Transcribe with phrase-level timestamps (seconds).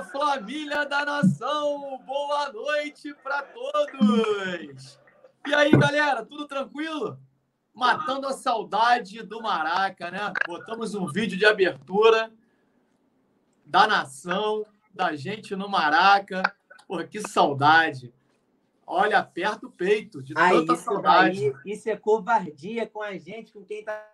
[0.00, 1.98] Fala, família da nação!
[2.06, 4.98] Boa noite para todos!
[5.46, 7.18] E aí, galera, tudo tranquilo?
[7.74, 10.32] Matando a saudade do Maraca, né?
[10.46, 12.32] Botamos um vídeo de abertura
[13.64, 14.64] da nação,
[14.94, 16.42] da gente no Maraca.
[16.86, 18.12] Pô, que saudade!
[18.86, 21.52] Olha, aperta o peito de Aí, tanta isso saudade.
[21.52, 24.08] daí, isso é covardia com a gente, com quem tá.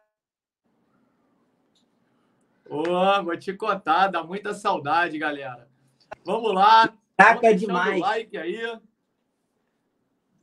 [2.69, 5.76] Ô, vou te contar, dá muita saudade, galera.
[6.25, 6.93] Vamos lá.
[7.17, 8.01] Taca demais.
[8.01, 8.79] like aí.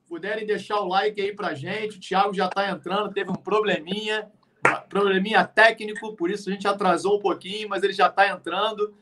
[0.08, 1.98] Puderem deixar o like aí pra gente.
[1.98, 4.31] O Thiago já tá entrando, teve um probleminha,
[4.89, 8.95] probleminha técnico, por isso a gente atrasou um pouquinho, mas ele já tá entrando.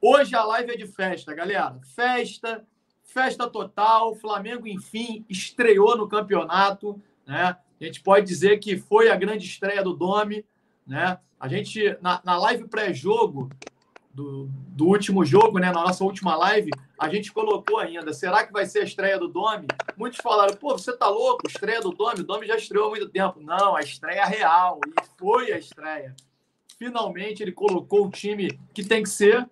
[0.00, 1.78] Hoje a live é de festa, galera.
[1.94, 2.64] Festa,
[3.04, 4.12] festa total.
[4.12, 7.56] O Flamengo, enfim, estreou no campeonato, né?
[7.80, 10.44] A gente pode dizer que foi a grande estreia do Domi,
[10.86, 11.18] né?
[11.38, 13.48] A gente, na, na live pré-jogo
[14.12, 15.66] do, do último jogo, né?
[15.72, 18.12] Na nossa última live, a gente colocou ainda.
[18.12, 19.66] Será que vai ser a estreia do Domi?
[19.96, 21.46] Muitos falaram, pô, você tá louco?
[21.46, 22.20] Estreia do Domi?
[22.20, 23.40] O Domi já estreou há muito tempo.
[23.40, 24.80] Não, a estreia real.
[24.86, 26.14] E foi a estreia.
[26.78, 29.48] Finalmente ele colocou o time que tem que ser,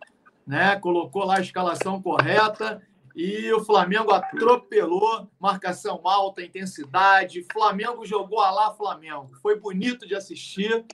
[0.47, 0.77] né?
[0.77, 2.83] Colocou lá a escalação correta.
[3.15, 7.47] E o Flamengo atropelou, marcação alta, intensidade.
[7.51, 9.31] Flamengo jogou a lá Flamengo.
[9.41, 10.85] Foi bonito de assistir.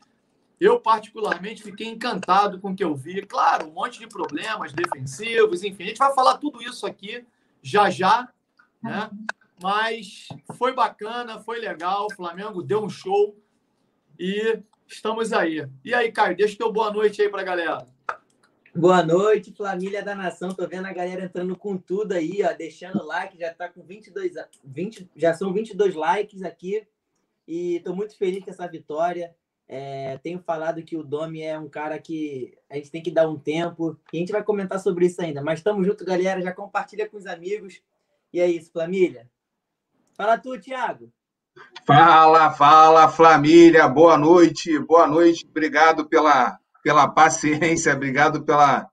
[0.62, 3.26] Eu, particularmente, fiquei encantado com o que eu vi.
[3.26, 7.26] Claro, um monte de problemas defensivos, enfim, a gente vai falar tudo isso aqui
[7.60, 8.28] já já,
[8.80, 9.10] né?
[9.60, 12.06] Mas foi bacana, foi legal.
[12.06, 13.36] O Flamengo deu um show
[14.16, 15.68] e estamos aí.
[15.84, 17.84] E aí, Caio, deixa teu boa noite aí pra galera.
[18.72, 20.50] Boa noite, família da nação.
[20.54, 24.36] Tô vendo a galera entrando com tudo aí, ó, deixando like, já tá com 22,
[24.36, 26.86] a- 20, já são 22 likes aqui.
[27.48, 29.34] E tô muito feliz com essa vitória.
[29.68, 33.28] É, tenho falado que o Domi é um cara que a gente tem que dar
[33.28, 33.98] um tempo.
[34.12, 35.42] E a gente vai comentar sobre isso ainda.
[35.42, 36.42] Mas estamos junto, galera.
[36.42, 37.82] Já compartilha com os amigos.
[38.32, 39.28] E é isso, família.
[40.14, 41.10] Fala tu, Thiago.
[41.86, 48.88] Fala, fala, família, boa noite, boa noite, obrigado pela, pela paciência, obrigado pela,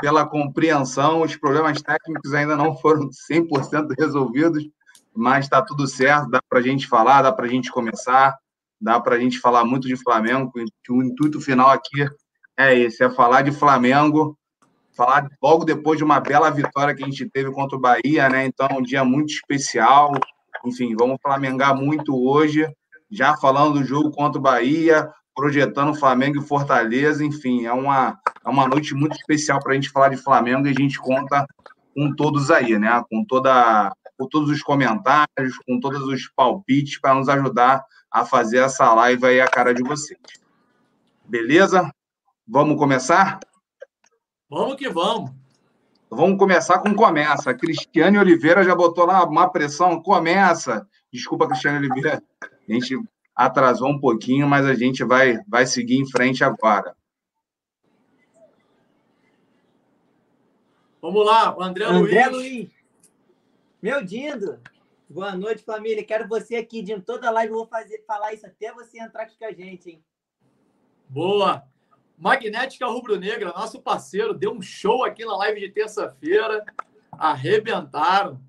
[0.00, 1.22] pela compreensão.
[1.22, 4.66] Os problemas técnicos ainda não foram 100% resolvidos,
[5.14, 8.36] mas está tudo certo, dá para a gente falar, dá para a gente começar,
[8.80, 10.50] dá para a gente falar muito de Flamengo.
[10.88, 12.08] O intuito final aqui
[12.56, 14.38] é esse: é falar de Flamengo,
[14.96, 18.46] falar logo depois de uma bela vitória que a gente teve contra o Bahia, né?
[18.46, 20.12] Então, um dia muito especial.
[20.64, 22.68] Enfim, vamos flamengar muito hoje,
[23.10, 27.24] já falando do jogo contra o Bahia, projetando Flamengo e Fortaleza.
[27.24, 30.70] Enfim, é uma, é uma noite muito especial para a gente falar de Flamengo e
[30.70, 31.46] a gente conta
[31.94, 33.02] com todos aí, né?
[33.10, 38.58] Com, toda, com todos os comentários, com todos os palpites para nos ajudar a fazer
[38.58, 40.18] essa live aí a cara de vocês.
[41.24, 41.90] Beleza?
[42.46, 43.38] Vamos começar?
[44.48, 45.30] Vamos que vamos.
[46.10, 47.54] Vamos começar com começa.
[47.54, 50.02] Cristiane Oliveira já botou lá uma pressão.
[50.02, 50.84] Começa.
[51.12, 52.20] Desculpa, Cristiane Oliveira.
[52.42, 52.98] A gente
[53.34, 56.96] atrasou um pouquinho, mas a gente vai, vai seguir em frente agora.
[61.00, 62.52] Vamos lá, o André, André Luiz.
[62.52, 62.70] Luiz.
[63.80, 64.60] Meu Dindo.
[65.10, 66.04] Boa noite, família.
[66.04, 67.02] Quero você aqui, Dindo.
[67.02, 70.04] Toda live eu vou fazer, falar isso até você entrar aqui com a gente, hein?
[71.08, 71.64] Boa.
[72.16, 76.64] Magnética Rubro-Negra, nosso parceiro, deu um show aqui na live de terça-feira.
[77.10, 78.40] Arrebentaram.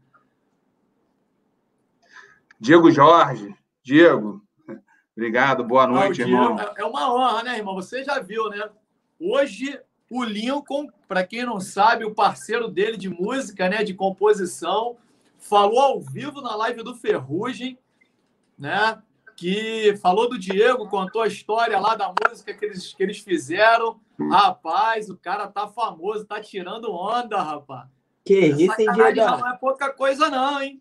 [2.60, 3.56] Diego Jorge.
[3.82, 4.40] Diego,
[5.18, 5.64] obrigado.
[5.64, 6.60] Boa Ah, noite, Diego- irmão.
[6.60, 7.74] é- É uma honra, né, irmão?
[7.74, 8.70] Você já viu, né?
[9.20, 9.80] Hoje,
[10.12, 14.98] o Lincoln, para quem não sabe, o parceiro dele de música, né, de composição,
[15.42, 17.78] falou ao vivo na live do Ferrugem,
[18.58, 19.02] né?
[19.36, 24.00] Que falou do Diego, contou a história lá da música que eles, que eles fizeram.
[24.30, 27.88] Rapaz, o cara tá famoso, tá tirando onda, rapaz.
[28.24, 29.20] Que isso, hein, Diego?
[29.20, 30.80] não é pouca coisa, não, hein?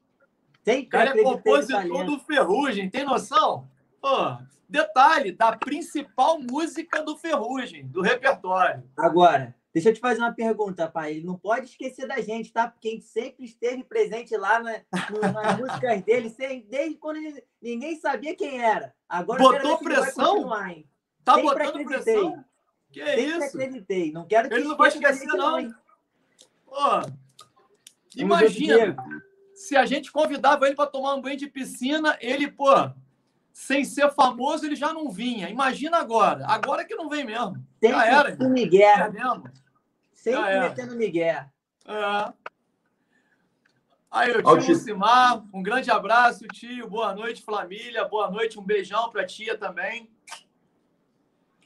[0.60, 3.66] O Sempre cara é compositor do Ferrugem, tem noção?
[3.98, 4.36] Pô,
[4.68, 8.84] detalhe, da principal música do Ferrugem, do repertório.
[8.94, 11.12] Agora, deixa eu te fazer uma pergunta, pai.
[11.16, 12.68] Ele não pode esquecer da gente, tá?
[12.68, 14.72] Porque a gente sempre esteve presente lá na,
[15.10, 18.94] no- nas músicas dele, sem- desde quando ele- ninguém sabia quem era.
[19.08, 20.48] Agora Botou pressão?
[21.24, 22.44] Tá Sempre botando pressão?
[22.90, 23.44] Que Sempre isso?
[23.44, 24.12] acreditei.
[24.12, 25.58] Não quero que Ele não vai esquecer, não.
[25.60, 25.72] hein?
[26.66, 27.02] Pô,
[28.16, 28.96] imagina,
[29.54, 32.70] se a gente convidava ele para tomar um banho de piscina, ele, pô,
[33.52, 35.48] sem ser famoso, ele já não vinha.
[35.48, 36.46] Imagina agora.
[36.46, 37.56] Agora que não vem mesmo.
[37.80, 38.88] Sempre Já era, Miguel.
[38.98, 39.44] É mesmo?
[40.20, 40.68] Sempre Já era.
[40.68, 41.44] metendo Miguel.
[41.86, 42.32] É.
[44.10, 44.74] Aí, o o tio.
[44.74, 46.90] Lucimar, um grande abraço, tio.
[46.90, 48.04] Boa noite, família.
[48.04, 50.10] Boa noite, um beijão pra tia também.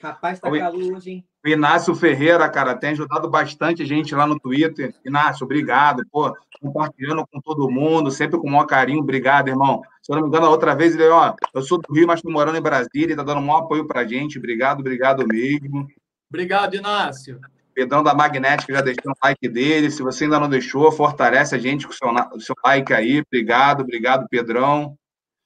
[0.01, 0.61] Rapaz, tá Oi.
[0.61, 1.27] calor hoje, hein?
[1.45, 4.95] O Inácio Ferreira, cara, tem ajudado bastante a gente lá no Twitter.
[5.05, 9.01] Inácio, obrigado, pô, compartilhando com todo mundo, sempre com o maior carinho.
[9.01, 9.83] Obrigado, irmão.
[10.01, 12.21] Se eu não me engano, a outra vez ele, ó, eu sou do Rio, mas
[12.21, 14.39] estou morando em Brasília, e tá dando um maior apoio pra gente.
[14.39, 15.89] Obrigado, obrigado mesmo.
[16.31, 17.41] Obrigado, Inácio.
[17.75, 19.91] Pedrão da Magnética já deixou o like dele.
[19.91, 23.21] Se você ainda não deixou, fortalece a gente com o seu, seu like aí.
[23.21, 24.97] Obrigado, obrigado, Pedrão.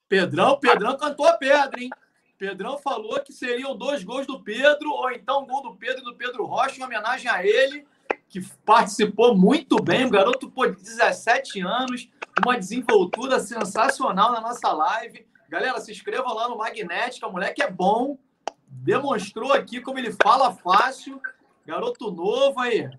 [0.07, 1.89] Pedrão, Pedrão cantou a pedra, hein?
[2.37, 6.05] Pedrão falou que seriam dois gols do Pedro, ou então um gol do Pedro e
[6.05, 7.85] do Pedro Rocha, em homenagem a ele,
[8.29, 10.05] que participou muito bem.
[10.05, 12.09] O garoto, pô, de 17 anos,
[12.41, 15.27] uma desenvoltura sensacional na nossa live.
[15.49, 18.17] Galera, se inscrevam lá no Magnética, o moleque é bom,
[18.67, 21.21] demonstrou aqui como ele fala fácil.
[21.69, 22.89] Garoto novo aí.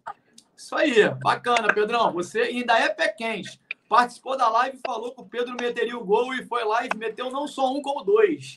[0.56, 2.12] Isso aí, bacana, Pedrão.
[2.12, 3.60] Você ainda é pé quente.
[3.88, 7.32] Participou da live, falou que o Pedro meteria o gol e foi lá e meteu
[7.32, 8.54] não só um, como dois.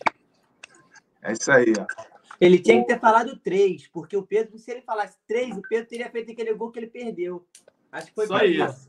[1.24, 1.86] É isso aí, ó.
[2.40, 5.90] Ele tinha que ter falado três, porque o Pedro, se ele falasse três, o Pedro
[5.90, 7.44] teria feito aquele gol que ele perdeu.
[7.92, 8.62] Acho que foi isso aí.
[8.62, 8.88] Isso.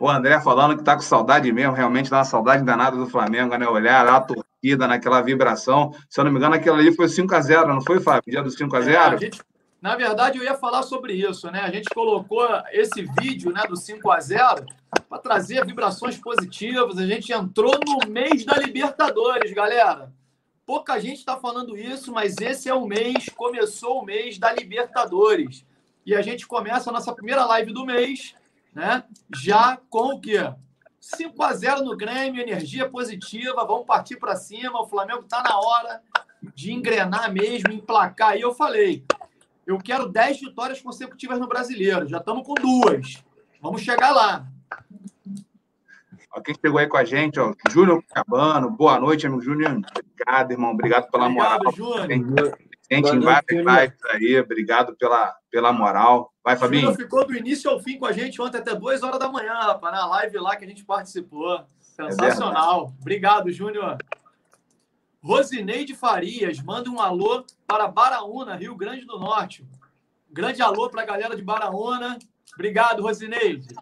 [0.00, 3.56] O André falando que tá com saudade mesmo, realmente dá uma saudade danada do Flamengo,
[3.56, 3.68] né?
[3.68, 5.92] Olhar a torcida naquela vibração.
[6.08, 8.32] Se eu não me engano, aquilo ali foi 5x0, não foi, Fábio?
[8.32, 8.88] Dia do 5x0?
[8.88, 9.40] É, a gente,
[9.80, 11.60] na verdade, eu ia falar sobre isso, né?
[11.60, 14.66] A gente colocou esse vídeo né, do 5 a 0
[15.08, 16.98] para trazer vibrações positivas.
[16.98, 20.12] A gente entrou no mês da Libertadores, galera.
[20.66, 25.64] Pouca gente está falando isso, mas esse é o mês, começou o mês da Libertadores.
[26.04, 28.34] E a gente começa a nossa primeira live do mês,
[28.74, 29.04] né?
[29.32, 30.52] Já com o quê?
[31.00, 34.80] 5 a 0 no Grêmio, energia positiva, vamos partir para cima.
[34.80, 36.02] O Flamengo está na hora
[36.54, 38.36] de engrenar mesmo, emplacar.
[38.36, 39.04] E eu falei,
[39.68, 42.08] eu quero 10 vitórias consecutivas no Brasileiro.
[42.08, 43.22] Já estamos com duas.
[43.60, 44.46] Vamos chegar lá.
[46.42, 49.72] Quem chegou aí com a gente, ó, Júnior Cabano, boa noite, amigo Júnior.
[49.72, 50.70] Obrigado, irmão.
[50.70, 51.72] Obrigado pela Obrigado, moral.
[51.74, 52.58] Júnior.
[52.90, 54.40] Gente, em várias lives aí.
[54.40, 56.32] Obrigado pela, pela moral.
[56.42, 56.82] Vai, Fabinho.
[56.82, 59.52] Júnior ficou do início ao fim com a gente ontem até duas horas da manhã,
[59.52, 61.60] rapaz, na live lá que a gente participou.
[61.80, 62.94] Sensacional.
[62.96, 63.98] É Obrigado, Júnior.
[65.28, 69.62] Rosineide Farias, manda um alô para Baraúna, Rio Grande do Norte.
[70.30, 72.18] Grande alô para a galera de Baraúna.
[72.54, 73.76] Obrigado, Rosineide.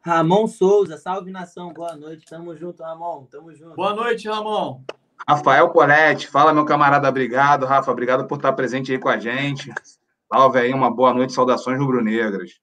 [0.00, 2.26] Ramon Souza, salve nação, boa noite.
[2.26, 3.26] Tamo junto, Ramon.
[3.26, 3.76] Tamo junto.
[3.76, 4.82] Boa noite, Ramon.
[5.28, 9.72] Rafael Poletti, fala, meu camarada, obrigado, Rafa, obrigado por estar presente aí com a gente.
[10.32, 12.58] Salve aí, uma boa noite, saudações rubro-negras.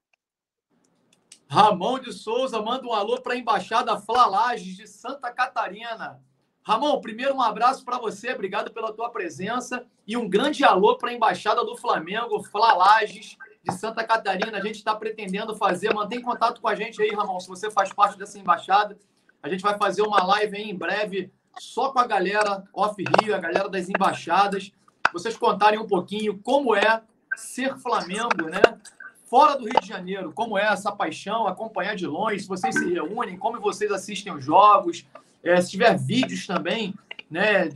[1.47, 6.19] Ramon de Souza, manda um alô para a Embaixada Flalages de Santa Catarina.
[6.67, 11.12] Ramon, primeiro um abraço para você, obrigado pela tua presença e um grande alô para
[11.12, 14.57] a Embaixada do Flamengo, Flalages de Santa Catarina.
[14.57, 17.94] A gente está pretendendo fazer, mantém contato com a gente aí, Ramon, se você faz
[17.94, 18.97] parte dessa embaixada.
[19.44, 23.35] A gente vai fazer uma live aí em breve só com a galera Off Rio,
[23.35, 24.71] a galera das embaixadas.
[25.13, 27.03] Vocês contarem um pouquinho como é
[27.35, 28.79] ser Flamengo, né?
[29.25, 32.91] Fora do Rio de Janeiro, como é essa paixão, acompanhar de longe, se vocês se
[32.91, 35.06] reúnem, como vocês assistem os jogos,
[35.45, 36.94] é, se tiver vídeos também,
[37.30, 37.69] né,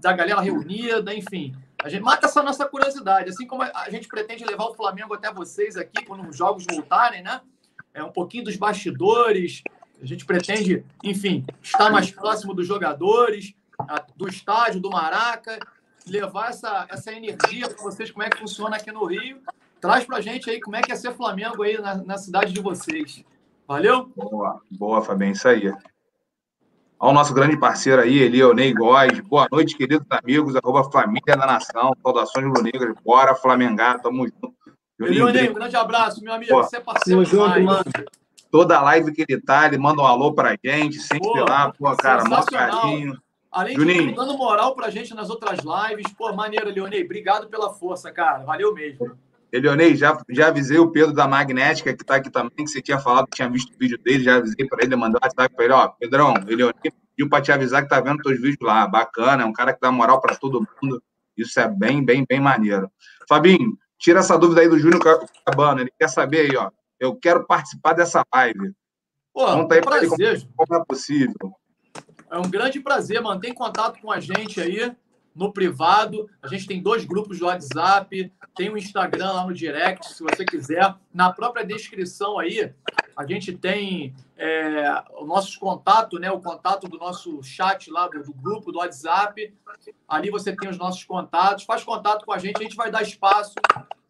[0.00, 1.54] da galera reunida, enfim.
[1.82, 5.32] A gente mata essa nossa curiosidade, assim como a gente pretende levar o Flamengo até
[5.32, 7.40] vocês aqui quando os jogos voltarem, né?
[7.94, 9.62] É um pouquinho dos bastidores.
[10.00, 13.54] A gente pretende, enfim, estar mais próximo dos jogadores,
[14.16, 15.58] do estádio, do Maraca,
[16.06, 19.40] levar essa, essa energia para vocês, como é que funciona aqui no Rio.
[19.80, 22.52] Traz para a gente aí como é que é ser Flamengo aí na, na cidade
[22.52, 23.24] de vocês.
[23.66, 24.06] Valeu?
[24.16, 25.72] Boa, boa, Fabinho, isso aí
[27.02, 29.18] ao nosso grande parceiro aí, Elionei Góes.
[29.22, 34.54] Boa noite, queridos amigos, arroba Família da Nação, saudações rubro-negras, bora Flamengar, tamo junto.
[35.00, 37.84] Elionei, um grande abraço, meu amigo, Pô, você é parceiro junto, mano.
[38.52, 41.92] Toda live que ele tá, ele manda um alô pra gente, sempre pô, lá, pô,
[41.96, 43.18] cara, mó carinho.
[43.50, 44.06] Além Juninho.
[44.06, 48.44] de dando moral pra gente nas outras lives, pô, maneiro, Leonei, obrigado pela força, cara,
[48.44, 49.10] valeu mesmo.
[49.52, 52.98] Elionei, já, já avisei o Pedro da Magnética, que está aqui também, que você tinha
[52.98, 55.64] falado que tinha visto o vídeo dele, já avisei para ele, mandou um WhatsApp para
[55.64, 59.42] ele, ó, Pedrão, Elionei pediu para te avisar que tá vendo teus vídeos lá, bacana,
[59.42, 61.02] é um cara que dá moral para todo mundo,
[61.36, 62.90] isso é bem, bem, bem maneiro.
[63.28, 65.02] Fabinho, tira essa dúvida aí do Júnior
[65.44, 68.72] Cabana, ele quer saber aí, ó, eu quero participar dessa live.
[69.34, 70.20] Pô, Conta aí prazer.
[70.20, 71.52] Ele como, como é possível.
[72.30, 74.94] É um grande prazer, mantém contato com a gente aí,
[75.34, 76.28] no privado.
[76.42, 80.44] A gente tem dois grupos do WhatsApp, tem o Instagram lá no direct, se você
[80.44, 80.94] quiser.
[81.12, 82.72] Na própria descrição aí,
[83.16, 86.30] a gente tem é, o nosso contato, né?
[86.30, 89.52] O contato do nosso chat lá do, do, grupo do WhatsApp.
[90.08, 91.64] Ali você tem os nossos contatos.
[91.64, 93.54] Faz contato com a gente, a gente vai dar espaço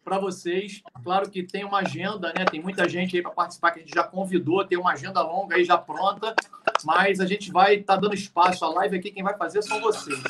[0.03, 0.81] para vocês.
[1.03, 2.45] Claro que tem uma agenda, né?
[2.45, 5.55] Tem muita gente aí para participar que a gente já convidou, tem uma agenda longa
[5.55, 6.35] aí já pronta,
[6.83, 8.65] mas a gente vai estar tá dando espaço.
[8.65, 10.21] A live aqui, quem vai fazer são vocês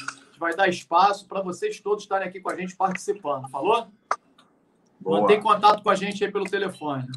[0.43, 3.49] vai dar espaço para vocês todos estarem aqui com a gente participando.
[3.49, 3.87] Falou?
[4.99, 5.21] Boa.
[5.21, 7.07] Mantém contato com a gente aí pelo telefone.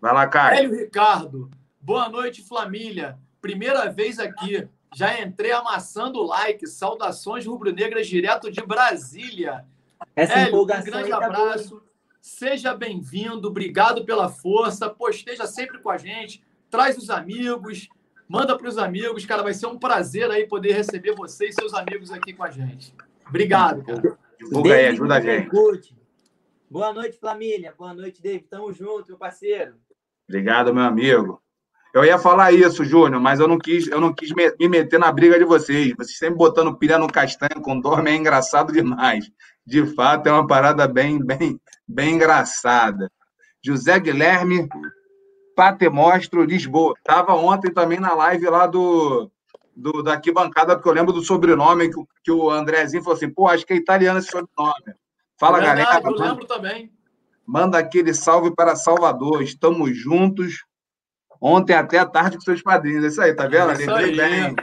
[0.00, 0.58] Vai lá, Caio.
[0.58, 1.50] Hélio Ricardo.
[1.80, 3.16] Boa noite, família.
[3.40, 4.68] Primeira vez aqui.
[4.94, 6.66] Já entrei amassando o like.
[6.66, 9.64] Saudações rubro-negras direto de Brasília.
[10.14, 11.80] Essa Hélio, um grande abraço.
[12.20, 13.46] Seja bem-vindo.
[13.48, 14.90] Obrigado pela força.
[14.90, 16.42] Pô, esteja sempre com a gente.
[16.68, 17.88] Traz os amigos.
[18.28, 19.24] Manda para os amigos.
[19.24, 22.50] Cara, vai ser um prazer aí poder receber você e seus amigos aqui com a
[22.50, 22.94] gente.
[23.28, 24.18] Obrigado, cara.
[24.38, 25.50] Divulga aí, ajuda a gente.
[26.68, 27.72] Boa noite, família.
[27.78, 28.46] Boa noite, David.
[28.50, 29.74] Tamo junto, meu parceiro.
[30.28, 31.40] Obrigado, meu amigo.
[31.94, 35.10] Eu ia falar isso, Júnior, mas eu não quis, eu não quis me meter na
[35.10, 35.94] briga de vocês.
[35.96, 39.30] Vocês sempre botando pilha no castanho com dorme é engraçado demais.
[39.64, 43.10] De fato, é uma parada bem, bem, bem engraçada.
[43.64, 44.68] José Guilherme
[45.56, 46.94] Patemostro Lisboa.
[46.98, 49.30] Estava ontem também na live lá do,
[49.74, 53.48] do daqui bancada, porque eu lembro do sobrenome que, que o Andrezinho falou assim: pô,
[53.48, 54.94] acho que é italiano esse sobrenome.
[55.40, 56.08] Fala, é verdade, galera.
[56.08, 56.92] Eu lembro também.
[57.44, 59.42] Manda aquele salve para Salvador.
[59.42, 60.64] Estamos juntos.
[61.40, 63.04] Ontem até a tarde com seus padrinhos.
[63.04, 63.70] É isso aí, tá vendo?
[63.70, 64.16] É isso aí.
[64.16, 64.56] bem.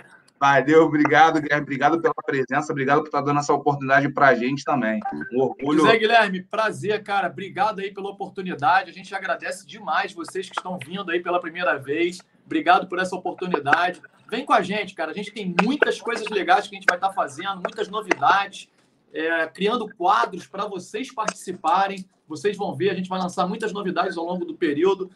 [0.43, 1.63] Valeu, obrigado, Guilherme.
[1.63, 4.99] Obrigado pela presença, obrigado por estar dando essa oportunidade para a gente também.
[5.31, 5.79] Um orgulho.
[5.79, 7.29] José Guilherme, prazer, cara.
[7.29, 8.89] Obrigado aí pela oportunidade.
[8.89, 12.17] A gente agradece demais vocês que estão vindo aí pela primeira vez.
[12.45, 14.01] Obrigado por essa oportunidade.
[14.29, 15.11] Vem com a gente, cara.
[15.11, 18.67] A gente tem muitas coisas legais que a gente vai estar fazendo, muitas novidades
[19.13, 22.03] é, criando quadros para vocês participarem.
[22.27, 25.09] Vocês vão ver, a gente vai lançar muitas novidades ao longo do período.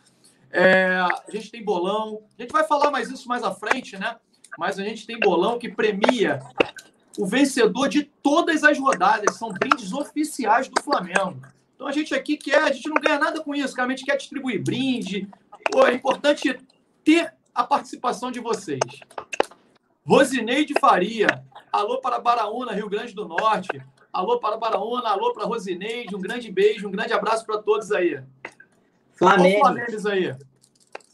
[0.49, 4.15] É, a gente tem bolão, a gente vai falar mais isso mais à frente, né?
[4.57, 6.39] Mas a gente tem bolão que premia
[7.17, 11.41] o vencedor de todas as rodadas, são brindes oficiais do Flamengo.
[11.75, 14.17] Então a gente aqui quer, a gente não ganha nada com isso, a gente quer
[14.17, 15.27] distribuir brinde.
[15.71, 16.59] Pô, é importante
[17.03, 18.79] ter a participação de vocês.
[20.05, 23.81] Rosineide Faria, alô para Baraúna, Rio Grande do Norte.
[24.11, 28.19] Alô para Baraúna, alô para Rosineide, um grande beijo, um grande abraço para todos aí.
[29.13, 29.59] Flamengo.
[29.59, 30.35] Flamengo aí.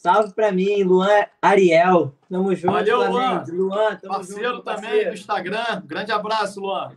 [0.03, 2.13] Salve para mim, Luan Ariel.
[2.29, 3.45] Tamo junto, Valeu, Luan.
[3.48, 5.10] Luan tamo parceiro junto, também parceiro.
[5.12, 5.83] do Instagram.
[5.86, 6.91] Grande abraço, Luan.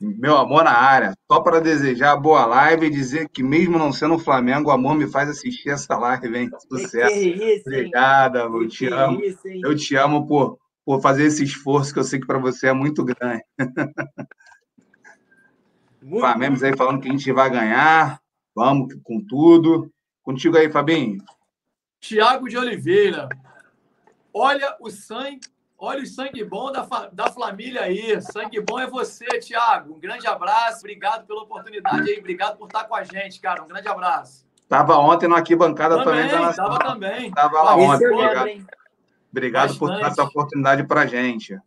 [0.00, 1.12] Meu amor na área.
[1.30, 4.94] Só para desejar boa live e dizer que, mesmo não sendo o Flamengo, o amor
[4.94, 6.50] me faz assistir essa live, hein?
[6.72, 7.14] Sucesso.
[7.14, 9.20] Que que é isso, Obrigada, eu te amo.
[9.20, 12.38] É isso, eu te amo por por fazer esse esforço que eu sei que para
[12.38, 13.42] você é muito grande.
[16.00, 18.20] Muito Flamengo aí falando que a gente vai ganhar,
[18.54, 19.90] vamos com tudo.
[20.22, 21.18] Contigo aí, Fabinho.
[22.06, 23.28] Tiago de Oliveira.
[24.32, 25.40] Olha o sangue,
[25.76, 28.22] olha o sangue bom da, da família aí.
[28.22, 29.94] Sangue bom é você, Tiago.
[29.94, 33.64] Um grande abraço, obrigado pela oportunidade aí, obrigado por estar com a gente, cara.
[33.64, 34.46] Um grande abraço.
[34.68, 36.28] Tava ontem no Aqui Bancada também.
[36.28, 37.30] Também, tava também.
[37.32, 38.06] Tava lá ontem.
[38.06, 38.66] Obrigado.
[39.32, 41.58] Obrigado por dar essa oportunidade para a gente.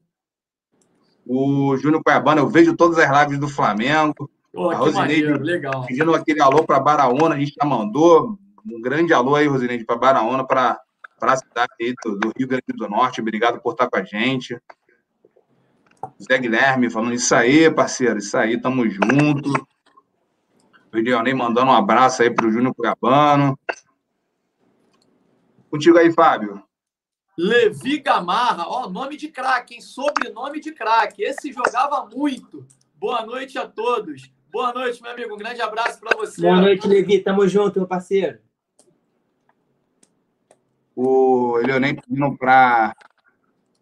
[1.25, 4.29] O Júnior Cuiabana, eu vejo todas as lives do Flamengo.
[4.53, 5.85] Pô, a Rosineide legal.
[5.85, 8.39] pedindo aquele alô para Baraúna, a gente já mandou.
[8.65, 10.79] Um grande alô aí, Rosineide, para Baraúna, para
[11.21, 13.21] a cidade aí do, do, Rio Grande do Norte.
[13.21, 14.59] Obrigado por estar com a gente.
[16.21, 19.51] Zé Guilherme falando isso aí, parceiro, isso aí, tamo junto.
[20.91, 23.57] O Leonei mandando um abraço aí para o Júnior Cuiabano.
[25.69, 26.63] Contigo aí, Fábio.
[27.37, 29.81] Levi Gamarra, ó, nome de craque, hein?
[29.81, 31.23] Sobrenome de craque.
[31.23, 32.65] Esse jogava muito.
[32.95, 34.29] Boa noite a todos.
[34.51, 35.35] Boa noite, meu amigo.
[35.35, 36.41] Um grande abraço para você.
[36.41, 37.19] Boa noite, Levi.
[37.19, 38.39] Tamo junto, meu parceiro.
[41.01, 42.93] O Leonel pedindo para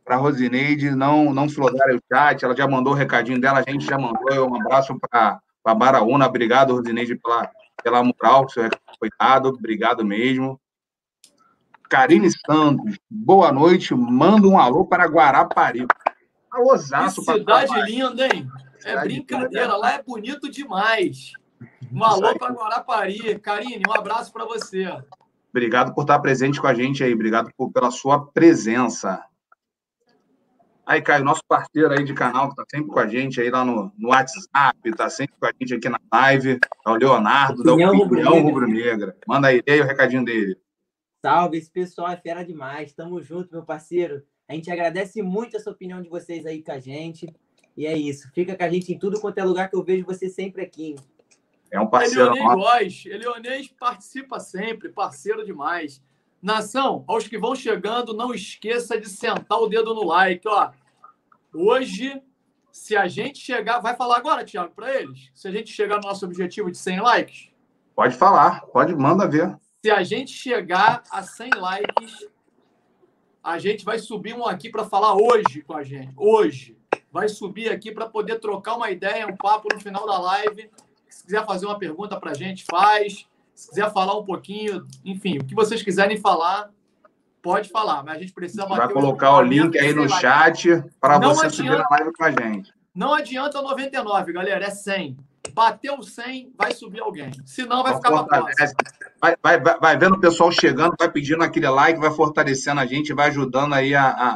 [0.05, 3.87] para Rosineide não não flodar o chat, ela já mandou o recadinho dela, a gente
[3.87, 7.49] já mandou um abraço para a Baraúna, obrigado Rosineide pela
[7.83, 10.61] pela moral, seu recado foi dado, obrigado mesmo.
[11.89, 13.95] Karine Santos, boa noite.
[13.95, 15.87] Manda um alô para Guarapari.
[16.51, 18.47] Alôzaço que cidade linda, hein?
[18.85, 21.31] É brincadeira, lá é bonito demais.
[21.91, 23.39] Um alô para Guarapari.
[23.39, 24.87] Karine, um abraço para você.
[25.49, 27.13] Obrigado por estar presente com a gente aí.
[27.13, 29.23] Obrigado por, pela sua presença.
[30.85, 33.65] Aí, Caio, nosso parceiro aí de canal, que está sempre com a gente aí lá
[33.65, 37.97] no, no WhatsApp, está sempre com a gente aqui na live, é o Leonardo, Opinião
[37.97, 39.17] da Opinião Rubro-Negra.
[39.27, 40.57] Manda aí, aí o recadinho dele.
[41.25, 42.93] Salve, esse pessoal é fera demais.
[42.93, 44.23] Tamo junto, meu parceiro.
[44.47, 47.27] A gente agradece muito essa opinião de vocês aí com a gente.
[47.75, 48.31] E é isso.
[48.33, 50.95] Fica com a gente em tudo quanto é lugar que eu vejo você sempre aqui.
[51.71, 52.31] É um parceiro.
[52.31, 53.05] Elionês Góes.
[53.05, 56.01] Elionês participa sempre, parceiro demais.
[56.41, 60.47] Nação, aos que vão chegando, não esqueça de sentar o dedo no like.
[60.47, 60.71] Ó,
[61.53, 62.21] hoje,
[62.71, 63.79] se a gente chegar.
[63.79, 65.31] Vai falar agora, Thiago, para eles?
[65.33, 67.49] Se a gente chegar no nosso objetivo de 100 likes?
[67.95, 69.57] Pode falar, pode, manda ver.
[69.83, 72.27] Se a gente chegar a 100 likes,
[73.43, 76.13] a gente vai subir um aqui para falar hoje com a gente.
[76.15, 76.77] Hoje.
[77.11, 80.69] Vai subir aqui para poder trocar uma ideia, um papo no final da live.
[81.27, 83.27] Se quiser fazer uma pergunta para a gente, faz.
[83.53, 86.69] Se quiser falar um pouquinho, enfim, o que vocês quiserem falar,
[87.41, 88.85] pode falar, mas a gente precisa bater.
[88.85, 92.31] Vai colocar o link aí no chat para você adianta, subir na live com a
[92.31, 92.73] gente.
[92.95, 95.17] Não adianta 99, galera, é 100.
[95.51, 97.31] Bateu 100, vai subir alguém.
[97.45, 98.73] Senão vai ficar próxima.
[99.19, 102.85] Vai, vai, vai, vai vendo o pessoal chegando, vai pedindo aquele like, vai fortalecendo a
[102.85, 104.35] gente, vai ajudando aí a, a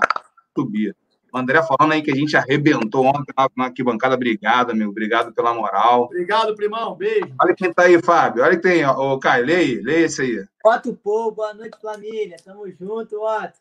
[0.53, 0.93] subir.
[1.33, 4.15] O André falando aí que a gente arrebentou ontem na arquibancada.
[4.15, 4.89] Obrigado, meu.
[4.89, 6.03] Obrigado pela moral.
[6.03, 6.93] Obrigado, primão.
[6.95, 7.33] Beijo.
[7.41, 8.43] Olha quem tá aí, Fábio.
[8.43, 8.85] Olha quem tem.
[8.85, 10.45] Ô, Caio, leia, leia esse aí.
[10.65, 12.35] Otto Pô, boa noite, família.
[12.43, 13.59] Tamo junto, Otto.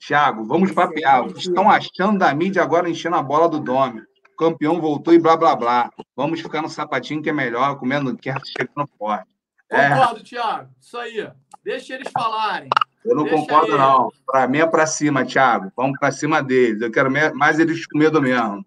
[0.00, 1.26] Tiago, vamos papear.
[1.28, 4.00] Estão achando da mídia agora enchendo a bola do Dome.
[4.32, 5.90] O campeão voltou e blá, blá, blá.
[6.16, 9.28] Vamos ficar no sapatinho que é melhor, comendo quieto, chegando forte.
[9.68, 10.22] Concordo, é.
[10.24, 10.70] Tiago.
[10.80, 11.30] Isso aí.
[11.62, 12.70] Deixa eles falarem.
[13.04, 14.12] Eu não Deixa concordo, não.
[14.26, 15.72] Para mim é para cima, Thiago.
[15.76, 16.80] Vamos para cima deles.
[16.82, 18.64] Eu quero mais eles com medo mesmo.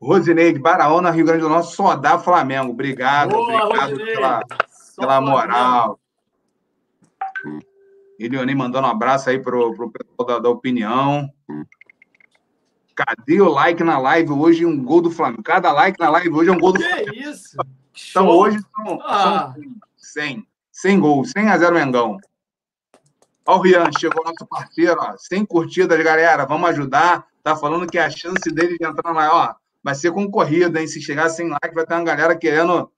[0.00, 2.70] Rosineide, Baraona, Rio Grande do Norte, só dá Flamengo.
[2.70, 4.42] Obrigado, Boa, obrigado pela,
[4.96, 6.00] pela moral.
[8.18, 11.28] Elione mandando um abraço aí pro, pro pessoal da, da opinião.
[12.94, 14.64] Cadê o like na live hoje?
[14.64, 15.42] Um gol do Flamengo.
[15.42, 17.10] Cada like na live hoje é um gol do que Flamengo.
[17.12, 17.56] Que isso?
[18.10, 18.40] Então Show.
[18.40, 19.54] hoje são, ah.
[19.54, 19.64] são
[19.96, 20.46] 100.
[20.72, 22.18] 100 gols, 100 a 0 Mengão.
[23.50, 27.26] Ó, o Rian, chegou nosso parceiro, ó, sem curtidas, galera, vamos ajudar.
[27.42, 30.86] Tá falando que a chance dele de entrar na, ó, vai ser concorrida, hein?
[30.86, 32.88] Se chegar sem like, vai ter uma galera querendo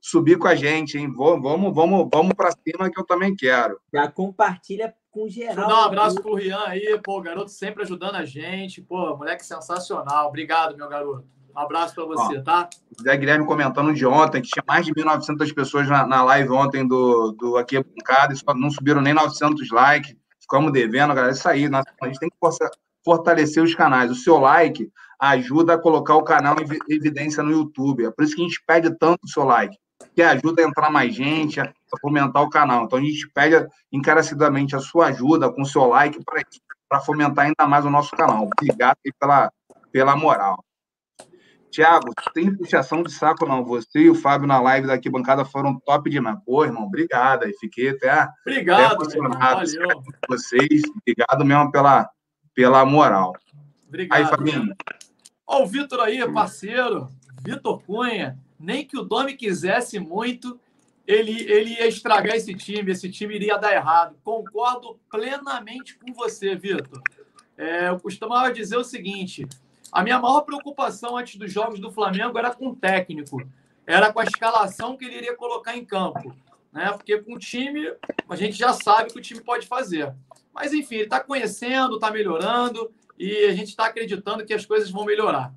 [0.00, 1.12] subir com a gente, hein?
[1.12, 3.80] Vamos, vamos, vamos para cima que eu também quero.
[3.92, 5.56] Já compartilha com geral.
[5.56, 9.16] Deixa eu dar um abraço pro Rian aí, pô, garoto sempre ajudando a gente, pô,
[9.16, 10.28] moleque sensacional.
[10.28, 11.26] Obrigado, meu garoto.
[11.54, 12.68] Um abraço para você, Ó, tá?
[13.02, 16.86] Zé Guilherme comentando de ontem que tinha mais de 1.900 pessoas na, na live ontem
[16.86, 20.14] do, do Aqui é Bancada, só não subiram nem 900 likes.
[20.40, 21.32] Ficamos devendo, galera.
[21.32, 21.68] Isso aí,
[22.00, 22.36] a gente tem que
[23.04, 24.10] fortalecer os canais.
[24.10, 28.06] O seu like ajuda a colocar o canal em evidência no YouTube.
[28.06, 29.76] É por isso que a gente pede tanto o seu like,
[30.14, 32.84] que ajuda a entrar mais gente, a fomentar o canal.
[32.84, 36.18] Então a gente pede encarecidamente a sua ajuda com o seu like
[36.88, 38.48] para fomentar ainda mais o nosso canal.
[38.58, 39.52] Obrigado pela,
[39.92, 40.64] pela moral.
[41.70, 43.64] Tiago, tem puxação de saco, não.
[43.64, 46.38] Você e o Fábio na live daqui bancada foram top demais.
[46.44, 47.44] Pô, irmão, obrigado.
[47.44, 49.16] Aí fiquei até, obrigado, até.
[49.16, 50.82] Irmão, vocês.
[51.00, 52.10] Obrigado mesmo pela,
[52.54, 53.32] pela moral.
[53.86, 54.18] Obrigado.
[54.18, 54.74] Aí, Fabinho.
[55.46, 57.08] Ó, o Vitor aí, parceiro.
[57.42, 58.38] Vitor Cunha.
[58.58, 60.60] Nem que o Domi quisesse muito,
[61.06, 62.90] ele, ele ia estragar esse time.
[62.90, 64.16] Esse time iria dar errado.
[64.22, 67.00] Concordo plenamente com você, Vitor.
[67.56, 69.46] É, eu costumava dizer o seguinte
[69.92, 73.42] a minha maior preocupação antes dos jogos do Flamengo era com o técnico,
[73.86, 76.34] era com a escalação que ele iria colocar em campo.
[76.72, 76.92] Né?
[76.92, 77.92] Porque com o time,
[78.28, 80.14] a gente já sabe o que o time pode fazer.
[80.54, 84.90] Mas, enfim, ele está conhecendo, está melhorando e a gente está acreditando que as coisas
[84.90, 85.52] vão melhorar.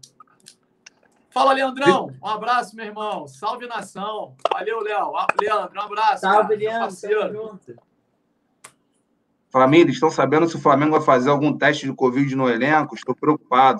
[1.29, 2.13] Fala, Leandrão.
[2.21, 3.27] Um abraço, meu irmão.
[3.27, 4.35] Salve nação.
[4.51, 5.11] Valeu, Léo.
[5.41, 6.21] Leandro, um abraço.
[6.21, 6.95] Salve, Leandro.
[6.95, 7.75] Tamo junto.
[9.53, 12.95] Família, estão sabendo se o Flamengo vai fazer algum teste de Covid no elenco?
[12.95, 13.79] Estou preocupado.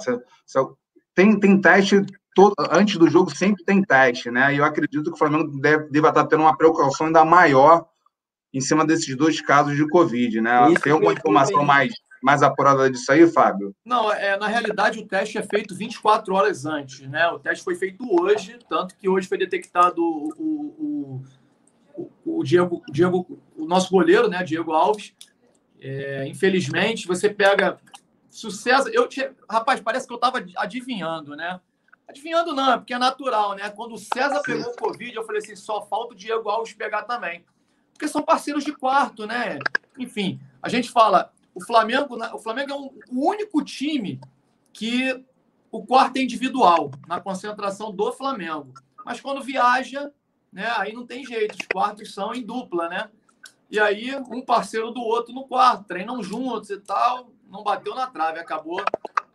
[1.15, 1.99] Tem, tem teste,
[2.36, 4.53] todo, antes do jogo sempre tem teste, né?
[4.53, 7.88] E eu acredito que o Flamengo deve, deve estar tendo uma precaução ainda maior
[8.53, 10.71] em cima desses dois casos de Covid, né?
[10.71, 13.75] Isso tem alguma informação mais, mais apurada disso aí, Fábio?
[13.83, 17.27] Não, é, na realidade o teste é feito 24 horas antes, né?
[17.29, 21.23] O teste foi feito hoje, tanto que hoje foi detectado o, o,
[21.97, 24.43] o, o Diego, Diego, o nosso goleiro, né?
[24.43, 25.15] Diego Alves,
[25.84, 27.78] é, infelizmente, você pega.
[28.30, 28.89] Sucesso.
[28.89, 31.60] Eu tinha, rapaz, parece que eu estava adivinhando, né?
[32.08, 33.69] Adivinhando não, é porque é natural, né?
[33.69, 37.04] Quando o César pegou o Covid, eu falei assim: só falta o Diego Alves pegar
[37.04, 37.46] também.
[37.91, 39.60] Porque são parceiros de quarto, né?
[40.00, 44.19] Enfim, a gente fala, o Flamengo, o Flamengo é um, o único time
[44.72, 45.24] que
[45.72, 48.74] o quarto é individual, na concentração do Flamengo.
[49.06, 50.12] Mas quando viaja,
[50.52, 53.10] né, aí não tem jeito, os quartos são em dupla, né?
[53.73, 58.05] E aí, um parceiro do outro no quarto, treinam juntos e tal, não bateu na
[58.05, 58.79] trave, acabou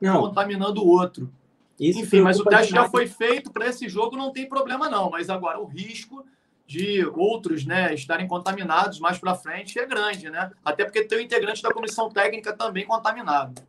[0.00, 0.20] não.
[0.20, 1.28] contaminando o outro.
[1.76, 5.10] Isso Enfim, mas o teste já foi feito para esse jogo, não tem problema não.
[5.10, 6.24] Mas agora o risco
[6.64, 10.52] de outros né, estarem contaminados mais para frente é grande, né?
[10.64, 13.60] Até porque tem o integrante da comissão técnica também contaminado.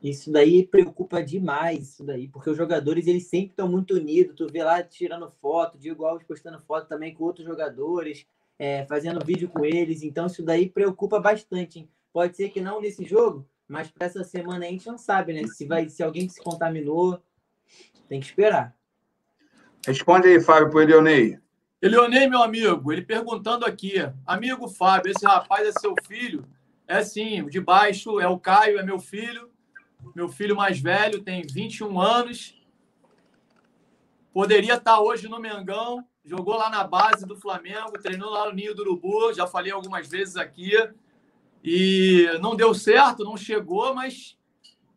[0.00, 4.36] Isso daí preocupa demais, isso daí, porque os jogadores eles sempre estão muito unidos.
[4.36, 8.24] Tu vê lá tirando foto, Diego Alves postando foto também com outros jogadores
[8.58, 10.02] é, fazendo vídeo com eles.
[10.02, 11.80] Então, isso daí preocupa bastante.
[11.80, 11.90] Hein?
[12.12, 15.46] Pode ser que não nesse jogo, mas para essa semana a gente não sabe, né?
[15.48, 17.22] Se, vai, se alguém se contaminou,
[18.08, 18.76] tem que esperar.
[19.86, 21.38] Responde aí, Fábio, para o Elionei.
[21.80, 23.94] Elionei, meu amigo, ele perguntando aqui.
[24.26, 26.44] Amigo Fábio, esse rapaz é seu filho?
[26.88, 29.50] É sim, o de baixo é o Caio, é meu filho.
[30.14, 32.60] Meu filho mais velho tem 21 anos.
[34.32, 38.74] Poderia estar hoje no Mengão, jogou lá na base do Flamengo, treinou lá no Ninho
[38.74, 40.72] do Urubu, já falei algumas vezes aqui.
[41.64, 44.36] E não deu certo, não chegou, mas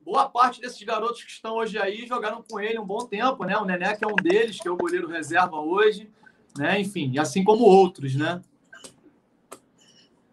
[0.01, 3.57] boa parte desses garotos que estão hoje aí jogaram com ele um bom tempo, né?
[3.57, 6.11] O Nené, que é um deles, que é o goleiro reserva hoje,
[6.57, 6.79] né?
[6.79, 8.41] Enfim, assim como outros, né?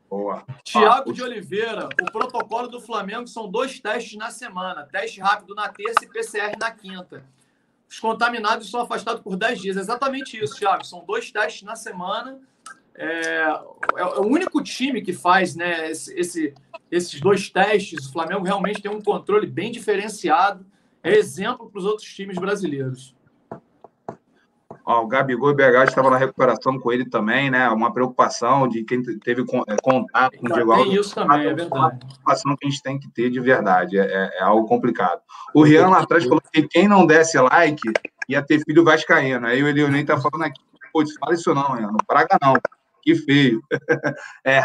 [0.09, 0.45] Boa.
[0.63, 5.69] Tiago de Oliveira, o protocolo do Flamengo são dois testes na semana: teste rápido na
[5.69, 7.25] terça e PCR na quinta.
[7.89, 9.77] Os contaminados são afastados por 10 dias.
[9.77, 10.85] Exatamente isso, Thiago.
[10.85, 12.41] São dois testes na semana.
[12.95, 13.45] É,
[13.97, 16.55] é o único time que faz né, esse, esse,
[16.91, 18.07] esses dois testes.
[18.07, 20.67] O Flamengo realmente tem um controle bem diferenciado.
[21.03, 23.16] É exemplo para os outros times brasileiros.
[24.87, 27.69] Ó, o Gabigol e o BH estava na recuperação com ele também, né?
[27.71, 30.87] Uma preocupação de quem teve é, contato com o Diego Alves.
[30.87, 31.75] Tem isso também, é verdade.
[31.75, 35.21] Uma preocupação que a gente tem que ter de verdade, é, é, é algo complicado.
[35.53, 37.83] O Rian lá atrás falou que quem não desse like
[38.29, 39.49] ia ter filho vascaíno.
[39.49, 42.55] Aí o Elionei tá falando aqui, pô, fala isso não, Rian, não praga não,
[43.03, 43.61] que feio.
[44.47, 44.63] é,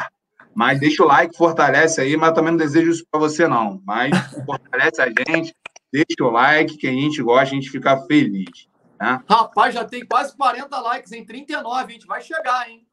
[0.53, 3.81] mas deixa o like, fortalece aí, mas também não desejo isso para você não.
[3.83, 4.11] Mas
[4.45, 5.55] fortalece a gente,
[5.91, 8.69] deixa o like, que a gente gosta, a gente fica feliz.
[9.01, 9.19] Né?
[9.27, 12.85] Rapaz, já tem quase 40 likes em 39, a gente vai chegar, hein?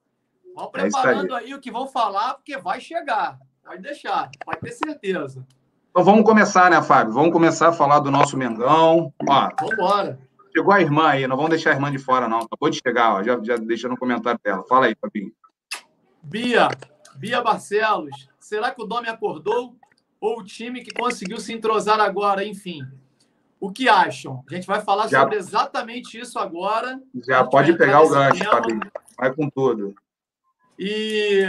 [0.55, 1.45] Vão é preparando é aí.
[1.45, 3.39] aí o que vão falar, porque vai chegar.
[3.63, 5.47] Pode deixar, pode ter certeza.
[5.91, 7.13] Então vamos começar, né, Fábio?
[7.13, 9.13] Vamos começar a falar do nosso Mengão.
[9.29, 10.19] Ó, Vambora.
[10.51, 12.39] Chegou a irmã aí, não vamos deixar a irmã de fora, não.
[12.39, 13.23] Acabou de chegar, ó.
[13.23, 14.65] Já, já deixa no comentário dela.
[14.67, 15.31] Fala aí, Fabinho.
[16.23, 16.69] Bia,
[17.17, 19.77] Bia Barcelos, será que o Dome acordou?
[20.19, 22.81] Ou o time que conseguiu se entrosar agora, enfim?
[23.61, 24.45] O que acham?
[24.49, 27.01] A gente vai falar já, sobre exatamente isso agora.
[27.27, 28.81] Já pode pegar o gancho, Fabinho.
[29.19, 29.95] Vai com tudo.
[30.79, 31.45] E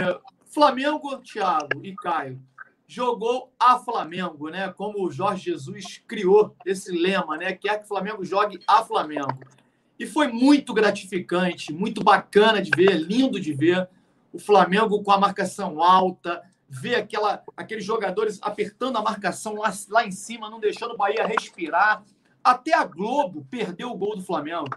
[0.46, 2.40] Flamengo, Thiago e Caio,
[2.86, 4.72] jogou a Flamengo, né?
[4.76, 7.52] Como o Jorge Jesus criou esse lema, né?
[7.52, 9.38] Quer que o Flamengo jogue a Flamengo.
[9.96, 13.88] E foi muito gratificante, muito bacana de ver, lindo de ver
[14.32, 20.06] o Flamengo com a marcação alta, ver aquela, aqueles jogadores apertando a marcação lá, lá
[20.06, 22.04] em cima, não deixando o Bahia respirar.
[22.44, 24.68] Até a Globo perdeu o gol do Flamengo.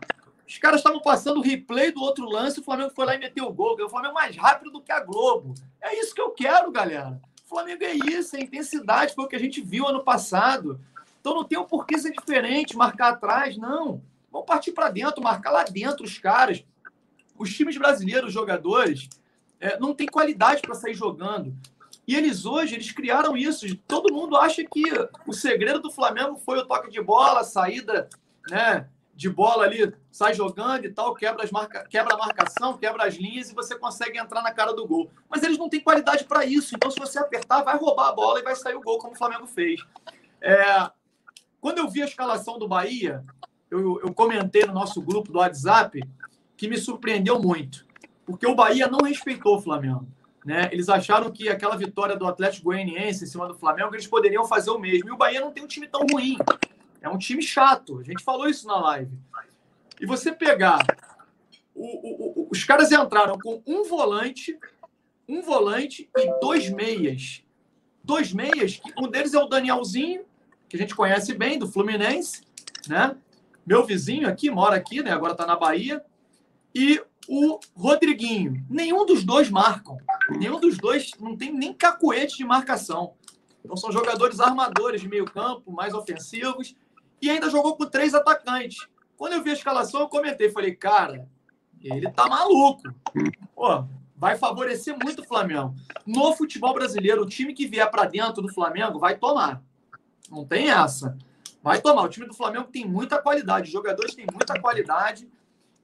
[0.45, 3.45] Os caras estavam passando o replay do outro lance, o Flamengo foi lá e meteu
[3.45, 3.77] o gol.
[3.79, 5.53] O Flamengo mais rápido do que a Globo.
[5.79, 7.21] É isso que eu quero, galera.
[7.45, 10.81] O Flamengo é isso, é intensidade, foi o que a gente viu ano passado.
[11.21, 14.01] Então não tem um porquê ser diferente, marcar atrás, não.
[14.31, 16.65] Vamos partir para dentro, marcar lá dentro os caras.
[17.37, 19.07] Os times brasileiros, os jogadores,
[19.59, 21.55] é, não tem qualidade para sair jogando.
[22.07, 23.65] E eles hoje, eles criaram isso.
[23.87, 24.83] Todo mundo acha que
[25.25, 28.09] o segredo do Flamengo foi o toque de bola, a saída
[28.49, 31.85] né, de bola ali, sai jogando e tal, quebra, as marca...
[31.87, 35.09] quebra a marcação, quebra as linhas e você consegue entrar na cara do gol.
[35.29, 36.75] Mas eles não têm qualidade para isso.
[36.75, 39.17] Então, se você apertar, vai roubar a bola e vai sair o gol, como o
[39.17, 39.81] Flamengo fez.
[40.41, 40.89] É...
[41.61, 43.23] Quando eu vi a escalação do Bahia,
[43.71, 46.03] eu, eu comentei no nosso grupo do WhatsApp
[46.57, 47.85] que me surpreendeu muito.
[48.25, 50.05] Porque o Bahia não respeitou o Flamengo.
[50.45, 50.69] Né?
[50.71, 54.71] Eles acharam que aquela vitória do Atlético Goianiense em cima do Flamengo, eles poderiam fazer
[54.71, 55.09] o mesmo.
[55.09, 56.37] E o Bahia não tem um time tão ruim.
[57.01, 57.99] É um time chato.
[57.99, 59.17] A gente falou isso na live.
[59.99, 60.79] E você pegar.
[61.73, 64.57] O, o, o, os caras entraram com um volante,
[65.27, 67.43] um volante e dois meias.
[68.03, 70.25] Dois meias, um deles é o Danielzinho,
[70.67, 72.41] que a gente conhece bem, do Fluminense,
[72.85, 73.15] né?
[73.65, 75.11] Meu vizinho aqui, mora aqui, né?
[75.11, 76.03] Agora está na Bahia.
[76.75, 78.65] E o Rodriguinho.
[78.69, 79.97] Nenhum dos dois marcam.
[80.29, 83.13] Nenhum dos dois não tem nem cacuete de marcação.
[83.63, 86.75] Então são jogadores armadores de meio campo, mais ofensivos.
[87.21, 88.87] E ainda jogou com três atacantes.
[89.15, 90.49] Quando eu vi a escalação, eu comentei.
[90.49, 91.27] Falei, cara,
[91.81, 92.93] ele tá maluco.
[93.55, 95.73] Pô, vai favorecer muito o Flamengo.
[96.05, 99.61] No futebol brasileiro, o time que vier para dentro do Flamengo vai tomar.
[100.29, 101.17] Não tem essa.
[101.61, 102.03] Vai tomar.
[102.03, 103.67] O time do Flamengo tem muita qualidade.
[103.67, 105.27] Os jogadores têm muita qualidade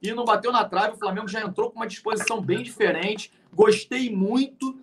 [0.01, 0.93] e não bateu na trave.
[0.93, 3.31] O Flamengo já entrou com uma disposição bem diferente.
[3.53, 4.79] Gostei muito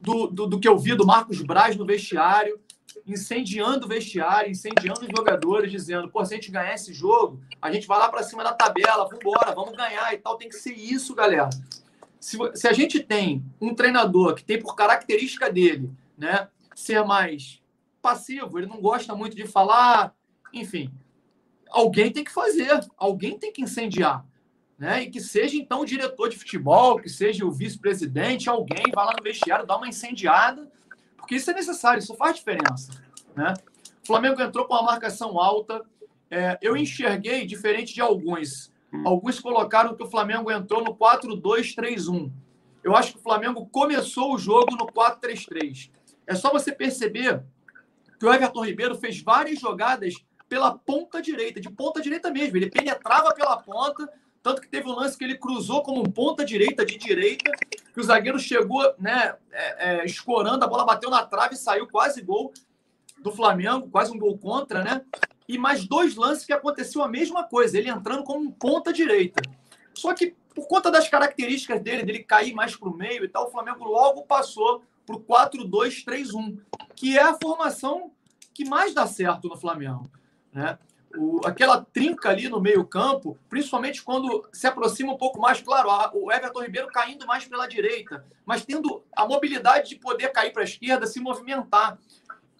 [0.00, 2.60] do, do, do que eu vi do Marcos Braz no vestiário,
[3.06, 7.72] incendiando o vestiário, incendiando os jogadores, dizendo: pô, se a gente ganhar esse jogo, a
[7.72, 10.36] gente vai lá para cima da tabela, vamos embora, vamos ganhar e tal.
[10.36, 11.48] Tem que ser isso, galera.
[12.20, 17.60] Se, se a gente tem um treinador que tem por característica dele, né, ser mais
[18.00, 20.14] passivo, ele não gosta muito de falar,
[20.52, 20.92] enfim,
[21.68, 24.24] alguém tem que fazer, alguém tem que incendiar
[24.82, 25.04] né?
[25.04, 29.12] E que seja então o diretor de futebol, que seja o vice-presidente, alguém vá lá
[29.16, 30.68] no vestiário, dá uma incendiada,
[31.16, 32.90] porque isso é necessário, isso faz diferença,
[33.36, 33.54] né?
[34.02, 35.82] O Flamengo entrou com uma marcação alta.
[36.28, 38.72] É, eu enxerguei, diferente de alguns,
[39.04, 42.32] alguns colocaram que o Flamengo entrou no 4-2-3-1.
[42.82, 45.92] Eu acho que o Flamengo começou o jogo no 4-3-3.
[46.26, 47.44] É só você perceber
[48.18, 50.14] que o Everton Ribeiro fez várias jogadas
[50.48, 52.56] pela ponta direita, de ponta direita mesmo.
[52.56, 54.12] Ele penetrava pela ponta,
[54.42, 57.50] tanto que teve um lance que ele cruzou como um ponta direita de direita,
[57.92, 61.86] que o zagueiro chegou, né, é, é, escorando, a bola bateu na trave e saiu
[61.86, 62.52] quase gol
[63.18, 65.02] do Flamengo, quase um gol contra, né?
[65.48, 69.40] E mais dois lances que aconteceu a mesma coisa, ele entrando como um ponta direita.
[69.94, 73.46] Só que por conta das características dele, dele cair mais para o meio e tal,
[73.46, 76.58] o Flamengo logo passou para o 4-2-3-1,
[76.94, 78.12] que é a formação
[78.54, 80.10] que mais dá certo no Flamengo.
[80.52, 80.78] Né?
[81.16, 86.10] O, aquela trinca ali no meio-campo, principalmente quando se aproxima um pouco mais, claro, a,
[86.14, 90.62] o Everton Ribeiro caindo mais pela direita, mas tendo a mobilidade de poder cair para
[90.62, 91.98] a esquerda, se movimentar.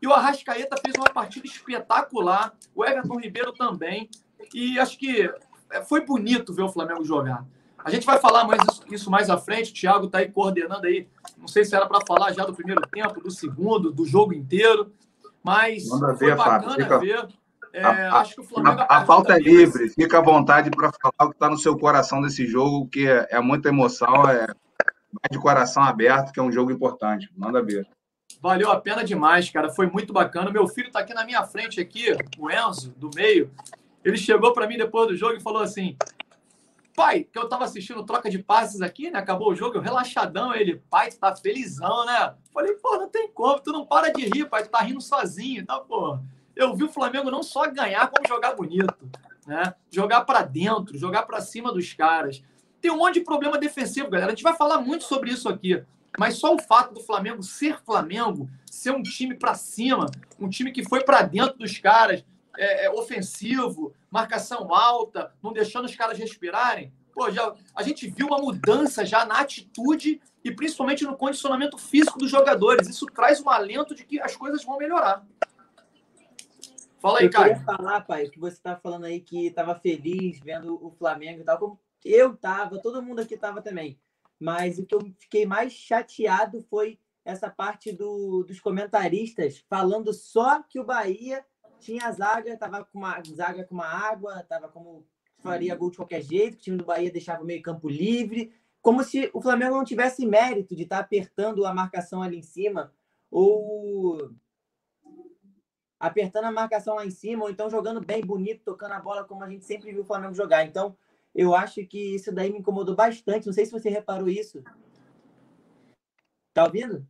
[0.03, 4.11] E o Arrascaeta fez uma partida espetacular, o Everton Ribeiro também,
[4.53, 5.31] e acho que
[5.71, 7.47] é, foi bonito ver o Flamengo jogar.
[7.85, 9.71] A gente vai falar mais isso, isso mais à frente.
[9.71, 11.09] O Thiago está aí coordenando aí.
[11.37, 14.93] Não sei se era para falar já do primeiro tempo, do segundo, do jogo inteiro.
[15.43, 16.99] Mas Manda foi ver, bacana Fica...
[16.99, 17.29] ver.
[17.73, 18.81] É, a, acho que o Flamengo.
[18.81, 21.77] A, a pauta é livre, fica à vontade para falar o que está no seu
[21.79, 24.47] coração desse jogo, que é, é muita emoção, é
[25.31, 27.31] de coração aberto, que é um jogo importante.
[27.37, 27.87] Manda ver.
[28.41, 29.71] Valeu a pena demais, cara.
[29.71, 30.51] Foi muito bacana.
[30.51, 33.51] Meu filho está aqui na minha frente, aqui, o Enzo, do meio.
[34.05, 35.97] Ele chegou para mim depois do jogo e falou assim:
[36.95, 39.19] pai, que eu tava assistindo troca de passes aqui, né?
[39.19, 40.55] Acabou o jogo, eu relaxadão.
[40.55, 42.35] Ele, pai, tu tá felizão, né?
[42.53, 45.65] Falei, pô, não tem como, tu não para de rir, pai, tu tá rindo sozinho,
[45.65, 46.19] tá, pô.
[46.55, 49.11] Eu vi o Flamengo não só ganhar, como jogar bonito,
[49.47, 49.75] né?
[49.91, 52.43] Jogar para dentro, jogar para cima dos caras.
[52.81, 54.33] Tem um monte de problema defensivo, galera.
[54.33, 55.83] A gente vai falar muito sobre isso aqui.
[56.19, 60.07] Mas só o fato do Flamengo ser Flamengo, ser um time para cima,
[60.39, 62.23] um time que foi para dentro dos caras,
[62.57, 66.93] é, é, ofensivo, marcação alta, não deixando os caras respirarem.
[67.15, 72.19] Pô, já, a gente viu uma mudança já na atitude e principalmente no condicionamento físico
[72.19, 72.89] dos jogadores.
[72.89, 75.25] Isso traz um alento de que as coisas vão melhorar.
[77.03, 77.49] Fala aí, cara.
[77.49, 81.41] Eu queria falar, pai, que você está falando aí que estava feliz vendo o Flamengo
[81.41, 83.99] e tal, como eu estava, todo mundo aqui estava também.
[84.39, 90.63] Mas o que eu fiquei mais chateado foi essa parte do, dos comentaristas falando só
[90.63, 91.45] que o Bahia
[91.81, 95.05] tinha zaga, tava com uma zaga com uma água, tava como
[95.39, 99.03] faria gol de qualquer jeito, o time do Bahia deixava o meio campo livre, como
[99.03, 102.93] se o Flamengo não tivesse mérito de estar tá apertando a marcação ali em cima,
[103.29, 104.31] ou
[106.03, 109.45] apertando a marcação lá em cima, ou então jogando bem, bonito, tocando a bola como
[109.45, 110.67] a gente sempre viu o Flamengo jogar.
[110.67, 110.97] Então,
[111.35, 113.47] eu acho que isso daí me incomodou bastante.
[113.47, 114.63] Não sei se você reparou isso.
[116.53, 117.07] Tá ouvindo?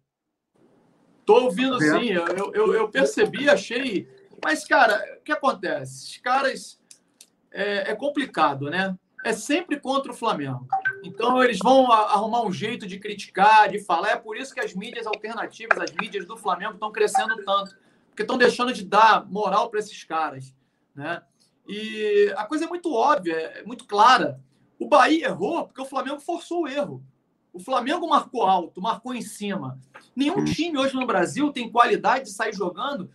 [1.25, 2.11] Tô ouvindo sim.
[2.11, 4.09] Eu, eu, eu percebi, achei
[4.45, 6.11] mas, cara, o que acontece?
[6.11, 6.81] Os caras.
[7.51, 8.97] É, é, complicado, né?
[9.25, 10.67] É sempre contra o Flamengo.
[11.05, 14.11] Então, eles vão arrumar um jeito de criticar, de falar.
[14.11, 17.77] É por isso que as mídias alternativas, as mídias do Flamengo, estão crescendo tanto.
[18.13, 20.55] Porque estão deixando de dar moral para esses caras,
[20.95, 21.23] né?
[21.67, 24.39] E a coisa é muito óbvia, é muito clara.
[24.79, 27.03] O Bahia errou porque o Flamengo forçou o erro.
[27.53, 29.79] O Flamengo marcou alto, marcou em cima.
[30.15, 33.11] Nenhum time hoje no Brasil tem qualidade de sair jogando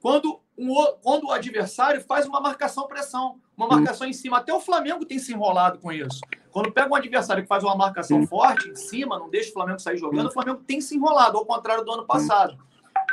[0.00, 4.38] quando, um, quando o adversário faz uma marcação-pressão, uma marcação em cima.
[4.38, 6.20] Até o Flamengo tem se enrolado com isso.
[6.52, 9.80] Quando pega um adversário que faz uma marcação forte em cima, não deixa o Flamengo
[9.80, 12.58] sair jogando, o Flamengo tem se enrolado, ao contrário do ano passado.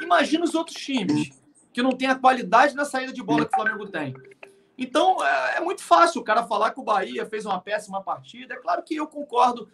[0.04, 1.30] Imagina os outros times
[1.72, 4.14] que não tem a qualidade na saída de bola que o Flamengo tem.
[4.78, 8.54] Então, é, é, muito fácil o cara falar que o Bahia fez uma péssima partida.
[8.54, 9.70] É claro que eu concordo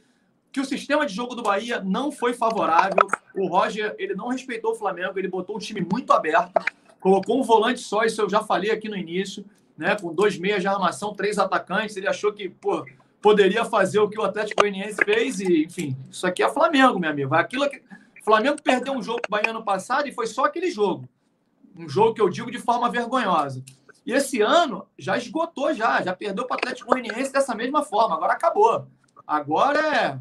[0.51, 3.07] que o sistema de jogo do Bahia não foi favorável.
[3.35, 6.63] O Roger, ele não respeitou o Flamengo, ele botou um time muito aberto
[6.99, 9.45] colocou um volante só, isso eu já falei aqui no início,
[9.77, 9.95] né?
[9.95, 11.95] Com dois meias de armação, três atacantes.
[11.95, 12.85] Ele achou que, pô,
[13.21, 17.09] poderia fazer o que o Atlético Goianiense fez e, enfim, isso aqui é Flamengo, meu
[17.09, 17.33] amigo.
[17.33, 17.81] Aquilo que
[18.29, 21.09] Flamengo perdeu um jogo com o Bahia ano passado e foi só aquele jogo.
[21.75, 23.63] Um jogo que eu digo de forma vergonhosa.
[24.05, 28.15] E esse ano já esgotou já, já perdeu para o Atlético Goianiense dessa mesma forma.
[28.15, 28.87] Agora acabou.
[29.25, 30.19] Agora é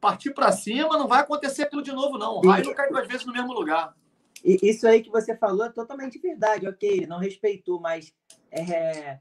[0.00, 2.36] partir para cima, não vai acontecer aquilo de novo não.
[2.36, 3.96] O raio não cai duas vezes no mesmo lugar.
[4.44, 8.14] Isso aí que você falou é totalmente verdade, ok, não respeitou, mas
[8.52, 9.18] é,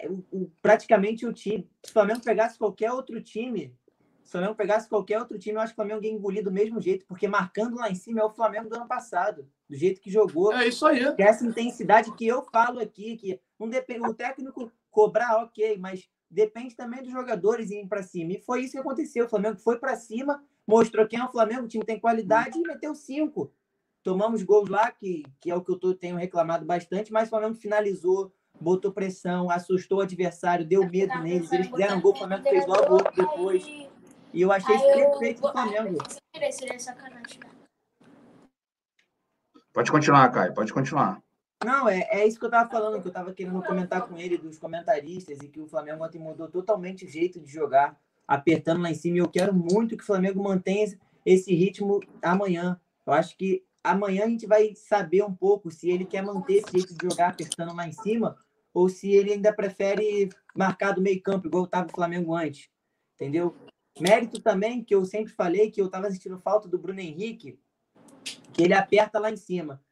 [0.00, 0.10] é,
[0.60, 3.72] praticamente o time, se o Flamengo pegasse qualquer outro time,
[4.26, 6.50] se o Flamengo pegasse qualquer outro time, eu acho que o Flamengo ia engolir do
[6.50, 10.00] mesmo jeito, porque marcando lá em cima é o Flamengo do ano passado, do jeito
[10.00, 10.52] que jogou.
[10.52, 11.14] É isso aí.
[11.14, 16.08] Que essa intensidade que eu falo aqui, que não depende, o técnico cobrar, ok, mas
[16.28, 18.32] depende também dos jogadores irem para cima.
[18.32, 19.26] E foi isso que aconteceu.
[19.26, 22.62] O Flamengo foi para cima, mostrou quem é o Flamengo, o time tem qualidade e
[22.62, 23.52] meteu cinco.
[24.02, 27.30] Tomamos gols lá, que, que é o que eu tô, tenho reclamado bastante, mas o
[27.30, 31.52] Flamengo finalizou, botou pressão, assustou o adversário, deu medo neles.
[31.52, 33.64] Eles fizeram um gol, o Flamengo fez logo outro depois.
[34.36, 35.96] E eu achei isso perfeito do Flamengo.
[39.72, 41.22] Pode continuar, Caio, pode continuar.
[41.64, 44.36] Não, é, é isso que eu tava falando, que eu tava querendo comentar com ele,
[44.36, 48.90] dos comentaristas, e que o Flamengo ontem mudou totalmente o jeito de jogar, apertando lá
[48.90, 49.16] em cima.
[49.16, 50.86] E eu quero muito que o Flamengo mantenha
[51.24, 52.78] esse ritmo amanhã.
[53.06, 56.72] Eu acho que amanhã a gente vai saber um pouco se ele quer manter esse
[56.72, 58.36] jeito de jogar apertando lá em cima,
[58.74, 62.68] ou se ele ainda prefere marcar do meio campo, igual estava o Flamengo antes.
[63.14, 63.56] Entendeu?
[63.98, 67.58] Mérito também, que eu sempre falei, que eu estava sentindo falta do Bruno Henrique,
[68.52, 69.82] que ele aperta lá em cima.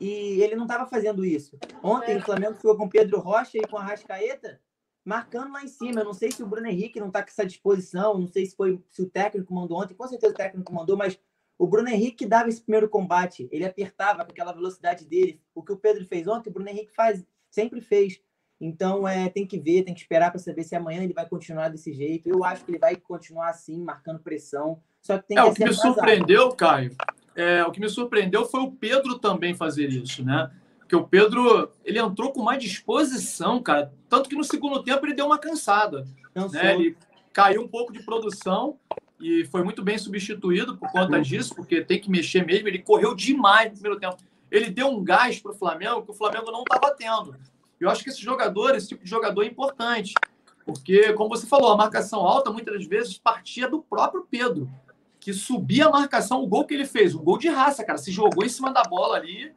[0.00, 1.56] E ele não estava fazendo isso.
[1.82, 4.60] Ontem o Flamengo ficou com Pedro Rocha e com a Rascaeta
[5.04, 6.00] marcando lá em cima.
[6.00, 8.56] Eu não sei se o Bruno Henrique não está com essa disposição, não sei se
[8.56, 11.18] foi se o técnico mandou ontem, com certeza o técnico mandou, mas
[11.58, 15.40] o Bruno Henrique dava esse primeiro combate, ele apertava com aquela velocidade dele.
[15.54, 18.20] O que o Pedro fez ontem, o Bruno Henrique faz, sempre fez.
[18.64, 21.68] Então, é, tem que ver, tem que esperar para saber se amanhã ele vai continuar
[21.68, 22.28] desse jeito.
[22.28, 24.80] Eu acho que ele vai continuar assim, marcando pressão.
[25.00, 26.96] Só que tem é, que o que me surpreendeu, Caio,
[27.34, 30.48] é, o que me surpreendeu foi o Pedro também fazer isso, né?
[30.78, 33.92] Porque o Pedro, ele entrou com mais disposição, cara.
[34.08, 36.06] Tanto que no segundo tempo ele deu uma cansada.
[36.32, 36.74] Né?
[36.74, 36.96] Ele
[37.32, 38.78] caiu um pouco de produção
[39.20, 42.68] e foi muito bem substituído por conta disso, porque tem que mexer mesmo.
[42.68, 44.18] Ele correu demais no primeiro tempo.
[44.48, 47.34] Ele deu um gás para o Flamengo que o Flamengo não estava tendo.
[47.84, 50.14] Eu acho que esse jogador, esse tipo de jogador é importante.
[50.64, 54.70] Porque, como você falou, a marcação alta muitas vezes partia do próprio Pedro,
[55.18, 57.98] que subia a marcação, o gol que ele fez, um gol de raça, cara.
[57.98, 59.52] Se jogou em cima da bola ali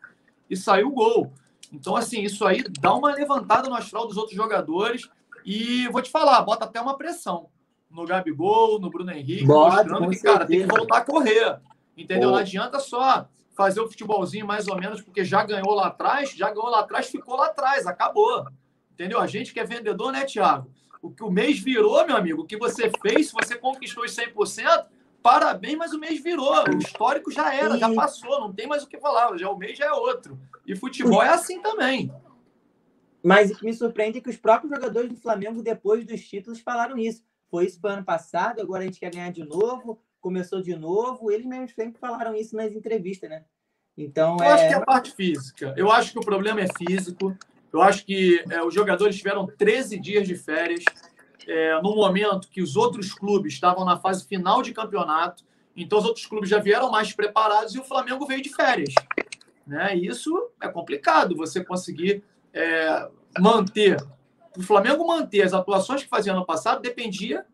[0.49, 1.31] e saiu o gol.
[1.71, 5.09] Então, assim, isso aí dá uma levantada no astral dos outros jogadores.
[5.45, 7.49] E vou te falar, bota até uma pressão
[7.89, 11.59] no Gabigol, no Bruno Henrique, bota, mostrando que, cara, tem que voltar a correr.
[11.95, 12.31] Entendeu?
[12.31, 16.49] Não adianta só fazer o futebolzinho mais ou menos, porque já ganhou lá atrás, já
[16.49, 18.45] ganhou lá atrás, ficou lá atrás, acabou.
[18.91, 19.19] Entendeu?
[19.19, 20.69] A gente que é vendedor, né, Thiago?
[21.01, 24.15] O que o mês virou, meu amigo, o que você fez, se você conquistou os
[24.15, 24.85] 100%,
[25.21, 26.63] parabéns, mas o mês virou.
[26.69, 29.37] O histórico já era, já passou, não tem mais o que falar.
[29.37, 30.39] Já o mês já é outro.
[30.65, 32.11] E futebol é assim também.
[33.23, 36.59] Mas o que me surpreende é que os próprios jogadores do Flamengo, depois dos títulos,
[36.59, 37.23] falaram isso.
[37.49, 41.29] Foi isso para ano passado, agora a gente quer ganhar de novo começou de novo.
[41.29, 43.45] Eles mesmos sempre falaram isso nas entrevistas, né?
[43.95, 44.51] Então, eu é...
[44.53, 45.71] acho que é a parte física.
[45.77, 47.37] Eu acho que o problema é físico.
[47.71, 50.83] Eu acho que é, os jogadores tiveram 13 dias de férias
[51.47, 55.43] é, no momento que os outros clubes estavam na fase final de campeonato.
[55.75, 58.95] Então, os outros clubes já vieram mais preparados e o Flamengo veio de férias.
[59.67, 59.95] Né?
[59.95, 63.07] E isso é complicado, você conseguir é,
[63.39, 64.03] manter.
[64.57, 67.45] O Flamengo manter as atuações que fazia ano passado dependia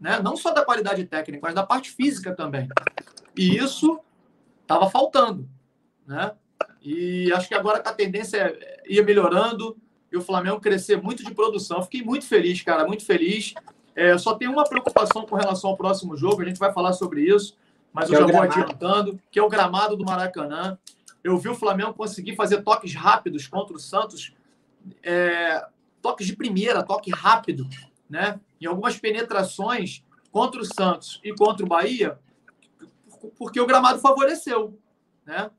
[0.00, 0.20] né?
[0.22, 2.68] não só da qualidade técnica, mas da parte física também.
[3.36, 3.98] E isso
[4.62, 5.48] estava faltando.
[6.06, 6.32] Né?
[6.82, 8.56] E acho que agora a tendência
[8.88, 9.76] ia melhorando
[10.10, 11.82] e o Flamengo crescer muito de produção.
[11.82, 13.54] Fiquei muito feliz, cara, muito feliz.
[13.94, 17.22] É, só tenho uma preocupação com relação ao próximo jogo, a gente vai falar sobre
[17.22, 17.56] isso,
[17.92, 20.78] mas que eu é já vou adiantando, que é o gramado do Maracanã.
[21.24, 24.34] Eu vi o Flamengo conseguir fazer toques rápidos contra o Santos,
[25.02, 25.66] é,
[26.02, 27.66] toques de primeira, toque rápido,
[28.08, 28.40] né?
[28.60, 32.18] em algumas penetrações contra o Santos e contra o Bahia,
[33.38, 34.78] porque o gramado favoreceu,
[35.24, 35.50] né?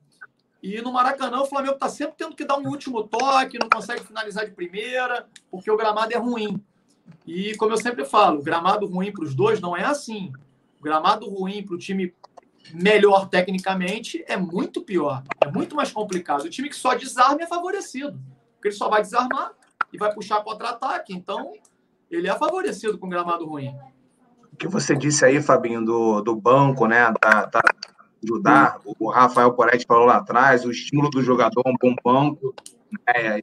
[0.62, 4.04] E no Maracanã, o Flamengo está sempre tendo que dar um último toque, não consegue
[4.04, 6.60] finalizar de primeira, porque o gramado é ruim.
[7.24, 10.32] E como eu sempre falo, gramado ruim para os dois não é assim.
[10.80, 12.12] O gramado ruim para o time
[12.72, 16.44] melhor tecnicamente é muito pior, é muito mais complicado.
[16.44, 18.20] O time que só desarma é favorecido,
[18.54, 19.52] porque ele só vai desarmar
[19.92, 21.14] e vai puxar contra-ataque.
[21.14, 21.52] Então,
[22.10, 23.74] ele é favorecido com gramado ruim.
[24.52, 27.12] O que você disse aí, Fabinho, do, do banco, né?
[27.20, 27.60] Tá, tá,
[28.22, 28.80] ajudar.
[28.84, 32.54] O Rafael Poretti falou lá atrás, o estímulo do jogador é um bom banco.
[33.06, 33.40] Né?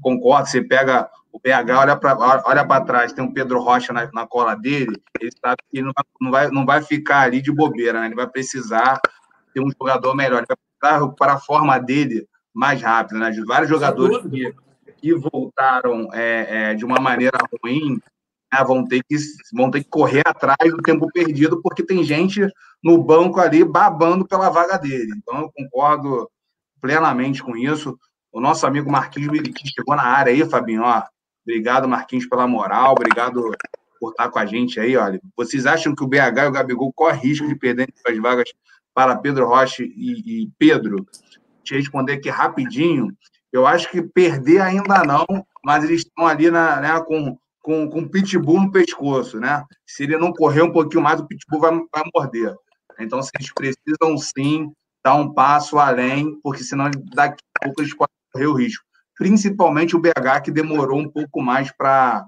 [0.00, 4.26] Concordo, você pega o BH, olha para olha trás, tem um Pedro Rocha na, na
[4.26, 8.00] cola dele, ele sabe que não vai, não vai, não vai ficar ali de bobeira,
[8.00, 8.06] né?
[8.06, 9.00] ele vai precisar
[9.54, 13.18] ter um jogador melhor, ele vai precisar para a forma dele mais rápida.
[13.18, 13.32] Né?
[13.46, 14.54] Vários jogadores que
[15.02, 18.00] que voltaram é, é, de uma maneira ruim
[18.52, 19.16] né, vão, ter que,
[19.52, 22.46] vão ter que correr atrás do tempo perdido, porque tem gente
[22.82, 25.12] no banco ali babando pela vaga dele.
[25.16, 26.30] Então, eu concordo
[26.80, 27.98] plenamente com isso.
[28.30, 30.82] O nosso amigo Marquinhos Militi chegou na área aí, Fabinho.
[30.82, 31.02] Ó,
[31.44, 32.92] obrigado, Marquinhos, pela moral.
[32.92, 33.50] Obrigado
[33.98, 34.96] por estar com a gente aí.
[34.96, 38.48] Olha, vocês acham que o BH e o Gabigol correm risco de perder as vagas
[38.94, 41.06] para Pedro Rocha e, e Pedro?
[41.62, 43.16] Te responder aqui rapidinho.
[43.52, 45.26] Eu acho que perder ainda não,
[45.64, 49.64] mas eles estão ali na, né, com, com, com o pitbull no pescoço, né?
[49.86, 52.54] Se ele não correr um pouquinho mais, o pitbull vai, vai morder.
[52.98, 54.72] Então, eles precisam sim
[55.04, 58.84] dar um passo além, porque senão daqui a pouco eles podem correr o risco.
[59.16, 62.26] Principalmente o BH, que demorou um pouco mais para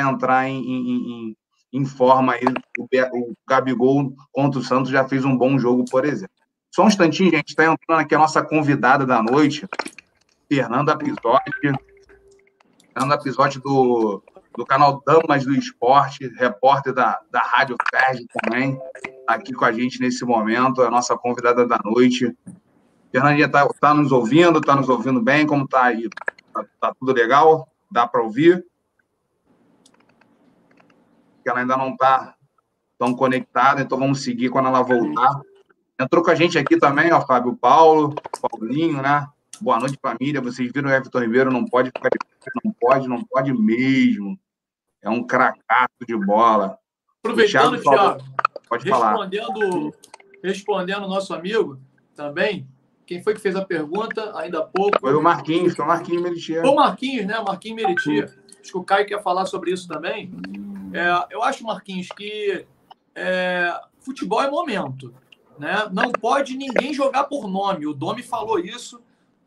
[0.00, 1.36] entrar em, em, em,
[1.74, 2.34] em forma.
[2.34, 2.44] Aí,
[2.78, 6.34] o, o Gabigol contra o Santos já fez um bom jogo, por exemplo.
[6.74, 9.64] Só um instantinho, gente, está entrando aqui a nossa convidada da noite,
[10.54, 11.50] Fernanda Pisotti.
[12.92, 14.22] Fernanda Pisotti do,
[14.56, 18.78] do canal Damas do Esporte, repórter da, da Rádio Ferg também,
[19.26, 22.32] aqui com a gente nesse momento, a nossa convidada da noite.
[23.10, 24.60] Fernandinha, tá, tá nos ouvindo?
[24.60, 25.46] Tá nos ouvindo bem?
[25.46, 26.08] Como tá aí?
[26.52, 27.68] Tá, tá tudo legal?
[27.90, 28.64] Dá para ouvir?
[31.44, 32.34] Ela ainda não está
[32.98, 35.40] tão conectada, então vamos seguir quando ela voltar.
[36.00, 39.28] Entrou com a gente aqui também, ó, Fábio Paulo, Paulinho, né?
[39.60, 40.40] Boa noite, família.
[40.40, 42.18] Vocês viram o Everton Ribeiro, não pode ficar de
[42.64, 44.38] não pode, não pode mesmo.
[45.02, 46.78] É um cracato de bola.
[47.22, 48.24] Aproveitando, Thiago,
[48.68, 49.92] pode respondendo, falar.
[50.42, 51.78] Respondendo o nosso amigo
[52.14, 52.66] também,
[53.06, 54.98] quem foi que fez a pergunta ainda há pouco?
[55.00, 56.62] Foi o Marquinhos, foi o Marquinhos Meritier.
[56.62, 57.42] Foi o Marquinhos, né?
[57.46, 58.34] Marquinhos Meritier.
[58.60, 60.30] Acho que o Caio quer falar sobre isso também.
[60.92, 62.66] É, eu acho, Marquinhos, que
[63.14, 65.14] é, futebol é momento.
[65.58, 65.88] Né?
[65.92, 67.86] Não pode ninguém jogar por nome.
[67.86, 69.02] O Domi falou isso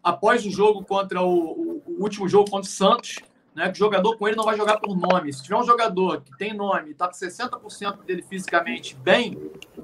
[0.07, 3.17] após o jogo contra o, o, o, último jogo contra o Santos,
[3.53, 3.65] né?
[3.65, 5.33] Que o jogador com ele não vai jogar por nome.
[5.33, 9.37] Se tiver um jogador que tem nome, está com 60% dele fisicamente bem,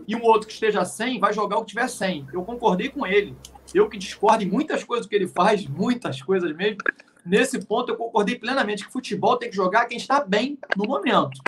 [0.07, 2.27] e um outro que esteja 100, vai jogar o que tiver 100.
[2.31, 3.35] Eu concordei com ele.
[3.73, 6.77] Eu que discordo em muitas coisas que ele faz, muitas coisas mesmo.
[7.25, 11.41] Nesse ponto, eu concordei plenamente que futebol tem que jogar quem está bem no momento.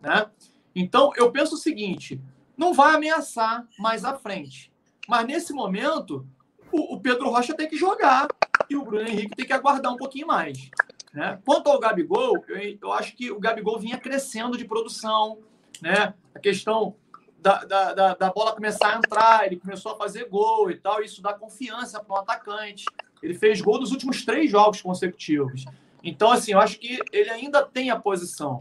[0.00, 0.26] Né?
[0.74, 2.20] Então, eu penso o seguinte:
[2.56, 4.72] não vai ameaçar mais à frente.
[5.06, 6.26] Mas nesse momento,
[6.72, 8.28] o, o Pedro Rocha tem que jogar
[8.68, 10.70] e o Bruno Henrique tem que aguardar um pouquinho mais.
[11.12, 11.38] Né?
[11.44, 15.38] Quanto ao Gabigol, eu, eu, acho que o Gabigol vinha crescendo de produção,
[15.80, 16.14] né?
[16.34, 16.94] A questão
[17.40, 21.02] da, da, da, da, bola começar a entrar, ele começou a fazer gol e tal,
[21.02, 22.84] isso dá confiança para o atacante.
[23.22, 25.64] Ele fez gol nos últimos três jogos consecutivos.
[26.02, 28.58] Então, assim, eu acho que ele ainda tem a posição.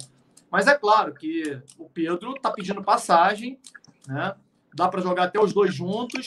[0.50, 3.60] Mas é claro que o Pedro está pedindo passagem,
[4.08, 4.36] né?
[4.74, 6.26] Dá para jogar até os dois juntos.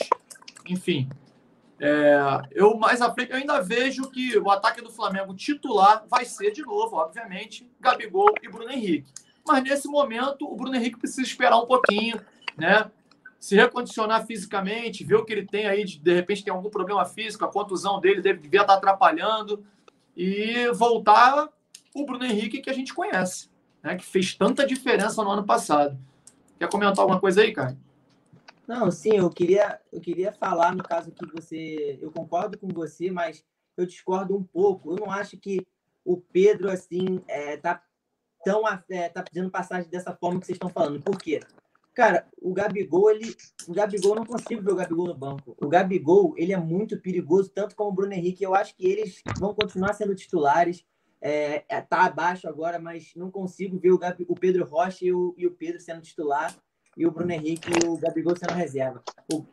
[0.67, 1.09] Enfim,
[1.83, 2.15] é,
[2.51, 6.51] eu mais à frente eu ainda vejo que o ataque do Flamengo titular vai ser
[6.51, 9.11] de novo, obviamente, Gabigol e Bruno Henrique.
[9.43, 12.21] Mas nesse momento o Bruno Henrique precisa esperar um pouquinho,
[12.55, 12.91] né?
[13.39, 17.03] Se recondicionar fisicamente, ver o que ele tem aí, de, de repente tem algum problema
[17.03, 19.65] físico, a contusão dele deve, devia estar atrapalhando
[20.15, 21.49] e voltar
[21.95, 23.49] o Bruno Henrique que a gente conhece,
[23.81, 23.95] né?
[23.95, 25.97] Que fez tanta diferença no ano passado.
[26.59, 27.75] Quer comentar alguma coisa aí, cara?
[28.71, 33.11] Não, sim, eu queria, eu queria falar no caso que você, eu concordo com você,
[33.11, 33.43] mas
[33.75, 34.93] eu discordo um pouco.
[34.93, 35.67] Eu não acho que
[36.05, 37.83] o Pedro assim é, tá
[38.45, 41.01] tão é, tá pedindo passagem dessa forma que vocês estão falando.
[41.01, 41.41] Por quê?
[41.93, 43.35] Cara, o Gabigol, ele,
[43.67, 45.53] o Gabigol não consigo ver o Gabigol no banco.
[45.61, 48.41] O Gabigol, ele é muito perigoso, tanto como o Bruno Henrique.
[48.41, 50.85] Eu acho que eles vão continuar sendo titulares.
[51.19, 55.11] É, é tá abaixo agora, mas não consigo ver o, Gabi, o Pedro Rocha e
[55.11, 56.55] o, e o Pedro sendo titular
[56.97, 59.01] e o Bruno Henrique e o Gabigol sendo reserva.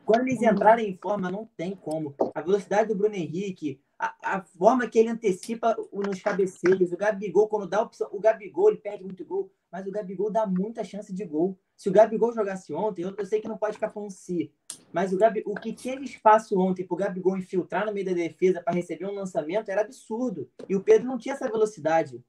[0.04, 2.14] Quando eles entrarem em forma, não tem como.
[2.34, 7.48] A velocidade do Bruno Henrique, a, a forma que ele antecipa nos cabeceiros, o Gabigol,
[7.48, 11.12] quando dá opção, o Gabigol, ele perde muito gol, mas o Gabigol dá muita chance
[11.12, 11.58] de gol.
[11.76, 14.52] Se o Gabigol jogasse ontem, eu, eu sei que não pode ficar falando si,
[14.92, 18.06] mas o, Gabi, o que tinha de espaço ontem para o Gabigol infiltrar no meio
[18.06, 20.50] da defesa para receber um lançamento era absurdo.
[20.68, 22.20] E o Pedro não tinha essa velocidade.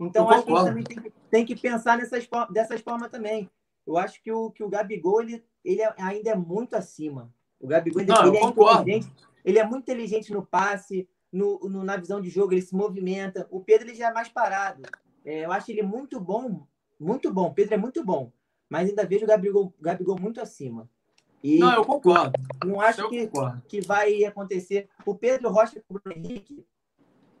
[0.00, 3.50] Então, acho que a gente também tem que, tem que pensar nessas, dessas formas também
[3.86, 7.32] eu acho que o, que o Gabigol ele, ele é, ainda é muito acima.
[7.60, 9.12] O Gabigol Não, ele é inteligente,
[9.44, 13.46] ele é muito inteligente no passe, no, no, na visão de jogo, ele se movimenta.
[13.50, 14.82] O Pedro ele já é mais parado.
[15.24, 16.66] É, eu acho ele muito bom,
[16.98, 17.46] muito bom.
[17.46, 18.32] O Pedro é muito bom,
[18.68, 20.88] mas ainda vejo o Gabigol, Gabigol muito acima.
[21.42, 22.32] E não, eu concordo.
[22.64, 23.28] Não acho que,
[23.66, 24.88] que vai acontecer.
[25.04, 26.64] O Pedro Rocha com o Bruno Henrique.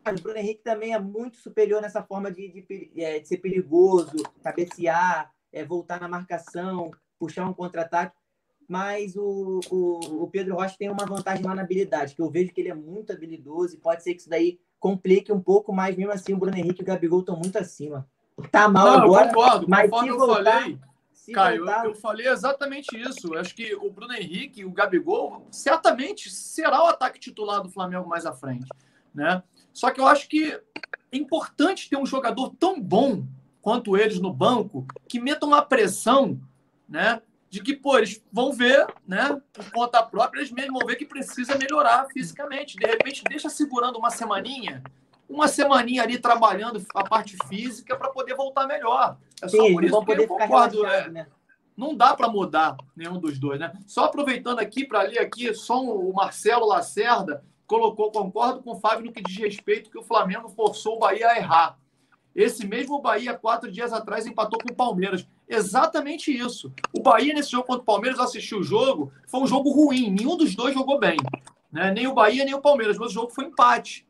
[0.04, 4.16] O Bruno Henrique também é muito superior nessa forma de, de, é, de ser perigoso,
[4.42, 8.16] cabecear, é, voltar na marcação, puxar um contra-ataque.
[8.68, 12.52] Mas o, o, o, Pedro Rocha tem uma vantagem lá na habilidade, que eu vejo
[12.52, 15.96] que ele é muito habilidoso e pode ser que isso daí complique um pouco, mas
[15.96, 18.08] mesmo assim o Bruno Henrique e o Gabigol estão muito acima.
[18.50, 20.78] Tá mal Não, agora, eu concordo, mas se eu voltar, falei,
[21.32, 21.84] Caio, voltar...
[21.84, 23.34] eu, eu, falei exatamente isso.
[23.34, 27.70] Eu acho que o Bruno Henrique e o Gabigol certamente será o ataque titular do
[27.70, 28.66] Flamengo mais à frente,
[29.14, 29.42] né?
[29.72, 33.24] Só que eu acho que é importante ter um jogador tão bom
[33.62, 36.38] quanto eles no banco, que metam uma pressão,
[36.88, 37.22] né?
[37.48, 39.40] De que, pô, eles vão ver, né?
[39.52, 42.76] Por conta própria, eles mesmos vão ver que precisa melhorar fisicamente.
[42.76, 44.82] De repente, deixa segurando uma semaninha,
[45.28, 49.16] uma semaninha ali trabalhando a parte física para poder voltar melhor.
[49.40, 50.84] É só Sim, por isso que eu concordo.
[50.86, 51.26] É, né?
[51.76, 53.72] Não dá para mudar nenhum dos dois, né?
[53.86, 59.06] Só aproveitando aqui para ler aqui, só o Marcelo Lacerda colocou, concordo com o Fábio
[59.06, 61.78] no que diz respeito que o Flamengo forçou o Bahia a errar.
[62.34, 65.26] Esse mesmo Bahia, quatro dias atrás, empatou com o Palmeiras.
[65.48, 66.72] Exatamente isso.
[66.96, 70.10] O Bahia, nesse jogo contra o Palmeiras, assistiu o jogo, foi um jogo ruim.
[70.10, 71.16] Nenhum dos dois jogou bem.
[71.70, 71.90] Né?
[71.90, 72.98] Nem o Bahia, nem o Palmeiras.
[72.98, 74.06] Mas o jogo foi empate.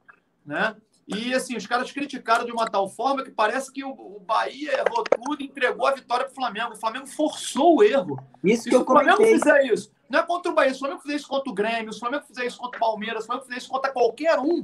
[0.47, 0.77] né?
[1.07, 4.73] E assim, os caras criticaram de uma tal forma que parece que o, o Bahia
[4.73, 6.73] errou tudo e entregou a vitória para o Flamengo.
[6.73, 8.19] O Flamengo forçou o erro.
[8.43, 9.39] Isso que se eu o Flamengo comentei.
[9.39, 11.93] fizer isso, não é contra o Bahia, se o Flamengo fizer isso contra o Grêmio,
[11.93, 14.39] se o Flamengo fizer isso contra o Palmeiras, se o Flamengo fizer isso contra qualquer
[14.39, 14.63] um,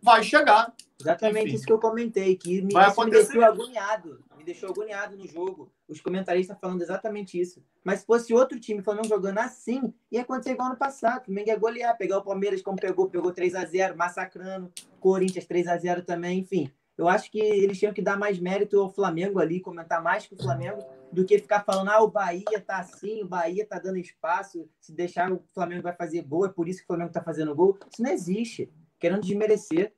[0.00, 0.72] vai chegar.
[1.00, 1.56] Exatamente Enfim.
[1.56, 4.24] isso que eu comentei, que me, Vai isso me deixou agoniado.
[4.36, 5.72] Me deixou agoniado no jogo.
[5.88, 7.62] Os comentaristas falando exatamente isso.
[7.82, 11.22] Mas se fosse outro time, o Flamengo jogando assim, ia acontecer igual ano passado.
[11.22, 14.72] O Flamengo ia golear, pegar o Palmeiras como pegou, pegou 3x0, massacrando.
[15.00, 16.70] Corinthians 3x0 também, enfim.
[16.96, 20.34] Eu acho que eles tinham que dar mais mérito ao Flamengo ali, comentar mais que
[20.34, 20.80] o Flamengo,
[21.12, 24.92] do que ficar falando, ah, o Bahia tá assim, o Bahia tá dando espaço, se
[24.92, 27.76] deixar o Flamengo vai fazer gol, é por isso que o Flamengo tá fazendo gol.
[27.92, 28.72] Isso não existe.
[28.98, 29.92] Querendo desmerecer.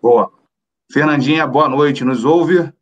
[0.00, 0.32] Boa.
[0.92, 2.04] Fernandinha, boa noite.
[2.04, 2.72] Nos ouve?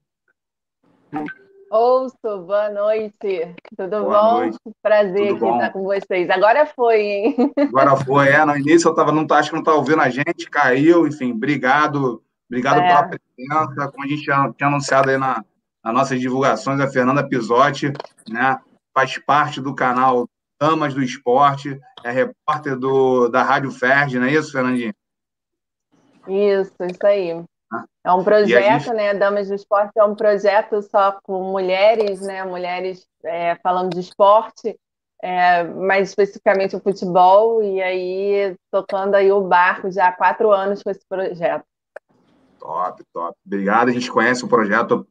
[1.70, 3.54] Ouço, boa noite.
[3.76, 4.32] Tudo Boa bom?
[4.40, 4.58] noite.
[4.82, 5.54] Prazer Tudo aqui bom?
[5.56, 6.30] estar com vocês.
[6.30, 7.36] Agora foi, hein?
[7.58, 8.44] Agora foi, é.
[8.44, 11.32] No início eu tava, não tá, acho que não tá ouvindo a gente, caiu, enfim,
[11.32, 12.22] obrigado.
[12.48, 12.86] Obrigado É.
[12.86, 13.90] pela presença.
[13.90, 15.44] Como a gente tinha, tinha anunciado aí na,
[15.82, 17.92] nas nossas divulgações, a Fernanda Pisotti,
[18.28, 18.58] né?
[18.94, 20.28] Faz parte do canal
[20.60, 24.94] Damas do Esporte, é repórter do, da Rádio Ferdi, não é isso, Fernandinha?
[26.28, 27.44] Isso, isso aí.
[28.04, 29.14] É um projeto, gente- né?
[29.14, 32.44] Damas do Esporte é um projeto só com mulheres, né?
[32.44, 34.78] Mulheres é, falando de esporte,
[35.22, 40.82] é, mais especificamente o futebol, e aí tocando aí o barco já há quatro anos
[40.82, 41.64] com esse projeto.
[42.58, 43.36] Top, top.
[43.44, 43.88] Obrigado.
[43.88, 45.06] A gente conhece o projeto,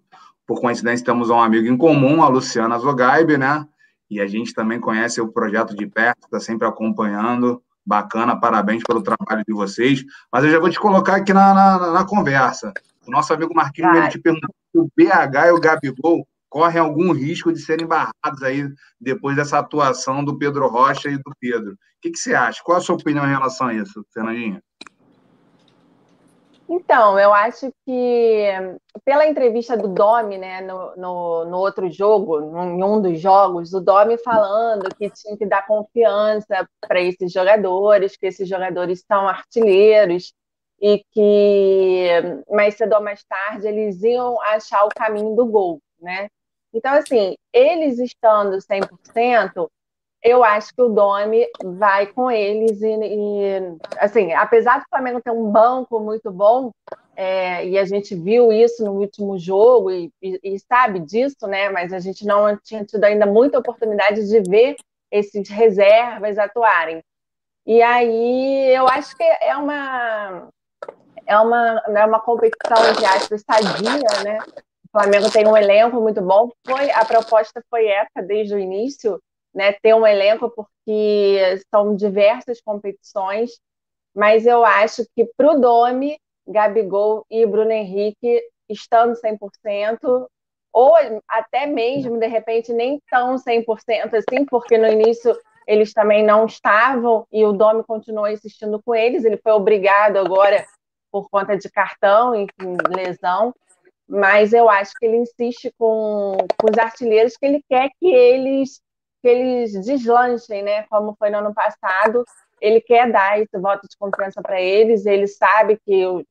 [0.45, 3.65] por coincidência, temos um amigo em comum, a Luciana Zogaib, né?
[4.09, 7.62] E a gente também conhece o projeto de perto, está sempre acompanhando.
[7.85, 10.03] Bacana, parabéns pelo trabalho de vocês.
[10.31, 12.73] Mas eu já vou te colocar aqui na, na, na conversa.
[13.05, 17.11] O nosso amigo Marquinhos ele te perguntou se o BH e o Gabigol correm algum
[17.11, 18.69] risco de serem barrados aí
[19.01, 21.71] depois dessa atuação do Pedro Rocha e do Pedro.
[21.71, 22.61] O que, que você acha?
[22.63, 24.61] Qual a sua opinião em relação a isso, Fernandinha?
[26.75, 28.47] Então, eu acho que
[29.05, 33.79] pela entrevista do Domi, né, no, no, no outro jogo, em um dos jogos, o
[33.79, 40.33] Domi falando que tinha que dar confiança para esses jogadores, que esses jogadores são artilheiros
[40.81, 42.09] e que
[42.49, 46.27] mais cedo ou mais tarde eles iam achar o caminho do gol, né?
[46.73, 49.69] Então, assim, eles estando 100%,
[50.23, 55.31] eu acho que o Domi vai com eles e, e, assim, apesar do Flamengo ter
[55.31, 56.71] um banco muito bom,
[57.15, 61.69] é, e a gente viu isso no último jogo e, e, e, sabe disso, né?
[61.69, 64.75] Mas a gente não tinha tido ainda muita oportunidade de ver
[65.11, 67.03] esses reservas atuarem.
[67.65, 70.49] E aí eu acho que é uma
[71.25, 74.39] é uma, é uma competição entre aspas sadia, né?
[74.85, 76.49] O Flamengo tem um elenco muito bom.
[76.65, 79.21] Foi a proposta foi essa desde o início
[79.53, 83.51] né, ter um elenco, porque são diversas competições,
[84.15, 90.27] mas eu acho que para o Domi, Gabigol e Bruno Henrique, estando 100%,
[90.71, 90.95] ou
[91.27, 95.37] até mesmo, de repente, nem tão 100% assim, porque no início
[95.67, 100.65] eles também não estavam e o Domi continuou insistindo com eles, ele foi obrigado agora
[101.11, 103.53] por conta de cartão, enfim, lesão,
[104.07, 108.81] mas eu acho que ele insiste com, com os artilheiros que ele quer que eles
[109.23, 110.83] que eles deslanchem, né?
[110.83, 112.25] Como foi no ano passado,
[112.59, 115.05] ele quer dar esse voto de confiança para eles.
[115.05, 116.25] Ele sabe que, o,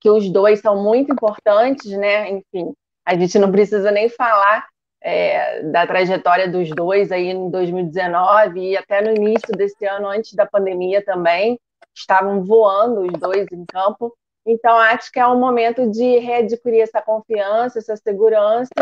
[0.00, 2.28] que os dois são muito importantes, né?
[2.28, 2.74] Enfim,
[3.06, 4.66] a gente não precisa nem falar
[5.00, 10.34] é, da trajetória dos dois aí em 2019 e até no início desse ano, antes
[10.34, 11.60] da pandemia também,
[11.94, 14.12] estavam voando os dois em campo.
[14.44, 18.72] Então, acho que é um momento de readquirir essa confiança, essa segurança,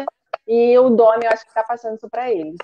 [0.47, 2.57] e o Domi, eu acho que está passando isso para eles.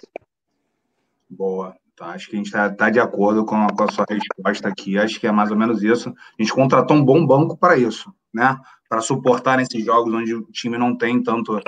[1.37, 1.75] Boa.
[1.97, 4.69] Tá, acho que a gente está tá de acordo com a, com a, sua resposta
[4.69, 4.99] aqui.
[4.99, 6.09] Acho que é mais ou menos isso.
[6.09, 8.59] A gente contratou um bom banco para isso, né?
[8.89, 11.61] Para suportar nesses jogos onde o time não tem tanto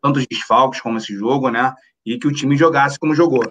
[0.00, 1.74] tantos desfalques como esse jogo, né?
[2.04, 3.42] E que o time jogasse como jogou.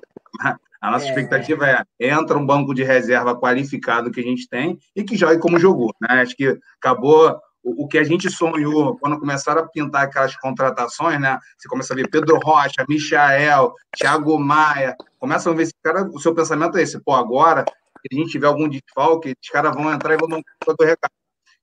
[0.42, 0.56] Né?
[0.82, 1.10] A nossa é.
[1.10, 5.40] expectativa é entra um banco de reserva qualificado que a gente tem e que jogue
[5.40, 6.22] como jogou, né?
[6.22, 11.40] Acho que acabou o que a gente sonhou quando começaram a pintar aquelas contratações, né?
[11.58, 14.96] Você começa a ver Pedro Rocha, Michael, Thiago Maia,
[15.26, 18.30] começa a ver esse cara, o seu pensamento é esse, pô, agora, se a gente
[18.30, 21.12] tiver algum desfalque, os caras vão entrar e vão dar um do recado.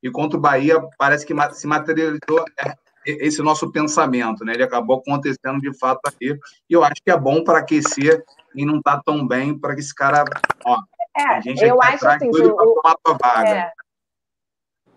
[0.03, 2.45] E contra o Bahia, parece que se materializou
[3.07, 4.55] esse nosso pensamento, né?
[4.55, 6.37] Ele acabou acontecendo de fato aí,
[6.69, 9.81] e eu acho que é bom para aquecer e não tá tão bem para que
[9.81, 10.25] esse cara,
[10.67, 10.83] ó,
[11.17, 12.83] é, a gente eu acho assim, que o,
[13.23, 13.49] vaga.
[13.49, 13.73] É.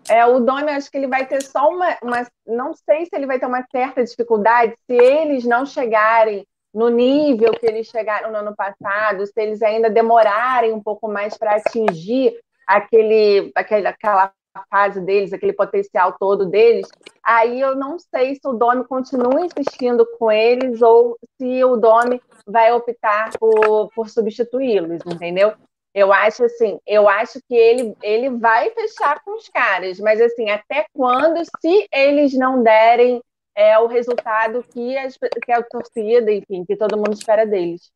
[0.08, 2.26] É, o Domi, acho que ele vai ter só uma, uma.
[2.46, 6.46] Não sei se ele vai ter uma certa dificuldade se eles não chegarem
[6.76, 11.34] no nível que eles chegaram no ano passado, se eles ainda demorarem um pouco mais
[11.38, 14.30] para atingir aquele, aquele, aquela
[14.70, 16.86] fase deles, aquele potencial todo deles,
[17.24, 22.20] aí eu não sei se o Domi continua insistindo com eles ou se o Domi
[22.46, 25.54] vai optar por, por substituí-los, entendeu?
[25.94, 30.50] Eu acho assim, eu acho que ele, ele vai fechar com os caras, mas assim,
[30.50, 33.22] até quando, se eles não derem
[33.56, 37.90] é, o resultado que, as, que a torcida, enfim, que todo mundo espera deles.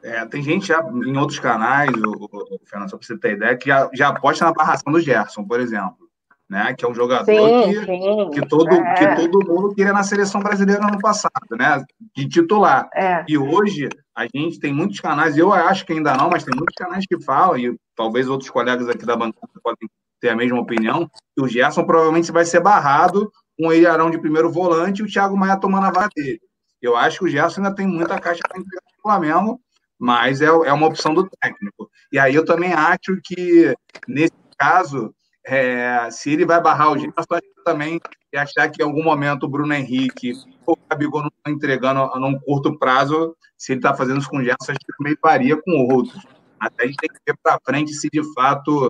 [0.00, 3.56] É, tem gente já em outros canais, o, o Fernando, só para você ter ideia,
[3.56, 6.04] que já, já aposta na barração do Gerson, por exemplo.
[6.46, 8.94] Né, que é um jogador sim, que, sim, que, todo, é.
[8.94, 11.82] que todo mundo queria na seleção brasileira no ano passado, né?
[12.14, 12.86] De titular.
[12.94, 13.24] É.
[13.26, 16.74] E hoje a gente tem muitos canais, eu acho que ainda não, mas tem muitos
[16.76, 19.88] canais que falam, e talvez outros colegas aqui da bancada podem
[20.20, 24.18] ter a mesma opinião, que o Gerson provavelmente vai ser barrado com o Ilharão de
[24.18, 26.40] primeiro volante e o Thiago Maia tomando a vaga dele.
[26.80, 29.60] Eu acho que o Gerson ainda tem muita caixa para entregar no Flamengo,
[29.98, 31.90] mas é, é uma opção do técnico.
[32.12, 33.74] E aí eu também acho que,
[34.06, 35.14] nesse caso,
[35.46, 37.24] é, se ele vai barrar o Gerson,
[37.64, 37.98] também
[38.32, 40.32] e achar que em algum momento o Bruno Henrique
[40.66, 44.38] ou o Gabigol não entregando a num curto prazo, se ele está fazendo isso com
[44.38, 46.22] o Gerson, acho que também varia com outros.
[46.60, 48.88] Até a gente tem que ver para frente se de fato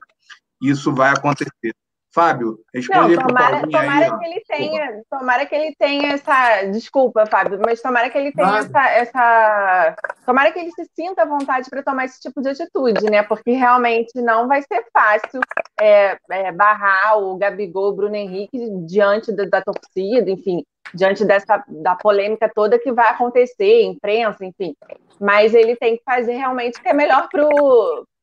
[0.60, 1.74] isso vai acontecer.
[2.14, 7.26] Fábio, responde Não, tomara, tomara aí, que ele tenha, tomara que ele tenha essa, desculpa,
[7.26, 11.68] Fábio, mas tomara que ele tenha essa, essa, tomara que ele se sinta à vontade
[11.68, 13.24] para tomar esse tipo de atitude, né?
[13.24, 15.40] Porque realmente não vai ser fácil
[15.80, 21.64] é, é, barrar o Gabigol, o Bruno Henrique diante da, da, torcida, enfim, diante dessa
[21.66, 24.76] da polêmica toda que vai acontecer, imprensa, enfim.
[25.20, 27.42] Mas ele tem que fazer realmente o que é melhor para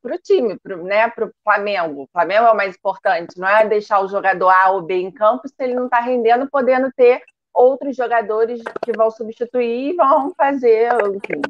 [0.02, 2.04] para o time, pro, né, para o Flamengo.
[2.04, 5.12] O Flamengo é o mais importante, não é deixar o jogador A ou B em
[5.12, 7.22] campo se ele não está rendendo, podendo ter
[7.54, 11.41] outros jogadores que vão substituir e vão fazer enfim,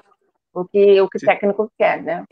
[0.54, 2.26] o que o que o técnico quer, né?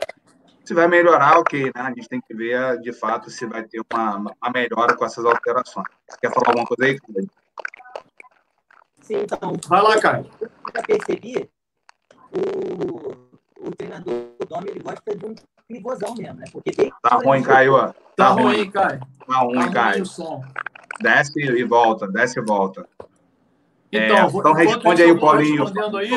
[0.64, 1.72] Se vai melhorar, ok, né?
[1.74, 5.24] A gente tem que ver de fato se vai ter uma, uma melhora com essas
[5.24, 5.86] alterações.
[6.20, 6.98] Quer falar alguma coisa aí?
[9.00, 9.54] Sim, então.
[9.66, 10.30] Vai lá, Caio.
[10.40, 11.50] Eu já percebi,
[12.32, 14.14] o, o treinador
[14.48, 15.34] Domi, ele gosta de um
[15.70, 16.44] pivôzão mesmo, né?
[16.52, 16.92] Porque tem...
[17.02, 17.76] Tá ruim, Caio.
[17.76, 19.00] Tá, tá ruim, Caio.
[19.26, 20.04] Tá ruim, tá Caio.
[21.00, 22.86] Desce e volta, desce e volta.
[23.92, 25.64] Então, é, então responde aí o Paulinho.
[25.64, 26.10] Respondendo aí,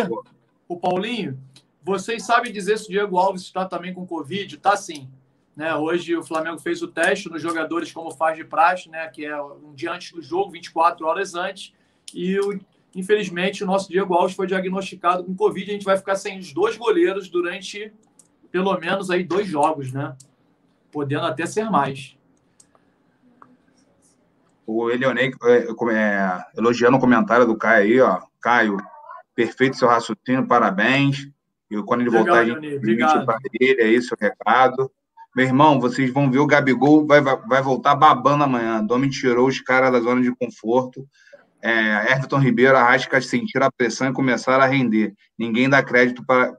[0.68, 1.39] o Paulinho,
[1.84, 4.58] vocês sabem dizer se o Diego Alves está também com Covid?
[4.58, 5.10] Tá sim.
[5.56, 9.24] Né, hoje o Flamengo fez o teste nos jogadores como faz de praxe, né, que
[9.24, 11.72] é um dia antes do jogo, 24 horas antes,
[12.12, 12.60] e o,
[12.95, 15.70] infelizmente o nosso Diego Alves foi diagnosticado com Covid.
[15.70, 17.93] A gente vai ficar sem os dois goleiros durante
[18.54, 20.16] pelo menos aí dois jogos, né?
[20.91, 22.16] Podendo até ser mais.
[24.64, 28.22] O Elionei é, é, elogiando o comentário do Caio aí, ó.
[28.39, 28.78] Caio,
[29.34, 31.28] perfeito seu raciocínio, parabéns.
[31.70, 34.91] E quando ele voltar, a gente permite para ele, é isso o recado.
[35.36, 38.86] Meu irmão, vocês vão ver o Gabigol vai, vai voltar babando amanhã.
[38.86, 41.08] Domi tirou os caras da zona de conforto.
[41.60, 45.16] É, Everton Ribeiro, Arrasca sentiram a pressão e começaram a render.
[45.39, 46.56] Ninguém dá crédito para,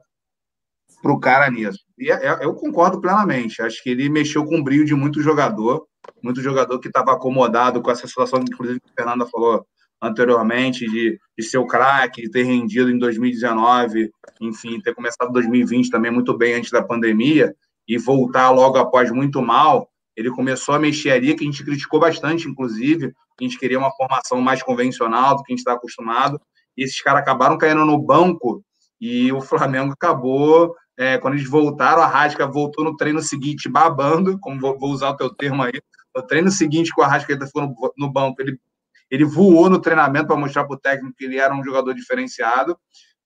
[1.05, 1.85] para o cara nisso.
[1.99, 3.61] E é, é, eu concordo plenamente.
[3.61, 5.85] Acho que ele mexeu com o brilho de muito jogador,
[6.23, 9.63] muito jogador que estava acomodado com essa situação, inclusive, que a Fernanda falou
[10.01, 14.09] anteriormente, de, de ser o craque, de ter rendido em 2019,
[14.41, 17.53] enfim, ter começado 2020 também muito bem antes da pandemia
[17.87, 19.87] e voltar logo após muito mal.
[20.17, 23.91] Ele começou a mexer ali, que a gente criticou bastante, inclusive, a gente queria uma
[23.91, 26.41] formação mais convencional do que a gente está acostumado.
[26.75, 28.63] E esses caras acabaram caindo no banco
[28.99, 34.39] e o Flamengo acabou é, quando eles voltaram, a Rasca voltou no treino seguinte babando,
[34.39, 35.81] como vou, vou usar o teu termo aí.
[36.15, 38.57] No treino seguinte, com a Rasca ficou no, no banco, ele,
[39.11, 42.77] ele voou no treinamento para mostrar para o técnico que ele era um jogador diferenciado.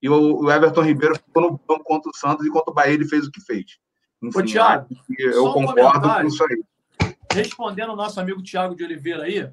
[0.01, 2.93] E o, o, Everton Ribeiro ficou no banco contra o Santos e contra o Bahia
[2.93, 3.77] ele fez o que fez.
[4.21, 6.63] Enfim, Ô, Thiago, eu um concordo com isso aí.
[7.31, 9.47] Respondendo ao nosso amigo Thiago de Oliveira aí,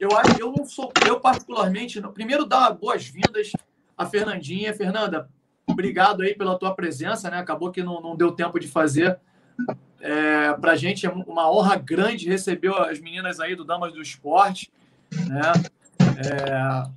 [0.00, 3.52] eu acho eu não sou, eu particularmente, primeiro dar boas-vindas
[3.96, 4.74] a Fernandinha.
[4.74, 5.28] Fernanda,
[5.66, 7.38] obrigado aí pela tua presença, né?
[7.38, 9.18] Acabou que não, não deu tempo de fazer.
[10.00, 14.02] É, para a gente é uma honra grande receber as meninas aí do Damas do
[14.02, 14.72] Esporte,
[15.28, 15.52] né?
[16.18, 16.90] É,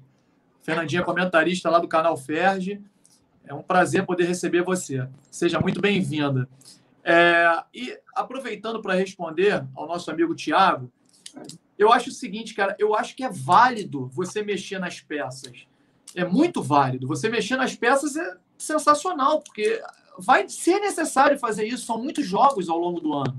[0.64, 2.82] Fernandinha, comentarista lá do canal Ferge.
[3.46, 5.08] É um prazer poder receber você.
[5.30, 6.50] Seja muito bem-vinda.
[7.04, 10.92] É, e aproveitando para responder ao nosso amigo Tiago,
[11.78, 15.68] eu acho o seguinte, cara, eu acho que é válido você mexer nas peças.
[16.16, 17.08] É muito válido.
[17.08, 19.82] Você mexer nas peças é sensacional, porque
[20.18, 21.86] vai ser necessário fazer isso.
[21.86, 23.38] São muitos jogos ao longo do ano.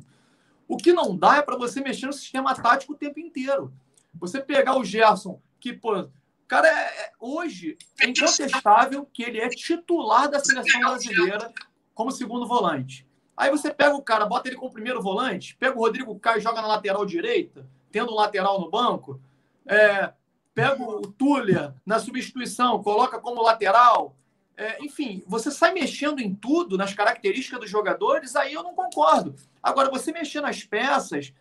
[0.69, 3.73] O que não dá é para você mexer no sistema tático o tempo inteiro.
[4.15, 6.09] Você pegar o Gerson, que, pô,
[6.49, 11.53] cara, é, é, hoje é incontestável que ele é titular da seleção brasileira
[11.95, 13.07] como segundo volante.
[13.37, 16.43] Aí você pega o cara, bota ele como primeiro volante, pega o Rodrigo Caio e
[16.43, 17.69] joga na lateral direita.
[17.93, 19.21] tendo um lateral no banco,
[19.67, 20.13] é,
[20.55, 24.15] pega o Tuller na substituição, coloca como lateral.
[24.57, 29.35] É, enfim, você sai mexendo em tudo, nas características dos jogadores, aí eu não concordo.
[29.63, 31.33] Agora, você mexer nas peças,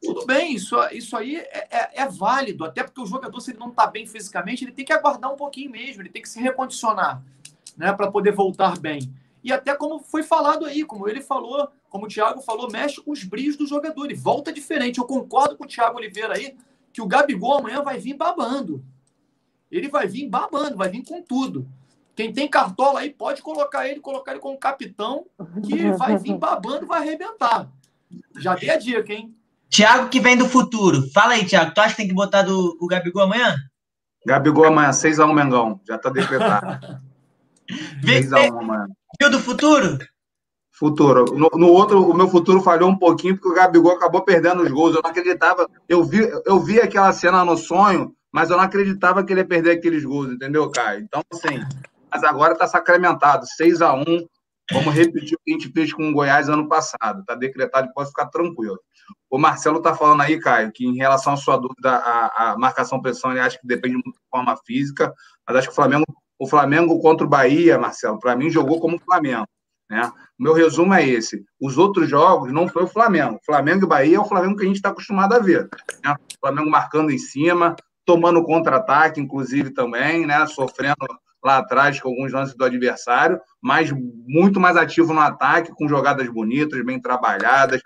[0.00, 3.58] tudo bem, isso, isso aí é, é, é válido, até porque o jogador, se ele
[3.58, 6.40] não está bem fisicamente, ele tem que aguardar um pouquinho mesmo, ele tem que se
[6.40, 7.22] recondicionar
[7.76, 9.12] né, para poder voltar bem.
[9.42, 13.24] E até como foi falado aí, como ele falou, como o Thiago falou, mexe os
[13.24, 14.98] brilhos do jogador, ele volta diferente.
[14.98, 16.56] Eu concordo com o Thiago Oliveira aí,
[16.92, 18.84] que o Gabigol amanhã vai vir babando.
[19.70, 21.68] Ele vai vir babando, vai vir com tudo.
[22.18, 25.24] Quem tem cartola aí pode colocar ele, colocar ele como capitão,
[25.64, 27.70] que vai vir babando, vai arrebentar.
[28.40, 29.32] Já dei a dica, hein?
[29.70, 31.08] Thiago que vem do futuro.
[31.12, 31.72] Fala aí, Thiago.
[31.72, 33.54] Tu acha que tem que botar do, o Gabigol amanhã?
[34.26, 35.80] Gabigol amanhã, 6x1 Mengão.
[35.86, 37.00] Já tá decretado.
[38.02, 38.88] 6x1 amanhã.
[39.20, 39.98] Viu do futuro?
[40.72, 41.24] Futuro.
[41.36, 44.72] No, no, outro, o meu futuro falhou um pouquinho, porque o Gabigol acabou perdendo os
[44.72, 44.96] gols.
[44.96, 45.70] Eu não acreditava.
[45.88, 49.46] Eu vi, eu vi aquela cena no sonho, mas eu não acreditava que ele ia
[49.46, 51.02] perder aqueles gols, entendeu, Caio?
[51.02, 51.64] Então, assim,
[52.10, 53.46] mas agora está sacramentado.
[53.46, 54.04] 6 a 1
[54.70, 57.20] Vamos repetir o que a gente fez com o Goiás ano passado.
[57.20, 58.78] Está decretado, pode ficar tranquilo.
[59.30, 63.00] O Marcelo está falando aí, Caio, que em relação à sua dúvida, a, a marcação
[63.00, 65.12] pressão, ele acha que depende muito da forma física,
[65.46, 66.04] mas acho que o Flamengo,
[66.38, 69.46] o Flamengo contra o Bahia, Marcelo, para mim jogou como o Flamengo.
[69.90, 70.02] Né?
[70.38, 71.42] O meu resumo é esse.
[71.58, 73.40] Os outros jogos não foi o Flamengo.
[73.46, 75.66] Flamengo e Bahia é o Flamengo que a gente está acostumado a ver.
[76.04, 76.12] Né?
[76.12, 80.46] O Flamengo marcando em cima, tomando contra-ataque, inclusive, também, né?
[80.46, 80.96] Sofrendo
[81.44, 86.28] lá atrás com alguns lances do adversário, mas muito mais ativo no ataque, com jogadas
[86.28, 87.80] bonitas, bem trabalhadas,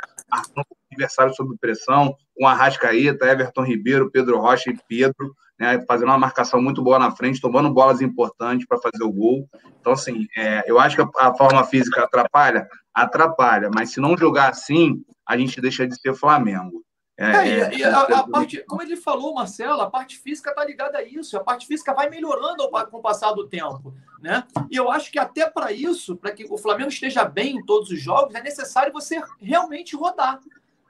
[0.57, 6.19] o adversário sob pressão, com Arrascaeta, Everton Ribeiro, Pedro Rocha e Pedro, né, fazendo uma
[6.19, 9.49] marcação muito boa na frente, tomando bolas importantes para fazer o gol.
[9.81, 14.51] Então, assim, é, eu acho que a forma física atrapalha, atrapalha, mas se não jogar
[14.51, 16.83] assim, a gente deixa de ser Flamengo.
[17.17, 20.99] É, é, e, a, a, parte, como ele falou, Marcelo, a parte física está ligada
[20.99, 21.37] a isso.
[21.37, 24.45] A parte física vai melhorando com o passar do tempo, né?
[24.71, 27.91] E eu acho que até para isso, para que o Flamengo esteja bem em todos
[27.91, 30.41] os jogos, é necessário você realmente rodar.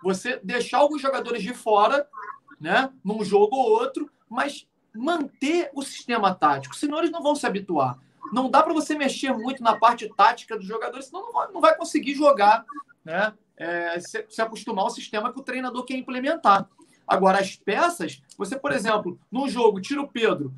[0.03, 2.09] Você deixar alguns jogadores de fora,
[2.61, 2.91] né?
[3.05, 7.99] Num jogo ou outro, mas manter o sistema tático, senão eles não vão se habituar.
[8.33, 11.61] Não dá para você mexer muito na parte tática dos jogadores, senão não vai, não
[11.61, 12.65] vai conseguir jogar,
[13.05, 13.35] né?
[13.57, 16.69] É, se, se, acostumar ao sistema que o treinador quer implementar.
[17.07, 20.55] Agora, as peças, você, por exemplo, num jogo, tira o Pedro,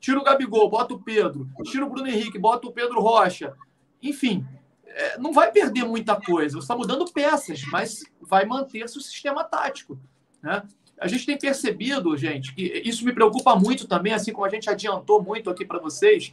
[0.00, 3.54] tira o Gabigol, bota o Pedro, tira o Bruno Henrique, bota o Pedro Rocha.
[4.02, 4.46] Enfim,
[4.86, 6.56] é, não vai perder muita coisa.
[6.56, 9.98] Você está mudando peças, mas vai manter-se o sistema tático.
[10.42, 10.62] Né?
[11.00, 14.68] A gente tem percebido, gente, que isso me preocupa muito também, assim como a gente
[14.68, 16.32] adiantou muito aqui para vocês,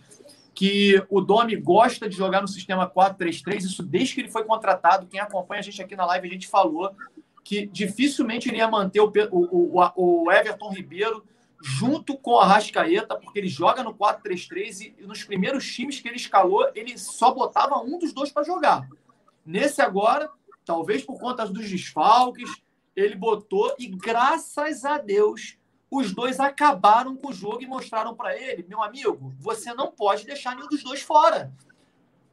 [0.55, 5.05] que o Domi gosta de jogar no sistema 4-3-3, isso desde que ele foi contratado.
[5.05, 6.95] Quem acompanha a gente aqui na live, a gente falou
[7.43, 11.23] que dificilmente iria manter o, o, o Everton Ribeiro
[11.61, 16.17] junto com a Rascaeta, porque ele joga no 4-3-3 e nos primeiros times que ele
[16.17, 18.87] escalou, ele só botava um dos dois para jogar.
[19.45, 20.29] Nesse agora,
[20.63, 22.49] talvez por conta dos desfalques,
[22.95, 25.57] ele botou e graças a Deus
[25.89, 30.25] os dois acabaram com o jogo e mostraram para ele, meu amigo, você não pode
[30.25, 31.51] deixar nenhum dos dois fora.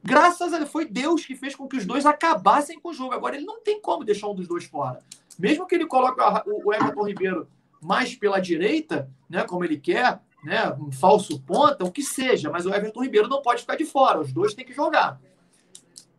[0.03, 3.15] Graças a Deus, foi Deus que fez com que os dois acabassem com o jogo.
[3.15, 5.01] Agora ele não tem como deixar um dos dois fora.
[5.39, 7.49] Mesmo que ele coloque o Everton Ribeiro
[7.81, 12.67] mais pela direita, né, como ele quer, né, um falso ponta, o que seja, mas
[12.67, 14.21] o Everton Ribeiro não pode ficar de fora.
[14.21, 15.21] Os dois têm que jogar.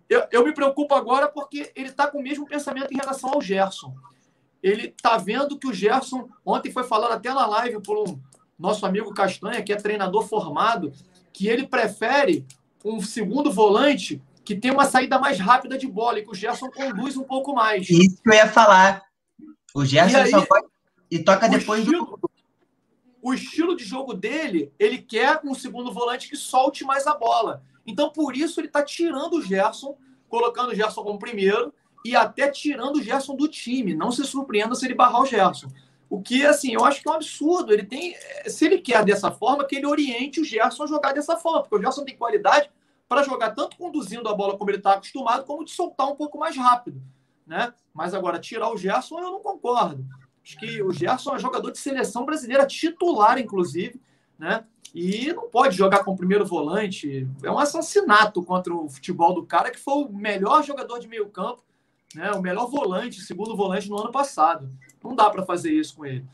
[0.10, 3.42] Eu, eu me preocupo agora porque ele está com o mesmo pensamento em relação ao
[3.42, 3.94] Gerson
[4.64, 8.20] ele está vendo que o Gerson, ontem foi falado até na live por um
[8.58, 10.94] nosso amigo Castanha, que é treinador formado,
[11.34, 12.46] que ele prefere
[12.86, 16.70] um segundo volante que tem uma saída mais rápida de bola e que o Gerson
[16.70, 17.90] conduz um pouco mais.
[17.90, 19.04] Isso que eu ia falar.
[19.76, 20.68] O Gerson aí, só pode...
[21.12, 22.32] e toca depois estilo, do.
[23.22, 27.64] O estilo de jogo dele, ele quer um segundo volante que solte mais a bola.
[27.86, 29.98] Então, por isso, ele está tirando o Gerson,
[30.30, 31.74] colocando o Gerson como primeiro
[32.06, 33.96] e até tirando o Gerson do time.
[33.96, 35.68] Não se surpreenda se ele barrar o Gerson.
[36.10, 37.74] O que, assim, eu acho que é um absurdo.
[37.74, 41.38] Ele tem, se ele quer dessa forma, que ele oriente o Gerson a jogar dessa
[41.38, 42.70] forma, porque o Gerson tem qualidade
[43.08, 46.38] para jogar tanto conduzindo a bola como ele está acostumado, como de soltar um pouco
[46.38, 47.02] mais rápido,
[47.46, 47.74] né?
[47.94, 50.06] Mas agora tirar o Gerson eu não concordo.
[50.44, 54.00] Acho que o Gerson é jogador de seleção brasileira titular, inclusive,
[54.38, 54.66] né?
[54.94, 57.28] E não pode jogar com o primeiro volante.
[57.42, 61.28] É um assassinato contra o futebol do cara, que foi o melhor jogador de meio
[61.30, 61.64] campo
[62.16, 64.70] né, o melhor volante, segundo volante no ano passado.
[65.04, 66.26] Não dá para fazer isso com ele.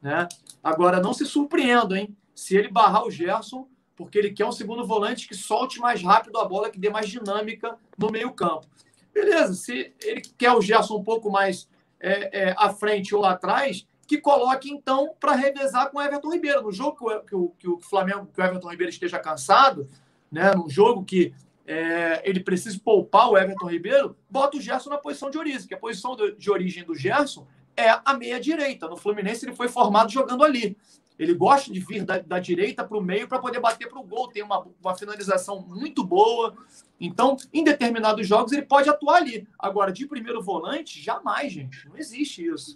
[0.00, 0.28] Né?
[0.62, 2.16] Agora, não se surpreenda, hein?
[2.34, 6.38] Se ele barrar o Gerson, porque ele quer um segundo volante que solte mais rápido
[6.38, 8.66] a bola, que dê mais dinâmica no meio-campo.
[9.12, 11.68] Beleza, se ele quer o Gerson um pouco mais
[12.00, 16.62] é, é, à frente ou atrás, que coloque, então, para revezar com o Everton Ribeiro.
[16.62, 19.88] No jogo que o, que o, que o Flamengo, que o Everton Ribeiro esteja cansado,
[20.30, 20.52] né?
[20.54, 21.32] num jogo que
[21.66, 25.74] é, ele precisa poupar o Everton Ribeiro, bota o Gerson na posição de origem, que
[25.74, 27.46] a posição de origem do Gerson
[27.76, 28.88] é a meia-direita.
[28.88, 30.76] No Fluminense ele foi formado jogando ali.
[31.18, 34.02] Ele gosta de vir da, da direita para o meio para poder bater para o
[34.02, 34.28] gol.
[34.28, 36.54] Tem uma, uma finalização muito boa.
[37.00, 39.46] Então, em determinados jogos, ele pode atuar ali.
[39.58, 41.88] Agora, de primeiro volante, jamais, gente.
[41.88, 42.74] Não existe isso.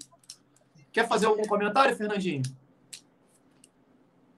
[0.93, 2.43] Quer fazer algum comentário, Fernandinho?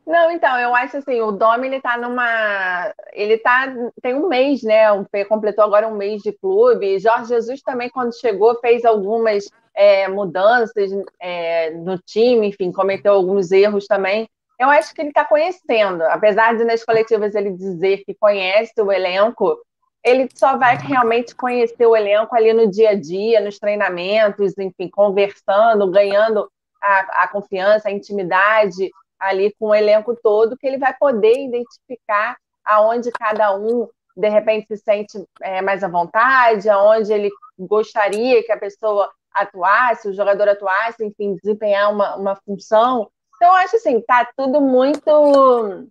[0.09, 2.95] Não, então, eu acho assim, o Domi, ele tá numa...
[3.13, 3.67] Ele tá...
[4.01, 4.85] Tem um mês, né?
[5.29, 6.99] Completou agora um mês de clube.
[6.99, 10.91] Jorge Jesus também, quando chegou, fez algumas é, mudanças
[11.21, 14.27] é, no time, enfim, cometeu alguns erros também.
[14.59, 18.91] Eu acho que ele está conhecendo, apesar de nas coletivas ele dizer que conhece o
[18.91, 19.59] elenco,
[20.03, 24.89] ele só vai realmente conhecer o elenco ali no dia a dia, nos treinamentos, enfim,
[24.89, 26.51] conversando, ganhando
[26.83, 32.37] a, a confiança, a intimidade ali com o elenco todo, que ele vai poder identificar
[32.65, 38.51] aonde cada um de repente se sente é, mais à vontade, aonde ele gostaria que
[38.51, 43.09] a pessoa atuasse, o jogador atuasse, enfim, desempenhar uma, uma função.
[43.37, 45.89] Então, eu acho assim, tá tudo muito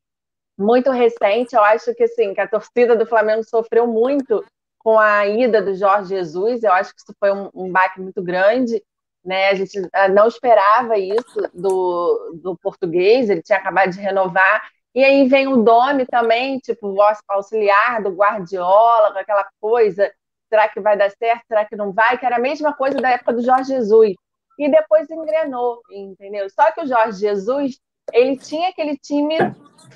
[0.58, 1.56] muito recente.
[1.56, 4.44] Eu acho que assim, que a torcida do Flamengo sofreu muito
[4.80, 6.64] com a ida do Jorge Jesus.
[6.64, 8.84] Eu acho que isso foi um, um baque muito grande.
[9.26, 9.50] Né?
[9.50, 14.70] A gente ah, não esperava isso do, do português, ele tinha acabado de renovar.
[14.96, 16.98] E aí vem o Domi também, tipo, o
[17.28, 20.12] auxiliar do Guardiola, com aquela coisa,
[20.50, 22.18] será que vai dar certo, será que não vai?
[22.18, 24.14] Que era a mesma coisa da época do Jorge Jesus.
[24.58, 26.50] E depois engrenou, entendeu?
[26.50, 27.78] Só que o Jorge Jesus,
[28.12, 29.38] ele tinha aquele time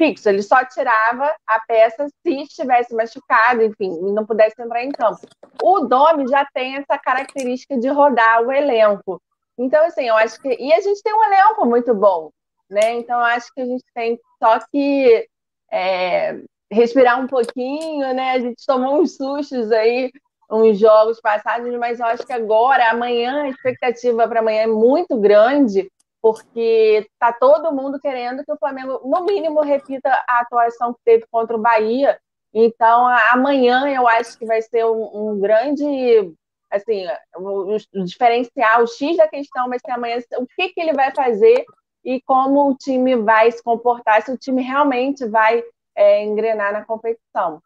[0.01, 4.91] fixo, ele só tirava a peça se estivesse machucado, enfim, e não pudesse entrar em
[4.91, 5.19] campo.
[5.61, 9.21] O Domi já tem essa característica de rodar o elenco.
[9.59, 10.49] Então, assim, eu acho que.
[10.59, 12.31] E a gente tem um elenco muito bom,
[12.67, 12.93] né?
[12.93, 15.27] Então, eu acho que a gente tem só que
[15.71, 16.39] é,
[16.71, 18.31] respirar um pouquinho, né?
[18.31, 20.11] A gente tomou uns sustos aí,
[20.49, 25.15] uns jogos passados, mas eu acho que agora, amanhã, a expectativa para amanhã é muito
[25.19, 25.91] grande
[26.22, 31.26] porque está todo mundo querendo que o Flamengo, no mínimo, repita a atuação que teve
[31.32, 32.19] contra o Bahia.
[32.53, 36.32] Então, amanhã eu acho que vai ser um, um grande,
[36.69, 37.05] assim,
[37.36, 41.65] o, diferencial, o X da questão vai ser amanhã o que, que ele vai fazer
[42.03, 45.63] e como o time vai se comportar, se o time realmente vai
[45.95, 47.61] é, engrenar na competição.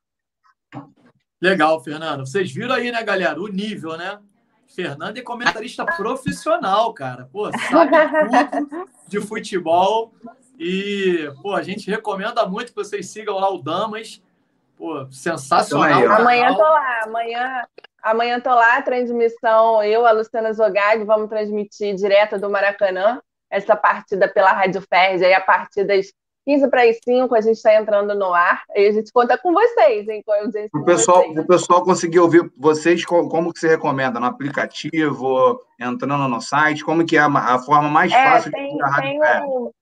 [1.42, 2.26] Legal, Fernando.
[2.26, 4.20] Vocês viram aí, né, galera, o nível, né?
[4.76, 7.30] Fernando é comentarista profissional, cara.
[7.32, 7.92] Pô, sabe
[8.52, 10.14] tudo de futebol.
[10.60, 14.22] E, pô, a gente recomenda muito que vocês sigam lá o Damas.
[14.78, 16.00] Pô, sensacional.
[16.00, 17.64] Aí, amanhã tô lá, amanhã,
[18.04, 24.28] amanhã tô lá, transmissão, eu, a Luciana Zogag, vamos transmitir direto do Maracanã essa partida
[24.28, 26.12] pela Rádio Ferdi, aí a partir das
[26.46, 29.52] 15 para as 5, a gente está entrando no ar e a gente conta com
[29.52, 30.22] vocês, hein?
[30.24, 30.42] Com a
[30.74, 31.38] o pessoal, vocês.
[31.38, 34.20] o pessoal conseguir ouvir vocês, como que você recomenda?
[34.20, 36.86] No aplicativo, entrando no site?
[36.86, 39.74] Como que é a, forma mais é, fácil tem, de ouvir a Rádio tem, o,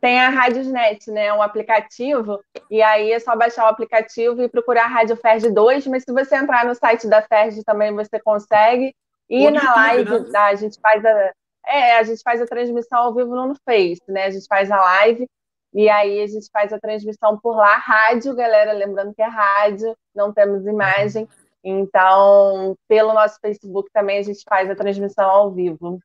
[0.00, 1.32] tem a Radiosnet, né?
[1.32, 2.38] Um aplicativo,
[2.70, 6.12] e aí é só baixar o aplicativo e procurar a Rádio Ferdi 2, mas se
[6.12, 8.94] você entrar no site da Ferdi também você consegue.
[9.28, 10.38] E na live, né?
[10.38, 11.32] a gente faz a
[11.66, 14.26] é, a gente faz a transmissão ao vivo no Face, né?
[14.26, 15.26] A gente faz a live
[15.72, 19.96] e aí a gente faz a transmissão por lá, rádio, galera, lembrando que é rádio,
[20.14, 21.28] não temos imagem.
[21.64, 25.98] Então, pelo nosso Facebook também a gente faz a transmissão ao vivo.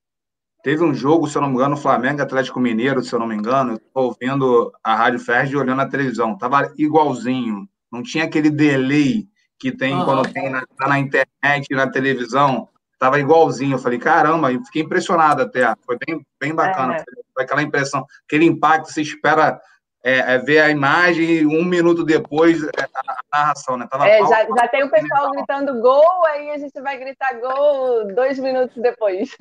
[0.64, 3.36] Teve um jogo, se eu não me engano, Flamengo Atlético Mineiro, se eu não me
[3.36, 6.38] engano, eu ouvindo a Rádio Ferdi e olhando a televisão.
[6.38, 7.68] Tava igualzinho.
[7.92, 10.06] Não tinha aquele delay que tem uhum.
[10.06, 12.68] quando tem na, tá na internet, na televisão.
[13.00, 13.76] Tava igualzinho.
[13.76, 15.74] Eu falei, caramba, eu fiquei impressionado até.
[15.86, 16.98] Foi bem, bem bacana.
[16.98, 17.04] É.
[17.34, 19.60] Foi aquela impressão, aquele impacto, você espera
[20.04, 23.86] é, é, ver a imagem e um minuto depois é, a, narração, né?
[23.90, 28.14] Tava é, já, já tem o pessoal gritando gol, aí a gente vai gritar gol
[28.14, 29.36] dois minutos depois.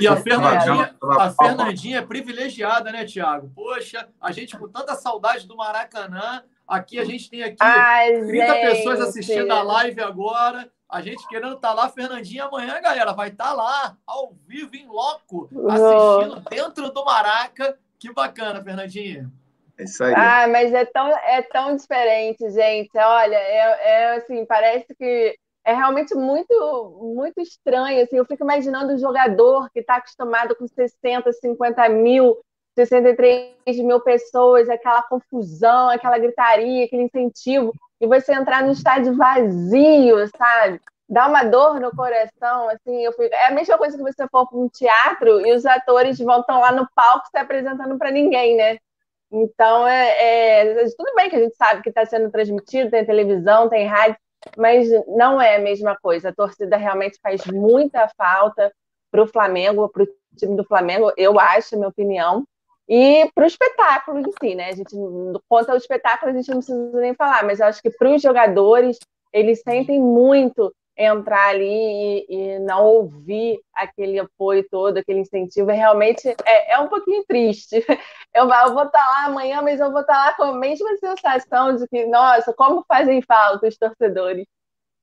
[0.00, 3.50] e a Fernandinha, a Fernandinha é privilegiada, né, Tiago?
[3.54, 8.46] Poxa, a gente com tanta saudade do Maracanã, aqui a gente tem aqui Ai, 30
[8.46, 8.60] gente.
[8.60, 10.70] pessoas assistindo a live agora.
[10.92, 14.76] A gente querendo estar tá lá, Fernandinha, amanhã, galera, vai estar tá lá, ao vivo,
[14.76, 17.78] em loco, assistindo dentro do Maraca.
[17.98, 19.32] Que bacana, Fernandinha.
[19.78, 20.12] É isso aí.
[20.14, 22.90] Ah, mas é tão, é tão diferente, gente.
[22.94, 25.34] Olha, é, é assim, parece que
[25.64, 28.02] é realmente muito, muito estranho.
[28.02, 32.38] Assim, eu fico imaginando o jogador que está acostumado com 60, 50 mil,
[32.76, 37.72] 63 mil pessoas, aquela confusão, aquela gritaria, aquele incentivo
[38.02, 40.80] e você entrar no estádio vazio, sabe?
[41.12, 43.34] dá uma dor no coração, assim, eu fico...
[43.34, 46.58] é a mesma coisa que você for para um teatro e os atores vão estar
[46.58, 48.78] lá no palco se apresentando para ninguém, né?
[49.30, 53.68] Então, é, é, tudo bem que a gente sabe que está sendo transmitido, tem televisão,
[53.68, 54.16] tem rádio,
[54.56, 56.30] mas não é a mesma coisa.
[56.30, 58.72] A torcida realmente faz muita falta
[59.10, 62.42] para o Flamengo, para o time do Flamengo, eu acho, minha opinião,
[62.88, 64.68] e para o espetáculo em si, né?
[64.68, 64.94] A gente,
[65.48, 68.22] quanto ao espetáculo, a gente não precisa nem falar, mas eu acho que para os
[68.22, 68.98] jogadores,
[69.32, 75.74] eles sentem muito entrar ali e, e, não ouvir aquele apoio todo, aquele incentivo, é
[75.74, 77.84] realmente é, é um pouquinho triste.
[78.34, 80.54] Eu, eu vou estar tá lá amanhã, mas eu vou estar tá lá com a
[80.54, 84.46] mesma sensação de que, nossa, como fazem falta os torcedores.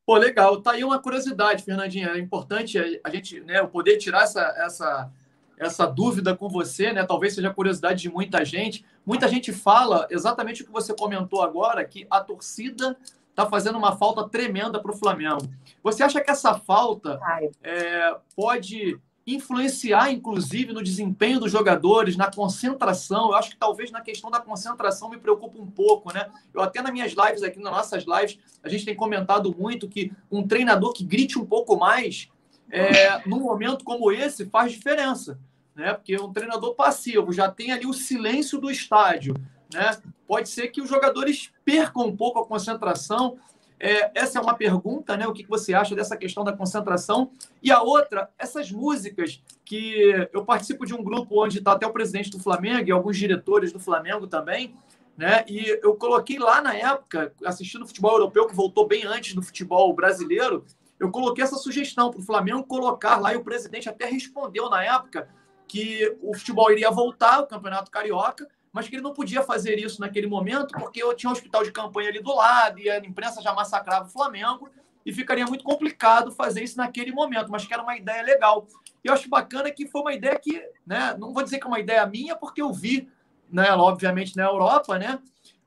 [0.06, 0.62] Pô, legal.
[0.62, 2.10] Tá aí uma curiosidade, Fernandinha.
[2.10, 5.12] É importante a gente, né, poder tirar essa, essa,
[5.60, 7.04] essa dúvida com você, né?
[7.06, 8.86] Talvez seja curiosidade de muita gente.
[9.06, 12.98] Muita gente fala exatamente o que você comentou agora, que a torcida
[13.30, 15.48] está fazendo uma falta tremenda para o Flamengo.
[15.84, 17.20] Você acha que essa falta
[17.62, 18.98] é, pode
[19.28, 23.30] influenciar, inclusive, no desempenho dos jogadores, na concentração?
[23.30, 26.30] Eu acho que talvez na questão da concentração me preocupa um pouco, né?
[26.54, 30.12] Eu até nas minhas lives aqui, nas nossas lives, a gente tem comentado muito que
[30.32, 32.30] um treinador que grite um pouco mais,
[32.72, 35.40] é, num momento como esse, faz diferença.
[35.76, 35.94] Né?
[35.94, 39.34] Porque um treinador passivo já tem ali o silêncio do estádio
[39.74, 39.98] né?
[40.28, 43.38] Pode ser que os jogadores percam um pouco a concentração.
[43.80, 45.26] É, essa é uma pergunta, né?
[45.28, 47.32] O que você acha dessa questão da concentração?
[47.62, 51.94] E a outra, essas músicas que eu participo de um grupo onde está até o
[51.94, 54.76] presidente do Flamengo e alguns diretores do Flamengo também,
[55.16, 55.46] né?
[55.48, 59.42] E eu coloquei lá na época, assistindo o futebol europeu, que voltou bem antes do
[59.42, 60.66] futebol brasileiro,
[61.00, 64.84] eu coloquei essa sugestão para o Flamengo colocar lá, e o presidente até respondeu na
[64.84, 65.30] época
[65.68, 70.00] que o futebol iria voltar, o Campeonato Carioca, mas que ele não podia fazer isso
[70.02, 73.42] naquele momento porque eu tinha um hospital de campanha ali do lado e a imprensa
[73.42, 74.70] já massacrava o Flamengo
[75.06, 78.68] e ficaria muito complicado fazer isso naquele momento, mas que era uma ideia legal.
[79.04, 81.68] E eu acho bacana que foi uma ideia que, né, não vou dizer que é
[81.68, 83.10] uma ideia minha, porque eu vi,
[83.50, 85.20] né, obviamente na Europa, né,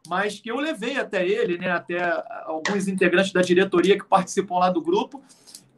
[0.09, 2.00] mas que eu levei até ele, né, até
[2.44, 5.22] alguns integrantes da diretoria que participam lá do grupo,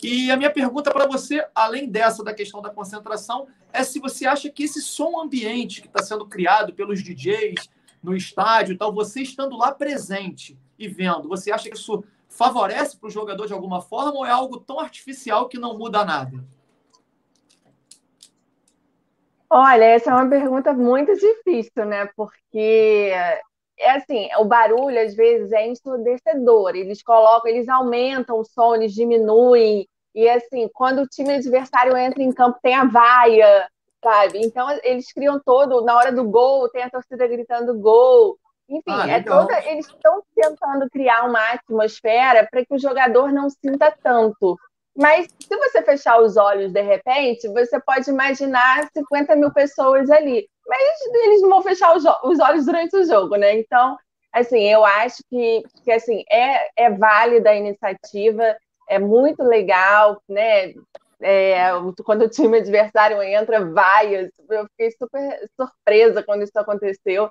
[0.02, 4.26] e a minha pergunta para você, além dessa da questão da concentração, é se você
[4.26, 7.70] acha que esse som ambiente que está sendo criado pelos DJs
[8.02, 13.06] no estádio, tal, você estando lá presente e vendo, você acha que isso favorece para
[13.06, 16.44] o jogador de alguma forma ou é algo tão artificial que não muda nada?
[19.48, 22.10] Olha, essa é uma pergunta muito difícil, né?
[22.14, 23.10] Porque
[23.78, 26.76] é assim, o barulho às vezes é ensurdecedor.
[26.76, 32.22] Eles colocam, eles aumentam o som, eles diminuem, e assim, quando o time adversário entra
[32.22, 33.68] em campo, tem a vaia,
[34.02, 34.40] sabe?
[34.44, 38.38] Então eles criam todo, na hora do gol, tem a torcida gritando gol.
[38.68, 43.50] Enfim, ah, é toda, eles estão tentando criar uma atmosfera para que o jogador não
[43.50, 44.56] sinta tanto.
[44.96, 50.48] Mas se você fechar os olhos de repente, você pode imaginar 50 mil pessoas ali.
[50.66, 53.58] Mas eles não vão fechar os, os olhos durante o jogo, né?
[53.58, 53.96] Então,
[54.32, 58.56] assim, eu acho que, que assim, é, é válida a iniciativa
[58.88, 60.74] é muito legal, né?
[61.20, 61.70] É,
[62.04, 64.30] quando o time adversário entra, vai.
[64.48, 67.30] Eu fiquei super surpresa quando isso aconteceu.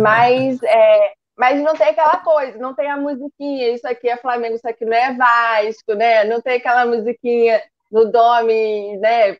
[0.00, 3.70] Mas, é, mas não tem aquela coisa, não tem a musiquinha.
[3.70, 6.24] Isso aqui é Flamengo, isso aqui não é Vasco, né?
[6.24, 7.62] Não tem aquela musiquinha
[7.92, 9.36] no Domi, né?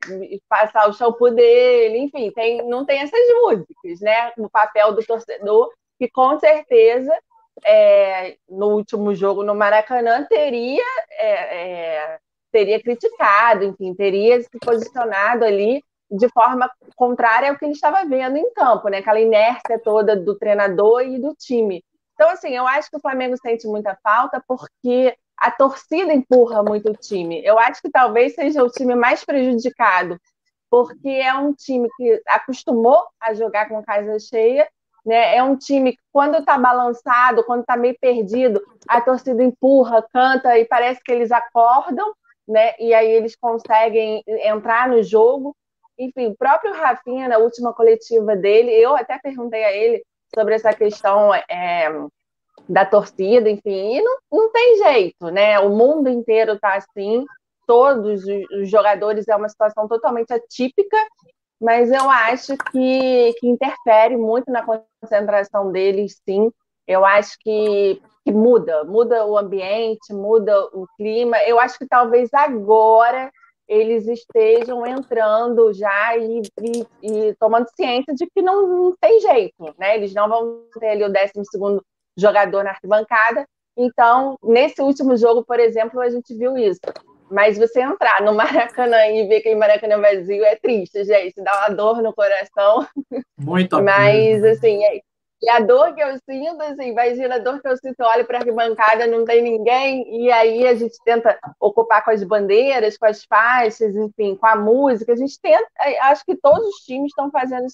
[0.47, 4.31] Passar o shampoo dele, enfim, tem, não tem essas músicas, né?
[4.37, 7.11] O papel do torcedor, que com certeza
[7.65, 12.19] é, no último jogo no Maracanã teria é, é,
[12.51, 18.37] teria criticado, enfim, teria se posicionado ali de forma contrária ao que ele estava vendo
[18.37, 18.99] em campo, né?
[18.99, 21.83] Aquela inércia toda do treinador e do time.
[22.13, 26.90] Então, assim, eu acho que o Flamengo sente muita falta porque a torcida empurra muito
[26.90, 27.45] o time.
[27.45, 30.18] Eu acho que talvez seja o time mais prejudicado,
[30.70, 34.68] porque é um time que acostumou a jogar com casa cheia
[35.05, 35.36] né?
[35.36, 40.57] É um time que, quando está balançado, quando está meio perdido, a torcida empurra, canta
[40.59, 42.14] e parece que eles acordam,
[42.47, 42.74] né?
[42.78, 45.57] e aí eles conseguem entrar no jogo.
[45.99, 50.03] Enfim, o próprio Rafinha, na última coletiva dele, eu até perguntei a ele
[50.34, 51.88] sobre essa questão é,
[52.69, 55.59] da torcida, enfim, e não, não tem jeito, né?
[55.61, 57.25] O mundo inteiro está assim,
[57.67, 60.97] todos os jogadores é uma situação totalmente atípica
[61.63, 66.51] mas eu acho que, que interfere muito na concentração deles, sim.
[66.89, 71.39] Eu acho que, que muda, muda o ambiente, muda o clima.
[71.45, 73.31] Eu acho que talvez agora
[73.69, 79.73] eles estejam entrando já e, e, e tomando ciência de que não, não, tem jeito,
[79.79, 79.95] né?
[79.95, 81.31] Eles não vão ter ali o 12
[82.17, 83.47] jogador na arquibancada.
[83.77, 86.81] Então, nesse último jogo, por exemplo, a gente viu isso.
[87.31, 91.43] Mas você entrar no Maracanã e ver aquele Maracanã vazio é triste, gente.
[91.43, 92.87] Dá uma dor no coração.
[93.39, 95.01] Muita Mas, assim, é...
[95.41, 98.39] e a dor que eu sinto, assim, imagina a dor que eu sinto, olho para
[98.39, 103.07] a arquibancada, não tem ninguém, e aí a gente tenta ocupar com as bandeiras, com
[103.07, 105.15] as faixas, enfim, com a música.
[105.15, 105.67] A gente tenta,
[106.03, 107.67] acho que todos os times estão fazendo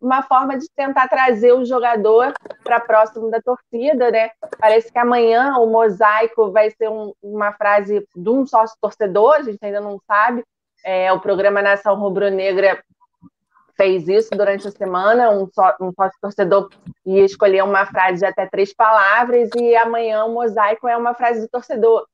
[0.00, 2.32] uma forma de tentar trazer o jogador
[2.62, 4.30] para próximo da torcida, né?
[4.58, 9.42] Parece que amanhã o mosaico vai ser um, uma frase de um sócio torcedor, a
[9.42, 10.44] gente ainda não sabe.
[10.84, 12.82] É, o programa Nação Rubro-Negra
[13.76, 16.70] fez isso durante a semana, um, só, um sócio torcedor
[17.04, 21.40] ia escolher uma frase de até três palavras e amanhã o mosaico é uma frase
[21.40, 22.06] do torcedor.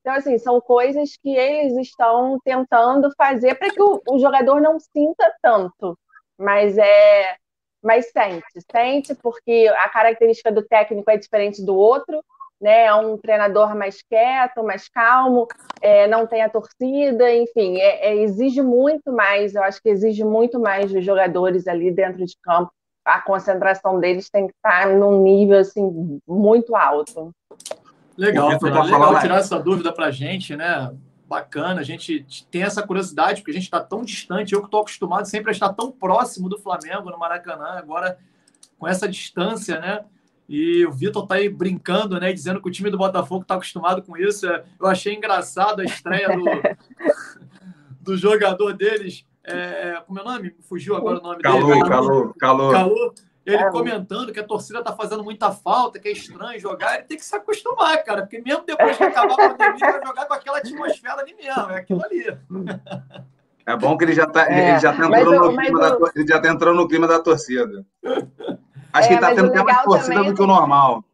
[0.00, 4.78] Então, assim, são coisas que eles estão tentando fazer para que o, o jogador não
[4.78, 5.98] sinta tanto
[6.38, 7.36] mas é
[7.82, 12.20] mas sente, sente porque a característica do técnico é diferente do outro,
[12.60, 12.86] né?
[12.86, 15.46] É um treinador mais quieto, mais calmo,
[15.80, 19.54] é, não tem a torcida, enfim, é, é, exige muito mais.
[19.54, 22.72] Eu acho que exige muito mais dos jogadores ali dentro de campo.
[23.04, 27.32] A concentração deles tem que estar num nível assim muito alto.
[28.16, 30.92] Legal, legal tirar essa dúvida para gente, né?
[31.28, 31.80] Bacana.
[31.80, 34.54] A gente tem essa curiosidade, porque a gente está tão distante.
[34.54, 38.18] Eu que estou acostumado sempre a estar tão próximo do Flamengo no Maracanã, agora
[38.78, 40.04] com essa distância, né?
[40.48, 42.32] E o Vitor está aí brincando, né?
[42.32, 44.46] Dizendo que o time do Botafogo está acostumado com isso.
[44.46, 46.44] Eu achei engraçado a estreia do,
[48.00, 49.26] do jogador deles.
[49.44, 50.54] É, como é o nome?
[50.62, 51.88] Fugiu agora o nome calor, dele.
[51.88, 53.14] Calor, calor, calor.
[53.48, 53.70] Ele é.
[53.70, 57.24] comentando que a torcida tá fazendo muita falta, que é estranho jogar, ele tem que
[57.24, 61.22] se acostumar, cara, porque mesmo depois que acabar a pandemia, vai jogar com aquela atmosfera
[61.22, 62.38] ali mesmo, é aquilo ali.
[63.64, 64.72] É bom que ele já tá, é.
[64.72, 67.86] ele já tá entrando no clima da, ele já tá entrando no clima da torcida.
[68.92, 71.04] Acho é, que ele tá tendo mais torcida do que o normal.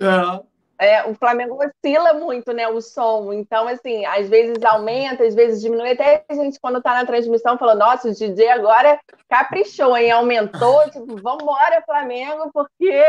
[0.00, 0.40] É.
[0.80, 3.34] É, o Flamengo oscila muito, né, o som.
[3.34, 5.90] Então, assim, às vezes aumenta, às vezes diminui.
[5.90, 10.10] Até a gente, quando tá na transmissão, falou, nossa, o DJ agora caprichou, hein?
[10.10, 13.04] Aumentou, tipo, vambora, Flamengo, porque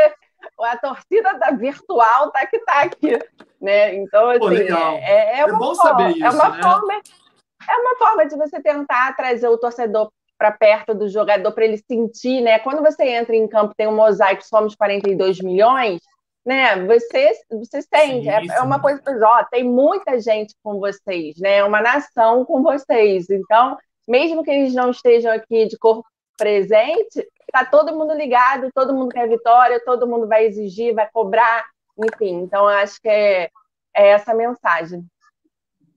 [0.60, 3.18] a torcida da virtual tá que tá aqui,
[3.58, 3.94] né?
[3.94, 6.62] Então, assim, Pô, é, é, uma é bom forma, saber isso, é uma né?
[6.62, 11.64] forma, é uma forma de você tentar trazer o torcedor para perto do jogador, para
[11.64, 12.58] ele sentir, né?
[12.58, 16.02] Quando você entra em campo, tem um mosaico, somos 42 milhões,
[16.44, 16.84] né?
[16.86, 21.58] Você, você sente, é, é, uma coisa, ó, tem muita gente com vocês, né?
[21.58, 23.30] É uma nação com vocês.
[23.30, 23.76] Então,
[24.08, 26.04] mesmo que eles não estejam aqui de corpo
[26.36, 31.64] presente, tá todo mundo ligado, todo mundo quer vitória, todo mundo vai exigir, vai cobrar,
[31.96, 32.40] enfim.
[32.42, 33.48] Então, acho que é,
[33.94, 35.04] é essa mensagem.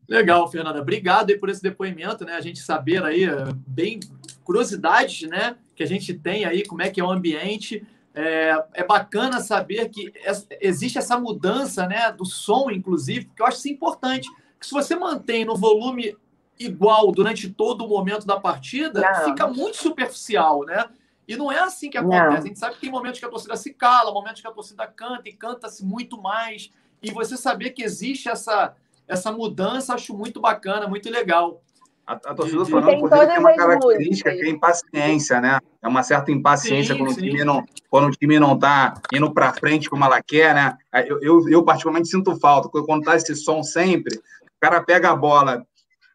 [0.07, 0.79] Legal, Fernanda.
[0.79, 2.33] Obrigado aí por esse depoimento, né?
[2.33, 3.25] A gente saber aí,
[3.65, 3.99] bem,
[4.43, 5.57] curiosidades, né?
[5.75, 7.83] Que a gente tem aí, como é que é o ambiente.
[8.15, 10.13] É, é bacana saber que
[10.61, 14.29] existe essa mudança né, do som, inclusive, porque eu acho isso importante.
[14.59, 16.15] Que se você mantém no volume
[16.57, 19.25] igual durante todo o momento da partida, não.
[19.25, 20.85] fica muito superficial, né?
[21.27, 22.29] E não é assim que acontece.
[22.29, 22.37] Não.
[22.37, 24.87] A gente sabe que tem momentos que a torcida se cala, momentos que a torcida
[24.87, 26.71] canta e canta-se muito mais.
[27.01, 28.75] E você saber que existe essa,
[29.07, 31.61] essa mudança, acho muito bacana, muito legal.
[32.07, 35.59] A, a torcida do Flamengo, inclusive, tem uma característica que é impaciência, né?
[35.81, 37.21] É uma certa impaciência sim, quando, sim.
[37.21, 40.77] O time não, quando o time não tá indo para frente como ela quer, né?
[41.07, 45.15] Eu, eu, eu, particularmente sinto falta, quando tá esse som sempre, o cara pega a
[45.15, 45.65] bola.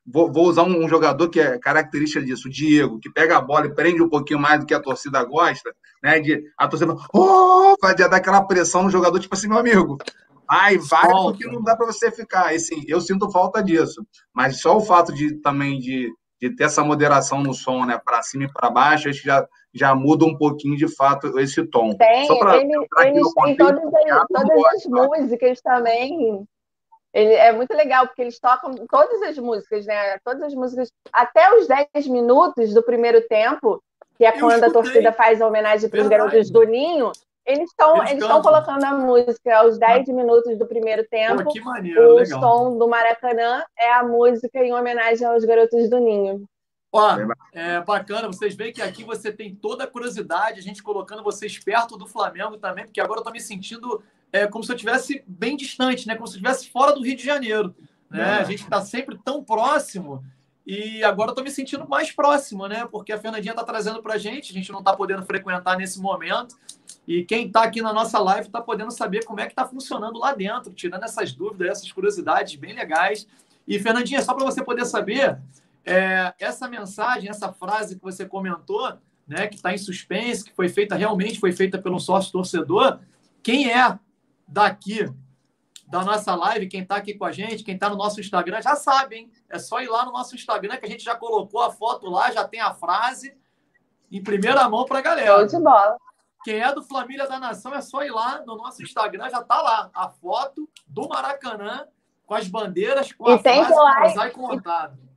[0.07, 3.41] Vou, vou usar um, um, jogador que é característica disso, o Diego, que pega a
[3.41, 6.21] bola e prende um pouquinho mais do que a torcida gosta, né?
[6.21, 7.75] De, a torcida oh!
[7.81, 9.99] vai dar aquela pressão no jogador, tipo assim, meu amigo,
[10.51, 12.53] Ai, vai porque não dá para você ficar.
[12.53, 14.05] Assim, eu sinto falta disso.
[14.35, 18.21] Mas só o fato de também de, de ter essa moderação no som, né, para
[18.23, 21.95] cima e para baixo, acho que já, já muda um pouquinho de fato esse tom.
[21.95, 22.73] Tem, pra, ele,
[23.05, 26.45] eles têm todas, as, todas as músicas também.
[27.15, 30.19] Ele, é muito legal, porque eles tocam todas as músicas, né?
[30.25, 33.81] Todas as músicas, até os 10 minutos do primeiro tempo,
[34.17, 37.13] que é quando a torcida faz a homenagem para os garotos do Ninho,
[37.51, 40.13] eles estão eles estão colocando a música aos 10 ah.
[40.13, 41.45] minutos do primeiro tempo.
[41.45, 42.41] Pô, que maneiro, o legal.
[42.41, 46.45] som do Maracanã é a música em homenagem aos garotos do Ninho.
[46.93, 47.17] Ó,
[47.53, 51.57] é bacana, vocês veem que aqui você tem toda a curiosidade, a gente colocando vocês
[51.59, 54.03] perto do Flamengo também, porque agora eu tô me sentindo
[54.33, 56.15] é, como se eu estivesse bem distante, né?
[56.17, 57.75] Como se eu estivesse fora do Rio de Janeiro.
[58.11, 58.23] Né?
[58.23, 58.41] É.
[58.41, 60.25] A gente está sempre tão próximo
[60.73, 62.87] e agora eu tô me sentindo mais próximo, né?
[62.87, 66.57] Porque a Fernandinha tá trazendo pra gente, a gente não tá podendo frequentar nesse momento.
[67.09, 70.21] E quem está aqui na nossa live está podendo saber como é que está funcionando
[70.21, 73.27] lá dentro, tirando essas dúvidas, essas curiosidades bem legais.
[73.67, 75.41] E, Fernandinha, só para você poder saber,
[75.85, 80.69] é, essa mensagem, essa frase que você comentou, né, que está em suspense, que foi
[80.69, 83.01] feita realmente, foi feita pelo sócio torcedor,
[83.43, 83.99] quem é
[84.47, 85.13] daqui
[85.91, 88.77] da nossa live, quem está aqui com a gente, quem está no nosso Instagram, já
[88.77, 89.31] sabe, hein?
[89.49, 92.31] É só ir lá no nosso Instagram, que a gente já colocou a foto lá,
[92.31, 93.37] já tem a frase
[94.11, 95.37] em primeira mão para a galera.
[95.37, 95.97] Show de bola.
[96.45, 99.61] Quem é do Família da Nação é só ir lá no nosso Instagram, já tá
[99.61, 101.87] lá a foto do Maracanã
[102.25, 105.10] com as bandeiras, com E a tem frase ir lá cruzar e.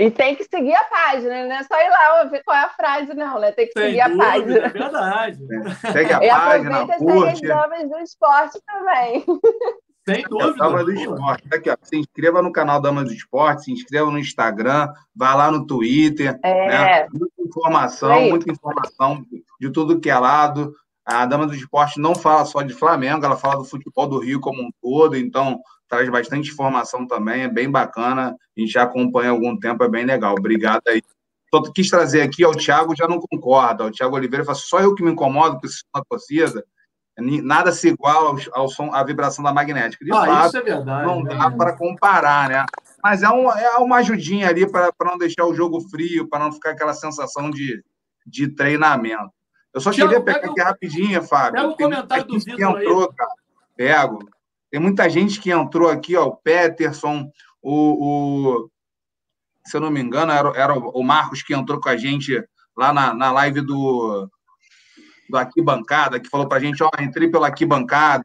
[0.00, 2.70] E tem que seguir a página, não é só ir lá ouvir qual é a
[2.70, 3.52] frase, não, né?
[3.52, 4.56] Tem que Sem seguir a dúvida, página.
[4.56, 5.38] é verdade.
[5.92, 9.24] Segue a E página, aproveita e segue as damas do esporte também.
[10.08, 10.54] Sem dúvida.
[10.54, 11.44] Damas do Esporte.
[11.52, 15.50] Aqui, ó, se inscreva no canal Damas do Esporte, se inscreva no Instagram, vá lá
[15.50, 16.38] no Twitter.
[16.42, 16.68] É.
[16.68, 17.08] Né?
[17.12, 18.30] Muita informação, aí.
[18.30, 19.22] muita informação
[19.60, 20.74] de tudo que é lado.
[21.04, 24.40] A Dama do Esporte não fala só de Flamengo, ela fala do futebol do Rio
[24.40, 25.60] como um todo, então
[25.90, 28.36] traz bastante informação também, é bem bacana.
[28.56, 30.34] A gente já acompanha há algum tempo, é bem legal.
[30.38, 31.02] Obrigado aí.
[31.52, 33.84] Só quis trazer aqui, ó, o Thiago já não concorda.
[33.86, 36.64] O Thiago Oliveira fala, só eu que me incomodo com isso na torcida.
[37.18, 40.04] Ni- Nada se iguala ao, ao som, à vibração da magnética.
[40.04, 41.06] De Ah, fato, isso é verdade.
[41.06, 41.56] não dá né?
[41.56, 42.64] para comparar, né?
[43.02, 46.52] Mas é, um, é uma ajudinha ali para não deixar o jogo frio, para não
[46.52, 47.82] ficar aquela sensação de,
[48.24, 49.30] de treinamento.
[49.74, 51.52] Eu só Tiago, queria pegar pega aqui o- rapidinho, Fábio.
[51.54, 52.84] pega o comentário do Vitor aí.
[52.84, 53.30] entrou, cara.
[53.76, 54.18] Pego.
[54.70, 56.26] Tem muita gente que entrou aqui, ó.
[56.26, 57.30] O Peterson,
[57.62, 58.62] o.
[58.64, 58.70] o-
[59.66, 62.42] se eu não me engano, era, era o Marcos que entrou com a gente
[62.76, 64.28] lá na, na live do,
[65.28, 68.24] do Aqui Bancada, que falou pra gente, ó, entrei pela Aqui Bancada.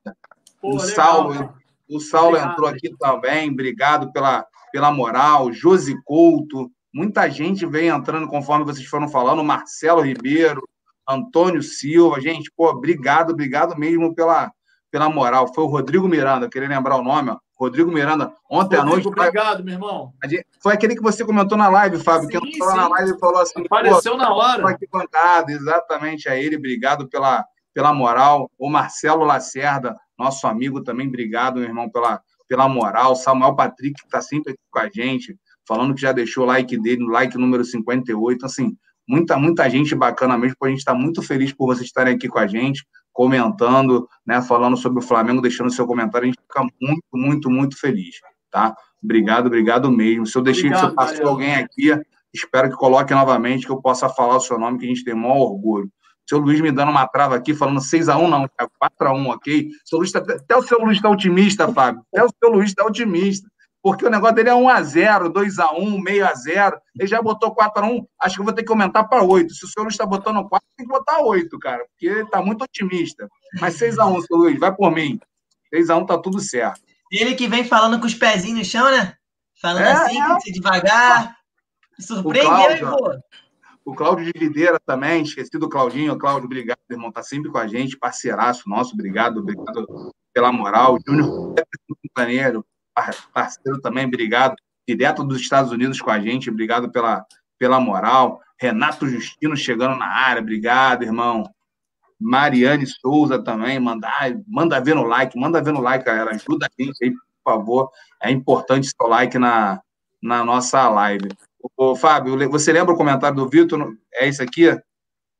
[0.61, 1.53] Pô, o Saulo,
[1.89, 5.51] o Saulo Obrigado, entrou aqui também, obrigado pela, pela moral.
[5.51, 9.43] Josi Couto, muita gente vem entrando conforme vocês foram falando.
[9.43, 10.67] Marcelo Ribeiro,
[11.07, 14.51] Antônio Silva, gente, pô, obrigado, obrigado mesmo pela,
[14.95, 15.53] pela moral.
[15.53, 17.37] Foi o Rodrigo Miranda, queria lembrar o nome, ó.
[17.59, 19.03] Rodrigo Miranda, ontem à noite.
[19.03, 20.13] Rodrigo, obrigado, meu irmão.
[20.63, 22.89] Foi aquele que você comentou na live, Fábio, que Sim, entrou lá na sim.
[22.91, 24.69] live e falou assim: Apareceu na hora.
[24.69, 27.43] aqui bancada, exatamente a ele, obrigado pela,
[27.73, 28.49] pela moral.
[28.57, 33.17] O Marcelo Lacerda, nosso amigo também, obrigado, meu irmão, pela, pela moral.
[33.17, 36.77] Samuel Patrick, que está sempre aqui com a gente, falando que já deixou o like
[36.77, 38.45] dele, no like número 58.
[38.45, 38.77] Assim,
[39.07, 42.39] muita, muita gente bacana mesmo, a gente está muito feliz por vocês estarem aqui com
[42.39, 47.03] a gente, comentando, né, falando sobre o Flamengo, deixando seu comentário, a gente fica muito,
[47.13, 48.15] muito, muito feliz,
[48.51, 48.75] tá?
[49.01, 50.25] Obrigado, obrigado mesmo.
[50.25, 51.97] Se eu deixei, se eu Obrigado, passei alguém aqui,
[52.33, 55.13] espero que coloque novamente, que eu possa falar o seu nome, que a gente tem
[55.13, 55.89] o maior orgulho.
[56.27, 59.69] Seu Luiz me dando uma trava aqui, falando 6x1, não, Thiago, 4x1, ok?
[59.85, 62.01] Seu Luiz tá- até o seu Luiz está otimista, Fábio.
[62.11, 63.47] Até o seu Luiz está otimista.
[63.85, 66.75] Porque o negócio dele é 1x0, 2x1, meio a 0.
[66.97, 69.53] Ele já botou 4x1, acho que eu vou ter que aumentar para 8.
[69.53, 71.85] Se o seu Luiz está botando 4, tem que botar 8, cara.
[71.91, 73.29] Porque ele está muito otimista.
[73.61, 75.19] Mas 6x1, seu Luiz, vai por mim.
[75.71, 76.81] 6x1 tá tudo certo.
[77.11, 79.13] Ele que vem falando com os pezinhos no chão, né?
[79.61, 80.37] Falando É, assim, é.
[80.39, 81.37] que devagar.
[81.99, 83.19] Surpreendeu, pô?
[83.85, 86.17] O Cláudio de Videira também, esqueci do Claudinho.
[86.17, 87.11] Cláudio, obrigado, irmão.
[87.11, 90.97] Tá sempre com a gente, parceiraço nosso, obrigado, obrigado pela moral.
[91.07, 91.53] Júnior
[92.15, 92.65] Caneiro,
[93.33, 94.55] parceiro também, obrigado.
[94.87, 97.25] Direto dos Estados Unidos com a gente, obrigado pela,
[97.57, 98.41] pela moral.
[98.59, 101.43] Renato Justino chegando na área, obrigado, irmão.
[102.19, 104.09] Mariane Souza também, manda,
[104.47, 106.31] manda ver no like, manda ver no like, galera.
[106.31, 107.91] Ajuda a gente aí, por favor.
[108.21, 109.81] É importante seu like na,
[110.21, 111.29] na nossa live.
[111.75, 113.95] Ô, Fábio, você lembra o comentário do Vitor?
[114.13, 114.65] É esse aqui?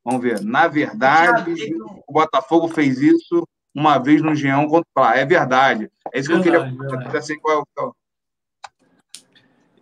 [0.03, 0.41] Vamos ver.
[0.41, 1.56] Na verdade,
[2.07, 5.18] o Botafogo fez isso uma vez no Geão contra o Flá.
[5.18, 5.91] É verdade.
[6.14, 7.93] É isso que Verdade, eu queria assim, qual é o-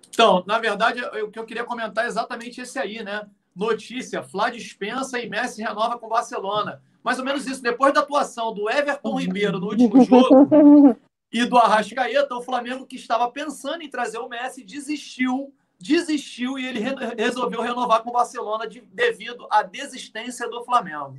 [0.09, 3.27] Então, na verdade, o que eu queria comentar é exatamente esse aí, né?
[3.55, 6.81] Notícia: Flá dispensa e Messi renova com o Barcelona.
[7.03, 7.61] Mais ou menos isso.
[7.61, 10.97] Depois da atuação do Everton Ribeiro no último jogo
[11.31, 15.53] e do Arrascaeta, o Flamengo, que estava pensando em trazer o Messi, desistiu.
[15.79, 21.17] Desistiu e ele re- resolveu renovar com o Barcelona de- devido à desistência do Flamengo.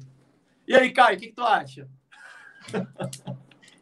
[0.67, 1.87] E aí, Caio, o que, que tu acha?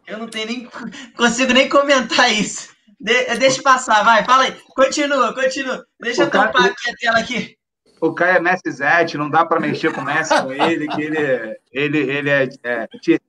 [0.07, 0.69] Eu não tenho nem.
[1.17, 2.71] Consigo nem comentar isso.
[3.01, 4.53] De- deixa passar, vai, fala aí.
[4.75, 5.85] Continua, continua.
[6.01, 7.57] Deixa eu O cara- tampar aqui a tela aqui.
[8.01, 11.03] O Caio é Messi Zete, não dá para mexer com o Messi com ele, que
[11.03, 13.21] ele, ele, ele é, é te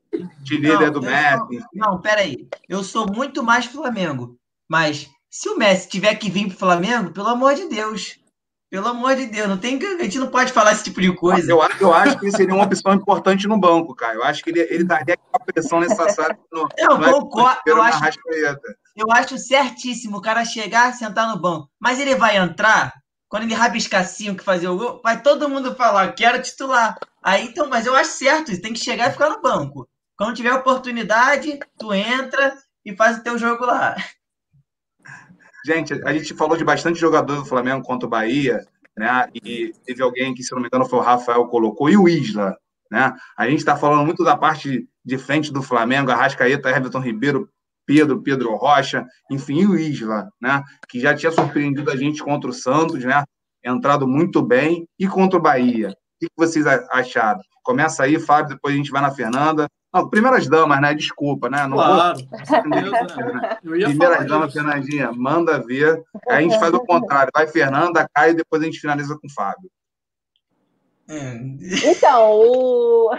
[0.49, 1.37] líder do eu Messi.
[1.37, 2.47] sou- não, peraí.
[2.67, 4.35] Eu sou muito mais Flamengo.
[4.67, 8.17] Mas se o Messi tiver que vir pro Flamengo, pelo amor de Deus.
[8.73, 11.15] Pelo amor de Deus, não tem, que- a gente não pode falar esse tipo de
[11.15, 11.51] coisa.
[11.51, 14.15] Eu, acho- eu acho que seria uma opção importante no banco, Caio.
[14.15, 17.99] Eu acho que ele, ele daria aquela pressão necessária no, Eu no concordo, eu acho,
[18.95, 21.69] eu acho certíssimo o cara chegar, sentar no banco.
[21.79, 22.91] Mas ele vai entrar,
[23.29, 26.97] quando ele rabiscar cinco fazer o gol, vai todo mundo falar, quero titular.
[27.21, 29.87] Aí então, mas eu acho certo, tem que chegar e ficar no banco.
[30.17, 33.95] Quando tiver oportunidade, tu entra e faz o teu jogo lá.
[35.65, 38.65] Gente, a gente falou de bastante jogador do Flamengo contra o Bahia,
[38.97, 39.27] né?
[39.33, 42.55] E teve alguém que, se não me engano, foi o Rafael colocou, e o Isla,
[42.91, 43.13] Né?
[43.37, 47.49] A gente está falando muito da parte de frente do Flamengo, Arrascaeta, Everton Ribeiro,
[47.85, 50.63] Pedro, Pedro Rocha, enfim, e o Isla, né?
[50.87, 53.23] que já tinha surpreendido a gente contra o Santos, né?
[53.63, 55.89] entrado muito bem, e contra o Bahia.
[55.89, 57.41] O que vocês acharam?
[57.63, 59.67] Começa aí, Fábio, depois a gente vai na Fernanda.
[59.93, 60.93] Não, primeiras damas, né?
[60.95, 61.67] Desculpa, né?
[61.67, 62.17] Não claro.
[62.65, 63.33] Vou...
[63.33, 63.57] né?
[63.61, 66.03] Primeiras damas, Fernandinha, manda ver.
[66.27, 67.31] Aí a gente faz o contrário.
[67.33, 69.69] Vai Fernanda, cai e depois a gente finaliza com o Fábio.
[71.07, 71.35] É.
[71.91, 73.11] Então, o,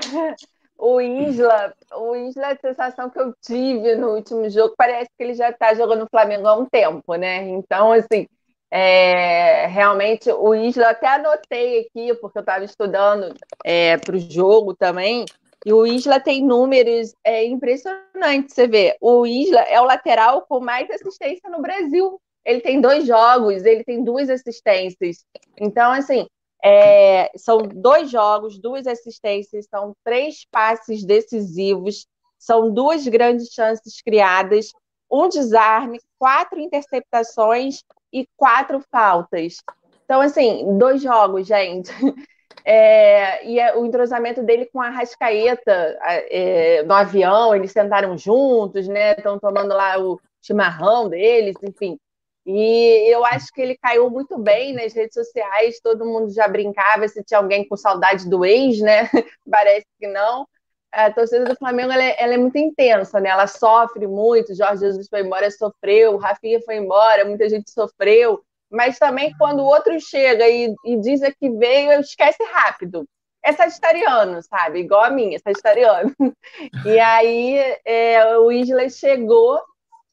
[0.79, 5.35] o Isla, o Isla, a sensação que eu tive no último jogo, parece que ele
[5.35, 7.49] já está jogando no Flamengo há um tempo, né?
[7.51, 8.27] Então, assim,
[8.71, 13.33] é, realmente o Isla, até anotei aqui, porque eu estava estudando
[13.65, 15.25] é, para o jogo também,
[15.65, 18.55] e o Isla tem números é, impressionantes.
[18.55, 22.21] Você vê, o Isla é o lateral com mais assistência no Brasil.
[22.45, 25.25] Ele tem dois jogos, ele tem duas assistências.
[25.59, 26.27] Então, assim,
[26.63, 32.07] é, são dois jogos, duas assistências, são três passes decisivos,
[32.39, 34.71] são duas grandes chances criadas,
[35.11, 37.83] um desarme, quatro interceptações
[38.13, 39.57] e quatro faltas.
[40.05, 41.91] Então, assim, dois jogos, gente.
[42.65, 45.99] É, e é, o entrosamento dele com a Rascaeta
[46.31, 49.13] é, no avião, eles sentaram juntos, né?
[49.13, 51.99] Estão tomando lá o chimarrão deles, enfim.
[52.47, 57.09] E eu acho que ele caiu muito bem nas redes sociais, todo mundo já brincava
[57.09, 59.09] se tinha alguém com saudade do ex, né?
[59.51, 60.47] Parece que não.
[60.93, 63.31] A torcida do Flamengo ela é, ela é, muito intensa, né?
[63.31, 64.55] Ela sofre muito.
[64.55, 66.17] Jorge Jesus foi embora, sofreu.
[66.19, 68.43] Rafinha foi embora, muita gente sofreu
[68.75, 73.07] mas também quando o outro chega e, e diz que veio, esquece rápido.
[73.43, 74.81] É sagitariano, sabe?
[74.81, 76.13] Igual a minha, sagitariano.
[76.85, 79.61] E aí é, o Isley chegou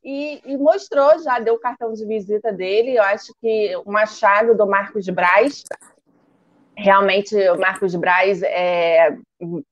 [0.03, 2.97] e, e, mostrou, já deu o cartão de visita dele.
[2.97, 5.63] Eu acho que o Machado do Marcos Braz.
[6.75, 9.15] Realmente, o Marcos Braz é,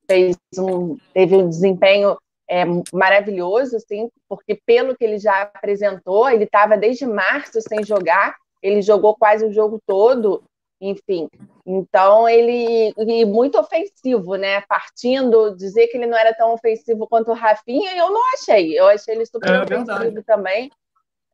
[0.08, 2.16] fez um, teve um desempenho
[2.48, 8.34] é, maravilhoso, assim, porque pelo que ele já apresentou, ele estava desde março sem jogar
[8.62, 10.42] ele jogou quase o jogo todo,
[10.80, 11.28] enfim.
[11.66, 14.62] Então ele e muito ofensivo, né?
[14.62, 18.78] Partindo, dizer que ele não era tão ofensivo quanto o Rafinha, eu não achei.
[18.78, 20.22] Eu achei ele super é, ofensivo verdade.
[20.22, 20.70] também.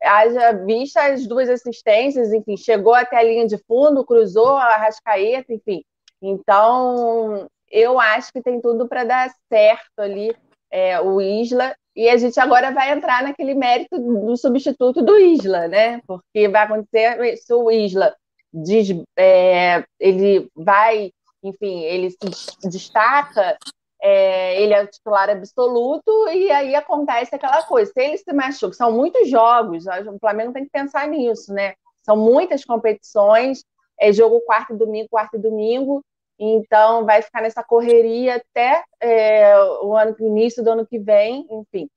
[0.02, 5.52] Haja vista as duas assistências, enfim, chegou até a linha de fundo, cruzou a Rascaeta,
[5.52, 5.82] enfim.
[6.20, 10.36] Então, eu acho que tem tudo para dar certo ali
[10.70, 15.66] é, o Isla e a gente agora vai entrar naquele mérito do substituto do Isla,
[15.66, 16.02] né?
[16.06, 18.14] Porque vai acontecer se o Isla
[18.52, 21.10] diz, é, ele vai,
[21.42, 23.56] enfim, ele se destaca,
[24.02, 27.90] é, ele é o titular absoluto, e aí acontece aquela coisa.
[27.90, 31.74] Se ele se machuca, são muitos jogos, o Flamengo tem que pensar nisso, né?
[32.02, 33.64] São muitas competições,
[33.98, 36.04] é jogo quarto e domingo, quarto e domingo,
[36.38, 41.88] então, vai ficar nessa correria até é, o ano, início do ano que vem, enfim.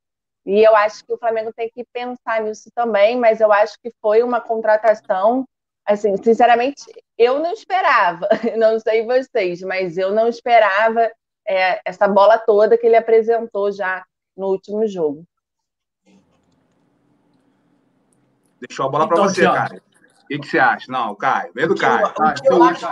[0.45, 3.91] E eu acho que o Flamengo tem que pensar nisso também, mas eu acho que
[4.01, 5.45] foi uma contratação,
[5.85, 6.83] assim, sinceramente,
[7.17, 11.11] eu não esperava, não sei vocês, mas eu não esperava
[11.45, 14.05] é, essa bola toda que ele apresentou já
[14.35, 15.25] no último jogo.
[18.61, 19.81] Deixou a bola para então, você, Caio.
[20.23, 20.91] O que, que, você acha?
[20.91, 22.07] Não, Caio, vem do Caio.
[22.07, 22.85] Eu, que eu acho,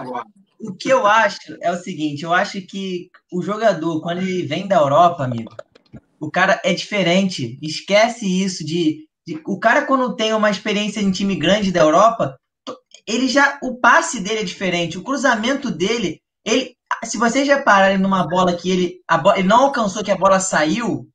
[0.59, 4.67] o que eu acho é o seguinte, eu acho que o jogador, quando ele vem
[4.67, 5.55] da Europa, amigo,
[6.19, 7.59] o cara é diferente.
[7.61, 12.37] Esquece isso de, de, o cara quando tem uma experiência em time grande da Europa,
[13.05, 18.27] ele já o passe dele é diferente, o cruzamento dele, ele se vocês repararem numa
[18.27, 19.01] bola que ele
[19.35, 21.07] ele não alcançou que a bola saiu,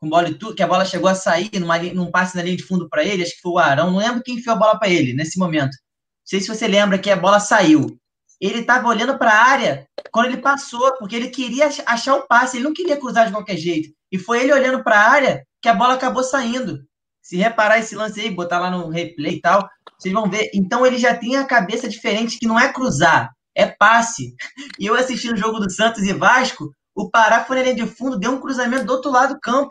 [0.00, 2.56] com bola e tudo, que a bola chegou a sair numa, num passe na linha
[2.56, 4.78] de fundo para ele, acho que foi o Arão, não lembro quem enfiou a bola
[4.78, 5.72] para ele nesse momento.
[5.72, 7.98] Não sei se você lembra que a bola saiu
[8.40, 12.56] ele estava olhando para a área quando ele passou, porque ele queria achar o passe,
[12.56, 13.88] ele não queria cruzar de qualquer jeito.
[14.10, 16.80] E foi ele olhando para a área que a bola acabou saindo.
[17.22, 19.66] Se reparar esse lance aí, botar lá no replay e tal,
[19.98, 20.50] vocês vão ver.
[20.54, 24.34] Então ele já tem a cabeça diferente, que não é cruzar, é passe.
[24.78, 27.86] E eu assistindo o jogo do Santos e Vasco, o Pará foi na linha de
[27.86, 29.70] fundo, deu um cruzamento do outro lado do campo,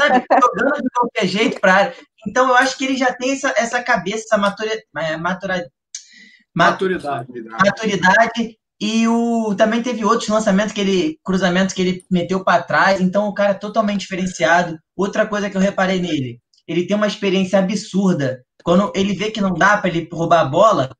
[0.00, 0.24] sabe?
[0.42, 1.94] Jogando de qualquer jeito para área.
[2.26, 5.16] Então eu acho que ele já tem essa, essa cabeça, essa maturidade, é,
[6.58, 7.28] Maturidade.
[7.44, 8.58] Maturidade.
[8.80, 11.18] E o, também teve outros lançamentos que ele.
[11.24, 13.00] cruzamentos que ele meteu para trás.
[13.00, 14.78] Então o cara é totalmente diferenciado.
[14.96, 18.42] Outra coisa que eu reparei nele, ele tem uma experiência absurda.
[18.64, 20.90] Quando ele vê que não dá para ele roubar a bola,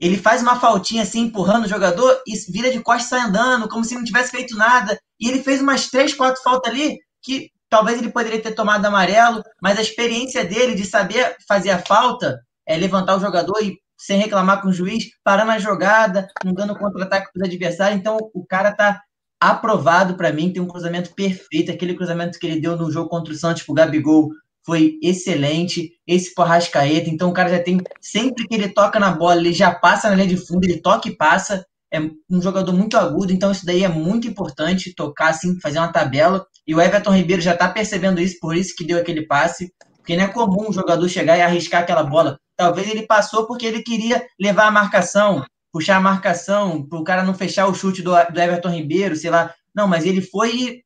[0.00, 3.68] ele faz uma faltinha assim, empurrando o jogador e vira de costas e sai andando,
[3.68, 4.98] como se não tivesse feito nada.
[5.18, 9.42] E ele fez umas três, quatro faltas ali que talvez ele poderia ter tomado amarelo,
[9.60, 14.18] mas a experiência dele de saber fazer a falta, é levantar o jogador e sem
[14.18, 17.98] reclamar com o juiz, parando a jogada, não dando contra-ataque para os adversários.
[17.98, 19.02] Então, o cara tá
[19.40, 23.32] aprovado para mim, tem um cruzamento perfeito, aquele cruzamento que ele deu no jogo contra
[23.32, 24.30] o Santos pro Gabigol
[24.64, 29.10] foi excelente, esse pro Arrascaeta, então o cara já tem, sempre que ele toca na
[29.10, 31.98] bola, ele já passa na linha de fundo, ele toca e passa, é
[32.30, 36.44] um jogador muito agudo, então isso daí é muito importante, tocar assim, fazer uma tabela,
[36.66, 40.16] e o Everton Ribeiro já tá percebendo isso, por isso que deu aquele passe, porque
[40.16, 43.82] não é comum um jogador chegar e arriscar aquela bola, talvez ele passou porque ele
[43.82, 48.10] queria levar a marcação, puxar a marcação, para o cara não fechar o chute do,
[48.10, 49.54] do Everton Ribeiro, sei lá.
[49.74, 50.82] Não, mas ele foi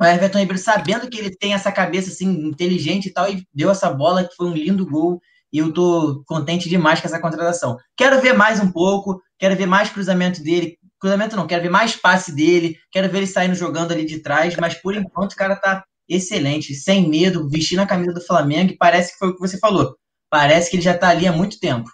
[0.00, 3.68] o Everton Ribeiro, sabendo que ele tem essa cabeça assim, inteligente e tal, e deu
[3.68, 5.20] essa bola que foi um lindo gol.
[5.52, 7.76] E eu tô contente demais com essa contratação.
[7.94, 10.78] Quero ver mais um pouco, quero ver mais cruzamento dele.
[10.98, 14.56] Cruzamento não, quero ver mais passe dele, quero ver ele saindo jogando ali de trás,
[14.56, 18.76] mas por enquanto o cara tá excelente, sem medo, vestindo a camisa do Flamengo, e
[18.76, 19.96] parece que foi o que você falou.
[20.32, 21.92] Parece que ele já tá ali há muito tempo.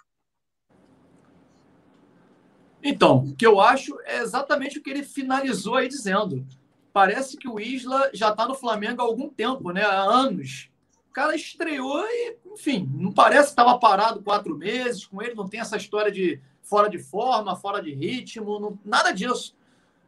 [2.81, 6.47] Então, o que eu acho é exatamente o que ele finalizou aí dizendo.
[6.93, 9.83] Parece que o Isla já está no Flamengo há algum tempo, né?
[9.83, 10.69] Há anos.
[11.09, 15.49] O cara estreou e, enfim, não parece que estava parado quatro meses com ele, não
[15.49, 19.53] tem essa história de fora de forma, fora de ritmo, não, nada disso.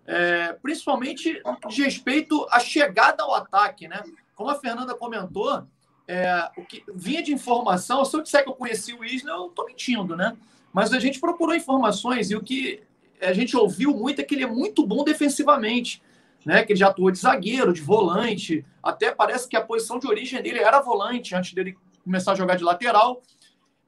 [0.08, 4.02] É, principalmente de respeito à chegada ao ataque, né?
[4.34, 5.68] Como a Fernanda comentou,
[6.12, 9.48] é, o que vinha de informação, se eu disser que eu conheci o Isla, eu
[9.48, 10.36] estou mentindo, né?
[10.74, 12.84] Mas a gente procurou informações e o que
[13.22, 16.04] a gente ouviu muito é que ele é muito bom defensivamente,
[16.46, 16.66] né?
[16.66, 20.42] Que ele já atuou de zagueiro, de volante, até parece que a posição de origem
[20.44, 23.24] dele era volante antes dele começar a jogar de lateral.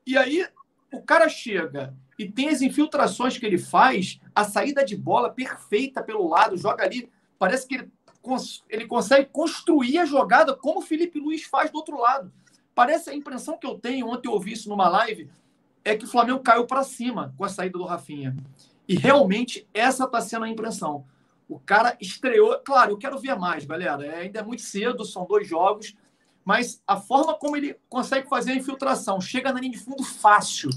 [0.07, 0.47] E aí
[0.93, 6.01] o cara chega e tem as infiltrações que ele faz, a saída de bola perfeita
[6.01, 7.91] pelo lado, joga ali, parece que ele,
[8.69, 12.31] ele consegue construir a jogada como o Felipe Luiz faz do outro lado.
[12.73, 15.29] Parece a impressão que eu tenho, ontem eu ouvi isso numa live,
[15.83, 18.35] é que o Flamengo caiu para cima com a saída do Rafinha.
[18.87, 21.05] E realmente essa está sendo a impressão.
[21.47, 22.57] O cara estreou.
[22.59, 24.05] Claro, eu quero ver mais, galera.
[24.05, 25.95] É, ainda é muito cedo, são dois jogos.
[26.43, 30.69] Mas a forma como ele consegue fazer a infiltração, chega na linha de fundo fácil,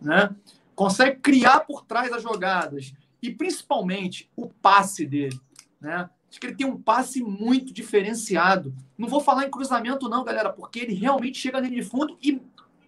[0.00, 0.34] né?
[0.74, 2.92] consegue criar por trás as jogadas.
[3.22, 5.40] E principalmente o passe dele.
[5.80, 6.08] Né?
[6.34, 8.74] Acho que ele tem um passe muito diferenciado.
[8.98, 12.42] Não vou falar em cruzamento, não, galera, porque ele realmente chega linha de fundo e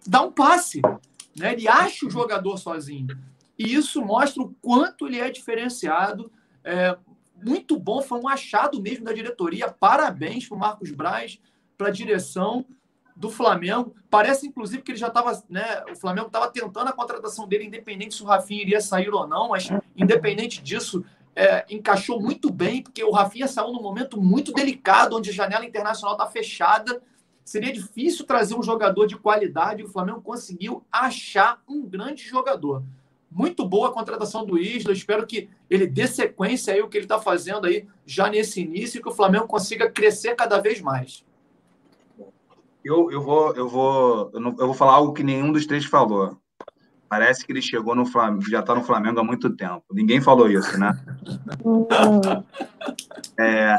[0.05, 0.81] dá um passe.
[1.33, 1.53] Né?
[1.53, 3.17] Ele acha o jogador sozinho.
[3.57, 6.29] E isso mostra o quanto ele é diferenciado.
[6.61, 6.97] É,
[7.41, 9.71] muito bom, foi um achado mesmo da diretoria.
[9.71, 11.39] Parabéns para o Marcos Braz,
[11.77, 12.65] para a direção
[13.15, 13.95] do Flamengo.
[14.09, 15.85] Parece, inclusive, que ele já estava, né?
[15.89, 19.47] O Flamengo estava tentando a contratação dele, independente se o Rafinha iria sair ou não,
[19.47, 21.05] mas independente disso,
[21.37, 25.65] é, encaixou muito bem, porque o Rafinha saiu num momento muito delicado, onde a janela
[25.65, 27.01] internacional está fechada
[27.47, 29.81] Seria difícil trazer um jogador de qualidade.
[29.81, 32.83] O Flamengo conseguiu achar um grande jogador.
[33.31, 34.91] Muito boa a contratação do Isla.
[34.91, 38.99] Espero que ele dê sequência aí o que ele está fazendo aí já nesse início
[38.99, 41.23] e que o Flamengo consiga crescer cada vez mais.
[42.83, 45.85] Eu, eu vou eu vou eu, não, eu vou falar algo que nenhum dos três
[45.85, 46.37] falou.
[47.09, 49.83] Parece que ele chegou no Flamengo, já está no Flamengo há muito tempo.
[49.91, 50.91] Ninguém falou isso, né?
[53.39, 53.77] é,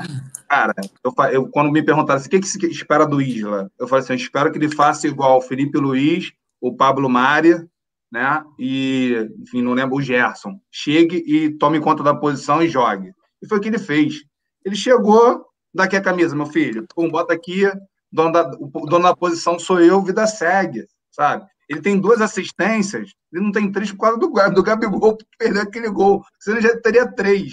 [0.48, 0.74] cara,
[1.04, 4.02] eu, eu, quando me perguntaram assim, o que, que se espera do Isla, eu falei
[4.02, 7.68] assim, eu espero que ele faça igual o Felipe Luiz, o Pablo Mari,
[8.10, 8.42] né?
[8.58, 10.58] E, enfim, não lembro, o Gerson.
[10.70, 13.12] Chegue e tome conta da posição e jogue.
[13.42, 14.24] E foi o que ele fez.
[14.64, 16.86] Ele chegou, daqui a camisa, meu filho.
[16.94, 17.70] Pum, bota aqui,
[18.10, 21.46] dono da, o dono da posição sou eu, vida segue, sabe?
[21.68, 25.62] Ele tem duas assistências, ele não tem três por causa do, do Gabigol, que perdeu
[25.62, 26.24] aquele gol.
[26.40, 27.52] Senão ele já teria três.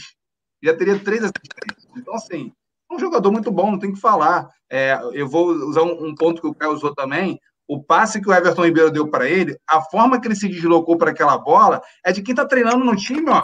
[0.64, 1.88] Já teria três assistências.
[1.98, 2.52] Então, assim,
[2.90, 4.50] é um jogador muito bom, não tem que falar.
[4.72, 7.40] É, eu vou usar um, um, ponto que o Caio usou também.
[7.68, 10.98] O passe que o Everton Ribeiro deu para ele, a forma que ele se deslocou
[10.98, 13.44] para aquela bola, é de quem está treinando no time, ó.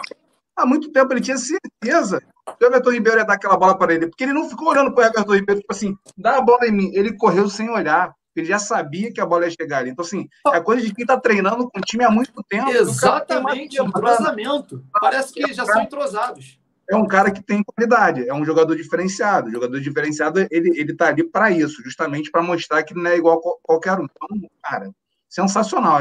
[0.56, 2.20] Há muito tempo ele tinha certeza
[2.58, 4.94] que o Everton Ribeiro ia dar aquela bola para ele, porque ele não ficou olhando
[4.94, 6.90] para o Everton Ribeiro, tipo assim, dá a bola em mim.
[6.94, 9.90] Ele correu sem olhar ele já sabia que a bola ia chegar ali.
[9.90, 12.70] Então, assim, é coisa de quem está treinando com o time há muito tempo.
[12.70, 14.84] Exatamente, um entrosamento.
[15.00, 16.58] Parece que já são entrosados.
[16.90, 19.48] É um cara que tem qualidade, é um jogador diferenciado.
[19.48, 23.16] O jogador diferenciado, ele, ele tá ali para isso, justamente para mostrar que não é
[23.16, 24.04] igual a qualquer um.
[24.04, 24.90] Então, cara,
[25.28, 26.00] sensacional.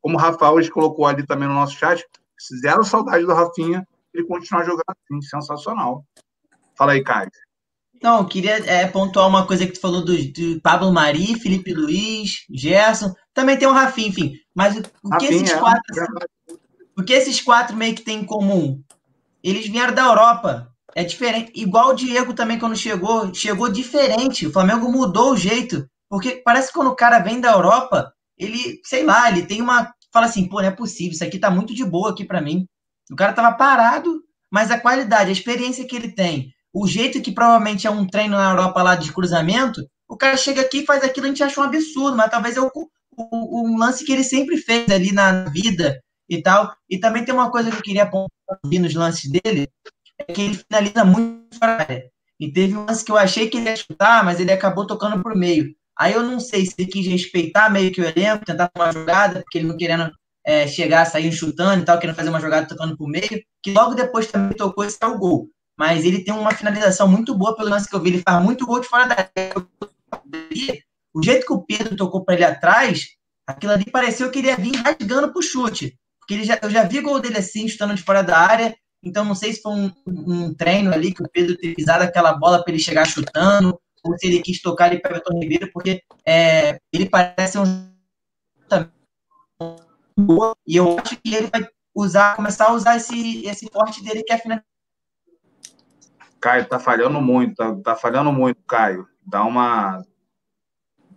[0.00, 2.04] Como o Rafael hoje colocou ali também no nosso chat,
[2.60, 6.04] zero saudade do Rafinha, ele continuar jogando assim, sensacional.
[6.76, 7.30] Fala aí, Caio.
[8.02, 11.72] Não, eu queria é, pontuar uma coisa que tu falou do, do, Pablo Mari, Felipe
[11.72, 13.14] Luiz, Gerson.
[13.32, 14.34] Também tem o Rafinha, enfim.
[14.54, 16.00] Mas o, o que esses é, quatro.
[16.00, 16.54] É.
[16.98, 18.82] O que esses quatro meio que têm em comum?
[19.42, 20.72] Eles vieram da Europa.
[20.94, 21.52] É diferente.
[21.54, 24.46] Igual o Diego também, quando chegou, chegou diferente.
[24.46, 25.86] O Flamengo mudou o jeito.
[26.08, 29.92] Porque parece que quando o cara vem da Europa, ele, sei lá, ele tem uma.
[30.12, 32.66] Fala assim, pô, não é possível, isso aqui tá muito de boa aqui para mim.
[33.10, 37.32] O cara tava parado, mas a qualidade, a experiência que ele tem, o jeito que
[37.32, 41.02] provavelmente é um treino na Europa lá de cruzamento, o cara chega aqui e faz
[41.02, 42.70] aquilo, a gente acha um absurdo, mas talvez é o,
[43.16, 45.98] o, um lance que ele sempre fez ali na vida
[46.28, 46.70] e tal.
[46.86, 48.28] E também tem uma coisa que eu queria apontar
[48.62, 49.70] nos lances dele,
[50.18, 52.10] é que ele finaliza muito fora da área.
[52.38, 55.22] E teve um lance que eu achei que ele ia chutar, mas ele acabou tocando
[55.22, 55.74] pro meio.
[55.98, 59.40] Aí eu não sei se ele quis respeitar meio que o elenco, tentar uma jogada,
[59.40, 60.12] porque ele não querendo
[60.44, 63.94] é, chegar, sair chutando e tal, querendo fazer uma jogada tocando pro meio, que logo
[63.94, 65.48] depois também tocou esse é o gol.
[65.78, 68.66] Mas ele tem uma finalização muito boa pelo lance que eu vi, ele faz muito
[68.66, 69.54] gol de fora da área.
[71.14, 73.08] O jeito que o Pedro tocou para ele atrás,
[73.46, 75.98] aquilo ali pareceu que ele ia vir rasgando pro chute.
[76.18, 79.24] Porque ele já, eu já vi gol dele assim, chutando de fora da área, então
[79.24, 82.62] não sei se foi um, um treino ali que o Pedro teve pisado aquela bola
[82.62, 86.02] para ele chegar chutando, ou se ele quis tocar ele para o Everton Ribeiro, porque
[86.26, 87.94] é, ele parece um
[90.66, 94.32] e eu acho que ele vai usar, começar a usar esse, esse porte dele que
[94.32, 94.60] é final.
[96.46, 99.08] Caio, tá falhando muito, tá, tá falhando muito, Caio.
[99.26, 100.00] Dá uma.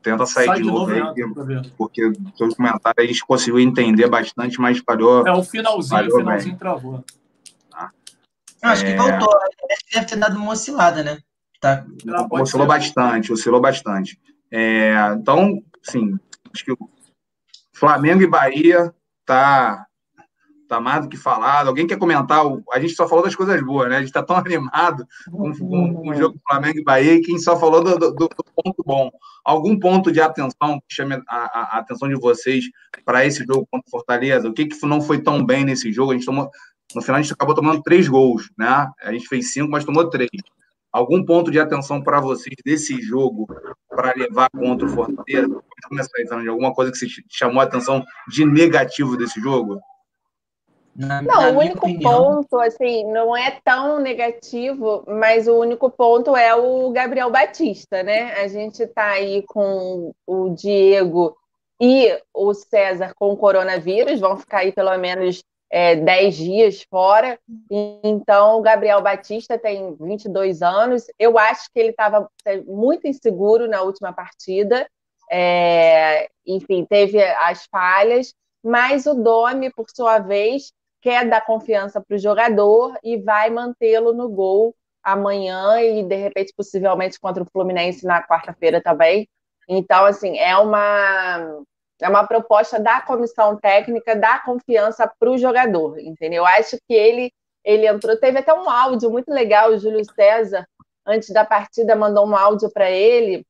[0.02, 3.60] Tenta sair Sai de, de novo, novo aí, porque o seu comentário a gente conseguiu
[3.60, 5.28] entender bastante, mas falhou.
[5.28, 6.58] É o finalzinho, o finalzinho bem.
[6.58, 7.06] travou.
[7.70, 7.92] Tá.
[8.64, 8.92] Eu acho é...
[8.92, 9.40] que voltou,
[9.94, 11.20] deve ter dado uma oscilada, né?
[11.62, 11.86] Tá.
[12.32, 14.20] Oscilou bastante, oscilou bastante.
[14.50, 16.18] É, então, sim,
[16.52, 16.90] acho que o
[17.72, 18.92] Flamengo e Bahia
[19.26, 19.86] tá
[20.70, 21.68] tá mais do que falado.
[21.68, 22.42] Alguém quer comentar?
[22.72, 23.98] A gente só falou das coisas boas, né?
[23.98, 27.40] A gente está tão animado com, com, com, o jogo do Flamengo e Bahia quem
[27.40, 29.10] só falou do, do, do, ponto bom.
[29.44, 32.66] Algum ponto de atenção que chame a, a, atenção de vocês
[33.04, 34.48] para esse jogo contra o Fortaleza?
[34.48, 36.12] O que, que não foi tão bem nesse jogo?
[36.12, 36.50] A gente tomou,
[36.94, 38.88] no final, a gente acabou tomando três gols, né?
[39.02, 40.30] A gente fez cinco, mas tomou três.
[40.92, 43.48] Algum ponto de atenção para vocês desse jogo
[43.90, 45.62] para levar contra o Fortaleza?
[46.48, 49.80] Alguma coisa que chamou a atenção de negativo desse jogo?
[50.96, 52.12] Na, não, na o único opinião...
[52.12, 58.34] ponto, assim, não é tão negativo, mas o único ponto é o Gabriel Batista, né?
[58.34, 61.36] A gente tá aí com o Diego
[61.82, 65.42] e o César com o coronavírus, vão ficar aí pelo menos
[65.72, 67.40] é, 10 dias fora.
[68.04, 71.06] Então, o Gabriel Batista tem 22 anos.
[71.18, 72.30] Eu acho que ele estava
[72.66, 74.90] muito inseguro na última partida.
[75.32, 78.34] É, enfim, teve as falhas,
[78.64, 84.14] mas o Domi, por sua vez, quer dar confiança para o jogador e vai mantê-lo
[84.14, 89.28] no gol amanhã e, de repente, possivelmente contra o Fluminense na quarta-feira também.
[89.68, 91.64] Então, assim, é uma
[92.02, 96.44] é uma proposta da comissão técnica, da confiança para o jogador, entendeu?
[96.44, 97.32] Eu acho que ele,
[97.64, 100.66] ele entrou, teve até um áudio muito legal, o Júlio César,
[101.06, 103.46] antes da partida, mandou um áudio para ele,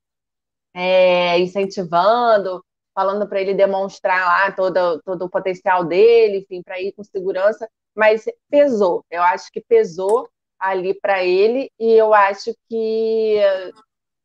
[0.74, 2.64] é, incentivando,
[3.00, 7.66] falando para ele demonstrar lá todo, todo o potencial dele, enfim, para ir com segurança,
[7.96, 10.28] mas pesou, eu acho que pesou
[10.58, 13.40] ali para ele, e eu acho que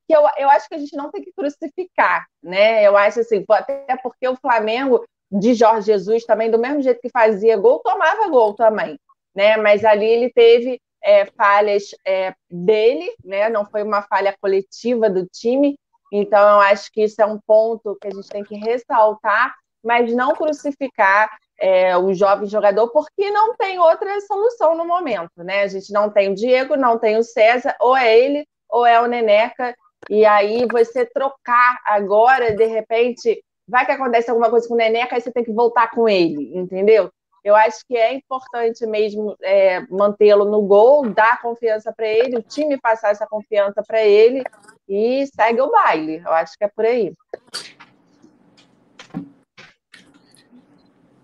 [0.06, 2.86] que eu, eu acho que a gente não tem que crucificar, né?
[2.86, 7.10] Eu acho assim, até porque o Flamengo de Jorge Jesus também, do mesmo jeito que
[7.10, 9.00] fazia gol, tomava gol também,
[9.34, 9.56] né?
[9.56, 13.50] Mas ali ele teve é, falhas é, dele, né?
[13.50, 15.78] Não foi uma falha coletiva do time.
[16.18, 20.14] Então, eu acho que isso é um ponto que a gente tem que ressaltar, mas
[20.14, 21.30] não crucificar
[21.60, 25.64] é, o jovem jogador, porque não tem outra solução no momento, né?
[25.64, 29.00] A gente não tem o Diego, não tem o César, ou é ele, ou é
[29.02, 29.76] o Neneca,
[30.10, 35.16] e aí você trocar agora, de repente, vai que acontece alguma coisa com o Neneca,
[35.16, 37.12] aí você tem que voltar com ele, entendeu?
[37.44, 42.42] Eu acho que é importante mesmo é, mantê-lo no gol, dar confiança para ele, o
[42.42, 44.44] time passar essa confiança para ele
[44.88, 46.22] e segue o baile.
[46.26, 47.14] Eu acho que é por aí.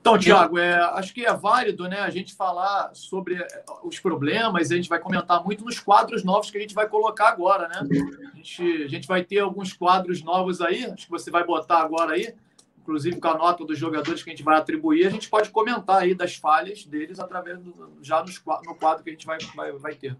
[0.01, 3.47] Então, Tiago, é, acho que é válido né, a gente falar sobre é,
[3.83, 7.29] os problemas, a gente vai comentar muito nos quadros novos que a gente vai colocar
[7.29, 7.87] agora, né?
[8.33, 11.77] A gente, a gente vai ter alguns quadros novos aí, acho que você vai botar
[11.81, 12.33] agora aí,
[12.79, 16.01] inclusive com a nota dos jogadores que a gente vai atribuir, a gente pode comentar
[16.01, 19.71] aí das falhas deles através do, já nos, no quadro que a gente vai, vai,
[19.73, 20.17] vai ter.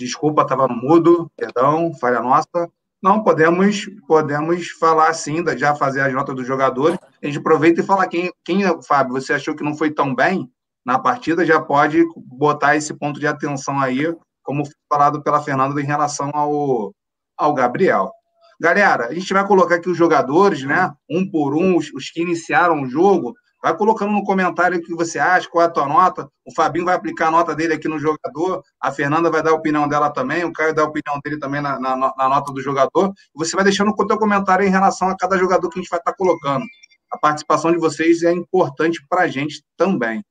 [0.00, 2.70] Desculpa, estava no mudo, perdão, falha nossa.
[3.02, 6.98] Não, podemos, podemos falar sim, já fazer as notas dos jogadores.
[7.22, 10.50] A gente aproveita e fala quem, quem, Fábio, você achou que não foi tão bem
[10.86, 14.10] na partida, já pode botar esse ponto de atenção aí,
[14.42, 16.94] como falado pela Fernanda em relação ao,
[17.36, 18.10] ao Gabriel.
[18.58, 20.90] Galera, a gente vai colocar aqui os jogadores, né?
[21.10, 23.34] Um por um, os, os que iniciaram o jogo.
[23.62, 26.30] Vai colocando no comentário o que você acha, qual é a tua nota.
[26.46, 29.54] O Fabinho vai aplicar a nota dele aqui no jogador, a Fernanda vai dar a
[29.54, 32.62] opinião dela também, o Caio dá a opinião dele também na, na, na nota do
[32.62, 33.12] jogador.
[33.34, 35.98] Você vai deixando o teu comentário em relação a cada jogador que a gente vai
[35.98, 36.64] estar colocando.
[37.12, 40.24] a participação de vocês é importante para a gente também.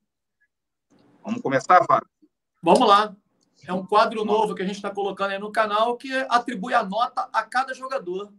[1.24, 2.10] Vamos começar, Fábio?
[2.64, 3.16] Vamos lá.
[3.68, 6.84] É um quadro novo que a gente está colocando aí no canal que atribui a
[6.84, 8.34] nota a cada jogador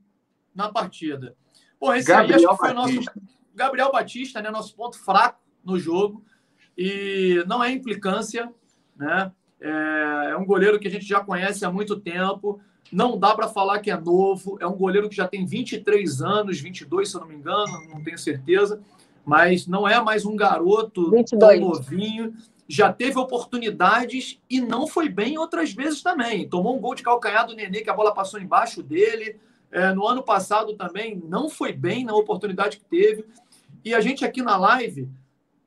[0.55, 1.37] na partida.
[1.79, 3.13] Pô, esse Gabriel aí acho que foi Batista.
[3.15, 4.51] nosso Gabriel Batista, né?
[4.51, 6.25] Nosso ponto fraco no jogo.
[6.77, 8.51] E não é implicância,
[8.97, 9.31] né?
[9.61, 12.59] É, é um goleiro que a gente já conhece há muito tempo.
[12.91, 14.57] Não dá para falar que é novo.
[14.61, 18.03] É um goleiro que já tem 23 anos, 22, se eu não me engano, não
[18.03, 18.81] tenho certeza.
[19.27, 21.39] Mas não é mais um garoto 22.
[21.39, 22.35] tão novinho.
[22.67, 26.49] Já teve oportunidades e não foi bem outras vezes também.
[26.49, 29.39] Tomou um gol de calcanhar do Nenê, que a bola passou embaixo dele.
[29.71, 33.27] É, no ano passado também não foi bem na oportunidade que teve.
[33.85, 35.09] E a gente aqui na live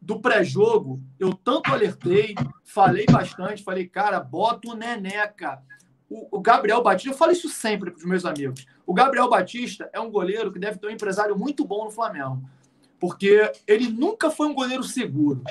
[0.01, 5.61] do pré-jogo, eu tanto alertei, falei bastante, falei, cara, bota o Neneca.
[6.09, 8.65] O, o Gabriel Batista, eu falo isso sempre para os meus amigos.
[8.85, 12.43] O Gabriel Batista é um goleiro que deve ter um empresário muito bom no Flamengo,
[12.99, 15.41] porque ele nunca foi um goleiro seguro.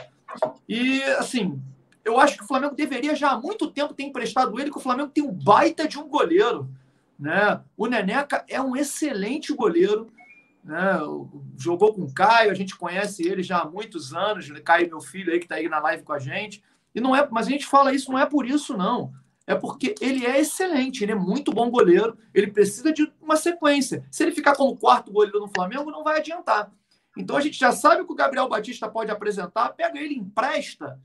[0.69, 1.61] E, assim,
[2.05, 4.83] eu acho que o Flamengo deveria já há muito tempo ter emprestado ele, que o
[4.83, 6.69] Flamengo tem um baita de um goleiro.
[7.19, 7.61] Né?
[7.77, 10.13] O Neneca é um excelente goleiro.
[10.63, 10.99] Né?
[11.59, 14.49] Jogou com o Caio, a gente conhece ele já há muitos anos.
[14.65, 16.63] Caio, meu filho aí, que está aí na live com a gente.
[16.95, 19.13] E não é, mas a gente fala isso não é por isso, não.
[19.47, 24.07] É porque ele é excelente, ele é muito bom goleiro, ele precisa de uma sequência.
[24.11, 26.71] Se ele ficar como quarto goleiro no Flamengo, não vai adiantar.
[27.17, 31.01] Então a gente já sabe que o Gabriel Batista pode apresentar, pega ele, empresta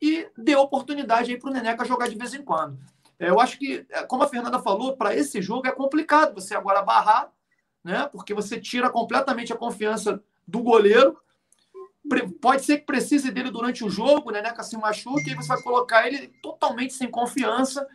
[0.00, 2.78] e dê oportunidade aí para o Neneca jogar de vez em quando.
[3.18, 6.54] É, eu acho que, é, como a Fernanda falou, para esse jogo é complicado você
[6.54, 7.30] agora barrar,
[7.84, 8.08] né?
[8.10, 11.18] Porque você tira completamente a confiança do goleiro.
[12.40, 14.40] Pode ser que precise dele durante o jogo, né?
[14.40, 17.86] Neca se machuca e você vai colocar ele totalmente sem confiança.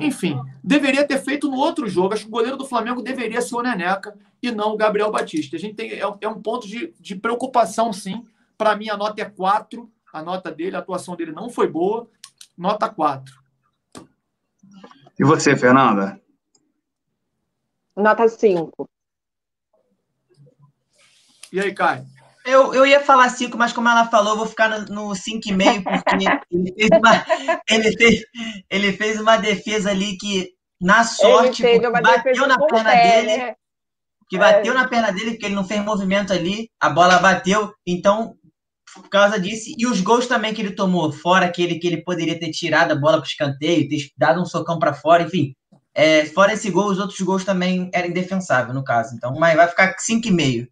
[0.00, 2.12] Enfim, deveria ter feito no outro jogo.
[2.12, 5.56] Acho que o goleiro do Flamengo deveria ser o Neneca e não o Gabriel Batista.
[5.56, 8.24] A gente tem, é, é um ponto de, de preocupação, sim.
[8.58, 9.90] Para mim, a nota é 4.
[10.12, 12.08] A nota dele, a atuação dele não foi boa.
[12.56, 13.32] Nota 4.
[15.18, 16.20] E você, Fernanda?
[17.96, 18.88] Nota 5.
[21.56, 22.04] E aí, Caio?
[22.44, 26.26] Eu, eu ia falar 5, mas como ela falou, eu vou ficar no 5,5, porque
[26.50, 27.26] ele fez, uma,
[27.70, 28.22] ele, fez,
[28.68, 33.36] ele fez uma defesa ali que, na sorte, bateu na perna pé, dele.
[33.38, 33.54] Né?
[34.28, 34.76] Que bateu é.
[34.76, 37.72] na perna dele, porque ele não fez movimento ali, a bola bateu.
[37.86, 38.36] Então,
[38.94, 39.74] por causa disso.
[39.78, 42.96] E os gols também que ele tomou, fora aquele que ele poderia ter tirado a
[42.96, 45.54] bola para o escanteio, ter dado um socão para fora, enfim.
[45.94, 49.14] É, fora esse gol, os outros gols também eram indefensáveis, no caso.
[49.16, 50.68] Então, mas vai ficar 5,5.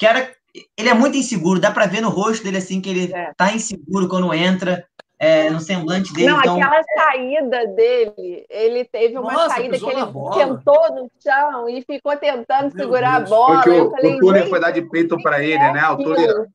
[0.00, 0.34] Que era.
[0.76, 3.32] Ele é muito inseguro, dá para ver no rosto dele assim que ele é.
[3.36, 4.84] tá inseguro quando entra.
[5.22, 6.30] É, no semblante dele.
[6.30, 6.56] Não, então...
[6.56, 12.16] aquela saída dele, ele teve uma Nossa, saída que ele sentou no chão e ficou
[12.16, 13.30] tentando Meu segurar Deus.
[13.30, 13.56] a bola.
[13.56, 15.86] Porque o, falei, o Túlio foi dar de peito para ele, é né?
[15.90, 16.46] O Túlio,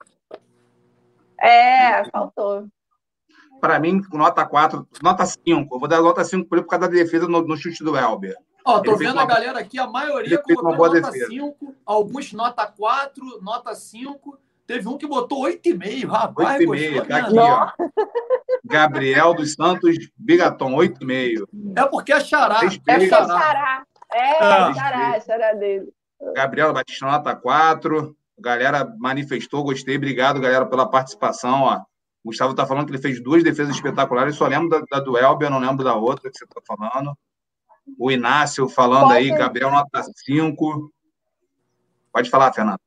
[1.39, 2.65] é, faltou.
[3.61, 5.75] Para mim, nota 4, nota 5.
[5.75, 8.35] Eu vou dar nota 5 por causa da defesa no, no chute do Elber.
[8.65, 9.21] Ó, tô vendo uma...
[9.21, 11.27] a galera aqui, a maioria colocou nota defesa.
[11.27, 14.39] 5, alguns nota 4, nota 5.
[14.65, 16.59] Teve um que botou 8,5, rapaz.
[16.63, 17.71] 8,5, tá aqui, ó.
[18.65, 21.47] Gabriel dos Santos Bigaton, 8,5.
[21.77, 22.61] É porque é xará.
[22.87, 23.85] É xará.
[24.11, 25.93] É, é xará, xará dele.
[26.35, 28.15] Gabriel Batista, nota 4.
[28.39, 29.97] A galera manifestou, gostei.
[29.97, 31.61] Obrigado, galera, pela participação.
[31.61, 31.75] Ó.
[32.23, 34.33] O Gustavo está falando que ele fez duas defesas espetaculares.
[34.33, 36.59] Eu só lembro da, da do Elber, eu não lembro da outra que você está
[36.65, 37.15] falando.
[37.99, 39.17] O Inácio falando Pode...
[39.17, 40.91] aí, Gabriel nota 5.
[42.11, 42.79] Pode falar, Fernanda.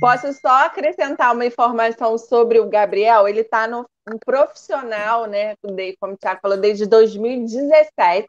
[0.00, 3.28] Posso só acrescentar uma informação sobre o Gabriel?
[3.28, 5.54] Ele está no um profissional, né?
[6.00, 8.26] Como o Thiago falou, desde 2017.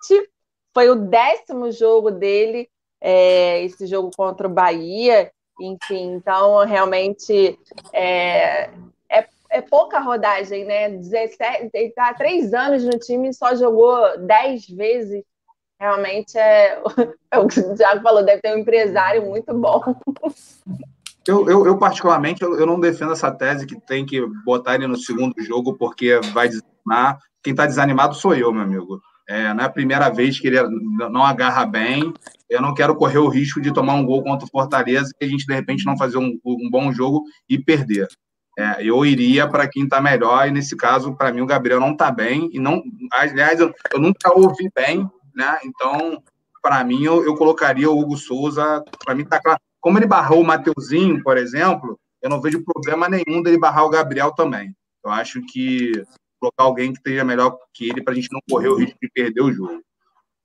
[0.74, 2.70] Foi o décimo jogo dele,
[3.02, 5.32] é, esse jogo contra o Bahia.
[5.60, 7.60] Enfim, então realmente
[7.92, 8.70] é,
[9.10, 10.90] é, é pouca rodagem, né?
[10.90, 15.24] 17, ele está há três anos no time e só jogou dez vezes.
[15.80, 16.82] Realmente é,
[17.32, 19.82] é o que o Thiago falou, deve ter um empresário muito bom.
[21.28, 24.98] Eu, eu, eu, particularmente, eu, não defendo essa tese que tem que botar ele no
[24.98, 27.20] segundo jogo porque vai desanimar.
[27.44, 29.00] Quem está desanimado sou eu, meu amigo.
[29.28, 30.60] É, não é a primeira vez que ele
[31.12, 32.12] não agarra bem.
[32.50, 35.28] Eu não quero correr o risco de tomar um gol contra o Fortaleza e a
[35.28, 38.08] gente, de repente, não fazer um, um bom jogo e perder.
[38.58, 41.92] É, eu iria para quem está melhor, e nesse caso, para mim, o Gabriel não
[41.92, 42.50] está bem.
[42.52, 42.82] E não,
[43.14, 45.08] aliás, eu, eu nunca ouvi bem,
[45.40, 45.58] né?
[45.64, 46.22] Então,
[46.62, 48.84] para mim, eu, eu, colocaria o Hugo Souza.
[49.04, 49.60] Para mim, está claro.
[49.80, 53.90] Como ele barrou o Mateuzinho, por exemplo, eu não vejo problema nenhum dele barrar o
[53.90, 54.76] Gabriel também.
[55.04, 55.94] Eu acho que
[56.38, 59.10] colocar alguém que esteja melhor que ele para a gente não correr o risco de
[59.10, 59.82] perder o jogo.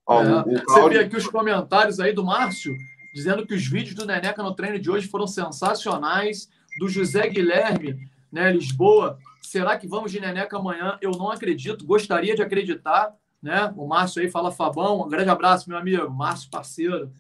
[0.07, 0.27] Ó, é.
[0.27, 0.65] o, o Claudio...
[0.67, 2.73] Você vê aqui os comentários aí do Márcio,
[3.13, 6.49] dizendo que os vídeos do Neneca no treino de hoje foram sensacionais.
[6.79, 7.97] do José Guilherme,
[8.31, 9.19] né, Lisboa.
[9.43, 10.97] Será que vamos de Neneca amanhã?
[11.01, 13.13] Eu não acredito, gostaria de acreditar.
[13.45, 13.71] Né?
[13.77, 15.03] O Márcio aí fala Fabão.
[15.03, 16.11] Um grande abraço, meu amigo.
[16.11, 17.13] Márcio, parceiro.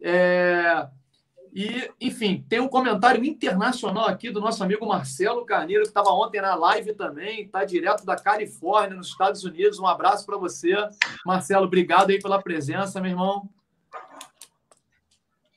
[0.00, 0.86] É...
[1.54, 6.40] E, enfim, tem um comentário internacional aqui do nosso amigo Marcelo Carneiro, que estava ontem
[6.40, 9.78] na live também, está direto da Califórnia, nos Estados Unidos.
[9.78, 10.74] Um abraço para você.
[11.26, 13.48] Marcelo, obrigado aí pela presença, meu irmão.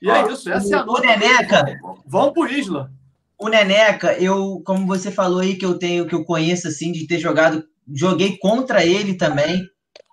[0.02, 1.02] E é isso, essa é a nota.
[1.02, 1.80] O Neneca.
[2.06, 2.91] Vamos pro Isla.
[3.38, 7.08] O Neneca, eu, como você falou aí, que eu tenho, que eu conheço, assim, de
[7.08, 9.66] ter jogado, joguei contra ele também.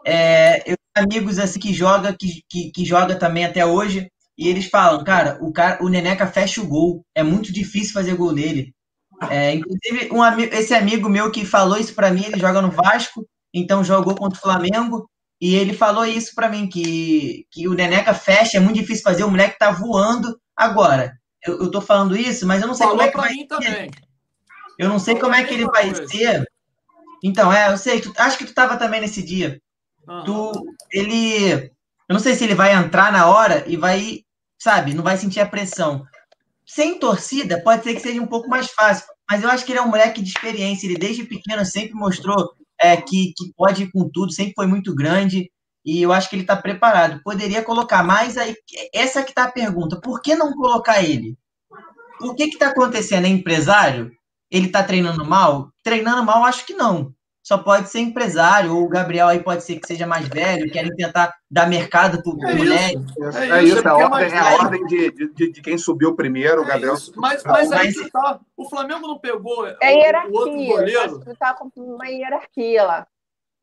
[0.07, 4.09] É, eu tenho amigos assim que joga, que, que, que joga também até hoje.
[4.39, 7.05] E eles falam, cara, o, cara, o Neneca fecha o gol.
[7.15, 8.73] É muito difícil fazer gol nele.
[9.31, 10.23] É, inclusive, um,
[10.53, 14.39] esse amigo meu que falou isso para mim, ele joga no Vasco, então jogou contra
[14.39, 15.09] o Flamengo.
[15.41, 19.25] E ele falou isso para mim, que, que o Neneca fecha, é muito difícil fazer,
[19.25, 20.39] o moleque tá voando.
[20.57, 21.13] Agora,
[21.45, 23.47] eu, eu tô falando isso, mas eu não sei falou como é que vai ser.
[23.47, 23.91] também.
[24.79, 26.47] Eu não sei como é que ele vai ser.
[27.25, 29.61] Então, é, eu sei, tu, acho que tu tava também nesse dia.
[30.25, 30.53] Tu,
[30.93, 34.25] ele, eu não sei se ele vai entrar na hora e vai
[34.59, 34.95] sabe?
[34.95, 36.05] Não vai sentir a pressão.
[36.65, 39.79] Sem torcida, pode ser que seja um pouco mais fácil, mas eu acho que ele
[39.79, 40.87] é um moleque de experiência.
[40.87, 44.95] Ele, desde pequeno, sempre mostrou é, que, que pode ir com tudo, sempre foi muito
[44.95, 45.51] grande,
[45.85, 47.21] e eu acho que ele está preparado.
[47.23, 48.57] Poderia colocar mais aí.
[48.93, 51.37] Essa que está a pergunta: por que não colocar ele?
[52.21, 53.27] O que está acontecendo?
[53.27, 54.11] É empresário?
[54.51, 55.71] Ele está treinando mal?
[55.83, 57.15] Treinando mal, acho que não
[57.47, 60.93] só pode ser empresário, ou o Gabriel aí pode ser que seja mais velho, querem
[60.97, 62.97] tentar dar mercado pro é moleque.
[62.97, 66.17] Isso, é, é isso, é, a ordem, é a ordem de, de, de, quem subiu
[66.17, 66.95] primeiro, o é Gabriel.
[66.95, 67.13] Isso.
[67.15, 68.41] Mas, mas aí tá.
[68.57, 71.23] O Flamengo não pegou é o, hierarquia, o outro goleiro.
[71.25, 73.07] Acho tá com uma hierarquia lá.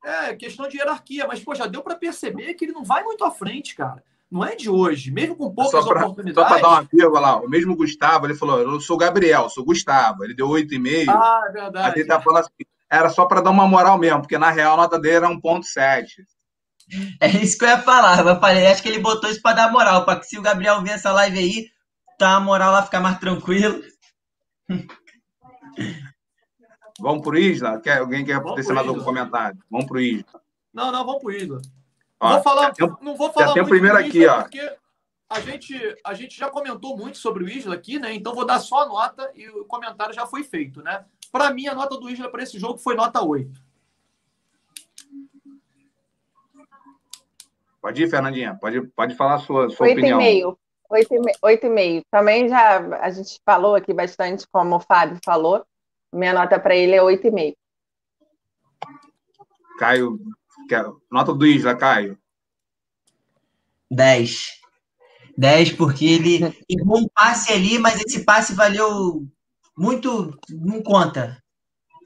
[0.01, 3.25] É, questão de hierarquia, mas pô, já deu para perceber que ele não vai muito
[3.25, 4.01] à frente, cara.
[4.31, 6.49] Não é de hoje, mesmo com poucas só pra, oportunidades.
[6.49, 9.65] Só para dar uma vírgula lá, o mesmo Gustavo, ele falou: eu sou Gabriel, sou
[9.65, 10.23] Gustavo.
[10.23, 11.09] Ele deu 8,5.
[11.09, 11.87] Ah, é verdade.
[11.87, 14.75] Aí ele tá falando assim: era só para dar uma moral mesmo, porque na real
[14.75, 16.05] a nota dele era 1,7.
[17.19, 18.25] É isso que eu ia falar.
[18.25, 20.81] Eu falei, acho que ele botou isso para dar moral, para que se o Gabriel
[20.83, 21.67] ver essa live aí,
[22.19, 23.81] tá a moral lá ficar mais tranquilo.
[26.99, 27.79] Vamos pro Isla?
[27.81, 29.57] Quer, alguém quer ter mais algum comentário?
[29.71, 30.41] Vamos pro Isla.
[30.71, 31.61] Não, não, vamos pro Isla.
[32.19, 34.43] Ó, vou falar, tem, não vou falar já tem o primeiro aqui, ó.
[34.43, 34.75] Porque
[35.29, 38.13] a gente, a gente já comentou muito sobre o Isla aqui, né?
[38.13, 41.03] Então vou dar só a nota e o comentário já foi feito, né?
[41.33, 43.51] Para mim, a nota do Isla para esse jogo foi nota 8.
[47.81, 48.55] Pode ir, Fernandinha.
[48.61, 50.19] Pode, pode falar a sua, sua 8 opinião.
[50.19, 50.57] 8,5.
[51.43, 52.05] 8,5.
[52.11, 55.65] Também já a gente falou aqui bastante, como o Fábio falou.
[56.13, 57.55] Minha nota para ele é 8,5.
[59.79, 60.19] Caio,
[61.11, 62.15] nota do Isla, Caio.
[63.89, 64.61] 10.
[65.35, 69.27] 10, porque ele errou um passe ali, mas esse passe valeu
[69.77, 70.37] muito.
[70.49, 71.41] Não conta.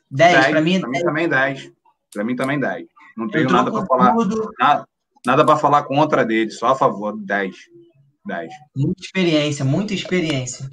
[0.09, 0.79] 10, para mim.
[0.79, 1.71] Para mim também 10.
[2.13, 2.87] Para mim também 10.
[3.15, 4.15] Não tenho nada para falar.
[4.59, 4.87] Nada,
[5.25, 7.17] nada para falar contra dele, só a favor.
[7.17, 7.55] 10.
[8.25, 8.53] 10.
[8.75, 10.69] Muita experiência, muita experiência.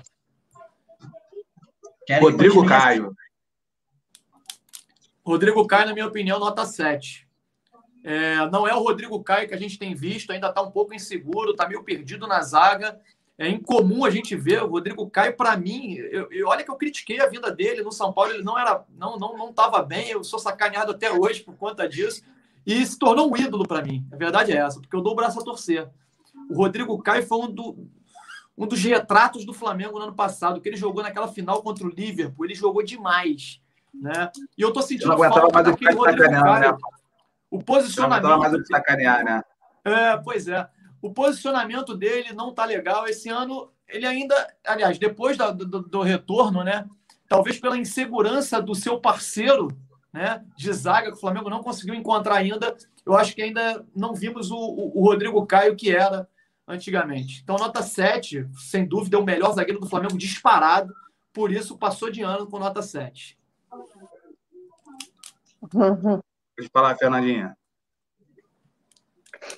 [2.07, 3.07] Quero Rodrigo Caio.
[3.07, 3.15] Assim.
[5.25, 7.27] Rodrigo Caio, na minha opinião, nota 7.
[8.03, 10.93] É, não é o Rodrigo Caio que a gente tem visto, ainda está um pouco
[10.93, 13.01] inseguro, está meio perdido na zaga.
[13.37, 16.77] É incomum a gente ver o Rodrigo Caio, para mim, eu, eu, olha que eu
[16.77, 20.11] critiquei a vinda dele no São Paulo, ele não era, não, não, não estava bem,
[20.11, 22.23] eu sou sacaneado até hoje por conta disso,
[22.65, 24.07] e se tornou um ídolo para mim.
[24.13, 25.89] A verdade é essa, porque eu dou o braço a torcer.
[26.49, 27.89] O Rodrigo Caio foi um, do,
[28.57, 31.91] um dos retratos do Flamengo no ano passado, que ele jogou naquela final contra o
[31.91, 33.61] Liverpool, ele jogou demais.
[33.93, 34.31] Né?
[34.57, 36.73] E eu tô sentindo eu falta daquele Rodrigo Caio.
[36.73, 36.79] Né?
[37.51, 38.29] O posicionamento.
[38.29, 39.43] Não mais o sacanear, né?
[39.85, 40.69] É, pois é
[41.05, 43.07] o posicionamento dele não tá legal.
[43.07, 44.35] Esse ano, ele ainda,
[44.67, 46.89] aliás, depois do, do, retorno, né?
[47.29, 49.69] Talvez pela insegurança do seu parceiro,
[50.11, 50.43] né?
[50.57, 52.75] De zaga, que o Flamengo não conseguiu encontrar ainda.
[53.05, 56.27] Eu acho que ainda não vimos o, o, o Rodrigo Caio que era
[56.67, 57.43] antigamente.
[57.43, 60.91] Então, nota 7, sem dúvida, é o melhor zagueiro do Flamengo disparado.
[61.35, 63.39] Por isso, passou de ano com nota 7.
[65.61, 67.55] Pode falar, Fernandinha.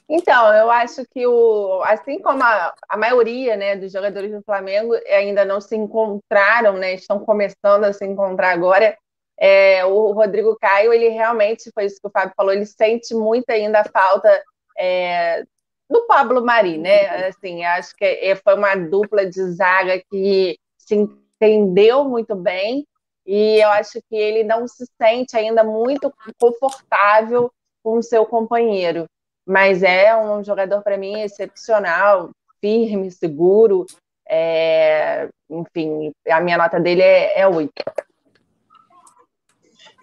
[0.08, 4.94] Então, eu acho que o, assim como a, a maioria né, dos jogadores do Flamengo
[5.08, 8.96] ainda não se encontraram, né, estão começando a se encontrar agora,
[9.38, 13.50] é, o Rodrigo Caio, ele realmente, foi isso que o Fábio falou, ele sente muito
[13.50, 14.42] ainda a falta
[14.78, 15.44] é,
[15.90, 17.26] do Pablo Mari, né?
[17.26, 22.86] Assim, acho que é, foi uma dupla de zaga que se entendeu muito bem
[23.26, 27.52] e eu acho que ele não se sente ainda muito confortável
[27.82, 29.06] com o seu companheiro
[29.47, 33.86] mas é um jogador para mim excepcional, firme, seguro.
[34.28, 37.73] É, enfim, a minha nota dele é, é 8.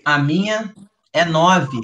[0.06, 0.74] A minha
[1.11, 1.78] é 9.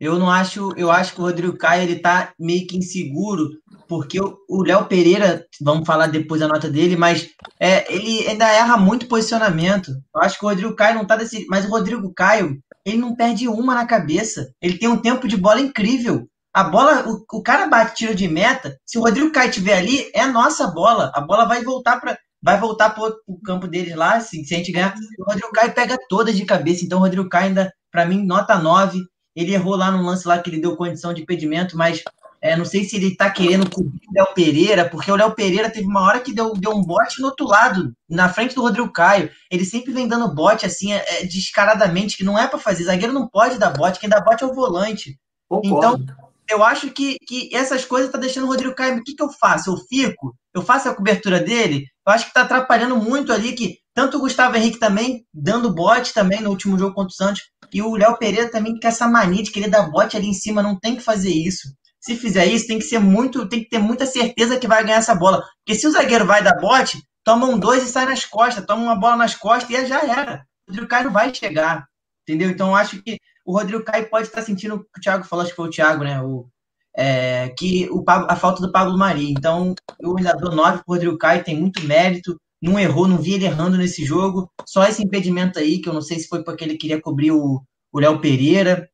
[0.00, 3.48] Eu não acho, eu acho que o Rodrigo Caio ele tá meio que inseguro,
[3.88, 8.76] porque o Léo Pereira, vamos falar depois da nota dele, mas é, ele ainda erra
[8.76, 9.90] muito posicionamento.
[10.14, 13.14] Eu acho que o Rodrigo Caio não tá desse, mas o Rodrigo Caio, ele não
[13.14, 14.52] perde uma na cabeça.
[14.60, 16.28] Ele tem um tempo de bola incrível.
[16.54, 18.78] A bola, o, o cara bate tiro de meta.
[18.86, 21.10] Se o Rodrigo Caio estiver ali, é nossa bola.
[21.12, 24.58] A bola vai voltar para vai voltar para o campo deles lá, assim, se a
[24.58, 24.94] gente ganhar.
[25.18, 26.84] O Rodrigo Caio pega todas de cabeça.
[26.84, 29.00] Então, o Rodrigo Caio ainda, para mim, nota 9.
[29.34, 32.02] Ele errou lá no lance lá que ele deu condição de impedimento, mas
[32.40, 35.70] é, não sei se ele tá querendo cobrir o Léo Pereira, porque o Léo Pereira
[35.70, 38.92] teve uma hora que deu, deu um bote no outro lado, na frente do Rodrigo
[38.92, 39.30] Caio.
[39.50, 42.84] Ele sempre vem dando bote, assim, é, é descaradamente, que não é para fazer.
[42.84, 45.18] Zagueiro não pode dar bote, quem dá bote é o volante.
[45.48, 46.04] Concordo.
[46.04, 48.98] Então, eu acho que, que essas coisas tá deixando o Rodrigo Caio.
[48.98, 49.70] O que, que eu faço?
[49.70, 50.34] Eu fico?
[50.54, 51.86] Eu faço a cobertura dele?
[52.06, 56.12] Eu acho que tá atrapalhando muito ali, que tanto o Gustavo Henrique também, dando bote
[56.12, 57.42] também no último jogo contra o Santos,
[57.72, 60.62] e o Léo Pereira também com essa mania de querer dar bote ali em cima,
[60.62, 61.68] não tem que fazer isso.
[62.00, 64.98] Se fizer isso, tem que ser muito, tem que ter muita certeza que vai ganhar
[64.98, 65.42] essa bola.
[65.64, 68.82] Porque se o zagueiro vai dar bote, toma um dois e sai nas costas, toma
[68.82, 70.44] uma bola nas costas e já era.
[70.68, 71.86] O Rodrigo Caio vai chegar.
[72.22, 72.50] Entendeu?
[72.50, 75.52] Então acho que o Rodrigo Caio pode estar sentindo o que o Thiago falou, acho
[75.52, 76.20] que foi o Thiago, né?
[76.22, 76.48] O,
[76.96, 79.30] é, que o, a falta do Pablo Mari.
[79.30, 82.36] Então, eu ainda dou 9 para o Rodrigo Caio, tem muito mérito.
[82.62, 84.50] Não errou, não vi ele errando nesse jogo.
[84.66, 87.62] Só esse impedimento aí, que eu não sei se foi porque ele queria cobrir o
[87.94, 88.88] Léo Pereira.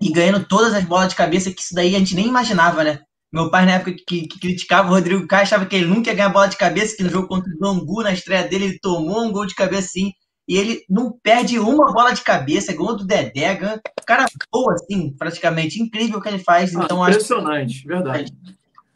[0.00, 3.00] E ganhando todas as bolas de cabeça, que isso daí a gente nem imaginava, né?
[3.32, 6.16] Meu pai, na época que, que criticava o Rodrigo Caio, achava que ele nunca ia
[6.16, 9.24] ganhar bola de cabeça, que no jogo contra o Bangu, na estreia dele, ele tomou
[9.24, 10.12] um gol de cabeça sim
[10.48, 13.52] e ele não perde uma bola de cabeça, gol do Dedé,
[14.00, 16.74] o cara boa, assim, praticamente, incrível o que ele faz.
[16.74, 18.32] Ah, então, impressionante, acho verdade.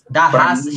[0.08, 0.70] Da pra raça,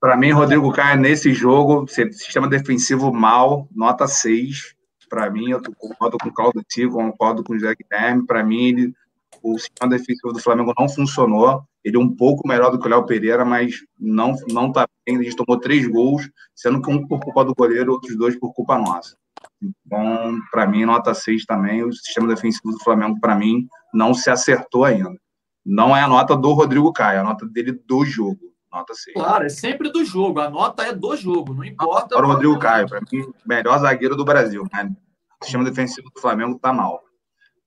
[0.00, 4.74] Para mim, Rodrigo Caio, nesse jogo, sistema defensivo mal, nota 6.
[5.06, 8.26] Para mim, eu concordo com o Claudio Tico, concordo com o Zé Guilherme.
[8.26, 8.94] Para mim, ele,
[9.42, 11.62] o sistema defensivo do Flamengo não funcionou.
[11.84, 15.18] Ele é um pouco melhor do que o Léo Pereira, mas não, não tá bem.
[15.18, 18.52] A gente tomou três gols, sendo que um por culpa do goleiro, outros dois por
[18.52, 19.16] culpa nossa.
[19.60, 21.82] Então, para mim, nota 6 também.
[21.82, 25.18] O sistema defensivo do Flamengo, para mim, não se acertou ainda.
[25.64, 28.38] Não é a nota do Rodrigo Caio, é a nota dele do jogo.
[28.72, 29.14] Nota 6.
[29.14, 30.40] Claro, é sempre do jogo.
[30.40, 32.16] A nota é do jogo, não importa.
[32.16, 34.64] Para o Rodrigo Caio, para mim, melhor zagueiro do Brasil.
[34.72, 34.94] Né?
[35.40, 37.02] O sistema defensivo do Flamengo está mal.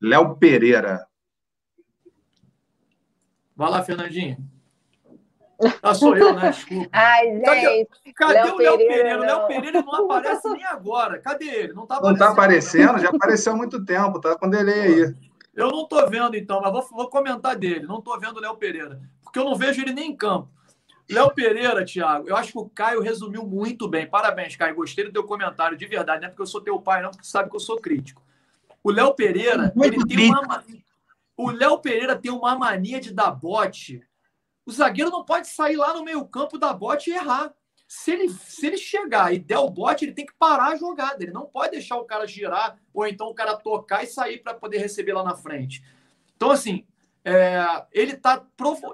[0.02, 1.06] Léo Pereira.
[3.56, 4.38] Vai lá, Fernandinho.
[5.82, 6.50] Ah, sou eu, né?
[6.50, 6.90] Desculpa.
[6.94, 8.14] Ai, gente.
[8.16, 9.20] Cadê, cadê o Léo Pereira?
[9.20, 11.20] O Léo Pereira não aparece nem agora.
[11.20, 11.74] Cadê ele?
[11.74, 12.20] Não está aparecendo.
[12.20, 13.00] Não está aparecendo?
[13.00, 15.16] Já apareceu há muito tempo, tá com delay aí.
[15.54, 17.86] Eu não estou vendo, então, mas vou, vou comentar dele.
[17.86, 20.50] Não estou vendo o Léo Pereira, porque eu não vejo ele nem em campo.
[21.10, 24.08] Léo Pereira, Thiago, eu acho que o Caio resumiu muito bem.
[24.08, 24.76] Parabéns, Caio.
[24.76, 26.22] Gostei do teu comentário, de verdade.
[26.22, 28.24] Não é porque eu sou teu pai, não, porque sabe que eu sou crítico.
[28.82, 30.64] O Léo Pereira, muito ele tem uma.
[31.36, 34.02] O Léo Pereira tem uma mania de dar bote
[34.66, 37.54] o zagueiro não pode sair lá no meio-campo da bote e errar.
[37.88, 41.22] Se ele, se ele chegar e der o bote, ele tem que parar a jogada.
[41.22, 44.54] Ele não pode deixar o cara girar ou então o cara tocar e sair para
[44.54, 45.84] poder receber lá na frente.
[46.36, 46.86] Então, assim,
[47.24, 48.44] é, ele tá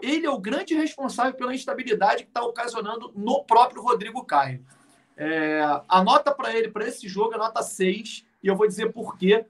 [0.02, 4.66] ele é o grande responsável pela instabilidade que está ocasionando no próprio Rodrigo Caio.
[5.16, 8.92] É, a nota para ele, para esse jogo, é nota 6, e eu vou dizer
[8.92, 9.46] por quê.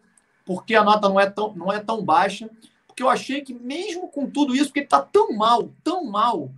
[0.46, 2.50] Porque a nota não é tão, não é tão baixa
[2.98, 6.52] porque eu achei que, mesmo com tudo isso, porque ele está tão mal, tão mal,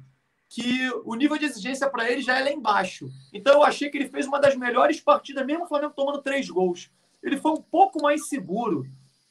[0.48, 3.10] que o nível de exigência para ele já é lá embaixo.
[3.34, 6.50] Então eu achei que ele fez uma das melhores partidas, mesmo o Flamengo tomando três
[6.50, 6.90] gols.
[7.22, 8.88] Ele foi um pouco mais seguro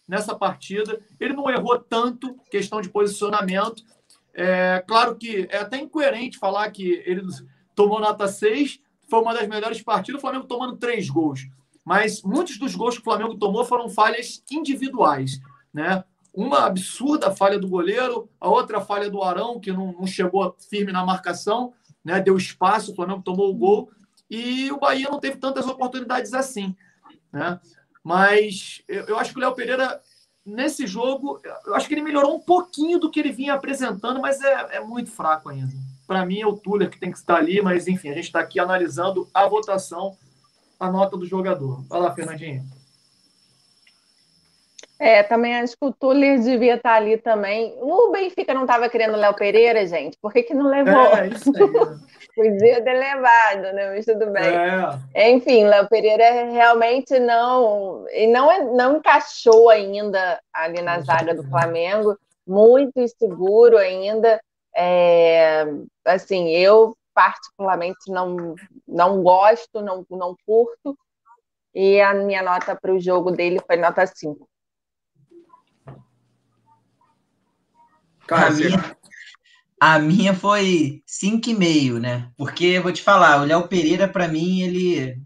[0.06, 1.01] nessa partida.
[1.18, 3.82] Ele não errou tanto, questão de posicionamento.
[4.35, 7.22] É, claro que é até incoerente falar que ele
[7.74, 11.48] tomou nota 6, foi uma das melhores partidas, o Flamengo tomando três gols.
[11.86, 15.40] Mas muitos dos gols que o Flamengo tomou foram falhas individuais.
[15.72, 16.05] Né?
[16.39, 20.93] Uma absurda falha do goleiro, a outra falha do Arão, que não, não chegou firme
[20.93, 21.73] na marcação,
[22.05, 22.20] né?
[22.20, 23.90] deu espaço, o Flamengo tomou o gol,
[24.31, 26.77] e o Bahia não teve tantas oportunidades assim.
[27.32, 27.59] Né?
[28.05, 30.01] Mas eu, eu acho que o Léo Pereira,
[30.47, 34.40] nesse jogo, eu acho que ele melhorou um pouquinho do que ele vinha apresentando, mas
[34.40, 35.73] é, é muito fraco ainda.
[36.06, 38.39] Para mim é o Tuller que tem que estar ali, mas enfim, a gente está
[38.39, 40.16] aqui analisando a votação,
[40.78, 41.82] a nota do jogador.
[41.89, 42.78] Vai lá, Fernandinho.
[45.01, 47.77] É, também acho que o Tuller devia estar ali também.
[47.81, 50.19] O Benfica não estava querendo Léo Pereira, gente.
[50.20, 51.16] Por que, que não levou?
[51.16, 51.62] É, isso aí?
[52.35, 53.91] Podia ter levado, né?
[53.91, 54.43] Mas tudo bem.
[55.15, 55.31] É.
[55.31, 61.45] Enfim, Léo Pereira realmente não, e não, é, não encaixou ainda ali na zaga do
[61.45, 62.19] Flamengo.
[62.45, 64.41] Muito inseguro ainda.
[64.77, 65.65] É,
[66.05, 68.55] assim, eu particularmente não,
[68.87, 70.97] não gosto, não, não curto.
[71.73, 74.49] E a minha nota para o jogo dele foi nota 5.
[78.31, 78.97] A minha,
[79.81, 82.31] a minha foi 5,5, né?
[82.37, 85.21] Porque, vou te falar, o Léo Pereira, para mim, ele.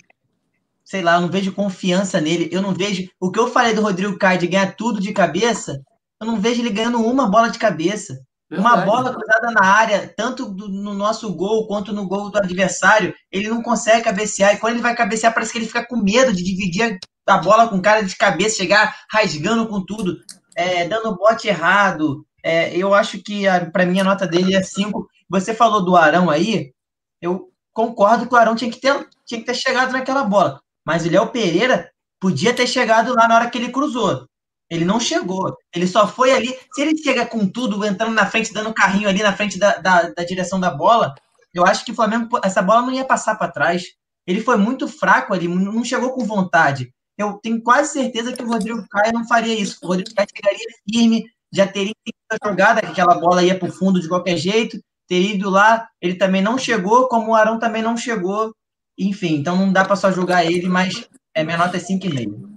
[0.85, 2.49] Sei lá, eu não vejo confiança nele.
[2.53, 3.09] Eu não vejo.
[3.19, 5.81] O que eu falei do Rodrigo Caio de ganhar tudo de cabeça,
[6.21, 8.15] eu não vejo ele ganhando uma bola de cabeça.
[8.59, 13.15] Uma bola cruzada na área, tanto do, no nosso gol quanto no gol do adversário,
[13.31, 14.55] ele não consegue cabecear.
[14.55, 17.69] E quando ele vai cabecear, parece que ele fica com medo de dividir a bola
[17.69, 20.19] com cara de cabeça, chegar rasgando com tudo,
[20.55, 22.27] é, dando bote errado.
[22.43, 25.09] É, eu acho que, para mim, a nota dele é 5.
[25.29, 26.73] Você falou do Arão aí,
[27.21, 30.61] eu concordo que o Arão tinha que ter, tinha que ter chegado naquela bola.
[30.85, 31.91] Mas o Léo Pereira
[32.21, 34.27] podia ter chegado lá na hora que ele cruzou.
[34.69, 35.57] Ele não chegou.
[35.75, 36.57] Ele só foi ali.
[36.73, 40.03] Se ele chega com tudo, entrando na frente, dando carrinho ali na frente da, da,
[40.11, 41.15] da direção da bola,
[41.55, 43.85] eu acho que o Flamengo, essa bola não ia passar para trás.
[44.27, 46.93] Ele foi muito fraco ali, não chegou com vontade.
[47.19, 49.79] Eu tenho quase certeza que o Rodrigo Caio não faria isso.
[49.83, 51.95] O Rodrigo Caio chegaria firme, já teria
[52.43, 55.89] jogada, que aquela bola ia para o fundo de qualquer jeito, teria ido lá.
[56.01, 58.55] Ele também não chegou, como o Arão também não chegou.
[58.99, 62.53] Enfim, então não dá para só jogar ele, mas é, minha nota é 5,5.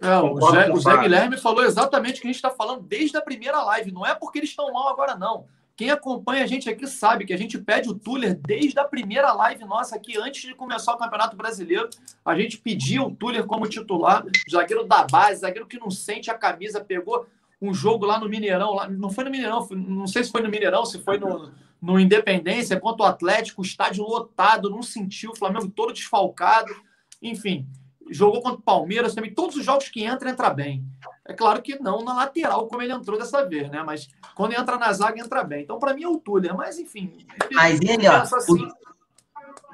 [0.00, 3.16] É, o, Zé, o Zé Guilherme falou exatamente o que a gente está falando desde
[3.16, 3.92] a primeira live.
[3.92, 5.46] Não é porque eles estão mal agora, não.
[5.76, 9.32] Quem acompanha a gente aqui sabe que a gente pede o Tuller desde a primeira
[9.32, 11.90] live nossa aqui, antes de começar o Campeonato Brasileiro.
[12.24, 16.34] A gente pedia o Tuller como titular, zagueiro da base, zagueiro que não sente a
[16.34, 17.26] camisa, pegou
[17.60, 20.50] um jogo lá no Mineirão, lá, não foi no Mineirão, não sei se foi no
[20.50, 21.50] Mineirão, se foi no,
[21.80, 26.74] no Independência, contra o Atlético, estádio lotado, não sentiu, o Flamengo todo desfalcado,
[27.22, 27.66] enfim
[28.10, 29.32] jogou contra o Palmeiras também.
[29.32, 30.84] Todos os jogos que entra, entra bem.
[31.24, 33.82] É claro que não na lateral, como ele entrou dessa vez, né?
[33.82, 35.62] Mas quando entra na zaga, entra bem.
[35.62, 36.54] Então, para mim, é o Tuller.
[36.56, 37.26] Mas, enfim.
[37.52, 38.16] Mas ele, ó.
[38.16, 38.64] Assim...
[38.64, 38.86] O,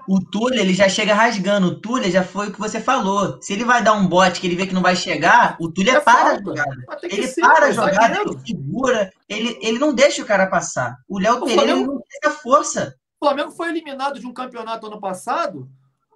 [0.08, 1.68] o Tuller, ele já chega rasgando.
[1.68, 3.40] O Tuller já foi o que você falou.
[3.40, 5.96] Se ele vai dar um bote que ele vê que não vai chegar, o Tuller
[5.96, 6.76] é para a jogada.
[7.02, 9.12] Ele ser, para a jogada, ele segura.
[9.28, 10.96] Ele, ele não deixa o cara passar.
[11.08, 11.92] O Léo Pereira Flamengo...
[11.94, 12.96] não tem a força.
[13.20, 15.68] O Flamengo foi eliminado de um campeonato ano passado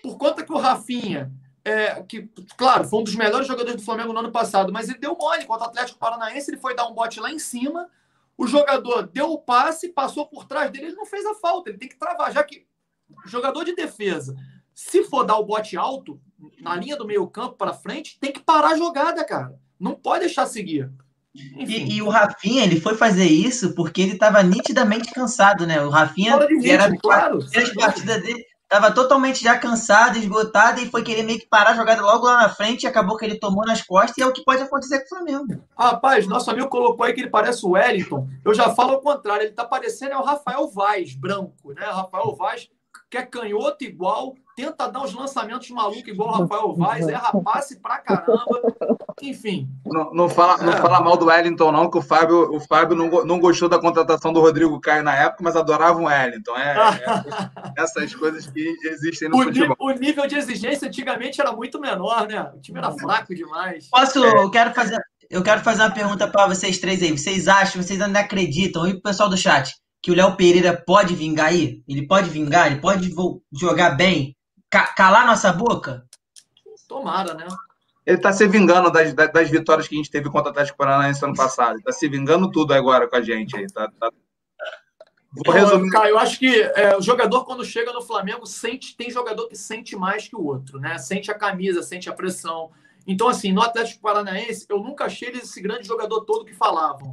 [0.03, 1.33] por conta que o Rafinha
[1.67, 4.99] é, que, claro, foi um dos melhores jogadores do Flamengo no ano passado, mas ele
[4.99, 7.91] deu mole contra o Atlético Paranaense, ele foi dar um bote lá em cima,
[8.39, 11.79] o jogador deu o passe, passou por trás dele, ele não fez a falta, ele
[11.79, 12.65] tem que travar, já que
[13.27, 14.35] jogador de defesa,
[14.75, 16.21] se for dar o bote alto,
[16.61, 19.59] na linha do meio campo para frente, tem que parar a jogada, cara.
[19.79, 20.91] Não pode deixar seguir.
[21.35, 25.83] E, e, o Rafinha, ele foi fazer isso porque ele estava nitidamente cansado, né?
[25.83, 31.05] O Rafinha ritmo, era claro, as partidas dele, Tava totalmente já cansado, esgotado e foi
[31.05, 33.65] querer meio que parar a jogada logo lá na frente e acabou que ele tomou
[33.65, 35.63] nas costas e é o que pode acontecer com o Flamengo.
[35.79, 38.29] Rapaz, nosso amigo colocou aí que ele parece o Wellington.
[38.45, 41.87] Eu já falo ao contrário, ele tá parecendo é o Rafael Vaz, branco, né?
[41.87, 42.69] Rafael Vaz,
[43.11, 47.79] que é canhoto igual, tenta dar uns lançamentos malucos igual o Rafael Vaz, é rapace
[47.81, 48.61] pra caramba.
[49.23, 49.69] Enfim.
[49.85, 50.77] Não, não fala, não é.
[50.77, 54.33] fala mal do Wellington, não, que o Fábio, o Fábio não, não gostou da contratação
[54.33, 56.57] do Rodrigo Caio na época, mas adorava o Wellington.
[56.57, 59.77] É, é essas coisas que existem no o futebol.
[59.79, 62.51] o nível de exigência antigamente era muito menor, né?
[62.55, 63.89] O time era fraco demais.
[63.89, 64.43] Posso, é.
[64.43, 64.99] eu quero fazer.
[65.29, 67.11] Eu quero fazer uma pergunta para vocês três aí.
[67.11, 69.75] Vocês acham, vocês ainda acreditam, e o pessoal do chat,
[70.07, 71.83] que o Léo Pereira pode vingar aí?
[71.89, 72.69] Ele pode vingar?
[72.69, 73.13] Ele pode
[73.53, 74.37] jogar bem?
[74.71, 76.07] calar nossa boca?
[76.87, 77.45] Tomara, né?
[78.07, 81.25] Ele está se vingando das, das, vitórias que a gente teve contra o Atlético Paranaense
[81.25, 81.73] ano passado.
[81.73, 83.67] Ele está se vingando tudo agora com a gente aí.
[83.67, 84.13] Tá, tá...
[85.45, 85.91] Vou resumir.
[85.91, 89.57] Caio, eu acho que é, o jogador, quando chega no Flamengo, sente, tem jogador que
[89.57, 90.99] sente mais que o outro, né?
[90.99, 92.71] Sente a camisa, sente a pressão.
[93.09, 97.11] Então, assim, no Atlético Paranaense, eu nunca achei ele esse grande jogador todo que falavam.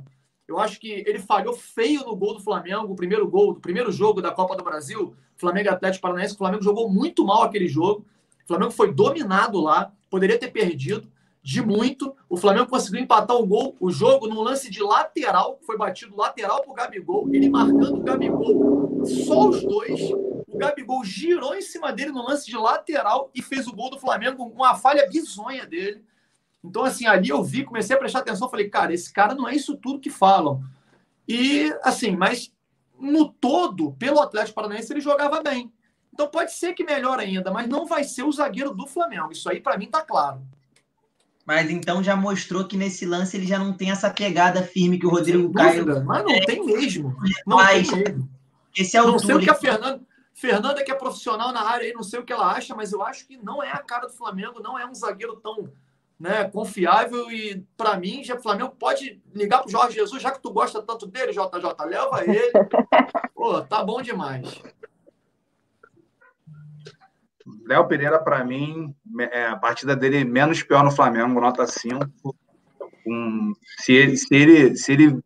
[0.53, 3.91] Eu acho que ele falhou feio no gol do Flamengo, o primeiro gol, do primeiro
[3.91, 6.35] jogo da Copa do Brasil, Flamengo Atlético Paranaense.
[6.35, 8.05] O Flamengo jogou muito mal aquele jogo.
[8.43, 11.11] O Flamengo foi dominado lá, poderia ter perdido
[11.41, 12.15] de muito.
[12.29, 16.61] O Flamengo conseguiu empatar o gol, o jogo num lance de lateral, foi batido lateral
[16.61, 19.99] para o Gabigol, ele marcando o Gabigol, só os dois.
[20.47, 23.99] O Gabigol girou em cima dele no lance de lateral e fez o gol do
[23.99, 26.03] Flamengo com uma falha bizonha dele.
[26.63, 29.55] Então, assim, ali eu vi, comecei a prestar atenção, falei, cara, esse cara não é
[29.55, 30.63] isso tudo que falam.
[31.27, 32.53] E, assim, mas
[32.99, 35.71] no todo, pelo Atlético Paranaense, ele jogava bem.
[36.13, 39.31] Então pode ser que melhor ainda, mas não vai ser o zagueiro do Flamengo.
[39.31, 40.41] Isso aí, para mim, tá claro.
[41.45, 45.05] Mas então já mostrou que nesse lance ele já não tem essa pegada firme que
[45.05, 45.85] o Rodrigo Caio.
[46.05, 47.15] Mas não tem mesmo.
[47.45, 48.29] Não mas, tem mesmo.
[48.77, 50.01] Esse é o não sei o que a Fernanda.
[50.33, 53.03] Fernanda, que é profissional na área aí, não sei o que ela acha, mas eu
[53.03, 55.71] acho que não é a cara do Flamengo, não é um zagueiro tão
[56.23, 60.41] né, confiável e para mim já o Flamengo pode ligar pro Jorge Jesus, já que
[60.41, 62.49] tu gosta tanto dele, JJ, leva ele.
[63.35, 64.63] Pô, tá bom demais.
[67.67, 72.07] Léo Pereira, para mim, é a partida dele menos pior no Flamengo, nota 5.
[73.05, 75.19] Um, se, ele, se, ele, se ele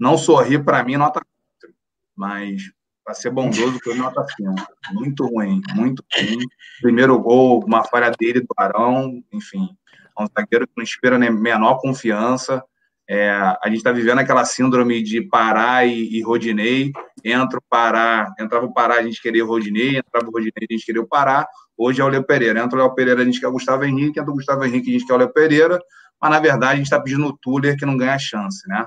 [0.00, 1.20] não sorrir, para mim, nota
[1.60, 1.76] 4.
[2.16, 2.62] Mas,
[3.04, 4.54] para ser bondoso, foi nota 5.
[4.94, 6.38] Muito ruim, muito ruim.
[6.80, 9.76] Primeiro gol, uma falha dele do Arão, enfim.
[10.18, 12.62] É um zagueiro que não inspira nem menor confiança.
[13.10, 16.92] É, a gente está vivendo aquela síndrome de Pará e, e Rodinei.
[17.24, 20.72] Entra o Pará, entrava o Pará, a gente queria o Rodinei, entrava o Rodinei, a
[20.72, 21.46] gente queria o Pará.
[21.76, 22.60] Hoje é o Léo Pereira.
[22.60, 24.92] Entra o Léo Pereira, a gente quer o Gustavo Henrique, entra o Gustavo Henrique, a
[24.92, 25.78] gente quer o Léo Pereira.
[26.20, 28.84] Mas, na verdade, a gente está pedindo o Tuller que não ganha chance, né?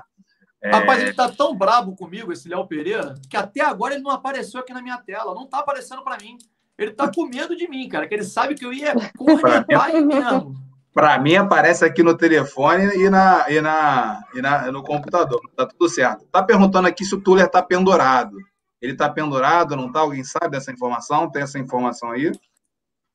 [0.62, 0.70] É...
[0.70, 4.60] Rapaz, ele tá tão brabo comigo, esse Léo Pereira, que até agora ele não apareceu
[4.60, 5.34] aqui na minha tela.
[5.34, 6.36] Não tá aparecendo para mim.
[6.78, 10.06] Ele tá com medo de mim, cara, que ele sabe que eu ia cornetar ele
[10.06, 10.54] mesmo.
[10.94, 15.40] Para mim, aparece aqui no telefone e, na, e, na, e na, no computador.
[15.56, 16.26] Tá tudo certo.
[16.30, 18.36] Tá perguntando aqui se o Tuller tá pendurado.
[18.80, 20.00] Ele tá pendurado, não tá?
[20.00, 21.30] Alguém sabe dessa informação?
[21.30, 22.32] Tem essa informação aí?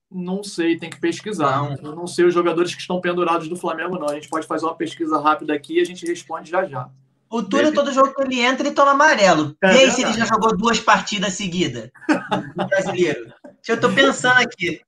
[0.10, 1.58] Não sei, tem que pesquisar.
[1.58, 1.92] Não.
[1.92, 4.10] Eu não sei os jogadores que estão pendurados do Flamengo, não.
[4.10, 6.90] A gente pode fazer uma pesquisa rápida aqui e a gente responde já já.
[7.30, 9.56] O Túlio, todo jogo que ele entra, ele toma amarelo.
[9.62, 11.92] É, e aí, se ele já jogou duas partidas seguidas
[12.56, 13.34] no brasileiro?
[13.68, 14.82] Eu tô pensando aqui.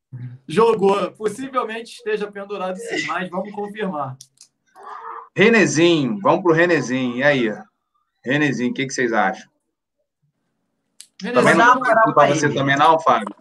[0.48, 1.12] Jogou.
[1.12, 4.18] Possivelmente esteja pendurado sim, mas vamos confirmar.
[5.36, 7.18] Renezinho, vamos pro Renezinho.
[7.18, 7.54] E aí?
[8.24, 9.50] Renezinho, o que, que vocês acham?
[11.22, 13.36] Renezinho, também não, não para você também não, Fábio?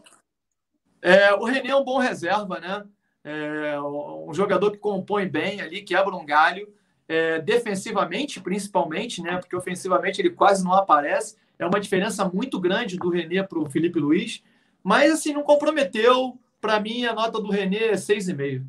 [1.01, 2.85] É, o René é um bom reserva, né?
[3.25, 6.69] É um jogador que compõe bem ali, quebra um galho.
[7.09, 9.39] É, defensivamente, principalmente, né?
[9.39, 11.37] Porque ofensivamente ele quase não aparece.
[11.59, 14.43] É uma diferença muito grande do René para o Felipe Luiz.
[14.83, 16.39] Mas, assim, não comprometeu.
[16.61, 18.65] Para mim, a nota do René é 6,5.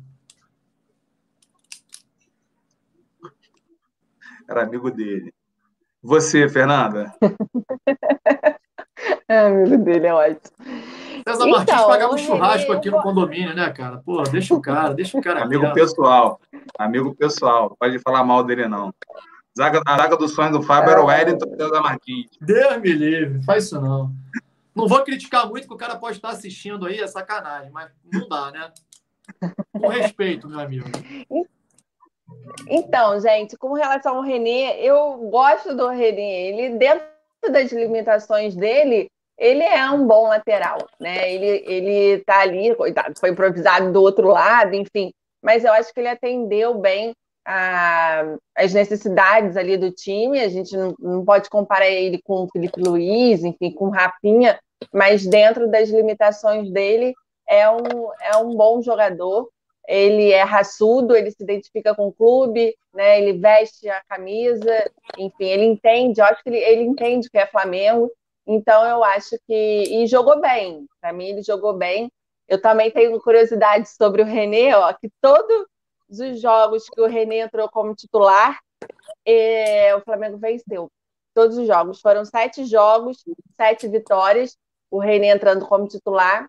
[4.48, 5.32] Era amigo dele.
[6.02, 7.12] Você, Fernanda?
[9.28, 10.40] é amigo dele, é ótimo.
[11.26, 13.98] César então, Martins pagava um churrasco aqui no condomínio, né, cara?
[13.98, 15.42] Pô, deixa o cara, deixa o cara.
[15.42, 16.40] Amigo pessoal,
[16.78, 18.92] amigo pessoal, pode falar mal dele, não.
[19.56, 22.30] Zaga, a zaga do sonho do Fábio era o Wellington e o César Martins.
[22.40, 24.12] Deus me livre, faz isso não.
[24.74, 28.28] Não vou criticar muito, que o cara pode estar assistindo aí, é sacanagem, mas não
[28.28, 28.72] dá, né?
[29.72, 30.88] Com respeito, meu amigo.
[32.68, 36.48] Então, gente, com relação ao Renê, eu gosto do Renê.
[36.48, 37.04] Ele, dentro
[37.50, 41.32] das limitações dele, ele é um bom lateral, né?
[41.32, 45.12] Ele, ele tá ali, coitado, foi improvisado do outro lado, enfim.
[45.42, 47.14] Mas eu acho que ele atendeu bem
[47.44, 50.40] a, as necessidades ali do time.
[50.40, 54.58] A gente não, não pode comparar ele com o Felipe Luiz, enfim, com o Rapinha,
[54.92, 57.14] mas dentro das limitações dele,
[57.48, 59.48] é um, é um bom jogador.
[59.88, 63.20] Ele é raçudo, ele se identifica com o clube, né?
[63.20, 64.88] ele veste a camisa,
[65.18, 68.08] enfim, ele entende, acho que ele, ele entende que é Flamengo,
[68.46, 69.54] então eu acho que.
[69.54, 70.86] E jogou bem.
[71.00, 72.10] Para mim, ele jogou bem.
[72.48, 75.66] Eu também tenho curiosidade sobre o René, ó, que todos
[76.18, 78.58] os jogos que o René entrou como titular,
[79.24, 80.90] é, o Flamengo venceu.
[81.34, 82.00] Todos os jogos.
[82.00, 83.24] Foram sete jogos,
[83.56, 84.56] sete vitórias.
[84.90, 86.48] O René entrando como titular.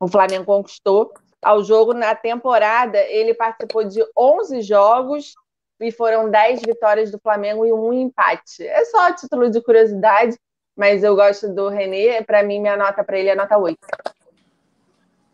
[0.00, 1.12] O Flamengo conquistou.
[1.42, 5.34] Ao jogo, na temporada, ele participou de 11 jogos
[5.80, 8.66] e foram 10 vitórias do Flamengo e um empate.
[8.66, 10.36] É só título de curiosidade
[10.78, 12.22] mas eu gosto do René.
[12.22, 13.76] Para mim, minha nota para ele é nota 8.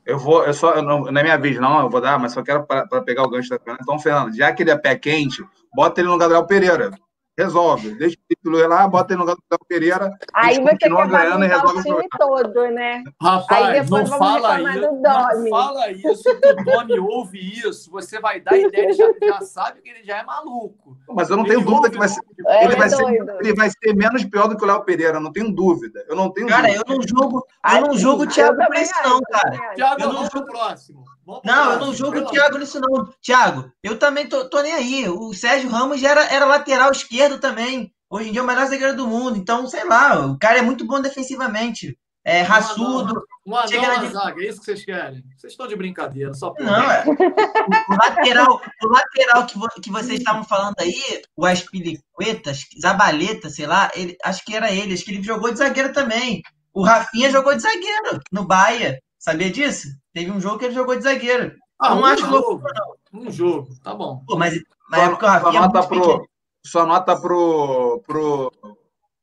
[0.07, 2.43] Eu vou, eu só, eu não, é minha vez, não, eu vou dar, mas só
[2.43, 3.81] quero para pegar o gancho da Fernanda.
[3.83, 5.43] Então, Fernando, já que ele é pé quente,
[5.75, 6.91] bota ele no Gabriel Pereira.
[7.37, 7.95] Resolve.
[7.97, 10.11] Deixa o título lá, bota ele no Gabriel Pereira.
[10.33, 13.03] Aí você quer ganhando e resolve o time todo, né?
[13.21, 14.81] Rapaz, não fala isso.
[14.81, 19.41] Não fala isso, que o Domi ouve isso, você vai dar ideia, ele já, já
[19.41, 20.97] sabe que ele já é maluco.
[21.09, 23.71] Mas eu não tenho ele dúvida que vai ser, é, ele, vai ser, ele vai
[23.71, 26.05] ser menos pior do que o Léo Pereira, não tenho dúvida.
[26.09, 26.85] Eu não tenho cara, dúvida.
[26.87, 29.75] eu não jogo, eu não jogo o Thiago por isso, não, cara.
[29.75, 31.05] Thiago, eu não jogo próximo.
[31.45, 33.13] Não, eu não julgo o Thiago nisso, não.
[33.23, 35.09] Thiago, eu também tô, tô, nem aí.
[35.09, 37.93] O Sérgio Ramos era, era lateral esquerdo também.
[38.11, 39.37] Hoje em dia é o melhor zagueiro do mundo.
[39.37, 41.99] Então, sei lá, o cara é muito bom defensivamente.
[42.25, 43.23] É raçudo.
[43.47, 44.09] Um anão na de...
[44.09, 45.23] zaga, é isso que vocês querem?
[45.37, 47.05] Vocês estão de brincadeira, só por Não, é.
[47.07, 53.67] O, lateral, o lateral que, vo, que vocês estavam falando aí, o Aspilicueta, Zabaleta, sei
[53.67, 56.41] lá, ele, acho que era ele, acho que ele jogou de zagueiro também.
[56.73, 58.99] O Rafinha jogou de zagueiro no Bahia.
[59.25, 59.89] Sabia disso?
[60.13, 61.57] Teve um jogo que ele jogou de zagueiro.
[61.79, 62.67] Ah, não um acho jogo, louco,
[63.11, 63.23] não.
[63.23, 64.23] Um jogo, tá bom.
[64.27, 64.53] Pô, mas,
[64.91, 65.53] mas só, é porque o Rafinha.
[65.53, 66.29] Só nota, é pro,
[66.67, 68.53] só nota pro, pro,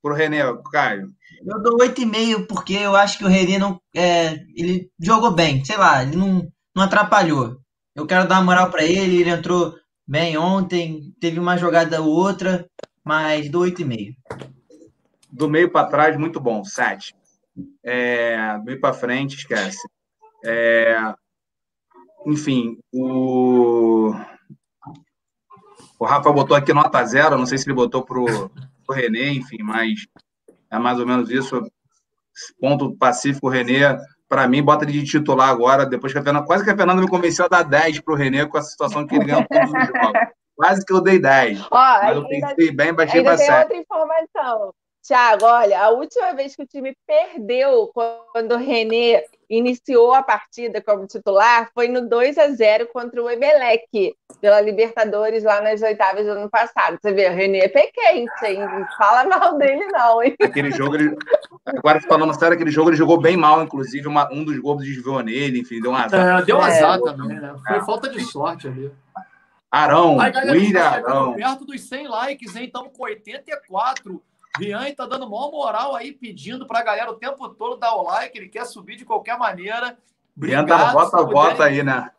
[0.01, 0.41] pro René,
[0.71, 1.13] Caio.
[1.45, 3.79] Eu dou 8,5 porque eu acho que o René não.
[3.95, 7.59] É, ele jogou bem, sei lá, ele não, não atrapalhou.
[7.95, 9.75] Eu quero dar uma moral para ele, ele entrou
[10.07, 12.65] bem ontem, teve uma jogada ou outra,
[13.05, 14.15] mas dou 8,5.
[15.31, 17.13] Do meio para trás, muito bom, 7.
[17.83, 19.87] É, do para frente, esquece.
[20.43, 21.13] É,
[22.25, 24.13] enfim, o,
[25.99, 28.49] o Rafa botou aqui nota zero, não sei se ele botou para o
[28.91, 30.07] Renê, enfim, mas
[30.71, 31.61] é mais ou menos isso.
[32.59, 33.81] Ponto pacífico, Renê,
[34.27, 37.01] para mim, bota ele de titular agora, depois que a Fernanda, quase que a Fernanda
[37.01, 39.69] me convenceu a dar 10 para o Renê com a situação que ele ganhou todos
[39.69, 40.31] os jogos.
[40.55, 41.67] Quase que eu dei 10.
[41.69, 43.63] Ó, mas eu pensei bem, baixei para 7.
[43.63, 44.73] outra informação.
[45.03, 50.81] Tiago, olha, a última vez que o time perdeu quando o René iniciou a partida
[50.81, 56.25] como titular foi no 2 a 0 contra o Emelec, pela Libertadores lá nas oitavas
[56.25, 56.99] do ano passado.
[57.01, 58.59] Você vê, o René é pé quente, hein?
[58.59, 60.35] Não fala mal dele, não, hein?
[60.41, 61.17] Aquele jogo, ele...
[61.65, 64.31] agora falando sério, aquele jogo ele jogou bem mal, inclusive, uma...
[64.31, 66.41] um dos gols desviou nele, enfim, deu um azar.
[66.41, 67.01] É, deu um azar é.
[67.01, 67.55] também, né?
[67.67, 67.85] Foi é.
[67.85, 68.91] falta de sorte ali.
[69.71, 70.17] Arão,
[70.49, 71.33] William Arão.
[71.33, 72.65] Perto dos 100 likes, hein?
[72.65, 74.21] Estamos com 84.
[74.57, 78.03] Rian tá dando maior moral aí, pedindo para a galera o tempo todo dar o
[78.03, 78.37] like.
[78.37, 79.97] Ele quer subir de qualquer maneira.
[80.39, 82.11] Rian tá bota, bota aí, né?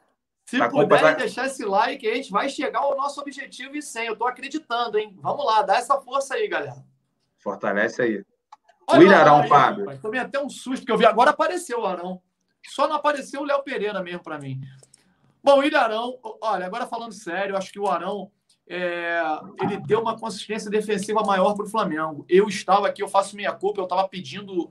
[0.47, 4.07] Se tá puderem deixar esse like, a gente vai chegar ao nosso objetivo e 100.
[4.07, 5.17] Eu tô acreditando, hein?
[5.21, 6.85] Vamos lá, dá essa força aí, galera.
[7.39, 8.25] Fortalece aí.
[8.89, 9.85] Olha o Arão, Fábio.
[9.85, 12.21] Rapaz, tomei até um susto, que eu vi agora apareceu o Arão.
[12.67, 14.61] Só não apareceu o Léo Pereira mesmo para mim.
[15.43, 18.31] Bom, o Ilharão, olha, agora falando sério, acho que o Arão
[18.69, 19.23] é,
[19.61, 22.25] ele deu uma consistência defensiva maior para o Flamengo.
[22.29, 24.71] Eu estava aqui, eu faço minha culpa, eu estava pedindo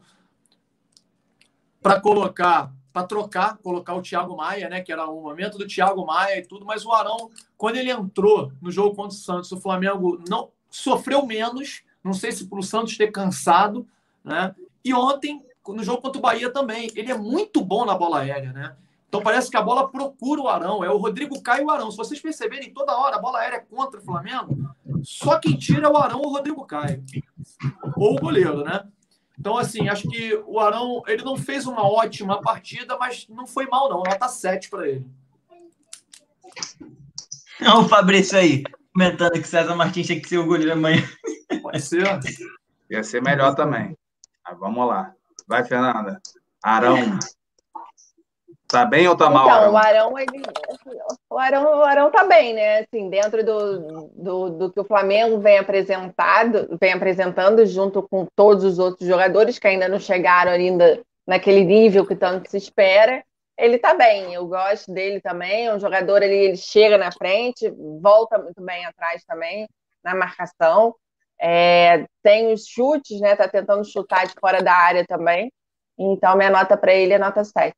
[1.82, 4.82] para colocar, para trocar, colocar o Thiago Maia, né?
[4.82, 8.52] Que era o momento do Thiago Maia e tudo, mas o Arão, quando ele entrou
[8.62, 12.64] no jogo contra o Santos, o Flamengo não sofreu menos, não sei se para o
[12.64, 13.88] Santos ter cansado,
[14.24, 14.56] né?
[14.84, 18.52] E ontem, no jogo contra o Bahia também, ele é muito bom na bola aérea,
[18.52, 18.76] né?
[19.12, 20.86] Então parece que a bola procura o Arão.
[20.86, 21.92] É o Rodrigo Caio e o Arão.
[21.92, 24.74] Se vocês perceberem, toda hora a bola aérea é contra o Flamengo,
[25.04, 27.04] só quem tira é o Arão ou o Rodrigo Caio.
[27.98, 28.88] Ou o goleiro, né?
[29.38, 33.68] Então, assim, acho que o Arão, ele não fez uma ótima partida, mas não foi
[33.68, 33.98] mal, não.
[33.98, 35.06] Nota 7 para ele.
[37.60, 38.64] Olha o Fabrício aí,
[38.94, 41.04] comentando que César Martins tinha que ser o goleiro amanhã.
[41.62, 42.08] Pode ser.
[42.90, 43.98] Ia ser melhor também.
[44.42, 45.14] Mas vamos lá.
[45.46, 46.22] Vai, Fernanda.
[46.64, 46.96] Arão.
[48.72, 49.46] Tá bem ou tá mal?
[49.46, 50.42] Então, o Arão, ele,
[51.30, 52.80] o Arão, o Arão tá bem, né?
[52.80, 58.64] Assim, dentro do, do, do, que o Flamengo vem apresentado, vem apresentando junto com todos
[58.64, 63.22] os outros jogadores que ainda não chegaram ainda naquele nível que tanto se espera.
[63.58, 65.68] Ele tá bem, eu gosto dele também.
[65.68, 67.70] É um jogador ele, ele chega na frente,
[68.02, 69.68] volta muito bem atrás também
[70.02, 70.96] na marcação.
[71.40, 73.36] É, tem os chutes, né?
[73.36, 75.52] Tá tentando chutar de fora da área também.
[76.00, 77.76] Então, minha nota para ele é nota 7.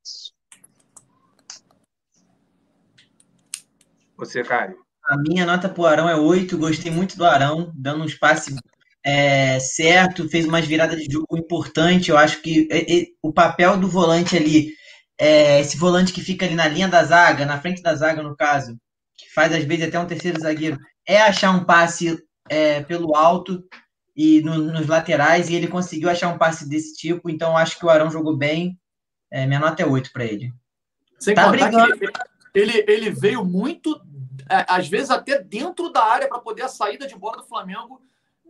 [4.25, 4.75] Você, Caio?
[5.05, 6.57] A minha nota para o Arão é 8.
[6.57, 8.55] Gostei muito do Arão, dando um espaço
[9.03, 12.09] é, certo, fez umas viradas de jogo importante.
[12.09, 14.73] Eu acho que é, é, o papel do volante ali,
[15.19, 18.35] é, esse volante que fica ali na linha da zaga, na frente da zaga, no
[18.35, 18.77] caso,
[19.17, 22.17] que faz às vezes até um terceiro zagueiro, é achar um passe
[22.49, 23.61] é, pelo alto
[24.15, 27.29] e no, nos laterais, e ele conseguiu achar um passe desse tipo.
[27.29, 28.79] Então, acho que o Arão jogou bem.
[29.29, 30.53] É, minha nota é 8 para ele.
[31.19, 31.93] Sem tá brigando.
[32.53, 33.99] Ele, ele veio muito,
[34.49, 38.01] às vezes até dentro da área para poder a saída de bola do Flamengo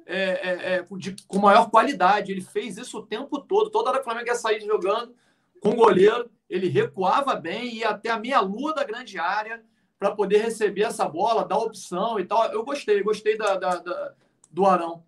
[0.06, 2.32] é, é, é, de, com maior qualidade.
[2.32, 3.70] Ele fez isso o tempo todo.
[3.70, 5.15] Toda hora que o Flamengo ia sair jogando
[5.61, 9.64] com o goleiro, ele recuava bem, ia até a meia-lua da grande área
[9.98, 12.52] para poder receber essa bola, dar opção e tal.
[12.52, 14.14] Eu gostei, gostei da, da, da
[14.52, 15.03] do Arão.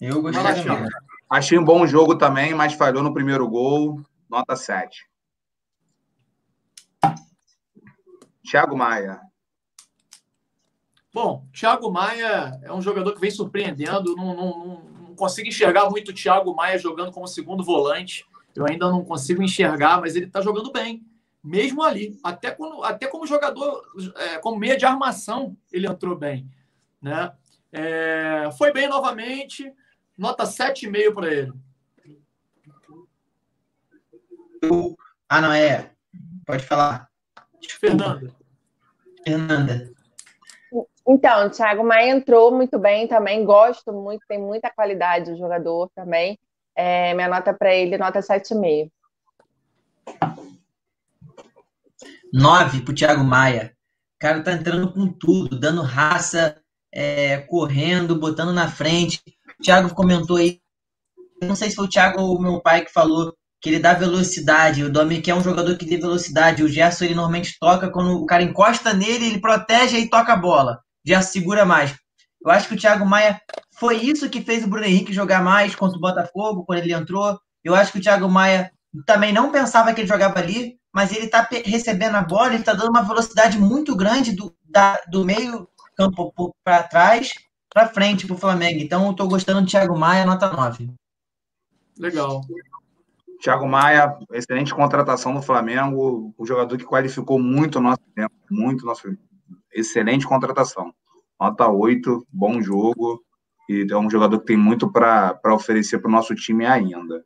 [0.00, 0.88] Eu gostei também.
[1.28, 4.00] Achei um bom jogo também, mas falhou no primeiro gol.
[4.28, 5.08] Nota 7.
[8.50, 9.20] Thiago Maia.
[11.12, 14.14] Bom, Thiago Maia é um jogador que vem surpreendendo.
[14.14, 18.24] Não, não, não, consigo enxergar muito o Thiago Maia jogando como segundo volante.
[18.54, 21.04] Eu ainda não consigo enxergar, mas ele está jogando bem.
[21.42, 22.18] Mesmo ali.
[22.22, 23.82] Até, quando, até como jogador,
[24.16, 26.48] é, como meia de armação, ele entrou bem.
[27.02, 27.32] Né?
[27.72, 29.72] É, foi bem novamente.
[30.16, 31.52] Nota 7,5 para ele.
[35.28, 35.92] Ah, não é.
[36.46, 37.08] Pode falar.
[37.78, 38.34] Fernanda.
[39.24, 39.92] Fernanda.
[41.06, 45.90] Então, o Thiago Maia entrou muito bem também, gosto muito, tem muita qualidade o jogador
[45.94, 46.38] também.
[46.76, 48.90] É, minha nota para ele, nota 7,5.
[52.32, 53.74] 9 para o Thiago Maia.
[54.16, 56.60] O cara tá entrando com tudo, dando raça,
[56.92, 59.20] é, correndo, botando na frente.
[59.58, 60.60] O Thiago comentou aí,
[61.42, 64.84] não sei se foi o Thiago ou meu pai que falou que ele dá velocidade.
[64.84, 66.62] O Dominic é um jogador que dê velocidade.
[66.62, 70.36] O Gerson ele normalmente toca quando o cara encosta nele, ele protege e toca a
[70.36, 70.80] bola.
[71.04, 71.94] O Gerson segura mais.
[72.42, 73.40] Eu acho que o Thiago Maia
[73.76, 77.38] foi isso que fez o Bruno Henrique jogar mais contra o Botafogo quando ele entrou.
[77.62, 78.70] Eu acho que o Thiago Maia
[79.06, 80.78] também não pensava que ele jogava ali.
[80.92, 84.98] mas ele está recebendo a bola, ele está dando uma velocidade muito grande do, da,
[85.08, 86.32] do meio campo
[86.64, 87.32] para trás
[87.72, 88.80] para frente para o Flamengo.
[88.80, 90.90] Então, eu estou gostando do Thiago Maia, nota 9.
[91.98, 92.40] Legal.
[93.40, 98.84] Thiago Maia, excelente contratação do Flamengo, o jogador que qualificou muito o nosso tempo, muito
[98.84, 99.08] nosso
[99.72, 100.94] excelente contratação.
[101.40, 103.24] Nota 8, bom jogo,
[103.68, 107.24] e é um jogador que tem muito para oferecer para o nosso time ainda.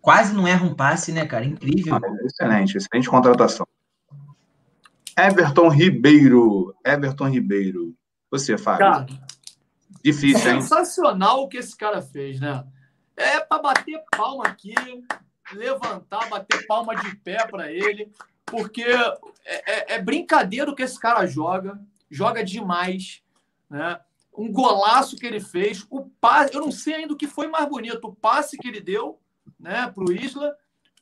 [0.00, 1.44] Quase não erra um passe, né, cara?
[1.44, 1.94] Incrível.
[1.96, 3.66] Ah, excelente, excelente contratação.
[5.16, 6.74] Everton Ribeiro.
[6.84, 7.94] Everton Ribeiro.
[8.30, 8.78] Você, Fábio.
[8.80, 9.06] Cara,
[10.04, 10.60] Difícil, hein?
[10.60, 12.62] Sensacional o que esse cara fez, né?
[13.16, 14.74] É para bater palma aqui,
[15.54, 18.12] levantar, bater palma de pé para ele,
[18.44, 19.14] porque é,
[19.44, 21.80] é, é, brincadeira o que esse cara joga,
[22.10, 23.22] joga demais,
[23.68, 24.00] né?
[24.36, 27.68] Um golaço que ele fez, o passe, eu não sei ainda o que foi mais
[27.68, 29.20] bonito, o passe que ele deu,
[29.60, 30.56] né, para o Isla,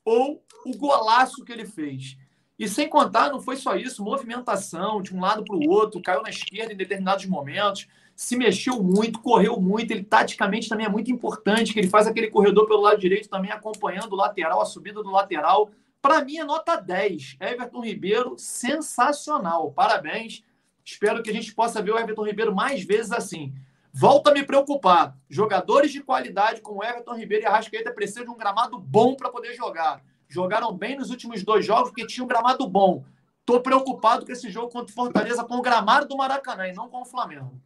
[0.05, 2.19] ou o golaço que ele fez.
[2.59, 6.21] E sem contar, não foi só isso, movimentação de um lado para o outro, caiu
[6.21, 9.91] na esquerda em determinados momentos se mexeu muito, correu muito.
[9.91, 13.51] Ele taticamente também é muito importante, que ele faz aquele corredor pelo lado direito também
[13.51, 15.71] acompanhando o lateral, a subida do lateral.
[16.03, 17.37] Para mim é nota 10.
[17.39, 19.71] Everton Ribeiro, sensacional.
[19.71, 20.43] Parabéns.
[20.85, 23.55] Espero que a gente possa ver o Everton Ribeiro mais vezes assim.
[23.93, 25.17] Volta a me preocupar.
[25.31, 29.55] Jogadores de qualidade como Everton Ribeiro e Arrascaeta precisam de um gramado bom para poder
[29.55, 30.03] jogar.
[30.29, 33.05] Jogaram bem nos últimos dois jogos porque tinha um gramado bom.
[33.39, 36.89] Estou preocupado com esse jogo contra o Fortaleza com o gramado do Maracanã e não
[36.89, 37.61] com o Flamengo.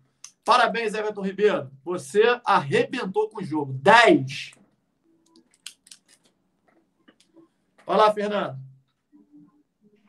[0.44, 1.70] Parabéns, Everton Ribeiro.
[1.82, 3.72] Você arrebentou com o jogo.
[3.72, 4.52] 10.
[7.86, 8.56] Olha lá, Fernando.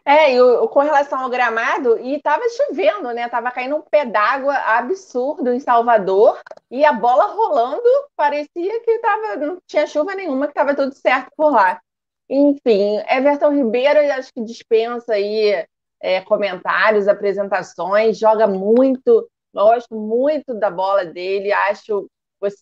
[0.06, 3.28] É, e o, com relação ao gramado, e tava chovendo, né?
[3.28, 6.40] Tava caindo um pé d'água absurdo em Salvador,
[6.72, 7.84] e a bola rolando,
[8.16, 11.82] parecia que tava, não tinha chuva nenhuma, que tava tudo certo por lá.
[12.30, 15.66] Enfim, Everton Ribeiro, eu acho que dispensa aí
[16.02, 22.08] é, comentários, apresentações, joga muito, Gosto muito da bola dele, acho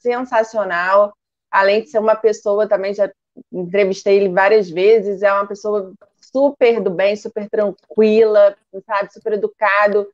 [0.02, 1.14] sensacional.
[1.52, 3.12] Além de ser uma pessoa, também já
[3.52, 8.56] entrevistei ele várias vezes, é uma pessoa super do bem, super tranquila,
[8.86, 10.08] sabe, super educado.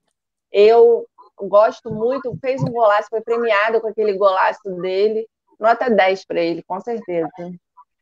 [0.52, 1.07] Eu
[1.39, 5.27] gosto muito, fez um golaço, foi premiado com aquele golaço dele.
[5.60, 7.30] Nota 10 para ele, com certeza.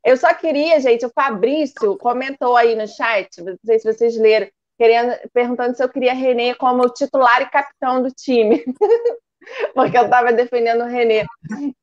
[0.03, 4.47] Eu só queria, gente, o Fabrício comentou aí no chat, não sei se vocês leram,
[4.77, 8.63] querendo, perguntando se eu queria René como titular e capitão do time.
[9.73, 11.25] Porque eu estava defendendo o René.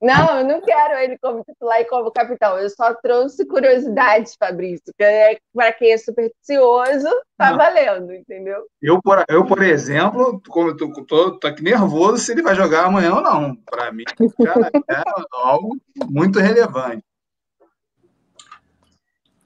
[0.00, 2.58] Não, eu não quero ele como titular e como capitão.
[2.58, 4.92] Eu só trouxe curiosidades, Fabrício.
[4.98, 7.56] É, Para quem é supersticioso, tá não.
[7.56, 8.66] valendo, entendeu?
[8.80, 12.54] Eu, por, eu, por exemplo, como eu tô, tô, tô aqui nervoso se ele vai
[12.54, 13.56] jogar amanhã ou não.
[13.56, 14.04] Para mim,
[14.44, 15.02] cara, é
[15.32, 15.76] algo
[16.08, 17.02] muito relevante.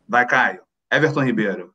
[0.08, 0.62] Vai, Caio.
[0.92, 1.72] Everton Ribeiro.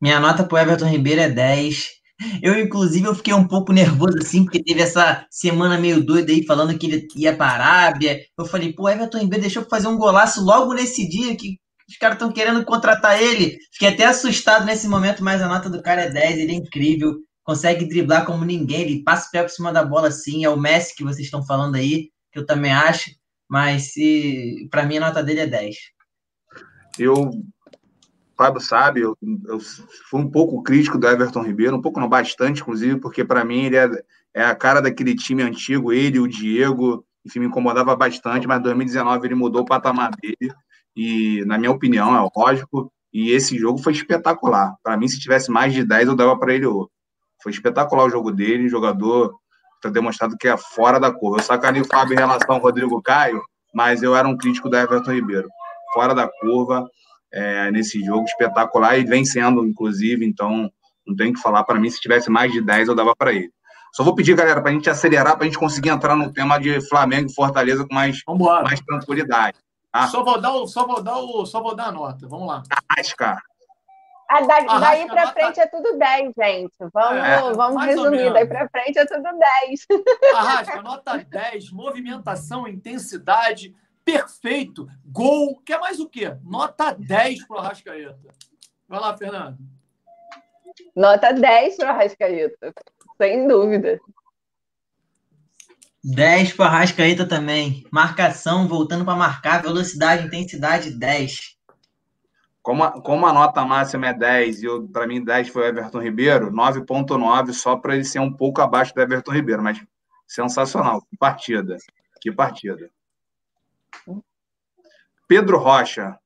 [0.00, 1.97] Minha nota pro Everton Ribeiro é 10.
[2.42, 6.44] Eu, inclusive, eu fiquei um pouco nervoso, assim, porque teve essa semana meio doida aí,
[6.44, 8.20] falando que ele ia para a Arábia.
[8.36, 11.58] Eu falei, pô, Everton Ribeiro deixou fazer um golaço logo nesse dia que
[11.88, 13.56] os caras estão querendo contratar ele.
[13.72, 17.16] Fiquei até assustado nesse momento, mas a nota do cara é 10, ele é incrível.
[17.44, 20.44] Consegue driblar como ninguém, ele passa o pé por cima da bola assim.
[20.44, 23.10] É o Messi que vocês estão falando aí, que eu também acho.
[23.48, 25.76] Mas se para mim a nota dele é 10.
[26.98, 27.30] Eu
[28.38, 29.16] Fábio sabe, eu,
[29.46, 29.58] eu
[30.08, 33.64] fui um pouco crítico do Everton Ribeiro, um pouco não bastante, inclusive, porque para mim
[33.64, 33.90] ele é,
[34.32, 38.62] é, a cara daquele time antigo, ele, o Diego, enfim, me incomodava bastante, mas em
[38.62, 40.54] 2019 ele mudou o patamar dele,
[40.96, 44.74] e na minha opinião, é lógico, e esse jogo foi espetacular.
[44.82, 46.92] Para mim, se tivesse mais de 10, eu dava para ele outro.
[47.42, 49.34] Foi espetacular o jogo dele, jogador
[49.78, 51.38] está demonstrado que é fora da curva.
[51.38, 53.40] Eu sacanei o Fábio em relação ao Rodrigo Caio,
[53.74, 55.48] mas eu era um crítico do Everton Ribeiro.
[55.94, 56.84] Fora da curva,
[57.32, 60.70] é, nesse jogo espetacular e vem sendo, inclusive, então
[61.06, 63.50] não tem que falar para mim, se tivesse mais de 10 eu dava para ele.
[63.92, 66.58] Só vou pedir, galera, para a gente acelerar, para a gente conseguir entrar no tema
[66.58, 68.22] de Flamengo e Fortaleza com mais,
[68.62, 69.58] mais tranquilidade.
[69.90, 70.06] Tá?
[70.08, 72.62] Só, vou dar o, só, vou dar o, só vou dar a nota, vamos lá.
[72.98, 73.40] Asca.
[74.30, 76.74] Ah, daí, daí para frente é tudo 10, gente.
[76.92, 78.30] Vamos, é, vamos resumir.
[78.30, 79.86] Daí para frente é tudo 10.
[80.34, 83.74] Arrasca, nota 10, movimentação, intensidade,
[84.08, 86.34] perfeito, gol, quer mais o quê?
[86.42, 88.18] Nota 10 para o Arrascaeta.
[88.88, 89.58] Vai lá, Fernando.
[90.96, 92.74] Nota 10 para o Arrascaeta,
[93.18, 94.00] sem dúvida.
[96.02, 97.84] 10 para o Arrascaeta também.
[97.92, 101.58] Marcação, voltando para marcar, velocidade, intensidade, 10.
[102.62, 106.00] Como a, como a nota máxima é 10 e para mim 10 foi o Everton
[106.00, 109.84] Ribeiro, 9.9 só para ele ser um pouco abaixo do Everton Ribeiro, mas
[110.26, 111.02] sensacional.
[111.02, 111.76] Que partida.
[112.22, 112.90] Que partida.
[115.26, 116.18] Pedro Rocha.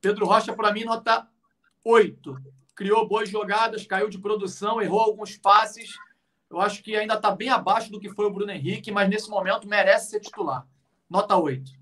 [0.00, 1.26] Pedro Rocha, para mim, nota
[1.84, 2.36] 8.
[2.74, 5.94] Criou boas jogadas, caiu de produção, errou alguns passes.
[6.50, 9.28] Eu acho que ainda está bem abaixo do que foi o Bruno Henrique, mas nesse
[9.28, 10.66] momento merece ser titular.
[11.08, 11.78] Nota 8.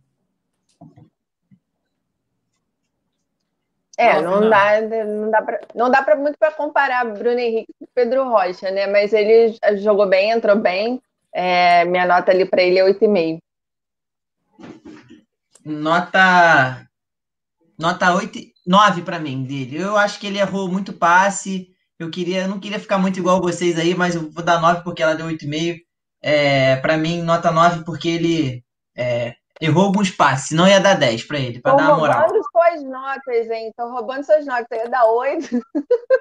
[3.98, 7.86] É, não dá, não dá pra, não dá pra, muito para comparar Bruno Henrique com
[7.94, 8.86] Pedro Rocha, né?
[8.86, 11.02] Mas ele jogou bem, entrou bem.
[11.32, 13.40] É, minha nota ali para ele é 8,5.
[15.64, 16.86] Nota
[17.78, 19.80] nota 8, 9 para mim dele.
[19.80, 21.68] Eu acho que ele errou muito passe.
[21.98, 24.82] Eu queria, eu não queria ficar muito igual vocês aí, mas eu vou dar 9
[24.82, 25.80] porque ela deu 8,5.
[26.22, 28.64] É, para mim, nota 9 porque ele
[28.96, 32.20] é, errou alguns passes, senão ia dar 10 para ele, para dar uma moral.
[32.20, 33.72] roubando suas notas, hein?
[33.76, 35.62] Tô roubando suas notas, eu ia dar 8.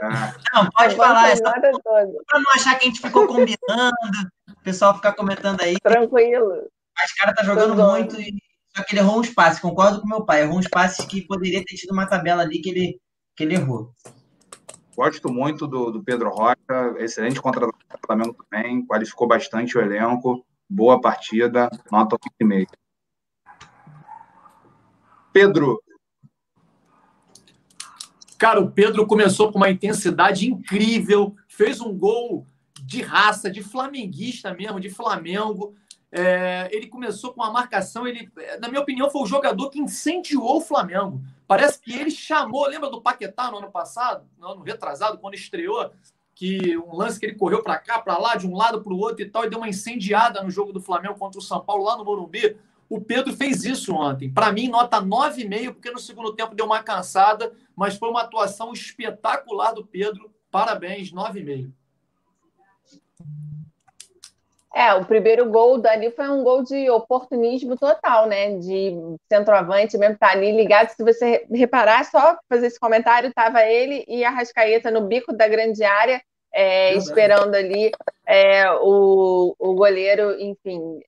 [0.02, 0.34] Ah.
[0.54, 4.94] Não, pode falar, é só para não achar que a gente ficou combinando, o pessoal
[4.94, 5.78] ficar comentando aí.
[5.82, 6.70] Tranquilo.
[6.98, 8.34] Mas o cara tá jogando muito e
[8.76, 10.42] só que ele errou uns passes, concordo com meu pai.
[10.42, 13.00] Errou uns passes que poderia ter tido uma tabela ali que ele,
[13.36, 13.94] que ele errou.
[14.96, 17.74] Gosto muito do, do Pedro Rocha, excelente contra o
[18.06, 22.68] Flamengo também, qualificou bastante o elenco, boa partida, nota 8,5.
[25.34, 25.82] Pedro.
[28.38, 32.48] Cara, o Pedro começou com uma intensidade incrível, fez um gol
[32.82, 35.76] de raça, de flamenguista mesmo, de Flamengo.
[36.12, 40.58] É, ele começou com uma marcação, ele, na minha opinião, foi o jogador que incendiou
[40.58, 41.22] o Flamengo.
[41.48, 45.92] Parece que ele chamou, lembra do Paquetá no ano passado, no ano retrasado, quando estreou,
[46.34, 49.00] que um lance que ele correu para cá, para lá, de um lado para o
[49.00, 51.84] outro e tal, e deu uma incendiada no jogo do Flamengo contra o São Paulo
[51.84, 52.58] lá no Morumbi.
[52.90, 54.32] O Pedro fez isso ontem.
[54.32, 58.74] Para mim, nota 9,5, porque no segundo tempo deu uma cansada, mas foi uma atuação
[58.74, 60.30] espetacular do Pedro.
[60.52, 61.72] Parabéns, 9,5.
[64.78, 68.58] É, o primeiro gol dali foi um gol de oportunismo total, né?
[68.58, 68.92] De
[69.30, 70.90] centroavante mesmo, tá ali ligado.
[70.90, 75.48] Se você reparar, só fazer esse comentário, tava ele e a Rascaeta no bico da
[75.48, 76.22] grande área,
[76.54, 77.90] é, esperando ali
[78.28, 81.00] é, o, o goleiro, enfim,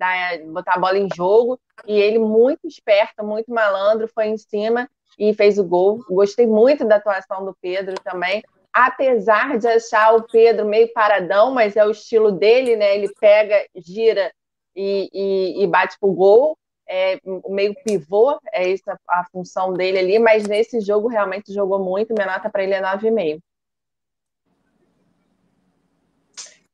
[0.00, 1.60] dar, botar a bola em jogo.
[1.86, 6.02] E ele, muito esperto, muito malandro, foi em cima e fez o gol.
[6.08, 8.42] Gostei muito da atuação do Pedro também
[8.72, 12.96] apesar de achar o Pedro meio paradão, mas é o estilo dele, né?
[12.96, 14.32] Ele pega, gira
[14.74, 16.56] e, e, e bate pro gol.
[16.88, 17.18] É
[17.48, 18.74] meio pivô, é
[19.08, 22.12] a função dele ali, mas nesse jogo realmente jogou muito.
[22.12, 23.40] Minha nota para ele é 9,5.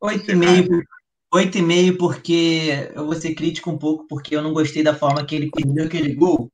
[0.01, 0.83] 8,5
[1.33, 5.35] 8,5 porque eu vou ser crítico um pouco, porque eu não gostei da forma que
[5.35, 6.51] ele perdeu aquele gol,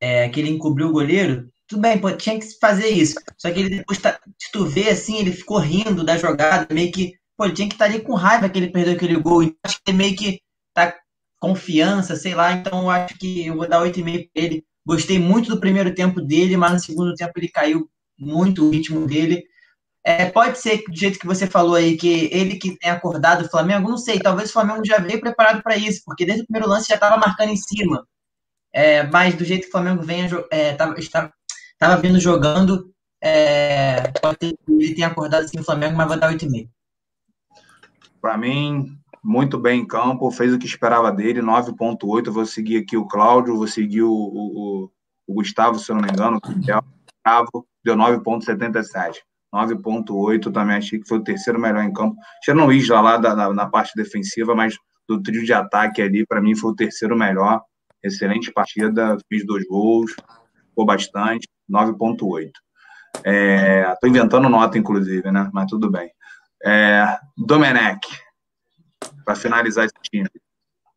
[0.00, 1.50] é, que ele encobriu o goleiro.
[1.66, 3.14] Tudo bem, pô, tinha que fazer isso.
[3.38, 6.92] Só que ele depois, tá, se tu vê assim, ele ficou rindo da jogada, meio
[6.92, 9.42] que, pô, ele tinha que estar tá ali com raiva que ele perdeu aquele gol.
[9.42, 10.40] Então, acho que ele meio que
[10.74, 10.94] tá
[11.40, 12.52] confiança, sei lá.
[12.52, 14.64] Então, acho que eu vou dar 8,5 para ele.
[14.86, 17.88] Gostei muito do primeiro tempo dele, mas no segundo tempo ele caiu
[18.18, 19.44] muito o ritmo dele.
[20.04, 23.48] É, pode ser do jeito que você falou aí, que ele que tem acordado o
[23.48, 26.68] Flamengo, não sei, talvez o Flamengo já veio preparado para isso, porque desde o primeiro
[26.68, 28.06] lance já estava marcando em cima.
[28.70, 31.32] É, mas do jeito que o Flamengo vem, é, tava, está,
[31.78, 32.92] Tava vindo jogando.
[33.22, 36.68] É, pode ter, ele tem acordado assim o Flamengo, mas vai dar 8,5.
[38.20, 42.30] Para mim, muito bem em campo, fez o que esperava dele, 9,8.
[42.30, 44.90] Vou seguir aqui o Cláudio, vou seguir o, o,
[45.26, 49.16] o Gustavo, se eu não me engano, o Gustavo, deu 9,77.
[49.54, 52.16] 9,8 também achei que foi o terceiro melhor em campo.
[52.42, 54.76] Tirando o Isla lá da, na, na parte defensiva, mas
[55.08, 57.62] do trio de ataque ali, para mim foi o terceiro melhor.
[58.02, 60.12] Excelente partida, fiz dois gols,
[60.68, 61.48] ficou bastante.
[61.70, 62.50] 9,8.
[63.16, 65.50] Estou é, inventando nota, inclusive, né?
[65.52, 66.10] Mas tudo bem.
[66.64, 68.00] É, Domenech,
[69.24, 70.28] para finalizar esse time.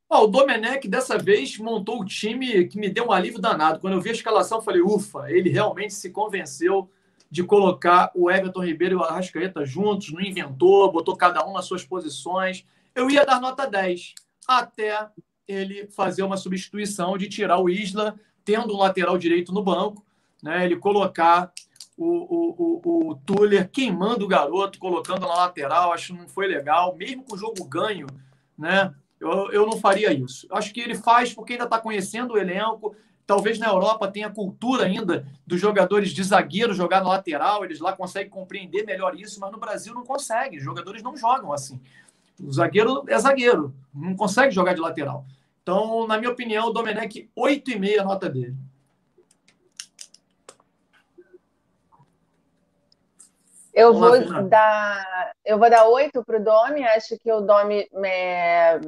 [0.09, 3.79] O Domenech, dessa vez, montou o time que me deu um alívio danado.
[3.79, 6.89] Quando eu vi a escalação, falei, ufa, ele realmente se convenceu
[7.29, 11.65] de colocar o Everton Ribeiro e o Arrascaeta juntos, não inventou, botou cada um nas
[11.65, 12.65] suas posições.
[12.95, 14.13] Eu ia dar nota 10,
[14.47, 15.09] até
[15.45, 20.05] ele fazer uma substituição de tirar o Isla, tendo um lateral direito no banco,
[20.41, 21.51] né, ele colocar
[21.97, 26.47] o, o, o, o Tuller queimando o garoto, colocando na lateral, acho que não foi
[26.47, 28.07] legal, mesmo com o jogo ganho,
[28.57, 28.93] né?
[29.19, 30.47] Eu, eu não faria isso.
[30.51, 32.95] Acho que ele faz porque ainda está conhecendo o elenco.
[33.25, 37.91] Talvez na Europa tenha cultura ainda dos jogadores de zagueiro jogar na lateral, eles lá
[37.93, 40.57] conseguem compreender melhor isso, mas no Brasil não consegue.
[40.57, 41.81] Os jogadores não jogam assim.
[42.39, 45.25] O zagueiro é zagueiro, não consegue jogar de lateral.
[45.63, 48.55] Então, na minha opinião, o Domenech, 8,5 a nota dele.
[53.77, 56.83] Eu vou dar, eu vou dar oito para o Domi.
[56.83, 58.79] Acho que o Domi é,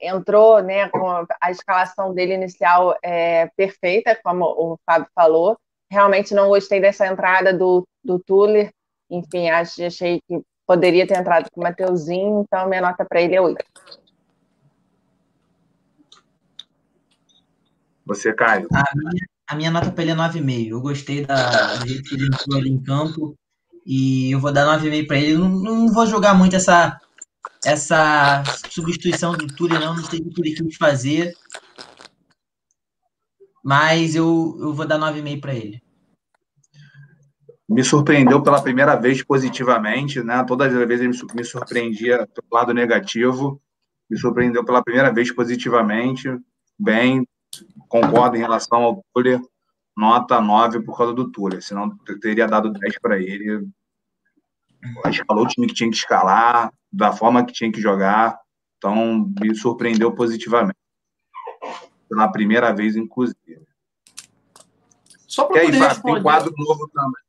[0.00, 5.58] entrou, né, com a escalação dele inicial é, perfeita, como o Fábio falou.
[5.90, 8.70] realmente não gostei dessa entrada do, do Tuller.
[9.10, 13.34] Enfim, acho, achei que poderia ter entrado com o Mateuzinho, então minha nota para ele
[13.34, 13.62] é 8.
[18.06, 18.68] Você, Caio.
[18.72, 20.70] A minha, a minha nota para ele é 9,5.
[20.70, 23.36] Eu gostei da, do jeito que ele entrou ali em campo.
[23.84, 25.36] E eu vou dar 9,5 para ele.
[25.36, 26.98] Não, não vou jogar muito essa,
[27.64, 29.94] essa substituição do Túlio, não.
[29.94, 31.32] Não sei o que quis fazer.
[33.62, 35.82] Mas eu, eu vou dar 9,5 para ele.
[37.68, 40.44] Me surpreendeu pela primeira vez positivamente, né?
[40.44, 43.60] Todas as vezes ele me surpreendia pelo lado negativo.
[44.08, 46.28] Me surpreendeu pela primeira vez positivamente.
[46.78, 47.26] Bem,
[47.88, 49.40] concordo em relação ao Tuller,
[49.96, 53.66] nota 9 por causa do Tuller, senão eu teria dado 10 para ele.
[55.06, 58.38] Escalou o time que tinha que escalar, da forma que tinha que jogar,
[58.76, 60.78] então me surpreendeu positivamente.
[62.08, 63.66] Pela primeira vez, inclusive.
[65.26, 66.14] Só para poder Fábio, responder...
[66.14, 67.24] tem quadro novo também.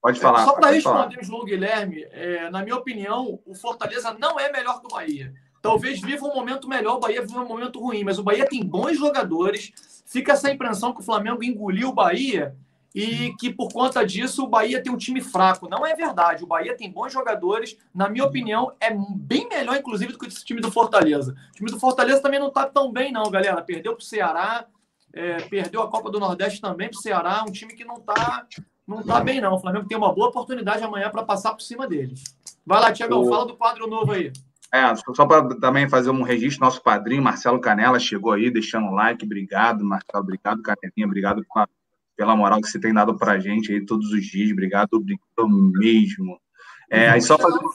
[0.00, 0.44] Pode É, falar.
[0.44, 1.08] Só para pode falar.
[1.08, 4.90] responder o João Guilherme, é, na minha opinião, o Fortaleza não é melhor que o
[4.90, 5.34] Bahia.
[5.60, 8.64] Talvez viva um momento melhor, o Bahia viva um momento ruim, mas o Bahia tem
[8.64, 9.99] bons jogadores.
[10.10, 12.56] Fica essa impressão que o Flamengo engoliu o Bahia
[12.92, 15.68] e que por conta disso o Bahia tem um time fraco.
[15.68, 16.42] Não é verdade.
[16.42, 17.76] O Bahia tem bons jogadores.
[17.94, 21.36] Na minha opinião, é bem melhor, inclusive, do que esse time do Fortaleza.
[21.50, 23.62] O time do Fortaleza também não está tão bem, não, galera.
[23.62, 24.66] Perdeu para o Ceará,
[25.12, 27.44] é, perdeu a Copa do Nordeste também para o Ceará.
[27.48, 28.48] Um time que não está
[28.88, 29.54] não tá bem, não.
[29.54, 32.24] O Flamengo tem uma boa oportunidade amanhã para passar por cima deles.
[32.66, 34.32] Vai lá, Tiagão, fala do quadro novo aí.
[34.72, 38.94] É, só para também fazer um registro, nosso padrinho Marcelo Canela chegou aí, deixando um
[38.94, 39.24] like.
[39.24, 40.22] Obrigado, Marcelo.
[40.22, 41.06] Obrigado, Canelinha.
[41.06, 41.68] Obrigado pela,
[42.16, 44.52] pela moral que você tem dado pra gente aí todos os dias.
[44.52, 46.40] Obrigado, obrigado mesmo.
[46.88, 47.70] É, aí só fazendo,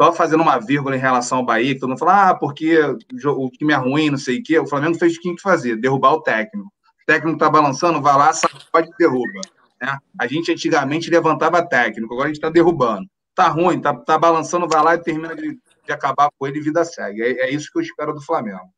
[0.00, 3.50] só fazendo uma vírgula em relação ao Bahia, que todo mundo fala, ah, porque o
[3.50, 4.58] time é ruim, não sei o quê.
[4.58, 6.68] O Flamengo fez o que tinha que fazer, derrubar o técnico.
[6.68, 9.40] O técnico tá balançando, vai lá, sacode e derruba.
[9.80, 9.98] Né?
[10.18, 13.06] A gente antigamente levantava técnico, agora a gente tá derrubando.
[13.34, 16.62] Tá ruim, tá, tá balançando, vai lá e termina de, de acabar com ele e
[16.62, 17.22] vida segue.
[17.22, 18.72] É, é isso que eu espero do Flamengo.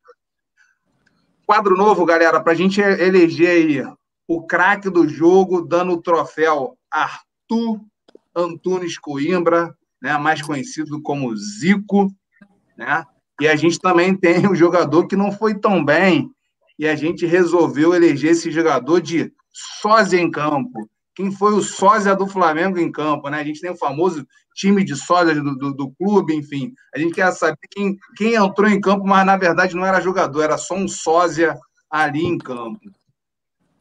[1.45, 3.93] Quadro novo, galera, pra gente eleger aí
[4.27, 7.79] o craque do jogo, dando o troféu Arthur
[8.35, 12.11] Antunes Coimbra, né, mais conhecido como Zico,
[12.77, 13.05] né?
[13.39, 16.31] E a gente também tem um jogador que não foi tão bem,
[16.77, 20.89] e a gente resolveu eleger esse jogador de sósia em campo.
[21.13, 23.39] Quem foi o sósia do Flamengo em campo, né?
[23.39, 26.73] A gente tem o famoso time de sósias do, do, do clube, enfim.
[26.95, 30.41] A gente quer saber quem, quem entrou em campo, mas na verdade não era jogador,
[30.41, 31.59] era só um sósia
[31.89, 32.79] ali em campo.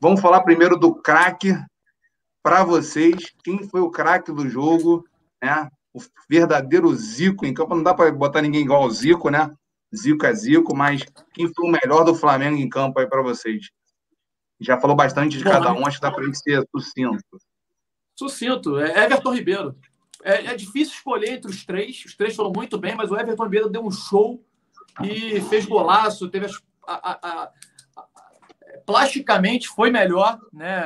[0.00, 1.54] Vamos falar primeiro do craque
[2.42, 3.32] para vocês.
[3.42, 5.04] Quem foi o craque do jogo,
[5.42, 5.68] né?
[5.94, 7.74] O verdadeiro Zico em campo.
[7.74, 9.50] Não dá para botar ninguém igual ao Zico, né?
[9.96, 13.70] Zico é Zico, mas quem foi o melhor do Flamengo em campo aí para vocês?
[14.60, 17.38] Já falou bastante de Bom, cada um, acho que dá para ser sucinto.
[18.16, 19.76] Sucinto, é Everton Ribeiro.
[20.26, 22.02] É, é difícil escolher entre os três.
[22.06, 24.42] Os três foram muito bem, mas o Everton Ribeiro deu um show
[25.02, 26.52] e fez golaço, teve as,
[26.86, 27.52] a- a- a-
[27.96, 28.08] a-
[28.86, 30.84] plasticamente foi melhor, né?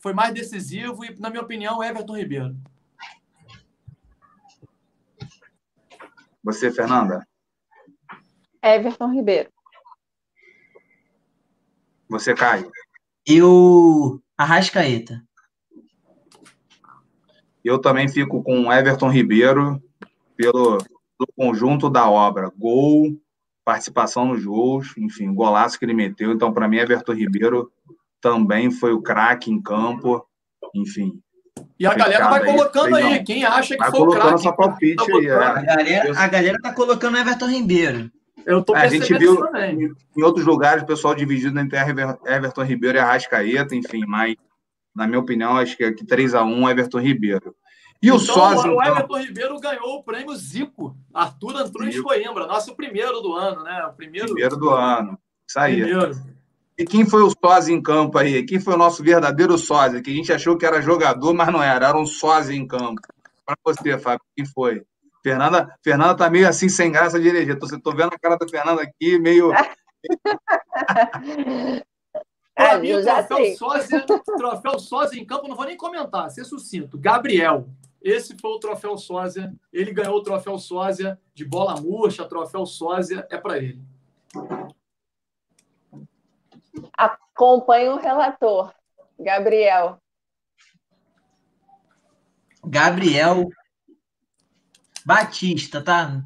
[0.00, 2.56] Foi mais decisivo e, na minha opinião, o Everton Ribeiro.
[6.42, 7.26] Você, Fernanda?
[8.62, 9.50] Everton Ribeiro.
[12.08, 12.70] Você, Caio?
[13.26, 14.20] Eu.
[14.36, 15.22] Arrascaeta.
[17.68, 19.82] Eu também fico com Everton Ribeiro
[20.36, 22.50] pelo, pelo conjunto da obra.
[22.56, 23.12] Gol,
[23.64, 26.32] participação nos gols, enfim, golaço que ele meteu.
[26.32, 27.70] Então, para mim, Everton Ribeiro
[28.20, 30.24] também foi o craque em campo.
[30.74, 31.20] Enfim,
[31.78, 34.34] E a galera vai aí, colocando aí quem acha que vai foi o craque.
[34.34, 35.10] essa palpite Tá aí.
[35.10, 35.30] botando.
[35.42, 35.64] A É.
[35.64, 38.10] galera, a galera tá colocando Everton Ribeiro.
[38.46, 39.92] Eu tô É, a gente viu isso também.
[40.16, 44.34] em outros lugares o pessoal dividido entre Ever- Everton Ribeiro e Arrascaeta, enfim, mas
[44.98, 47.54] na minha opinião, acho que aqui 3x1 Everton Ribeiro.
[48.02, 50.96] E o então, o então, Everton Ribeiro ganhou o prêmio Zico.
[51.14, 52.08] Arthur Antunes Zico.
[52.08, 53.84] Coimbra, nosso primeiro do ano, né?
[53.86, 54.26] O primeiro.
[54.26, 55.16] primeiro do ano.
[55.48, 55.82] Isso aí.
[55.82, 56.10] primeiro.
[56.76, 58.44] E quem foi o sósia em campo aí?
[58.44, 60.02] Quem foi o nosso verdadeiro sósia?
[60.02, 61.86] Que a gente achou que era jogador, mas não era.
[61.86, 63.00] Era um sósia em campo.
[63.46, 64.82] Para você, Fábio, quem foi?
[65.22, 67.58] Fernanda, Fernanda tá meio assim, sem graça de eleger.
[67.58, 69.52] Tô, tô vendo a cara da Fernanda aqui, meio.
[72.58, 74.04] É, mim, o troféu sósia,
[74.36, 76.98] troféu sósia em campo, não vou nem comentar, ser sucinto.
[76.98, 77.68] Gabriel.
[78.02, 79.54] Esse foi o troféu sósia.
[79.72, 83.80] Ele ganhou o troféu sósia de bola murcha, troféu sósia, é para ele.
[86.92, 88.74] Acompanhe o relator,
[89.16, 90.00] Gabriel.
[92.64, 93.48] Gabriel
[95.06, 96.24] Batista, tá?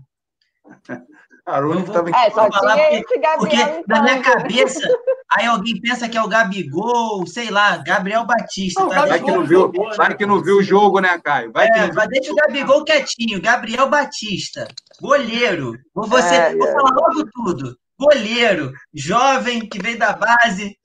[1.45, 4.39] Carolho que tava em É, só falar tinha porque- esse Gabriel Porque na minha campo.
[4.39, 4.89] cabeça,
[5.33, 8.81] aí alguém pensa que é o Gabigol, sei lá, Gabriel Batista.
[8.81, 9.07] Não, tá?
[9.07, 9.97] Vai que não viu, jogou, né?
[9.97, 11.51] vai que não viu o jogo, né, Caio?
[11.53, 13.43] Vai que É, não mas deixa o Gabigol quietinho.
[13.43, 14.69] Gabriel Batista,
[15.01, 15.73] goleiro.
[15.93, 16.73] Vou, você, É, vou é.
[16.73, 17.77] falar logo tudo.
[17.99, 20.77] Goleiro, jovem, que veio da base.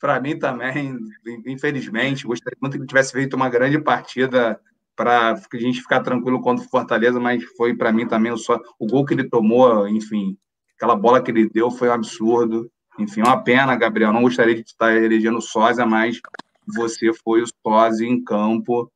[0.00, 0.98] Para mim também,
[1.46, 4.58] infelizmente, gostaria muito que ele tivesse feito uma grande partida
[4.94, 8.60] para a gente ficar tranquilo contra o Fortaleza, mas foi para mim também o, só,
[8.78, 10.36] o gol que ele tomou, enfim,
[10.76, 12.70] aquela bola que ele deu foi um absurdo.
[12.98, 14.12] Enfim, uma pena, Gabriel.
[14.12, 16.20] Não gostaria de estar elegendo o Sósia, mas
[16.66, 18.90] você foi o Sósia em campo,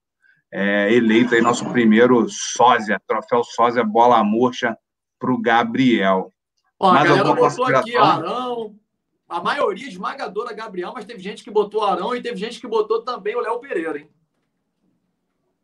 [0.53, 4.77] é, eleito aí nosso primeiro Sósia, troféu Sósia Bola Murcha
[5.19, 6.31] para o Gabriel.
[6.79, 7.97] Ó, a Mais galera botou aqui?
[7.97, 8.75] Arão.
[9.29, 13.03] A maioria esmagadora Gabriel, mas teve gente que botou Arão e teve gente que botou
[13.03, 14.09] também o Léo Pereira, hein?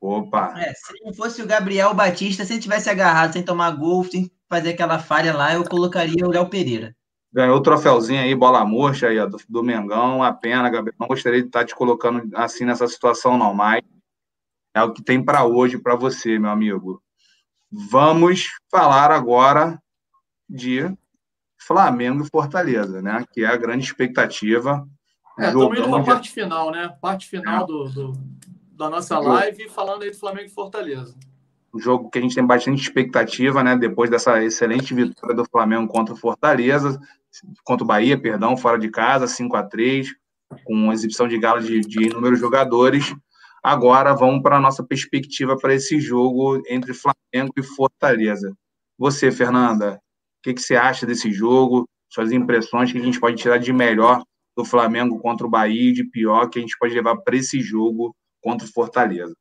[0.02, 0.52] Opa!
[0.58, 4.28] É, se não fosse o Gabriel Batista, se ele tivesse agarrado sem tomar gol, sem
[4.48, 6.92] fazer aquela falha lá, eu colocaria o Léo Pereira.
[7.32, 10.20] Ganhou o troféuzinho aí, bola murcha aí, ó, do, do Mengão.
[10.20, 10.96] A pena, Gabriel.
[10.98, 13.80] Não gostaria de estar te colocando assim nessa situação, não, mas
[14.74, 17.00] é o que tem para hoje para você, meu amigo.
[17.70, 19.80] Vamos falar agora
[20.50, 20.92] de
[21.58, 23.24] Flamengo e Fortaleza, né?
[23.32, 24.84] Que é a grande expectativa.
[25.38, 26.88] É, estamos indo para a parte final, né?
[27.00, 28.12] Parte final do, do-
[28.82, 31.14] da nossa live, falando aí do Flamengo e Fortaleza.
[31.72, 33.76] um jogo que a gente tem bastante expectativa, né?
[33.76, 37.00] Depois dessa excelente vitória do Flamengo contra o Fortaleza,
[37.64, 40.08] contra o Bahia, perdão, fora de casa, 5 a 3
[40.64, 43.14] com uma exibição de gala de, de inúmeros jogadores.
[43.62, 48.52] Agora vamos para a nossa perspectiva para esse jogo entre Flamengo e Fortaleza.
[48.98, 51.88] Você, Fernanda, o que, que você acha desse jogo?
[52.10, 54.22] Suas impressões, que a gente pode tirar de melhor
[54.54, 57.60] do Flamengo contra o Bahia e de pior que a gente pode levar para esse
[57.60, 59.34] jogo contra o Fortaleza?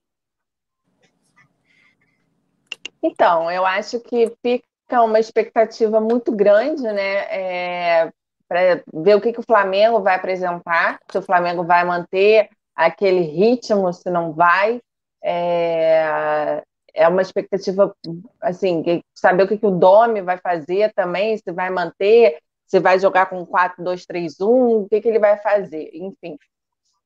[3.03, 8.11] Então, eu acho que fica uma expectativa muito grande, né?
[8.51, 13.21] para ver o que, que o Flamengo vai apresentar, se o Flamengo vai manter aquele
[13.21, 14.81] ritmo, se não vai.
[15.23, 16.61] É,
[16.93, 17.95] é uma expectativa,
[18.41, 18.83] assim,
[19.15, 23.27] saber o que, que o Domi vai fazer também, se vai manter, se vai jogar
[23.27, 26.37] com 4-2-3-1, o que, que ele vai fazer, enfim.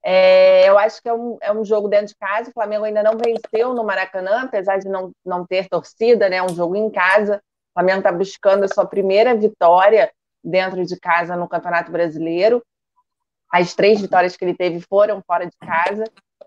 [0.08, 2.52] É, eu acho que é um, é um jogo dentro de casa.
[2.52, 6.36] O Flamengo ainda não venceu no Maracanã, apesar de não, não ter torcida, né?
[6.36, 7.38] É um jogo em casa.
[7.38, 10.12] O Flamengo está buscando a sua primeira vitória
[10.44, 12.64] dentro de casa no Campeonato Brasileiro.
[13.52, 16.04] As três vitórias que ele teve foram fora de casa.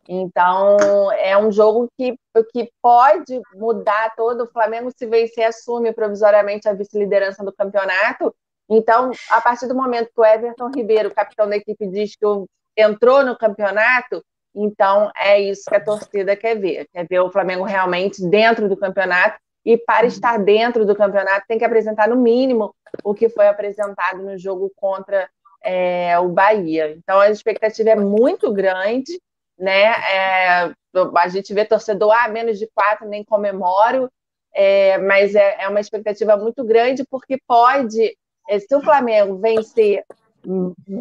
[0.08, 2.16] Então, é um jogo que,
[2.52, 4.44] que pode mudar todo.
[4.44, 8.32] O Flamengo, se vencer, assume provisoriamente a vice-liderança do campeonato.
[8.70, 12.46] Então, a partir do momento que o Everton Ribeiro, capitão da equipe, diz que o
[12.78, 14.24] entrou no campeonato,
[14.54, 16.86] então é isso que a torcida quer ver.
[16.92, 19.38] Quer ver o Flamengo realmente dentro do campeonato.
[19.64, 22.74] E para estar dentro do campeonato, tem que apresentar no mínimo
[23.04, 25.28] o que foi apresentado no jogo contra
[25.62, 26.92] é, o Bahia.
[26.96, 29.20] Então a expectativa é muito grande,
[29.58, 29.92] né?
[30.12, 30.72] É,
[31.16, 34.10] a gente vê torcedor, ah, menos de quatro, nem comemoro,
[34.54, 38.16] é, mas é, é uma expectativa muito grande, porque pode,
[38.48, 40.04] é, se o Flamengo vencer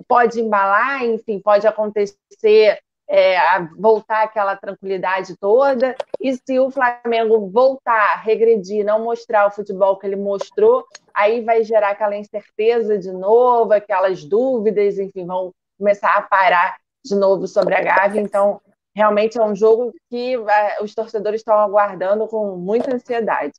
[0.08, 3.38] pode embalar, enfim, pode acontecer, é,
[3.78, 5.96] voltar aquela tranquilidade toda.
[6.20, 11.64] E se o Flamengo voltar, regredir, não mostrar o futebol que ele mostrou, aí vai
[11.64, 17.76] gerar aquela incerteza de novo, aquelas dúvidas, enfim, vão começar a parar de novo sobre
[17.76, 18.22] a Gávea.
[18.22, 18.60] Então,
[18.96, 23.54] realmente é um jogo que é, os torcedores estão aguardando com muita ansiedade.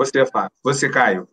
[0.00, 0.50] Você, Fábio.
[0.64, 1.28] Você, Caio.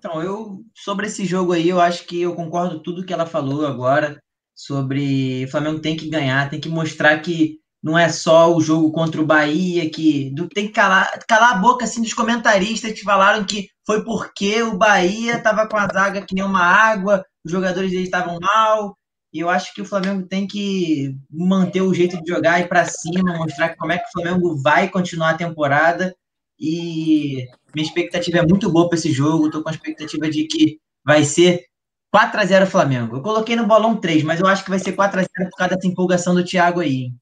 [0.00, 3.64] Então, eu sobre esse jogo aí, eu acho que eu concordo tudo que ela falou
[3.64, 4.18] agora
[4.52, 8.90] sobre o Flamengo tem que ganhar, tem que mostrar que não é só o jogo
[8.90, 13.44] contra o Bahia, que tem que calar, calar a boca assim dos comentaristas que falaram
[13.44, 17.92] que foi porque o Bahia estava com a zaga que nem uma água, os jogadores
[17.92, 18.98] dele estavam mal.
[19.32, 22.84] E eu acho que o Flamengo tem que manter o jeito de jogar e para
[22.86, 26.12] cima, mostrar como é que o Flamengo vai continuar a temporada.
[26.58, 29.46] E minha expectativa é muito boa para esse jogo.
[29.46, 31.64] Estou com a expectativa de que vai ser
[32.10, 33.16] 4 a 0 Flamengo.
[33.16, 35.56] Eu coloquei no bolão 3, mas eu acho que vai ser 4 a 0 por
[35.56, 37.12] causa dessa empolgação do Thiago aí.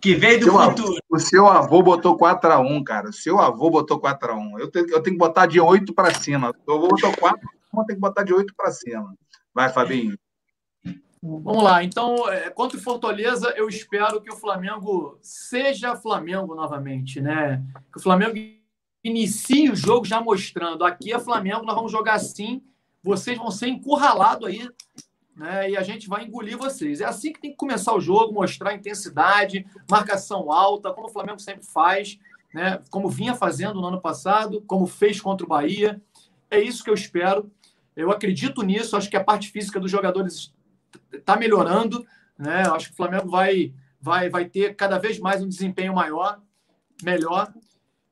[0.00, 0.88] Que veio do Seu futuro.
[0.88, 3.08] avô- o seu avô botou 4x1, cara.
[3.08, 4.58] O seu avô botou 4x1.
[4.60, 6.52] Eu tenho, eu tenho que botar de 8 para cima.
[6.66, 9.14] O avô botou 4, eu tenho que botar de 8 para cima.
[9.54, 10.14] Vai, Fabinho.
[11.26, 17.20] Vamos lá, então, é, contra o Fortaleza, eu espero que o Flamengo seja Flamengo novamente,
[17.20, 17.64] né?
[17.90, 18.34] Que o Flamengo
[19.02, 20.84] inicie o jogo já mostrando.
[20.84, 22.62] Aqui é Flamengo, nós vamos jogar assim,
[23.02, 24.68] vocês vão ser encurralados aí
[25.36, 25.70] né?
[25.70, 27.00] E a gente vai engolir vocês.
[27.00, 31.40] É assim que tem que começar o jogo, mostrar intensidade, marcação alta, como o Flamengo
[31.40, 32.18] sempre faz,
[32.52, 32.80] né?
[32.90, 36.00] Como vinha fazendo no ano passado, como fez contra o Bahia.
[36.50, 37.50] É isso que eu espero.
[37.96, 38.96] Eu acredito nisso.
[38.96, 40.52] Acho que a parte física dos jogadores
[41.12, 42.04] está melhorando,
[42.38, 42.62] né?
[42.68, 46.40] Acho que o Flamengo vai, vai, vai ter cada vez mais um desempenho maior,
[47.02, 47.52] melhor.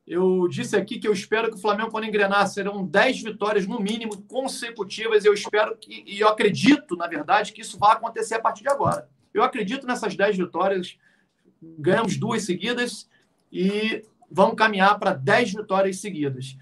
[0.06, 3.80] Eu disse aqui que eu espero que o Flamengo, quando engrenar, serão 10 vitórias no
[3.80, 5.24] mínimo consecutivas.
[5.24, 8.68] Eu espero que, e eu acredito, na verdade, que isso vai acontecer a partir de
[8.68, 9.08] agora.
[9.32, 10.98] Eu acredito nessas 10 vitórias.
[11.78, 13.08] Ganhamos duas seguidas
[13.50, 16.56] e vamos caminhar para 10 vitórias seguidas.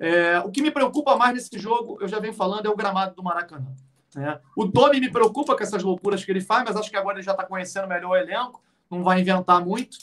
[0.00, 3.14] É, o que me preocupa mais nesse jogo, eu já venho falando, é o gramado
[3.14, 3.74] do Maracanã.
[4.18, 4.40] Né?
[4.56, 7.24] O Domi me preocupa com essas loucuras que ele faz, mas acho que agora ele
[7.24, 9.96] já está conhecendo melhor o elenco, não vai inventar muito.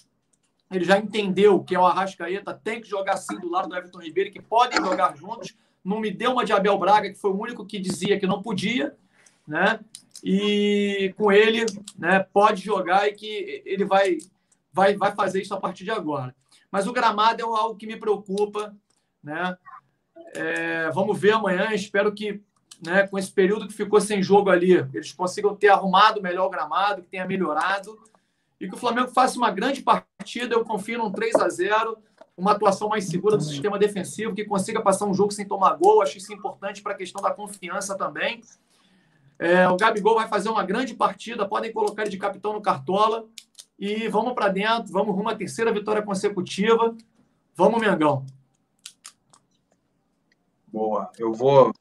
[0.71, 3.99] Ele já entendeu que é o Arrascaeta, tem que jogar assim do lado do Everton
[3.99, 5.53] Ribeiro, que podem jogar juntos.
[5.83, 8.41] Não me deu uma de Abel Braga, que foi o único que dizia que não
[8.41, 8.95] podia,
[9.45, 9.81] né?
[10.23, 11.65] E com ele,
[11.97, 14.17] né, pode jogar e que ele vai,
[14.71, 16.33] vai, vai fazer isso a partir de agora.
[16.71, 18.73] Mas o gramado é algo que me preocupa,
[19.21, 19.57] né?
[20.33, 21.73] É, vamos ver amanhã.
[21.73, 22.41] Espero que,
[22.81, 26.49] né, com esse período que ficou sem jogo ali, eles consigam ter arrumado melhor o
[26.49, 27.97] gramado, que tenha melhorado
[28.59, 30.55] e que o Flamengo faça uma grande partida.
[30.55, 31.97] Eu confio num 3 a 0
[32.37, 36.01] uma atuação mais segura do sistema defensivo, que consiga passar um jogo sem tomar gol.
[36.01, 38.41] Acho isso importante para a questão da confiança também.
[39.39, 43.25] É, o Gabigol vai fazer uma grande partida, podem colocar ele de capitão no Cartola.
[43.79, 46.95] E vamos para dentro, vamos rumo à terceira vitória consecutiva.
[47.55, 48.25] Vamos, Mengão.
[50.67, 51.09] Boa.
[51.17, 51.73] Eu vou.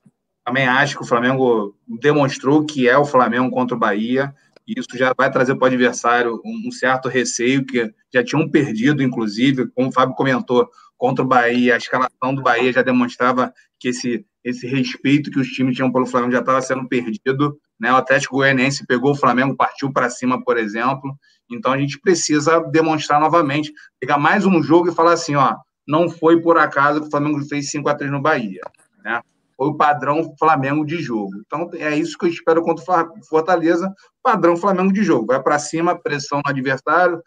[0.45, 4.35] Também acho que o Flamengo demonstrou que é o Flamengo contra o Bahia.
[4.67, 9.69] Isso já vai trazer para o adversário um certo receio, que já tinham perdido, inclusive,
[9.69, 14.25] como o Fábio comentou, contra o Bahia, a escalação do Bahia já demonstrava que esse,
[14.43, 17.59] esse respeito que os times tinham pelo Flamengo já estava sendo perdido.
[17.79, 17.93] Né?
[17.93, 21.15] O Atlético Goianiense pegou o Flamengo, partiu para cima, por exemplo.
[21.51, 25.57] Então a gente precisa demonstrar novamente, pegar mais um jogo e falar assim: ó,
[25.87, 28.63] não foi por acaso que o Flamengo fez 5 a 3 no Bahia.
[29.05, 29.21] Né?
[29.57, 31.33] Foi o padrão Flamengo de jogo.
[31.47, 33.93] Então, é isso que eu espero contra o Fortaleza,
[34.23, 35.27] padrão Flamengo de jogo.
[35.27, 37.23] Vai para cima, pressão no adversário,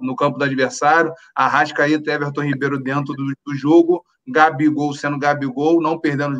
[0.00, 5.82] no campo do adversário, Arrascaeta e Everton Ribeiro dentro do, do jogo, Gabigol sendo Gabigol,
[5.82, 6.38] não perdendo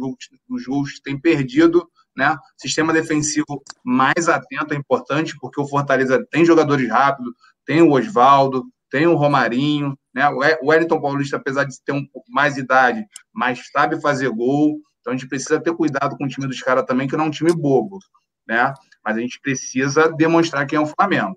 [0.48, 2.36] os gols, que tem perdido, né?
[2.56, 7.32] Sistema defensivo mais atento é importante, porque o Fortaleza tem jogadores rápidos,
[7.64, 10.28] tem o Oswaldo, tem o Romarinho, né?
[10.28, 14.78] O Wellington Paulista, apesar de ter um pouco mais idade, mas sabe fazer gol.
[15.02, 17.28] Então a gente precisa ter cuidado com o time dos caras também, que não é
[17.28, 17.98] um time bobo,
[18.47, 18.72] né?
[19.05, 21.36] Mas a gente precisa demonstrar quem é o Flamengo.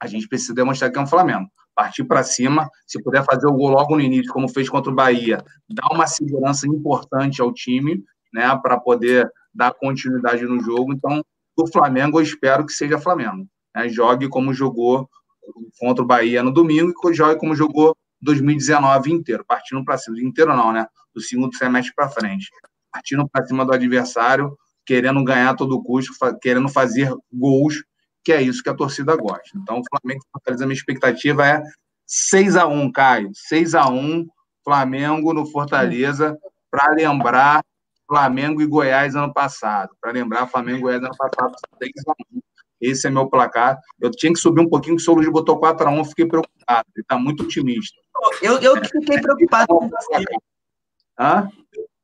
[0.00, 1.48] A gente precisa demonstrar quem é o Flamengo.
[1.74, 4.94] Partir para cima, se puder fazer o gol logo no início, como fez contra o
[4.94, 8.02] Bahia, dar uma segurança importante ao time,
[8.34, 10.92] né, para poder dar continuidade no jogo.
[10.92, 11.24] Então,
[11.56, 13.46] o Flamengo, eu espero que seja Flamengo.
[13.74, 13.88] Né?
[13.88, 15.08] Jogue como jogou
[15.78, 20.20] contra o Bahia no domingo e jogue como jogou 2019 inteiro, partindo para cima.
[20.20, 20.86] Inteiro não, né?
[21.14, 22.50] Do segundo semestre para frente
[22.92, 27.82] partindo para cima do adversário, querendo ganhar a todo custo, querendo fazer gols,
[28.24, 29.50] que é isso que a torcida gosta.
[29.56, 31.62] Então, o Flamengo Fortaleza, a minha expectativa é
[32.06, 33.30] 6 a 1 Caio.
[33.34, 34.26] 6 a 1
[34.64, 36.38] Flamengo no Fortaleza,
[36.70, 37.64] para lembrar
[38.06, 39.90] Flamengo e Goiás ano passado.
[40.00, 42.40] Para lembrar Flamengo e Goiás ano passado, 6 a 1
[42.80, 43.78] Esse é meu placar.
[44.00, 46.86] Eu tinha que subir um pouquinho, que o Soludo botou 4 a 1 fiquei preocupado.
[46.94, 47.96] Ele está muito otimista.
[48.40, 50.24] Eu, eu que fiquei preocupado com você.
[51.18, 51.48] Hã?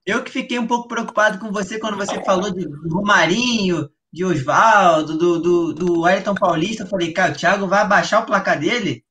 [0.09, 4.25] Eu que fiquei um pouco preocupado com você quando você falou de, do Romarinho, de
[4.25, 6.85] Oswaldo, do, do, do Ayrton Paulista.
[6.85, 9.05] Eu falei, cara, o Thiago vai abaixar o placar dele?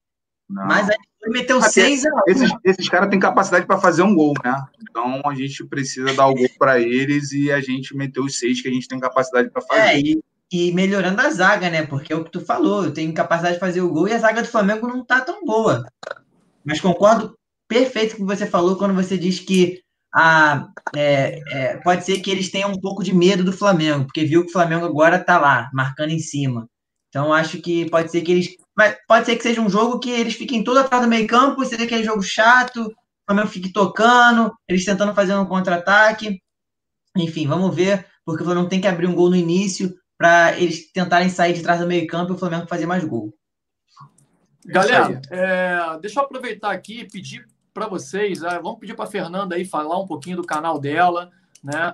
[0.50, 0.66] Não.
[0.66, 4.34] Mas aí ele meteu seis a Esses, esses caras têm capacidade para fazer um gol,
[4.44, 4.60] né?
[4.90, 8.60] Então a gente precisa dar o gol para eles e a gente meteu os seis
[8.60, 9.82] que a gente tem capacidade para fazer.
[9.82, 10.20] É, e,
[10.52, 11.86] e, melhorando a zaga, né?
[11.86, 14.18] Porque é o que tu falou, eu tenho capacidade de fazer o gol e a
[14.18, 15.86] zaga do Flamengo não tá tão boa.
[16.66, 21.78] Mas concordo perfeito com o que você falou quando você diz que a, é, é,
[21.78, 24.54] pode ser que eles tenham um pouco de medo do Flamengo, porque viu que o
[24.54, 26.68] Flamengo agora está lá, marcando em cima.
[27.10, 28.56] Então, acho que pode ser que eles.
[28.76, 31.66] Mas pode ser que seja um jogo que eles fiquem todos atrás do meio campo,
[31.66, 32.94] seja aquele jogo chato, o
[33.26, 36.40] Flamengo fique tocando, eles tentando fazer um contra-ataque.
[37.16, 40.92] Enfim, vamos ver, porque o Flamengo tem que abrir um gol no início para eles
[40.92, 43.34] tentarem sair de trás do meio campo e o Flamengo fazer mais gol.
[44.66, 47.48] Galera, é, deixa eu aproveitar aqui e pedir
[47.78, 48.42] para vocês.
[48.42, 48.60] Né?
[48.62, 51.32] Vamos pedir para a Fernanda aí falar um pouquinho do canal dela,
[51.64, 51.92] né?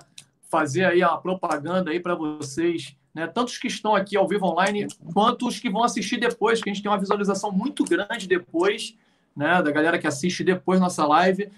[0.50, 3.26] Fazer aí a propaganda aí para vocês, né?
[3.26, 6.70] Tanto os que estão aqui ao vivo online, quanto os que vão assistir depois, que
[6.70, 8.96] a gente tem uma visualização muito grande depois,
[9.36, 9.62] né?
[9.62, 11.50] Da galera que assiste depois nossa live.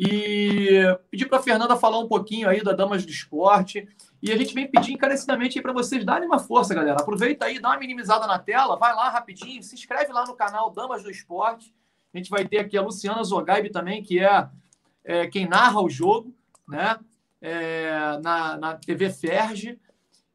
[0.00, 0.80] E
[1.10, 3.86] pedir para a Fernanda falar um pouquinho aí da Damas do Esporte
[4.20, 7.00] E a gente vem pedir encarecidamente para vocês darem uma força, galera.
[7.00, 10.70] Aproveita aí, dá uma minimizada na tela, vai lá rapidinho, se inscreve lá no canal
[10.70, 11.72] Damas do Esporte.
[12.14, 14.48] A gente vai ter aqui a Luciana Zogaib também, que é,
[15.04, 16.32] é quem narra o jogo,
[16.66, 16.96] né?
[17.42, 19.78] É, na, na TV Ferge.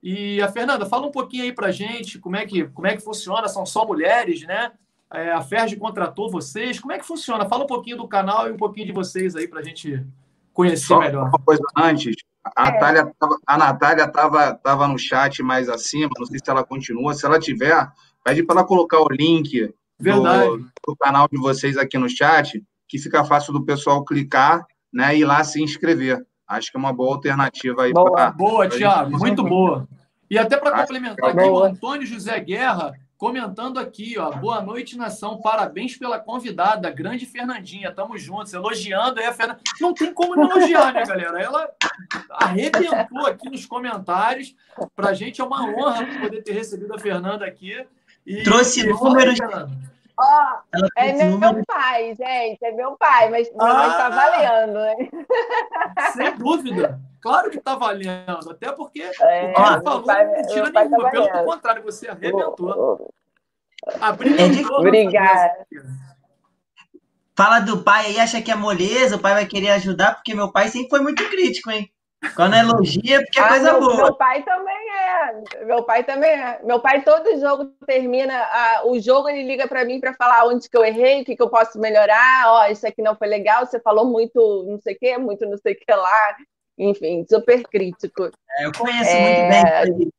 [0.04, 3.04] E a Fernanda, fala um pouquinho aí pra gente como é que, como é que
[3.04, 4.74] funciona, são só mulheres, né?
[5.12, 7.48] É, a Ferge contratou vocês, como é que funciona?
[7.48, 10.06] Fala um pouquinho do canal e um pouquinho de vocês aí pra gente
[10.54, 11.30] conhecer Só melhor.
[11.30, 12.72] Uma coisa antes, a, é.
[12.72, 13.16] Natália,
[13.48, 17.40] a Natália estava tava no chat mais acima, não sei se ela continua, se ela
[17.40, 17.90] tiver,
[18.24, 22.98] pede para ela colocar o link do, do, canal de vocês aqui no chat, que
[22.98, 26.26] fica fácil do pessoal clicar né, e ir lá se inscrever.
[26.48, 27.94] Acho que é uma boa alternativa aí.
[27.94, 29.20] Boa, pra, boa pra Thiago, gente...
[29.20, 29.88] muito boa.
[30.30, 34.32] E até para complementar aqui, o Antônio José Guerra comentando aqui, ó.
[34.32, 35.42] Boa noite, nação.
[35.42, 37.92] Parabéns pela convidada, grande Fernandinha.
[37.92, 39.60] Tamo juntos, elogiando aí a Fernanda.
[39.82, 41.42] Não tem como não elogiar, né, galera?
[41.42, 41.70] Ela
[42.32, 44.56] arrebentou aqui nos comentários.
[44.96, 47.86] Pra gente é uma honra poder ter recebido a Fernanda aqui.
[48.30, 49.40] E, Trouxe números.
[50.16, 54.96] Ó, oh, é meu, pai, gente, é meu pai, mas meu ah, tá valendo, né?
[56.14, 57.00] Sem dúvida.
[57.22, 61.04] Claro que tá valendo, até porque é, o ele falou pai, não mentira tá nenhuma,
[61.04, 63.12] tá pelo contrário, você arrebentou.
[64.00, 64.80] Abrilhantou.
[64.80, 65.66] Obrigada.
[67.36, 70.52] Fala do pai aí, acha que é moleza, o pai vai querer ajudar, porque meu
[70.52, 71.92] pai sempre foi muito crítico, hein?
[72.36, 73.96] Quando elogia, porque é ah, coisa meu, boa.
[73.96, 75.66] Meu pai também é.
[75.66, 76.60] Meu pai também é.
[76.64, 78.38] Meu pai, todo jogo termina.
[78.38, 81.36] A, o jogo, ele liga para mim para falar onde que eu errei, o que,
[81.36, 82.44] que eu posso melhorar.
[82.48, 85.58] Ó, isso aqui não foi legal, você falou muito não sei o quê, muito não
[85.58, 86.36] sei o que lá.
[86.78, 88.30] Enfim, super crítico.
[88.58, 89.86] É, eu conheço é...
[89.86, 90.12] muito bem.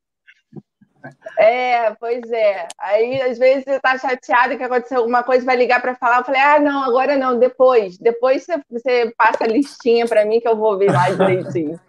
[1.38, 2.66] É, pois é.
[2.78, 6.18] Aí, às vezes, você tá chateado que aconteceu alguma coisa, vai ligar para falar.
[6.18, 7.98] Eu falei, ah, não, agora não, depois.
[7.98, 11.80] Depois você, você passa a listinha para mim que eu vou ver lá direitinho.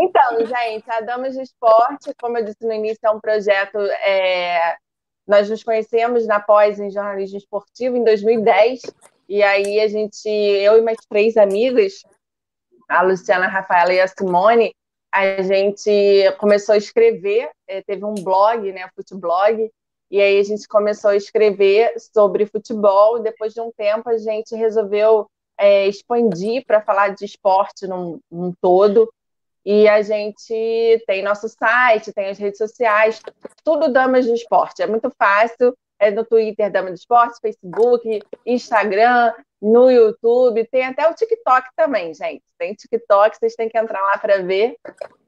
[0.00, 3.78] Então, gente, a Damas de Esporte, como eu disse no início, é um projeto.
[3.78, 4.76] É...
[5.26, 8.80] Nós nos conhecemos na pós em jornalismo esportivo em 2010,
[9.28, 12.02] e aí a gente, eu e mais três amigas,
[12.88, 14.72] a Luciana, a Rafaela e a Simone,
[15.12, 15.90] a gente
[16.38, 19.70] começou a escrever, é, teve um blog, né, Futeblog,
[20.10, 23.20] e aí a gente começou a escrever sobre futebol.
[23.20, 25.26] Depois de um tempo, a gente resolveu
[25.58, 29.12] é, expandir para falar de esporte num, num todo.
[29.70, 33.20] E a gente tem nosso site, tem as redes sociais,
[33.62, 34.80] tudo Damas do Esporte.
[34.80, 35.76] É muito fácil.
[35.98, 39.30] É no Twitter Damas do Esporte, Facebook, Instagram,
[39.60, 42.44] no YouTube, tem até o TikTok também, gente.
[42.56, 44.74] Tem TikTok, vocês têm que entrar lá para ver.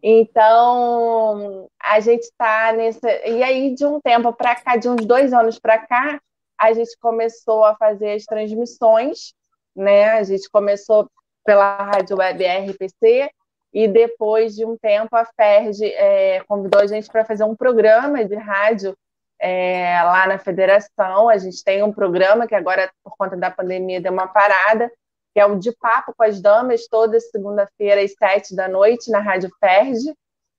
[0.03, 3.11] Então, a gente está nessa.
[3.27, 6.19] E aí, de um tempo para cá, de uns dois anos para cá,
[6.59, 9.35] a gente começou a fazer as transmissões,
[9.77, 10.13] né?
[10.13, 11.11] A gente começou
[11.45, 13.31] pela Rádio Web RPC,
[13.73, 18.25] e depois de um tempo a Ferg é, convidou a gente para fazer um programa
[18.25, 18.97] de rádio
[19.39, 21.29] é, lá na federação.
[21.29, 24.91] A gente tem um programa que agora, por conta da pandemia, deu uma parada,
[25.33, 29.21] que é o De Papo com as Damas, toda segunda-feira às sete da noite na
[29.21, 30.15] Rádio Ferg.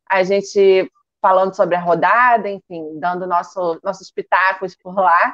[0.09, 0.89] A gente
[1.21, 5.33] falando sobre a rodada, enfim, dando nosso, nossos pitacos por lá.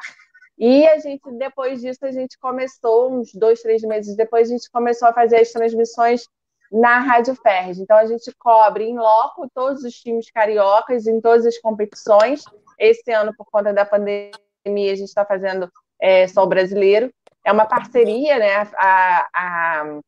[0.58, 4.70] E a gente, depois disso, a gente começou, uns dois, três meses depois, a gente
[4.70, 6.28] começou a fazer as transmissões
[6.72, 7.82] na Rádio Ferg.
[7.82, 12.44] Então, a gente cobre em loco todos os times cariocas em todas as competições.
[12.78, 14.32] Esse ano, por conta da pandemia,
[14.66, 17.12] a gente está fazendo é, só o brasileiro.
[17.44, 18.56] É uma parceria, né?
[18.76, 20.00] A, a,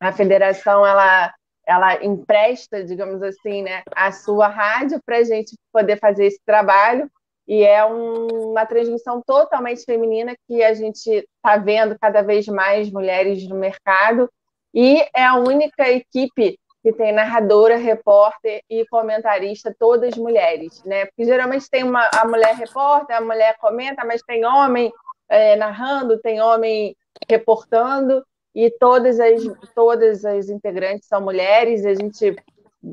[0.00, 1.32] a federação, ela,
[1.66, 7.10] ela empresta, digamos assim, né, a sua rádio para a gente poder fazer esse trabalho.
[7.46, 12.90] E é um, uma transmissão totalmente feminina que a gente está vendo cada vez mais
[12.90, 14.30] mulheres no mercado
[14.74, 21.06] e é a única equipe que tem narradora, repórter e comentarista, todas mulheres, né?
[21.06, 24.90] Porque geralmente tem uma, a mulher repórter, a mulher comenta, mas tem homem
[25.28, 26.96] é, narrando, tem homem
[27.28, 28.24] reportando,
[28.54, 29.42] e todas as,
[29.74, 32.34] todas as integrantes são mulheres, a gente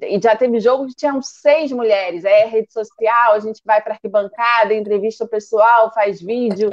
[0.03, 3.93] e já teve jogo que tinham seis mulheres, é rede social, a gente vai para
[3.93, 6.69] arquibancada, entrevista o pessoal, faz vídeo,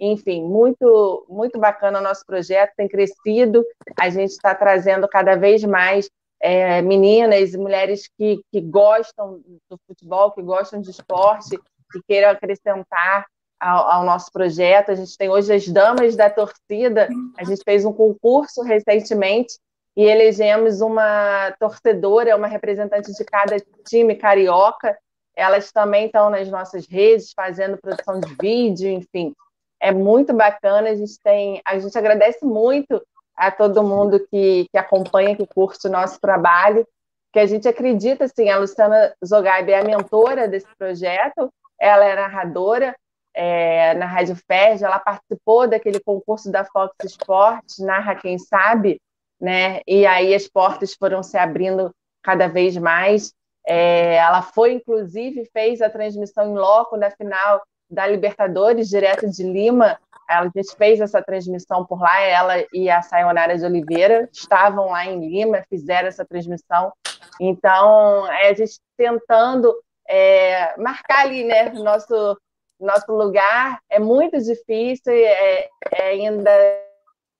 [0.00, 3.64] enfim, muito, muito bacana o nosso projeto, tem crescido,
[3.98, 6.08] a gente está trazendo cada vez mais
[6.40, 11.58] é, meninas e mulheres que, que gostam do futebol, que gostam de esporte,
[11.90, 13.26] que queiram acrescentar
[13.60, 14.90] ao, ao, nosso projeto.
[14.90, 19.58] A gente tem hoje as Damas da Torcida, a gente fez um concurso recentemente
[19.96, 24.96] e elegemos uma torcedora, uma representante de cada time carioca.
[25.34, 29.34] Elas também estão nas nossas redes, fazendo produção de vídeo, enfim
[29.80, 30.90] é muito bacana.
[30.90, 33.02] A gente tem, a gente agradece muito
[33.36, 36.86] a todo mundo que, que acompanha, que curte o nosso trabalho.
[37.32, 42.16] que a gente acredita, assim, a Luciana Zogaib é a mentora desse projeto, ela é
[42.16, 42.96] narradora
[43.34, 49.00] é, na Rádio Ferg, ela participou daquele concurso da Fox Sports, Narra Quem Sabe,
[49.40, 49.80] né?
[49.86, 53.32] E aí as portas foram se abrindo cada vez mais.
[53.64, 59.42] É, ela foi, inclusive, fez a transmissão em loco da final da Libertadores, direto de
[59.42, 59.98] Lima.
[60.28, 65.06] A gente fez essa transmissão por lá, ela e a Sayonara de Oliveira estavam lá
[65.06, 66.92] em Lima, fizeram essa transmissão.
[67.40, 69.74] Então, é a gente tentando
[70.08, 72.38] é, marcar ali, né, nosso,
[72.78, 73.80] nosso lugar.
[73.88, 76.50] É muito difícil, é, é ainda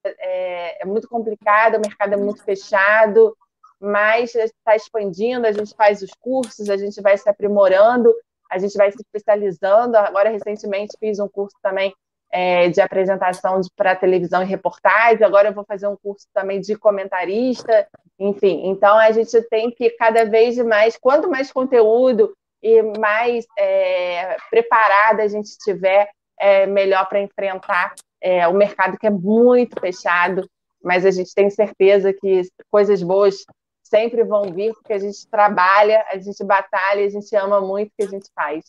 [0.05, 3.37] é, é, muito complicado, o mercado é muito fechado,
[3.81, 8.15] mas está expandindo, a gente faz os cursos, a gente vai se aprimorando,
[8.51, 9.97] a gente vai se especializando.
[9.97, 11.95] Agora, recentemente, fiz um curso também
[12.31, 16.77] é, de apresentação para televisão e reportagem, agora eu vou fazer um curso também de
[16.77, 17.87] comentarista,
[18.19, 18.69] enfim.
[18.69, 25.23] Então, a gente tem que cada vez mais, quanto mais conteúdo e mais é, preparada
[25.23, 30.49] a gente estiver, é, melhor para enfrentar é, o mercado que é muito fechado,
[30.83, 33.45] mas a gente tem certeza que coisas boas
[33.89, 37.93] sempre vão vir, porque a gente trabalha, a gente batalha, a gente ama muito o
[37.97, 38.65] que a gente faz.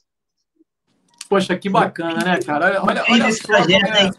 [1.30, 2.81] Poxa, que bacana, né, cara?
[2.83, 4.11] Olha, olha esse projeto, hein?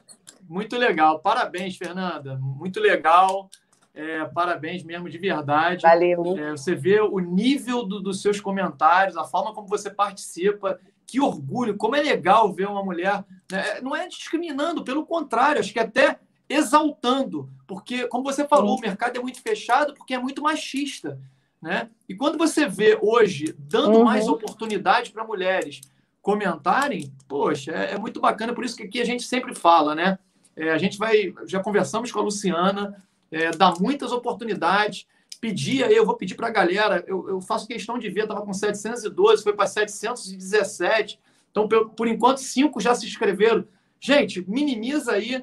[0.48, 1.18] Muito legal.
[1.20, 2.38] Parabéns, Fernanda.
[2.40, 3.50] Muito legal.
[3.92, 5.82] É, parabéns mesmo, de verdade.
[5.82, 6.38] Valeu.
[6.38, 10.78] É, você vê o nível do, dos seus comentários, a forma como você participa.
[11.06, 13.24] Que orgulho, como é legal ver uma mulher.
[13.50, 13.80] Né?
[13.82, 16.20] Não é discriminando, pelo contrário, acho que até
[16.50, 21.16] exaltando, porque, como você falou, o mercado é muito fechado porque é muito machista.
[21.62, 21.88] Né?
[22.08, 24.04] E quando você vê hoje dando uhum.
[24.04, 25.80] mais oportunidade para mulheres
[26.20, 30.18] comentarem, poxa, é, é, muito bacana, por isso que aqui a gente sempre fala, né?
[30.56, 35.06] É, a gente vai, já conversamos com a Luciana, é, dá muitas oportunidades.
[35.40, 38.42] Pedir aí, eu vou pedir para a galera, eu, eu, faço questão de ver, estava
[38.42, 41.18] com 712, foi para 717.
[41.50, 43.64] Então, por, por enquanto, cinco já se inscreveram.
[43.98, 45.42] Gente, minimiza aí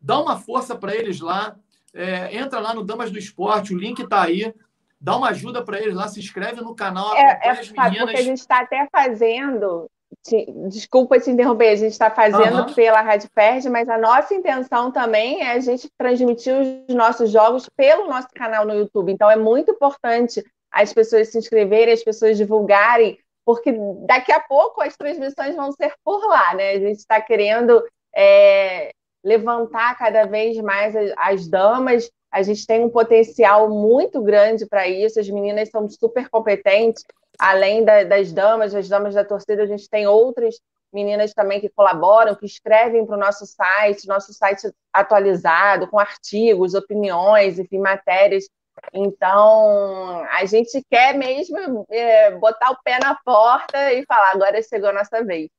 [0.00, 1.56] dá uma força para eles lá,
[1.94, 4.54] é, entra lá no Damas do Esporte, o link está aí,
[5.00, 8.04] dá uma ajuda para eles lá, se inscreve no canal, é, é as meninas.
[8.04, 9.90] Porque a gente está até fazendo,
[10.24, 12.74] te, desculpa te interromper, a gente está fazendo uhum.
[12.74, 16.54] pela Rádio Perde, mas a nossa intenção também é a gente transmitir
[16.88, 19.12] os nossos jogos pelo nosso canal no YouTube.
[19.12, 23.74] Então é muito importante as pessoas se inscreverem, as pessoas divulgarem, porque
[24.06, 26.72] daqui a pouco as transmissões vão ser por lá, né?
[26.72, 27.82] A gente está querendo
[28.14, 28.90] é,
[29.24, 32.10] levantar cada vez mais as damas.
[32.30, 35.18] A gente tem um potencial muito grande para isso.
[35.18, 37.04] As meninas são super competentes,
[37.38, 40.56] além da, das damas, as damas da torcida, a gente tem outras
[40.92, 46.74] meninas também que colaboram, que escrevem para o nosso site, nosso site atualizado, com artigos,
[46.74, 48.48] opiniões, enfim, matérias.
[48.92, 54.88] Então, a gente quer mesmo é, botar o pé na porta e falar: agora chegou
[54.88, 55.50] a nossa vez.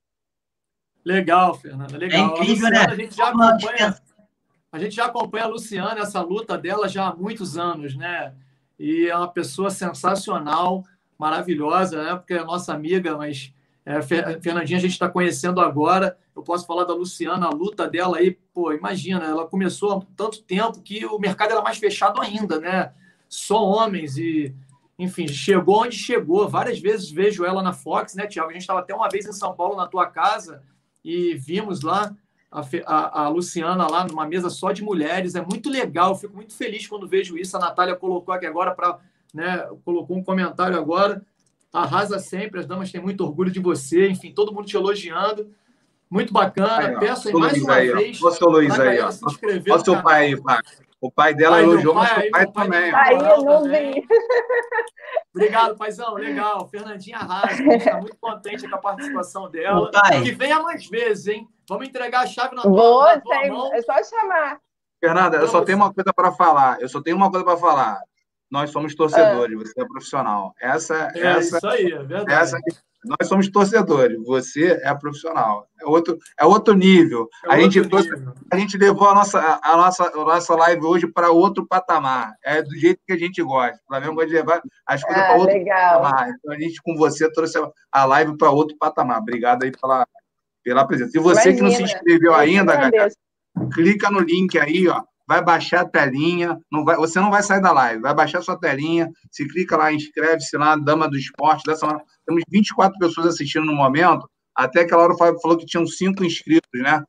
[1.04, 2.38] Legal, Fernanda, legal.
[2.38, 2.94] É incrível, a Luciana, né?
[2.94, 3.96] A gente, já acompanha,
[4.72, 8.34] a gente já acompanha a Luciana, essa luta dela já há muitos anos, né?
[8.78, 10.84] E é uma pessoa sensacional,
[11.18, 12.16] maravilhosa, né?
[12.16, 13.54] Porque é nossa amiga, mas
[13.86, 16.18] é, Fernandinha a gente está conhecendo agora.
[16.36, 20.44] Eu posso falar da Luciana, a luta dela aí, pô, imagina, ela começou há tanto
[20.44, 22.94] tempo que o mercado era mais fechado ainda, né?
[23.28, 24.56] Só homens e,
[24.98, 26.48] enfim, chegou onde chegou.
[26.48, 28.50] Várias vezes vejo ela na Fox, né, Tiago?
[28.50, 30.62] A gente estava até uma vez em São Paulo na tua casa
[31.10, 32.16] e vimos lá
[32.52, 35.34] a, a, a, Luciana lá numa mesa só de mulheres.
[35.34, 37.58] É muito legal, fico muito feliz quando vejo isso.
[37.58, 39.00] A Natália colocou aqui agora para.
[39.34, 41.24] Né, colocou um comentário agora.
[41.72, 45.52] Arrasa sempre, as damas têm muito orgulho de você, enfim, todo mundo te elogiando.
[46.10, 46.88] Muito bacana.
[46.88, 48.22] Aí, Peço aí mais uma aí, vez.
[48.24, 49.10] Olha o seu Luiz aí, ó.
[49.10, 50.60] Olha o seu pai aí, pai.
[51.02, 52.94] O pai dela pai, elogiou, mas o pai, também.
[52.94, 54.06] Aí eu não vi.
[55.34, 56.14] Obrigado, paizão.
[56.16, 56.68] Legal.
[56.68, 57.48] Fernandinha arrasa.
[57.48, 59.90] A gente está muito contente com a participação dela.
[59.92, 60.22] Pai.
[60.24, 61.48] Que venha mais vezes, hein?
[61.70, 63.74] Vamos entregar a chave na tua, Vou, na tua mão.
[63.74, 64.60] É só chamar.
[65.00, 66.82] Fernanda, eu só tenho uma coisa para falar.
[66.82, 68.02] Eu só tenho uma coisa para falar.
[68.52, 69.64] Nós somos torcedores, ah.
[69.64, 70.54] você é profissional.
[70.60, 72.34] Essa, é essa, isso aí, é verdade.
[72.34, 72.58] Essa,
[73.04, 75.68] nós somos torcedores, você é profissional.
[75.82, 77.30] É outro, é outro nível.
[77.46, 78.34] É a, gente nível.
[78.52, 82.34] a gente levou a nossa, a nossa, a nossa live hoje para outro patamar.
[82.44, 83.80] É do jeito que a gente gosta.
[83.86, 86.02] O Flamengo pode levar as coisas ah, para outro legal.
[86.02, 86.30] patamar.
[86.30, 87.58] Então a gente, com você, trouxe
[87.92, 89.20] a live para outro patamar.
[89.20, 90.06] Obrigado aí pela,
[90.62, 91.18] pela presença.
[91.18, 91.56] E você Imagina.
[91.56, 93.10] que não se inscreveu ainda, galera,
[93.74, 97.62] clica no link aí, ó vai baixar a telinha, não vai, você não vai sair
[97.62, 101.86] da live, vai baixar sua telinha, se clica lá, inscreve-se lá, Dama do Esporte, dessa
[101.86, 106.70] hora, temos 24 pessoas assistindo no momento, até aquela hora falou que tinham cinco inscritos,
[106.76, 107.02] né?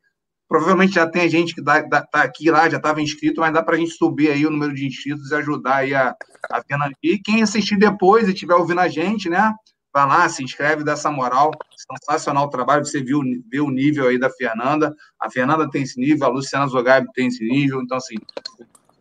[0.49, 3.79] Provavelmente já tem gente que está aqui lá, já estava inscrito, mas dá para a
[3.79, 6.15] gente subir aí o número de inscritos e ajudar aí a,
[6.51, 6.93] a Fernanda.
[7.03, 9.53] E quem assistir depois e estiver ouvindo a gente, né?
[9.93, 11.53] Vai lá, se inscreve, dá essa moral.
[11.77, 12.85] Sensacional o trabalho.
[12.85, 14.95] Você viu, viu o nível aí da Fernanda.
[15.21, 17.81] A Fernanda tem esse nível, a Luciana Zogaib tem esse nível.
[17.81, 18.17] Então, assim,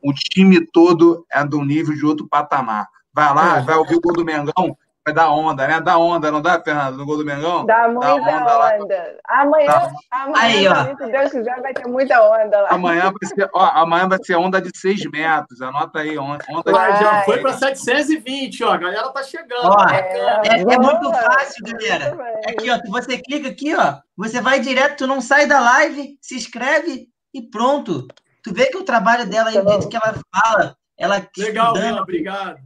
[0.03, 2.87] o time todo é do nível de outro patamar.
[3.13, 3.61] Vai lá, é.
[3.63, 5.81] vai ouvir o gol do Mengão, vai dar onda, né?
[5.81, 7.65] Dá onda, não dá, Fernanda, no gol do Mengão?
[7.65, 8.83] Dá muita dá onda.
[8.83, 9.19] onda.
[9.27, 9.91] Amanhã, tá.
[10.11, 10.97] amanhã Aí, ó.
[10.97, 12.69] se Deus quiser, vai ter muita onda lá.
[12.71, 15.61] Amanhã vai ser, ó, amanhã vai ser onda de 6 metros.
[15.61, 18.73] Anota aí, onda de Já foi para 720, ó.
[18.73, 19.65] A galera tá chegando.
[19.65, 19.99] Ó, é,
[20.47, 22.17] é, é, muito fácil, galera.
[22.47, 23.97] Aqui, ó, você clica aqui, ó.
[24.17, 28.07] Você vai direto, tu não sai da live, se inscreve e pronto.
[28.43, 32.57] Tu vê que o trabalho dela aí, dentro que ela fala, ela Legal, estudando, obrigado.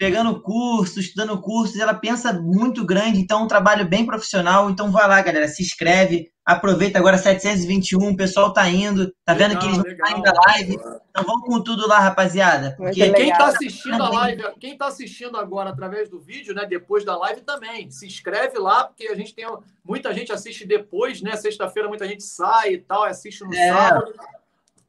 [0.00, 4.70] Pegando cursos, estudando cursos, ela pensa muito grande, então é um trabalho bem profissional.
[4.70, 9.50] Então vai lá, galera, se inscreve, aproveita agora 721, o pessoal tá indo, tá legal,
[9.50, 10.72] vendo que eles não saem da live.
[11.10, 12.74] Então vamos com tudo lá, rapaziada.
[12.78, 17.04] Porque quem tá assistindo a live, quem tá assistindo agora através do vídeo, né, depois
[17.04, 19.46] da live também, se inscreve lá, porque a gente tem
[19.84, 21.36] muita gente assiste depois, né?
[21.36, 23.68] Sexta-feira muita gente sai e tal, assiste no é.
[23.68, 24.14] sábado.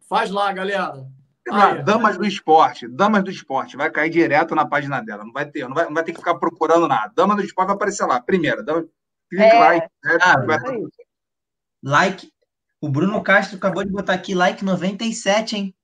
[0.07, 1.05] Faz lá, galera.
[1.49, 1.83] Aí.
[1.83, 5.67] Damas do Esporte, Damas do Esporte, vai cair direto na página dela, não vai ter,
[5.67, 7.11] não vai, não vai ter que ficar procurando nada.
[7.15, 8.21] Damas do Esporte vai aparecer lá.
[8.21, 8.85] Primeira, dama,
[9.29, 9.59] clique é.
[9.59, 9.87] like.
[10.03, 10.17] Né?
[10.21, 10.59] Ah, vai...
[11.83, 12.31] like.
[12.79, 15.75] O Bruno Castro acabou de botar aqui like 97, hein?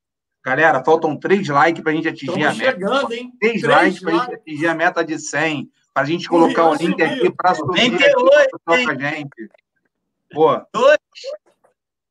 [0.43, 2.71] Galera, faltam três likes para a gente atingir Estamos a meta.
[2.71, 3.33] chegando, hein?
[3.39, 5.69] Três, três likes para a gente atingir a meta de 100.
[5.93, 9.49] Para a gente colocar o link aqui para subir 98, aqui a gente.
[10.31, 10.61] Pô.
[10.73, 10.99] Dois.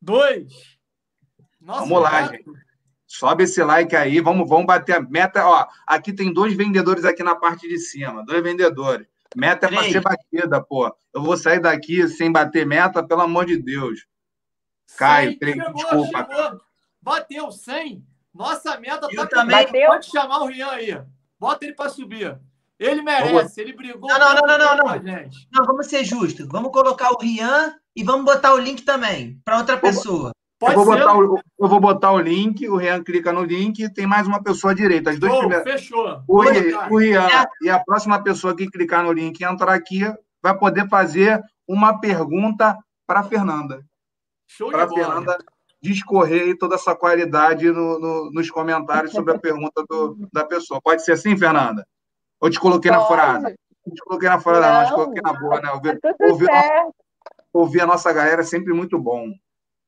[0.03, 0.79] Dois.
[1.61, 2.45] Nossa, vamos lá, gente.
[3.07, 5.47] Sobe esse like aí, vamos, vamos bater a meta.
[5.47, 9.07] Ó, aqui tem dois vendedores aqui na parte de cima, dois vendedores.
[9.35, 10.95] Meta é para ser batida, pô.
[11.15, 14.07] Eu vou sair daqui sem bater meta, pelo amor de Deus.
[14.97, 16.29] Caio, chegou, desculpa.
[16.31, 16.61] Chegou.
[17.01, 18.05] Bateu 100.
[18.35, 19.57] Nossa meta tá também.
[19.57, 19.87] Bateu.
[19.89, 21.03] Pode chamar o Rian aí.
[21.39, 22.39] Bota ele para subir.
[22.79, 24.09] Ele merece, ele brigou.
[24.09, 24.85] Não, não, não, não, não.
[24.85, 25.31] Não.
[25.53, 26.47] não, vamos ser justos.
[26.47, 30.33] Vamos colocar o Rian e vamos botar o link também para outra pessoa.
[30.59, 33.79] Pode eu, vou botar o, eu vou botar o link, o Rian clica no link
[33.79, 35.11] e tem mais uma pessoa à direita.
[35.11, 35.65] As duas oh, primeiras...
[35.65, 36.23] Fechou.
[36.27, 37.29] O, o Rian
[37.61, 40.01] e a próxima pessoa que clicar no link e entrar aqui
[40.43, 43.85] vai poder fazer uma pergunta para a Fernanda.
[44.47, 45.39] Show Para a Fernanda
[45.83, 50.81] discorrer toda essa qualidade no, no, nos comentários sobre a pergunta do, da pessoa.
[50.81, 51.87] Pode ser assim, Fernanda?
[52.41, 53.03] Ou te coloquei Pode.
[53.03, 53.51] na furada?
[53.95, 55.71] Te coloquei na furada, não, não te coloquei na boa, né?
[55.71, 56.49] Ouvir, tá ouvir,
[57.53, 59.33] ouvir a nossa galera é sempre muito bom.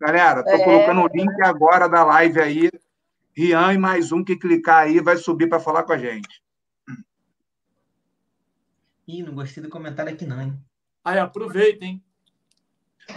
[0.01, 0.65] Galera, estou é...
[0.65, 2.71] colocando o link agora da live aí.
[3.37, 6.43] Rian e mais um que clicar aí vai subir para falar com a gente.
[9.07, 10.59] Ih, não gostei do comentário aqui não, hein?
[11.05, 12.03] Aí, aproveita, hein?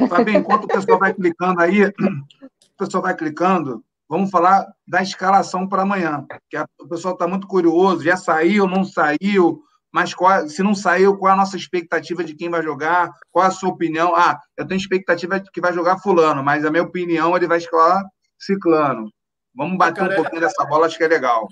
[0.07, 5.01] Tá bem, enquanto o pessoal vai clicando aí, o pessoal vai clicando, vamos falar da
[5.01, 6.25] escalação para amanhã.
[6.49, 11.17] Que o pessoal está muito curioso, já saiu, não saiu, mas qual, se não saiu,
[11.17, 13.11] qual é a nossa expectativa de quem vai jogar?
[13.29, 14.15] Qual é a sua opinião?
[14.15, 17.57] Ah, eu tenho expectativa de que vai jogar fulano, mas a minha opinião ele vai
[17.57, 18.01] escalar
[18.39, 19.11] ciclano.
[19.53, 20.45] Vamos bater Cara, um pouquinho é...
[20.45, 21.47] dessa bola, acho que é legal.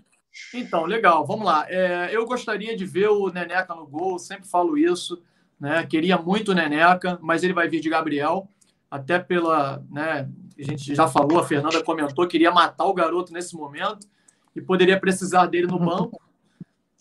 [0.53, 1.65] Então, legal, vamos lá.
[1.67, 5.21] É, eu gostaria de ver o Neneca no gol, sempre falo isso.
[5.59, 5.85] Né?
[5.85, 8.47] Queria muito o Neneca, mas ele vai vir de Gabriel,
[8.89, 9.83] até pela.
[9.91, 14.07] Né, a gente já falou, a Fernanda comentou, queria matar o garoto nesse momento
[14.55, 16.21] e poderia precisar dele no banco.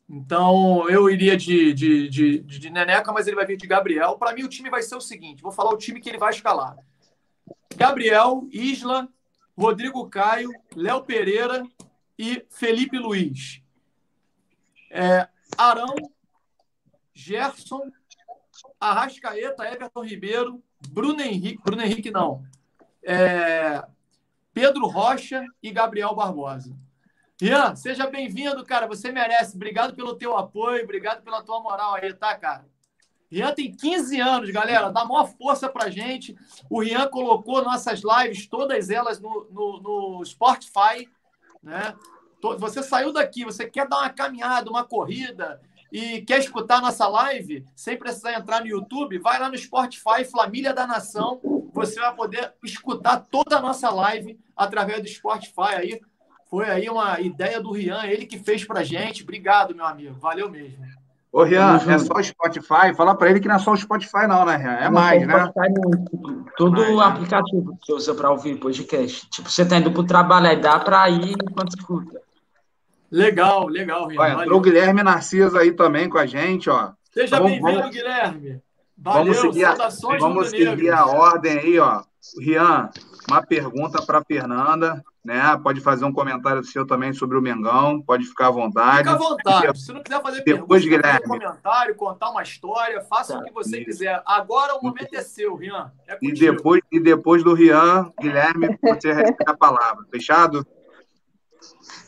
[0.08, 4.16] Então, eu iria de, de, de, de, Neneca, mas ele vai vir de Gabriel.
[4.16, 6.30] Para mim, o time vai ser o seguinte: vou falar o time que ele vai
[6.30, 6.76] escalar:
[7.76, 9.06] Gabriel, Isla,
[9.56, 11.62] Rodrigo Caio, Léo Pereira
[12.18, 13.62] e Felipe Luiz.
[14.90, 15.28] É,
[15.58, 15.94] Arão,
[17.12, 17.90] Gerson,
[18.80, 22.42] Arrascaeta, Everton Ribeiro, Bruno Henrique, Bruno Henrique não,
[23.02, 23.84] é,
[24.54, 26.74] Pedro Rocha e Gabriel Barbosa.
[27.40, 28.86] Ian, seja bem-vindo, cara.
[28.88, 29.54] Você merece.
[29.54, 32.66] Obrigado pelo teu apoio, obrigado pela tua moral aí, tá, cara?
[33.30, 34.90] Rian tem 15 anos, galera.
[34.90, 36.36] Dá maior força pra gente.
[36.68, 41.08] O Rian colocou nossas lives, todas elas no, no, no Spotify.
[41.62, 41.94] Né?
[42.58, 45.60] Você saiu daqui, você quer dar uma caminhada, uma corrida
[45.92, 50.72] e quer escutar nossa live, sem precisar entrar no YouTube, vai lá no Spotify, Família
[50.72, 51.40] da Nação.
[51.72, 56.00] Você vai poder escutar toda a nossa live através do Spotify aí.
[56.50, 59.22] Foi aí uma ideia do Rian, ele que fez pra gente.
[59.22, 60.16] Obrigado, meu amigo.
[60.18, 60.78] Valeu mesmo.
[61.30, 62.94] Ô, Rian, é só o Spotify?
[62.96, 64.76] Fala para ele que não é só o Spotify, não, né, Rian?
[64.76, 65.34] É não mais, né?
[65.34, 65.74] Spotify,
[66.56, 67.04] todo mais, né?
[67.04, 69.28] aplicativo que você usa para ouvir podcast.
[69.28, 72.18] Tipo, você tá indo pro trabalho, aí dá para ir enquanto escuta.
[73.10, 74.20] Legal, legal, Rian.
[74.20, 76.92] Olha, entrou o Guilherme Narciso aí também com a gente, ó.
[77.12, 78.62] Seja então, bem-vindo, Guilherme.
[79.00, 82.02] Valeu, vamos seguir, a, saudações vamos seguir a ordem aí, ó.
[82.40, 82.90] Rian,
[83.30, 85.56] uma pergunta para Fernanda, né?
[85.62, 88.98] Pode fazer um comentário seu também sobre o Mengão, pode ficar à vontade.
[88.98, 89.80] Fica à vontade.
[89.80, 91.46] Se não quiser fazer Depois, pergunta, fazer Guilherme.
[91.48, 93.40] comentário, contar uma história, faça Tá.
[93.40, 93.84] o que você Isso.
[93.86, 94.20] quiser.
[94.26, 95.90] Agora o momento é seu, Rian.
[96.06, 100.04] É E depois, e depois do Rian, Guilherme, você recebe a palavra.
[100.10, 100.66] Fechado?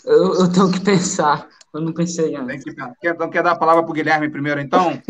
[0.04, 1.48] Eu, eu tenho que pensar.
[1.72, 2.64] Eu não pensei antes.
[2.64, 2.82] Tem que.
[3.00, 5.00] Quer- Então, quer dar a palavra para o Guilherme primeiro, então?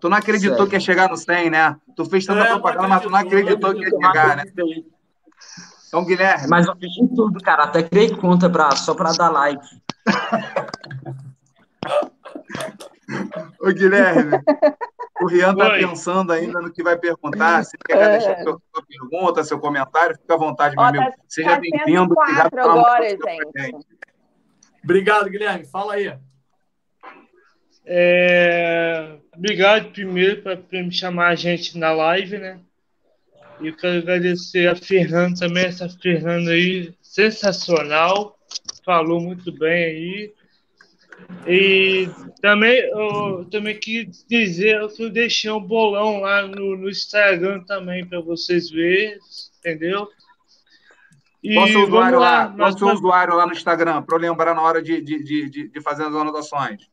[0.00, 0.70] Tu não acreditou Certo.
[0.70, 1.76] que ia chegar no 100, né?
[1.94, 4.44] Tu fez tanta É, propaganda, mas tu não acreditou que ia chegar, né?
[5.88, 7.64] Então, Guilherme, Mas eu fiz de tudo, cara.
[7.64, 9.62] Até criei conta pra, só pra dar like.
[13.60, 14.38] Ô, Guilherme,
[15.20, 15.80] o Rian está Oi.
[15.80, 17.64] pensando ainda no que vai perguntar.
[17.64, 18.08] Se quer É.
[18.18, 21.04] deixar sua, sua pergunta, seu comentário, fica à vontade, meu Ó, amigo.
[21.04, 22.14] tá, Seja tá bem-vindo.
[22.14, 23.86] Obrigado 104 pela agora, gente.
[24.82, 25.66] Obrigado, Guilherme.
[25.66, 26.16] Fala aí.
[27.84, 32.60] É, obrigado primeiro por por me chamar a gente na live, né?
[33.60, 38.38] E eu quero agradecer a Fernanda também, essa Fernanda aí, sensacional,
[38.84, 40.34] falou muito bem aí.
[41.46, 42.08] E
[42.40, 48.06] também eu também quis dizer que eu deixei um bolão lá no, no Instagram também
[48.06, 49.18] para vocês verem,
[49.58, 50.08] entendeu?
[51.42, 52.54] E Qual o seu usuário lá?
[52.56, 55.80] lá, Qual usuário lá no Instagram, para eu lembrar na hora de, de, de- de
[55.82, 56.88] fazer as anotações?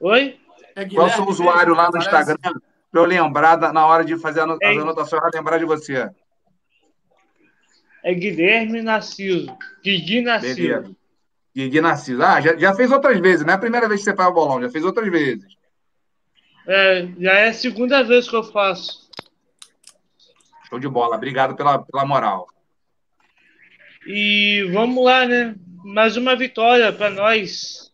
[0.00, 0.39] Oi?
[0.76, 1.98] É Qual o seu usuário lá no?
[1.98, 6.10] Instagram, para eu lembrar na hora de fazer as anotações, para lembrar de você?
[8.02, 9.54] É Guilherme Narciso.
[9.84, 10.56] Guigui Narciso.
[10.56, 10.96] Beleza.
[11.54, 12.22] Guigui Narciso.
[12.22, 14.32] Ah, já, já fez outras vezes, não é a primeira vez que você faz o
[14.32, 15.60] bolão, já fez outras vezes.
[16.66, 19.10] É, já é a segunda vez que eu faço.
[20.68, 21.16] Show de bola.
[21.16, 22.46] Obrigado pela, pela moral.
[24.06, 25.54] E vamos lá, né?
[25.84, 27.89] Mais uma vitória para nós.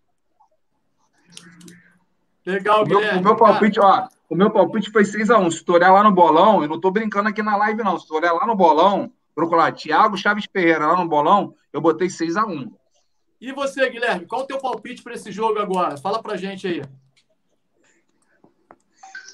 [2.47, 3.21] Legal, O meu, Guilherme.
[3.21, 5.51] o meu palpite, ó, o meu palpite foi 6x1.
[5.51, 7.99] Se tu olhar lá no bolão, eu não tô brincando aqui na live, não.
[7.99, 12.09] Se tu olhar lá no bolão, procurar Thiago Chaves Ferreira lá no bolão, eu botei
[12.09, 12.71] 6x1.
[13.41, 15.97] E você, Guilherme, qual o teu palpite para esse jogo agora?
[15.99, 16.83] Fala pra gente aí.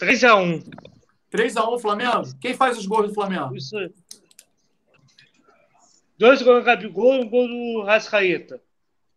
[0.00, 0.64] 3x1.
[1.30, 2.22] 3x1 Flamengo?
[2.40, 3.54] Quem faz os gols do Flamengo?
[3.56, 3.92] Isso aí.
[6.18, 8.60] Dois gols do Gabigol e um gol do Rascaeta.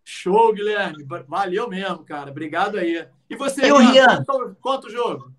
[0.04, 1.04] Show, Guilherme.
[1.04, 2.30] Va- Valeu mesmo, cara.
[2.32, 3.06] Obrigado aí.
[3.30, 4.24] E você, E o Rian?
[4.26, 5.32] Quanto, quanto jogo?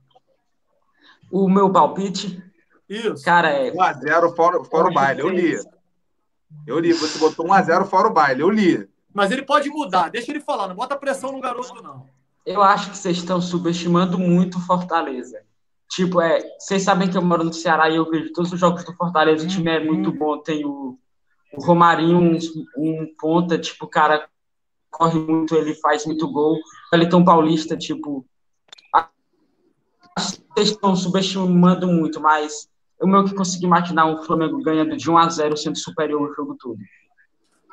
[1.30, 2.42] O meu palpite,
[2.88, 3.24] Isso.
[3.24, 5.56] cara, é 1x0 fora, fora o baile, eu li.
[6.66, 8.88] Eu li, você botou 1x0 fora o baile, eu li.
[9.12, 10.10] Mas ele pode mudar.
[10.10, 10.68] Deixa ele falar.
[10.68, 12.06] Não bota pressão no garoto, não.
[12.44, 15.40] Eu acho que vocês estão subestimando muito o Fortaleza.
[15.88, 18.84] Tipo, é, vocês sabem que eu moro no Ceará e eu vejo todos os jogos
[18.84, 20.98] do Fortaleza, o time é muito bom, tem o,
[21.54, 22.38] o Romarinho, um,
[22.76, 24.28] um ponta, tipo, o cara
[24.96, 26.58] corre muito, ele faz muito gol.
[26.92, 28.26] Ele tem um paulista, tipo,
[30.16, 32.68] vocês estão subestimando muito, mas
[32.98, 36.34] eu meio que consegui imaginar o Flamengo ganhando de 1 a 0 sendo superior o
[36.34, 36.78] jogo todo.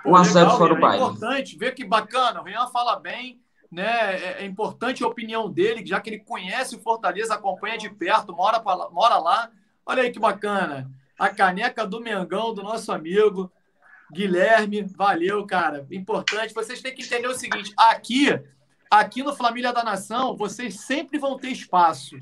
[0.06, 1.04] 1 a 0 Legal, fora o é baile.
[1.04, 1.58] importante.
[1.58, 2.42] Vê que bacana.
[2.42, 3.40] O Rian fala bem.
[3.72, 3.86] Né?
[3.86, 8.36] É, é importante a opinião dele, já que ele conhece o Fortaleza, acompanha de perto,
[8.36, 9.50] mora, pra mora lá.
[9.86, 10.92] Olha aí que bacana.
[11.18, 13.52] A caneca do Mengão, do nosso amigo
[14.14, 14.84] Guilherme.
[14.84, 15.86] Valeu, cara.
[15.92, 16.54] Importante.
[16.54, 18.28] Vocês têm que entender o seguinte: aqui,
[18.90, 22.16] aqui no Família da Nação, vocês sempre vão ter espaço.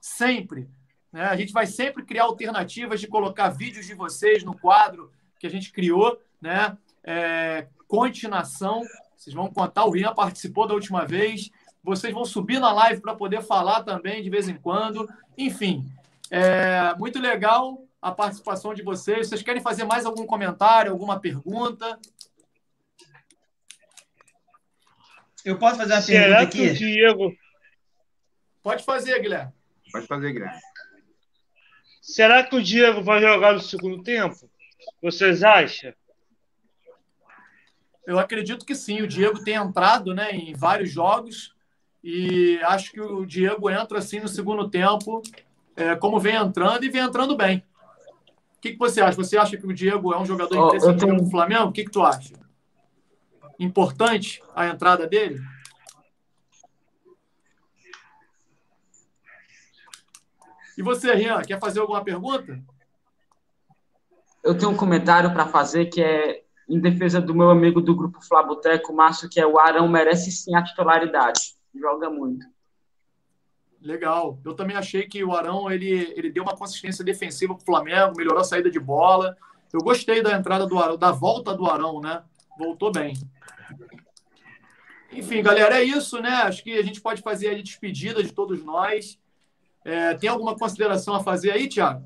[0.00, 0.68] Sempre.
[1.12, 1.24] né?
[1.24, 5.50] A gente vai sempre criar alternativas de colocar vídeos de vocês no quadro que a
[5.50, 6.76] gente criou, né?
[7.04, 8.82] É, continuação.
[9.16, 11.50] Vocês vão contar, o Rian participou da última vez.
[11.84, 15.08] Vocês vão subir na live para poder falar também de vez em quando.
[15.36, 15.84] Enfim,
[16.30, 19.28] é muito legal a participação de vocês.
[19.28, 21.98] Vocês querem fazer mais algum comentário, alguma pergunta?
[25.44, 26.74] Eu posso fazer uma Será pergunta que o aqui?
[26.74, 27.36] Diego.
[28.60, 29.52] Pode fazer, Guilherme.
[29.92, 30.60] Pode fazer, Guilherme.
[32.00, 34.50] Será que o Diego vai jogar no segundo tempo?
[35.00, 35.94] Vocês acham?
[38.04, 39.00] Eu acredito que sim.
[39.00, 41.54] O Diego tem entrado né, em vários jogos
[42.02, 45.22] e acho que o Diego entra assim no segundo tempo,
[45.76, 47.64] é, como vem entrando e vem entrando bem.
[48.62, 49.16] O que, que você acha?
[49.16, 51.64] Você acha que o Diego é um jogador eu imprescindível tenho- do Flamengo?
[51.64, 52.32] O que, que tu acha?
[53.58, 55.40] Importante a entrada dele?
[60.78, 62.62] E você, Rian, quer fazer alguma pergunta?
[64.44, 68.22] Eu tenho um comentário para fazer que é em defesa do meu amigo do grupo
[68.24, 71.56] Flaboteco, Márcio, que é o Arão merece sim a titularidade.
[71.74, 72.46] Joga muito.
[73.82, 74.38] Legal.
[74.44, 78.16] Eu também achei que o Arão ele, ele deu uma consistência defensiva para o Flamengo,
[78.16, 79.36] melhorou a saída de bola.
[79.72, 82.22] Eu gostei da entrada do Arão, da volta do Arão, né?
[82.56, 83.14] Voltou bem.
[85.10, 86.30] Enfim, galera, é isso, né?
[86.30, 89.18] Acho que a gente pode fazer a despedida de todos nós.
[89.84, 92.04] É, tem alguma consideração a fazer aí, Thiago?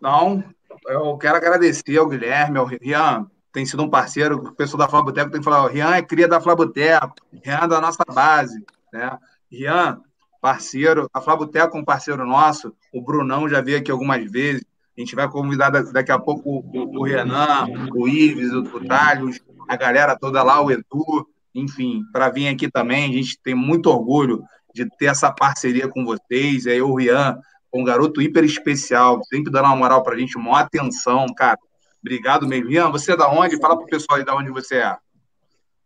[0.00, 0.44] Não,
[0.86, 5.30] eu quero agradecer ao Guilherme, ao Rian, tem sido um parceiro, o pessoal da Flaboteco
[5.30, 9.18] tem que falar, o Rian é cria da Flaboteco, Rian é da nossa base, né?
[9.54, 10.00] Rian,
[10.40, 14.64] parceiro, a Flaboteco é um parceiro nosso, o Brunão já veio aqui algumas vezes,
[14.96, 19.76] a gente vai convidar daqui a pouco o, o Renan, o Ives, o, o a
[19.76, 23.10] galera toda lá, o Edu, enfim, para vir aqui também.
[23.10, 26.66] A gente tem muito orgulho de ter essa parceria com vocês.
[26.66, 27.38] Aí o Rian,
[27.72, 31.58] um garoto hiper especial, sempre dando uma moral para a gente, uma atenção, cara.
[32.00, 32.68] Obrigado mesmo.
[32.68, 33.58] Rian, você é da onde?
[33.58, 34.96] Fala para o pessoal aí da onde você é.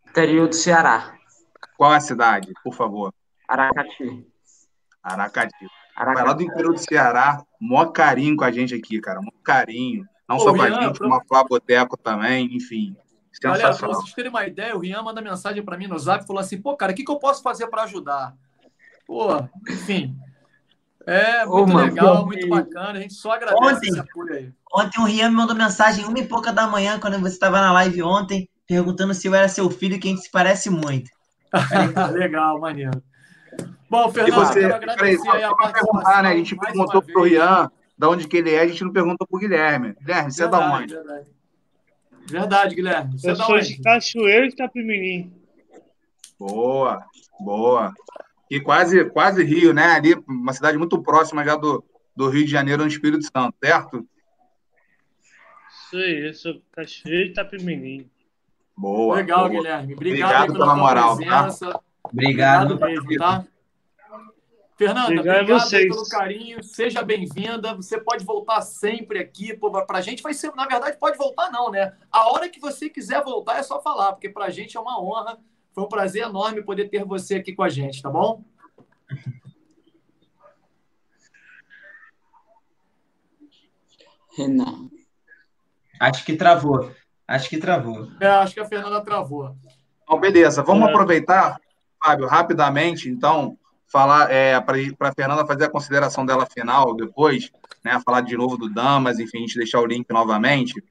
[0.09, 1.15] Interior do Ceará.
[1.79, 3.15] Qual a cidade, por favor?
[3.49, 4.27] Aracati.
[5.03, 5.67] Aracati.
[5.97, 6.15] Aracati.
[6.15, 9.21] Vai lá do interior do Ceará, maior carinho com a gente aqui, cara.
[9.21, 10.07] Maior carinho.
[10.29, 12.95] Não Ô, só com a gente, como a Flaboteco também, enfim.
[13.41, 16.27] Galera, para vocês terem uma ideia, o Rian manda mensagem para mim no zap e
[16.27, 18.35] falou assim: pô, cara, o que, que eu posso fazer para ajudar?
[19.07, 19.29] Pô,
[19.69, 20.17] enfim.
[21.07, 22.99] É muito Ô, legal, mano, muito bacana.
[22.99, 24.53] A gente só agradece ontem, esse apoio aí.
[24.75, 27.73] Ontem o Rian me mandou mensagem uma e pouca da manhã, quando você estava na
[27.73, 31.11] live ontem, perguntando se eu era seu filho, que a gente se parece muito.
[32.13, 33.03] legal, maneiro.
[33.91, 36.23] Bom, Fernando, você, quero agradecer aí a participação.
[36.23, 36.29] Né?
[36.29, 39.27] A gente perguntou para o Rian de onde que ele é, a gente não perguntou
[39.27, 39.95] para o Guilherme.
[40.01, 40.95] Guilherme, você verdade, é da onde?
[40.95, 41.27] Verdade.
[42.31, 43.19] Verdade, Guilherme.
[43.19, 45.33] Você eu sou de Cachoeiro e Itapemirim.
[46.39, 47.05] Boa,
[47.41, 47.93] boa.
[48.51, 49.87] E quase, quase Rio, né?
[49.93, 54.07] Ali, uma cidade muito próxima já do, do Rio de Janeiro, no Espírito Santo, certo?
[55.87, 58.11] Isso aí, eu sou Cachoeiro e Itapemirim.
[58.77, 59.17] Boa.
[59.17, 59.51] Legal, boa.
[59.51, 59.95] Guilherme.
[59.95, 61.19] Obrigado, Obrigado pela moral.
[61.19, 61.81] Tá?
[62.13, 62.75] Obrigado.
[62.75, 63.45] Obrigado mesmo, tá?
[64.77, 67.75] Fernanda, obrigado, obrigado pelo carinho, seja bem-vinda.
[67.75, 69.53] Você pode voltar sempre aqui.
[69.57, 71.97] Para a gente vai ser, na verdade, pode voltar, não, né?
[72.13, 75.03] A hora que você quiser voltar é só falar, porque para a gente é uma
[75.03, 75.37] honra.
[75.73, 78.45] Foi um prazer enorme poder ter você aqui com a gente, tá bom?
[84.37, 84.89] Renan.
[85.99, 86.93] Acho que travou.
[87.27, 88.09] Acho que travou.
[88.21, 89.57] É, acho que a Fernanda travou.
[90.05, 90.63] Então, beleza.
[90.63, 90.91] Vamos é.
[90.91, 91.61] aproveitar,
[92.03, 97.51] Fábio, rapidamente, então falar é, para a Fernanda fazer a consideração dela final depois,
[97.83, 98.01] né?
[98.05, 100.83] Falar de novo do Damas, enfim, a gente deixar o link novamente.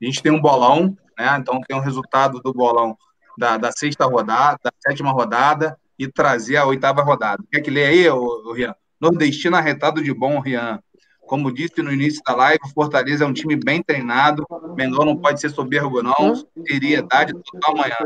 [0.00, 1.36] A gente tem um bolão, né?
[1.38, 2.96] Então tem o um resultado do bolão
[3.36, 7.42] da, da, sexta rodada, da sétima rodada e trazer a oitava rodada.
[7.52, 8.74] Quer que lê aí, o Rian?
[9.00, 10.80] Nordestino arretado de bom, Rian.
[11.20, 14.46] Como disse no início da live, o Fortaleza é um time bem treinado.
[14.74, 16.34] Mengão não pode ser soberbo, não.
[16.66, 17.96] Seriedade total amanhã,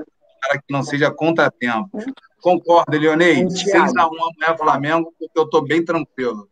[0.40, 1.98] para que não seja contratempo.
[2.42, 3.44] Concorda, Leonei?
[3.44, 6.48] 6x1 amanhã Flamengo, porque eu estou bem tranquilo.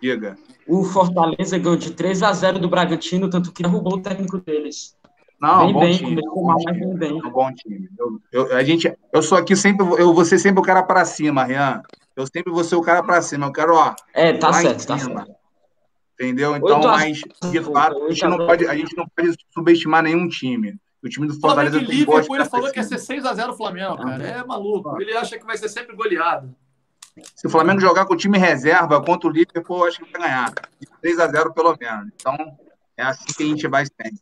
[0.00, 0.38] Diga.
[0.66, 4.96] O Fortaleza ganhou de 3 a 0 do Bragantino, tanto que derrubou o técnico deles.
[5.40, 7.12] Não, bem, bom bem, time, bom mal, time, bem.
[7.12, 7.88] Um bom time.
[7.98, 11.04] Eu, eu, a gente, eu sou aqui sempre, eu vou ser sempre o cara para
[11.04, 11.82] cima, Rian.
[12.14, 13.46] Eu sempre vou ser o cara para cima.
[13.46, 13.94] Eu quero, ó.
[14.14, 15.32] É, tá certo, tá certo.
[16.14, 16.56] Entendeu?
[16.56, 20.76] Então, mas, de fato, a gente, não pode, a gente não pode subestimar nenhum time.
[21.02, 24.26] O time do Fortaleza tem Liverpool, ele falou que ia ser 6x0 o Flamengo, cara.
[24.26, 25.00] É maluco.
[25.00, 26.54] Ele acha que vai ser sempre goleado.
[27.34, 30.22] Se o Flamengo jogar com o time reserva contra o Liverpool, eu acho que vai
[30.22, 30.52] ganhar.
[31.02, 32.08] 3x0 pelo menos.
[32.14, 32.36] Então,
[32.96, 34.20] é assim que a gente vai sempre.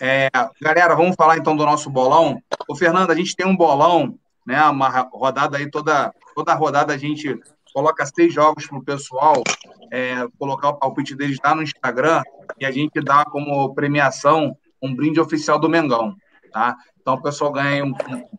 [0.00, 2.42] É, galera, vamos falar então do nosso bolão.
[2.68, 4.62] Ô, Fernando, a gente tem um bolão, né?
[4.64, 7.38] Uma rodada aí, toda, toda rodada a gente
[7.72, 9.42] coloca seis jogos para o pessoal
[9.90, 12.22] é, colocar o palpite deles lá no Instagram
[12.58, 16.14] e a gente dá como premiação um brinde oficial do Mengão,
[16.52, 16.76] tá?
[17.00, 17.94] Então o pessoal ganha um,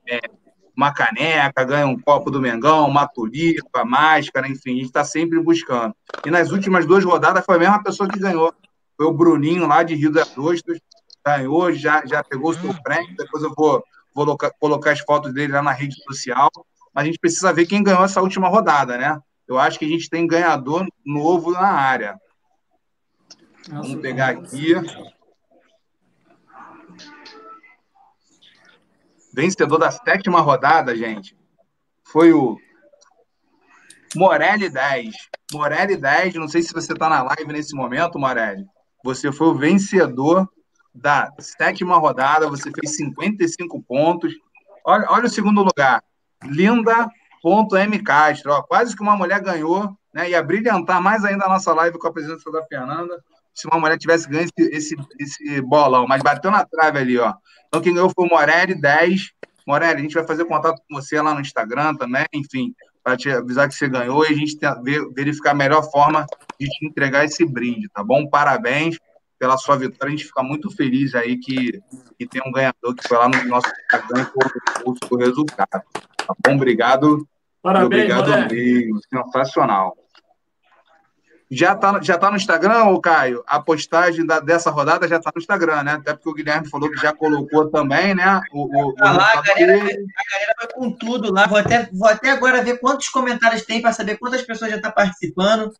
[0.08, 0.20] é,
[0.76, 5.40] uma caneca, ganha um copo do Mengão, uma tulipa, máscara, enfim, a gente está sempre
[5.40, 5.95] buscando.
[6.26, 8.53] E nas últimas duas rodadas foi a mesma pessoa que ganhou.
[8.98, 10.80] Foi o Bruninho lá de Rio das Ostras,
[11.26, 15.34] ganhou, já, já pegou o seu prêmio, depois eu vou, vou colocar, colocar as fotos
[15.34, 16.50] dele lá na rede social.
[16.94, 19.20] Mas a gente precisa ver quem ganhou essa última rodada, né?
[19.48, 22.20] Eu acho que a gente tem ganhador novo na área.
[23.70, 24.74] Vamos pegar aqui.
[29.34, 31.35] Vencedor da sétima rodada, gente,
[32.03, 32.58] foi o
[34.16, 35.14] Morelli 10.
[35.53, 38.66] Morelli 10, não sei se você está na live nesse momento, Morelli.
[39.03, 40.48] Você foi o vencedor
[40.93, 44.34] da sétima rodada, você fez 55 pontos.
[44.85, 46.03] Olha, olha o segundo lugar.
[46.43, 48.64] Linda.m Castro.
[48.64, 50.30] Quase que uma mulher ganhou, né?
[50.30, 53.22] Ia brilhantar mais ainda a nossa live com a presença da Fernanda
[53.54, 57.34] se uma mulher tivesse ganho esse, esse, esse bolão, mas bateu na trave ali, ó.
[57.68, 59.32] Então quem ganhou foi o Morelli 10.
[59.68, 62.74] Morelli, a gente vai fazer contato com você lá no Instagram também, enfim,
[63.04, 66.26] para te avisar que você ganhou e a gente ver, verificar a melhor forma
[66.60, 68.28] de te entregar esse brinde, tá bom?
[68.28, 68.98] Parabéns
[69.38, 71.82] pela sua vitória, a gente fica muito feliz aí que,
[72.18, 75.68] que tem um ganhador que foi lá no nosso Instagram e colocou o resultado.
[75.72, 76.56] Tá bom?
[76.56, 77.28] Obrigado
[77.62, 78.56] Parabéns, Obrigado moleque.
[78.56, 79.00] mesmo.
[79.08, 79.96] Sensacional.
[81.54, 83.44] Já tá, já tá no Instagram, ô Caio?
[83.46, 85.92] A postagem da- dessa rodada já tá no Instagram, né?
[85.96, 88.42] Até porque o Guilherme falou que já colocou também, né?
[88.54, 91.48] O, o, Tá lá, a galera, a galera vai com tudo lá.
[91.48, 94.92] Vou até, vou até agora ver quantos comentários tem para saber quantas pessoas já estão
[94.92, 95.74] participando.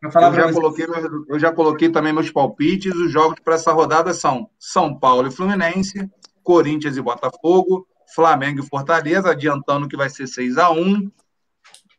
[0.00, 0.86] Vou falar Eu já, coloquei,
[1.28, 2.94] eu já coloquei também meus palpites.
[2.94, 6.08] Os jogos para essa rodada são São Paulo e Fluminense,
[6.44, 11.10] Corinthians e Botafogo, Flamengo e Fortaleza, adiantando que vai ser 6 a 1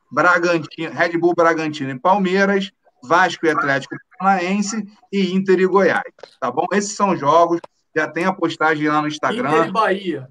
[0.09, 2.71] Bragantino, Red Bull, Bragantino e Palmeiras,
[3.07, 6.03] Vasco e Atlético Paranaense e Inter e Goiás.
[6.39, 6.65] Tá bom?
[6.73, 7.59] Esses são os jogos.
[7.95, 9.49] Já tem a postagem lá no Instagram.
[9.49, 10.29] Inter e Bahia.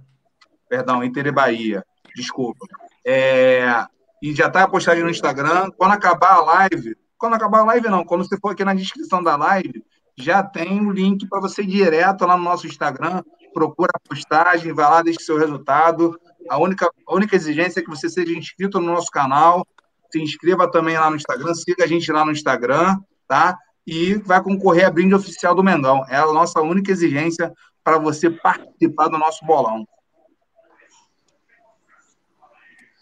[0.69, 1.85] Perdão, Inter e Bahia.
[2.15, 2.67] Desculpa.
[3.07, 3.85] É,
[4.23, 5.71] E já está a postagem no Instagram.
[5.77, 9.23] Quando acabar a live, quando acabar a live, não, quando você for aqui na descrição
[9.23, 9.85] da live,
[10.17, 13.23] já tem o link para você ir direto lá no nosso Instagram.
[13.53, 16.19] Procura a postagem, vai lá, deixe seu resultado.
[16.49, 19.67] A única, a única exigência é que você seja inscrito no nosso canal.
[20.15, 23.59] Se inscreva também lá no Instagram, siga a gente lá no Instagram, tá?
[23.85, 26.07] E vai concorrer a brinde oficial do Mengão.
[26.09, 27.53] É a nossa única exigência
[27.83, 29.85] para você participar do nosso bolão.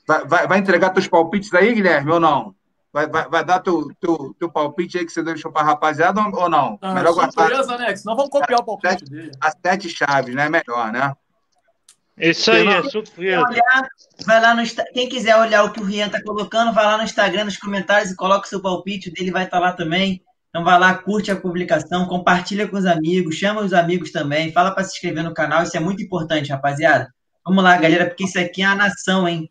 [0.08, 2.54] Vai, vai, vai entregar teus palpites aí, Guilherme, ou não?
[2.90, 6.18] Vai, vai, vai dar teu, teu, teu palpite aí que você deixou para a rapaziada
[6.18, 6.78] ou não?
[6.80, 7.94] Ah, Melhor guardar surpresa, né?
[7.94, 9.32] Senão vamos copiar o palpite dele.
[9.38, 10.48] as sete chaves, né?
[10.48, 11.14] Melhor, né?
[12.18, 13.88] Isso aí, é olhar,
[14.26, 17.04] vai lá no Quem quiser olhar o que o Rian tá colocando, vai lá no
[17.04, 20.22] Instagram, nos comentários e coloca o seu palpite, o dele vai estar lá também.
[20.50, 24.70] Então vai lá, curte a publicação, compartilha com os amigos, chama os amigos também, fala
[24.70, 27.12] para se inscrever no canal, isso é muito importante, rapaziada.
[27.44, 29.50] Vamos lá, galera, porque isso aqui é a nação, hein?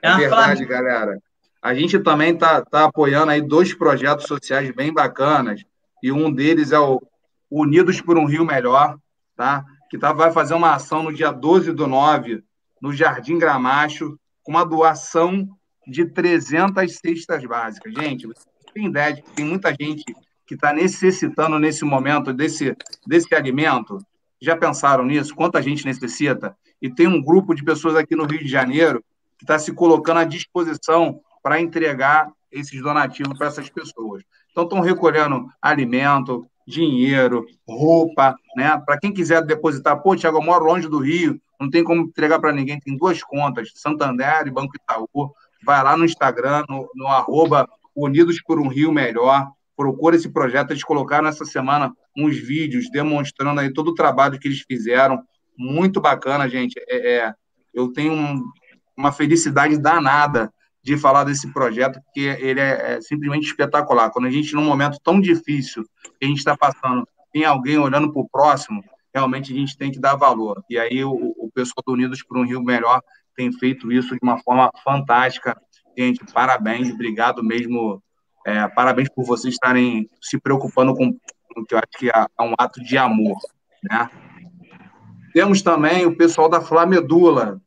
[0.00, 1.18] É uma verdade, galera.
[1.60, 5.62] A gente também tá, tá apoiando aí dois projetos sociais bem bacanas,
[6.02, 7.02] e um deles é o
[7.50, 8.96] Unidos por um Rio Melhor,
[9.36, 9.62] tá?
[9.90, 12.42] Que tá, vai fazer uma ação no dia 12 do 9,
[12.80, 15.48] no Jardim Gramacho, com uma doação
[15.86, 17.92] de 300 cestas básicas.
[17.94, 20.04] Gente, você tem ideia de que tem muita gente
[20.46, 23.98] que está necessitando nesse momento desse, desse alimento?
[24.40, 25.34] Já pensaram nisso?
[25.34, 26.56] Quanta gente necessita?
[26.80, 29.02] E tem um grupo de pessoas aqui no Rio de Janeiro
[29.38, 34.22] que está se colocando à disposição para entregar esses donativos para essas pessoas.
[34.50, 38.80] Então, estão recolhendo alimento, dinheiro, roupa, né?
[38.84, 42.38] Para quem quiser depositar, pô, Tiago, eu moro longe do Rio, não tem como entregar
[42.38, 45.32] para ninguém, tem duas contas, Santander e Banco Itaú.
[45.64, 50.70] Vai lá no Instagram, no, no arroba Unidos por um Rio Melhor, procura esse projeto.
[50.70, 55.22] Eles colocaram essa semana uns vídeos demonstrando aí todo o trabalho que eles fizeram.
[55.56, 56.74] Muito bacana, gente.
[56.88, 57.34] É, é,
[57.72, 58.44] eu tenho um,
[58.96, 60.52] uma felicidade danada
[60.84, 64.10] de falar desse projeto, porque ele é, é, simplesmente espetacular.
[64.10, 65.82] Quando a gente, num momento tão difícil
[66.20, 69.90] que a gente está passando, tem alguém olhando para o próximo, realmente a gente tem
[69.90, 70.62] que dar valor.
[70.68, 73.00] E aí o, o pessoal do Unidos por um Rio Melhor
[73.34, 75.58] tem feito isso de uma forma fantástica.
[75.96, 78.02] Gente, parabéns, obrigado mesmo.
[78.46, 81.16] É, parabéns por vocês estarem se preocupando com
[81.56, 83.38] o que eu acho que é um ato de amor.
[83.82, 84.10] Né?
[85.32, 87.58] Temos também o pessoal da Flamedula,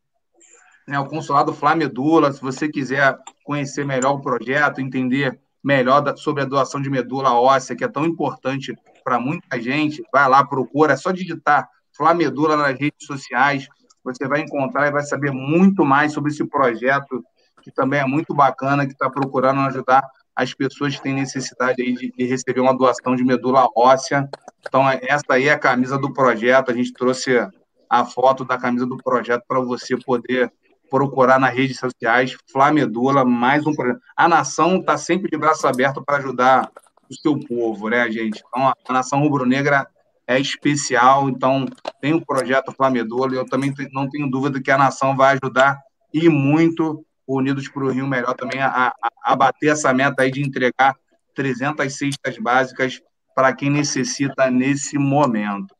[0.88, 6.44] né, o consulado Flamedula, se você quiser conhecer melhor o projeto, entender melhor da, sobre
[6.44, 10.94] a doação de medula óssea, que é tão importante para muita gente, vai lá, procura,
[10.94, 13.68] é só digitar Flamedula nas redes sociais,
[14.04, 17.22] você vai encontrar e vai saber muito mais sobre esse projeto,
[17.62, 22.14] que também é muito bacana, que está procurando ajudar as pessoas que têm necessidade de,
[22.16, 24.30] de receber uma doação de medula óssea.
[24.66, 27.46] Então, essa aí é a camisa do projeto, a gente trouxe
[27.90, 30.54] a foto da camisa do projeto para você poder
[30.90, 34.02] procurar nas redes sociais, Flamedula, mais um projeto.
[34.16, 36.72] A nação está sempre de braço aberto para ajudar
[37.10, 38.44] o seu povo, né, gente?
[38.48, 39.88] Então, a nação rubro-negra
[40.26, 41.66] é especial, então
[42.02, 45.80] tem o projeto Flamedula, e eu também não tenho dúvida que a nação vai ajudar
[46.14, 50.32] e muito Unidos para o Rio Melhor também a, a, a bater essa meta aí
[50.32, 50.96] de entregar
[51.36, 53.02] 300 cestas básicas
[53.36, 55.76] para quem necessita nesse momento.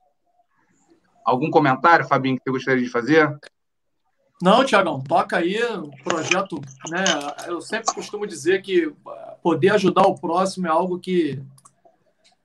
[1.26, 3.40] Algum comentário, Fabinho, que você gostaria de fazer?
[4.42, 7.04] Não, Tiagão, toca aí o projeto, né?
[7.48, 8.94] Eu sempre costumo dizer que
[9.42, 11.42] poder ajudar o próximo é algo que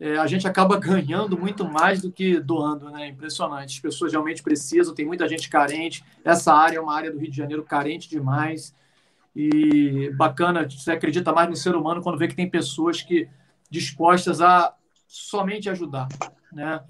[0.01, 3.09] é, a gente acaba ganhando muito mais do que doando, né?
[3.09, 3.77] Impressionante.
[3.77, 6.03] As pessoas realmente precisam, tem muita gente carente.
[6.25, 8.75] Essa área é uma área do Rio de Janeiro carente demais.
[9.37, 13.29] E bacana, você acredita mais no ser humano quando vê que tem pessoas que
[13.71, 14.75] dispostas a
[15.07, 16.09] somente ajudar,
[16.53, 16.83] né?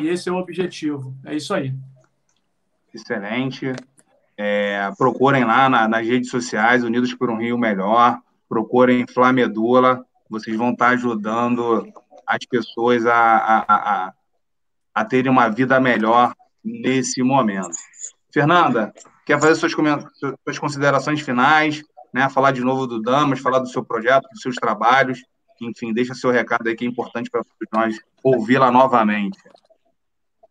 [0.00, 1.16] E esse é o objetivo.
[1.24, 1.72] É isso aí.
[2.92, 3.72] Excelente.
[4.36, 8.18] É, procurem lá na, nas redes sociais, Unidos por um Rio Melhor.
[8.48, 10.04] Procurem Flamedula.
[10.28, 11.86] Vocês vão estar ajudando
[12.26, 14.12] as pessoas a, a, a,
[14.94, 17.76] a terem uma vida melhor nesse momento.
[18.32, 18.92] Fernanda,
[19.24, 21.82] quer fazer suas, suas considerações finais,
[22.12, 22.28] né?
[22.28, 25.20] Falar de novo do Damas, falar do seu projeto, dos seus trabalhos,
[25.60, 29.38] enfim, deixa seu recado aí que é importante para nós ouvi-la novamente.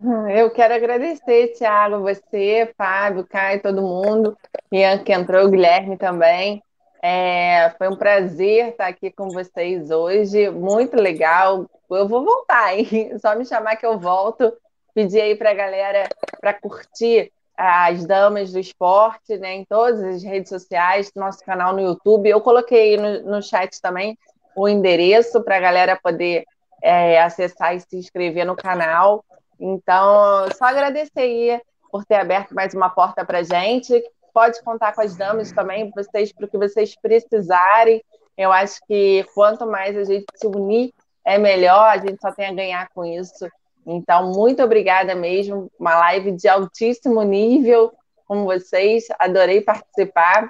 [0.35, 4.37] Eu quero agradecer, Thiago, você, Fábio, Caio, todo mundo,
[4.71, 6.61] Ian que entrou, o Guilherme também.
[7.01, 11.69] É, foi um prazer estar aqui com vocês hoje, muito legal.
[11.89, 12.87] Eu vou voltar, hein?
[13.19, 14.53] Só me chamar que eu volto.
[14.93, 16.07] Pedir aí para a galera
[16.39, 19.55] para curtir as damas do esporte, né?
[19.55, 22.29] Em todas as redes sociais, nosso canal no YouTube.
[22.29, 24.17] Eu coloquei no, no chat também
[24.55, 26.45] o endereço para a galera poder
[26.81, 29.23] é, acessar e se inscrever no canal.
[29.65, 34.03] Então, só agradecer aí por ter aberto mais uma porta para gente.
[34.33, 38.03] Pode contar com as damas também, vocês, para o que vocês precisarem.
[38.37, 40.93] Eu acho que quanto mais a gente se unir,
[41.23, 43.47] é melhor, a gente só tem a ganhar com isso.
[43.87, 45.71] Então, muito obrigada mesmo.
[45.79, 47.93] Uma live de altíssimo nível
[48.27, 49.05] com vocês.
[49.17, 50.49] Adorei participar.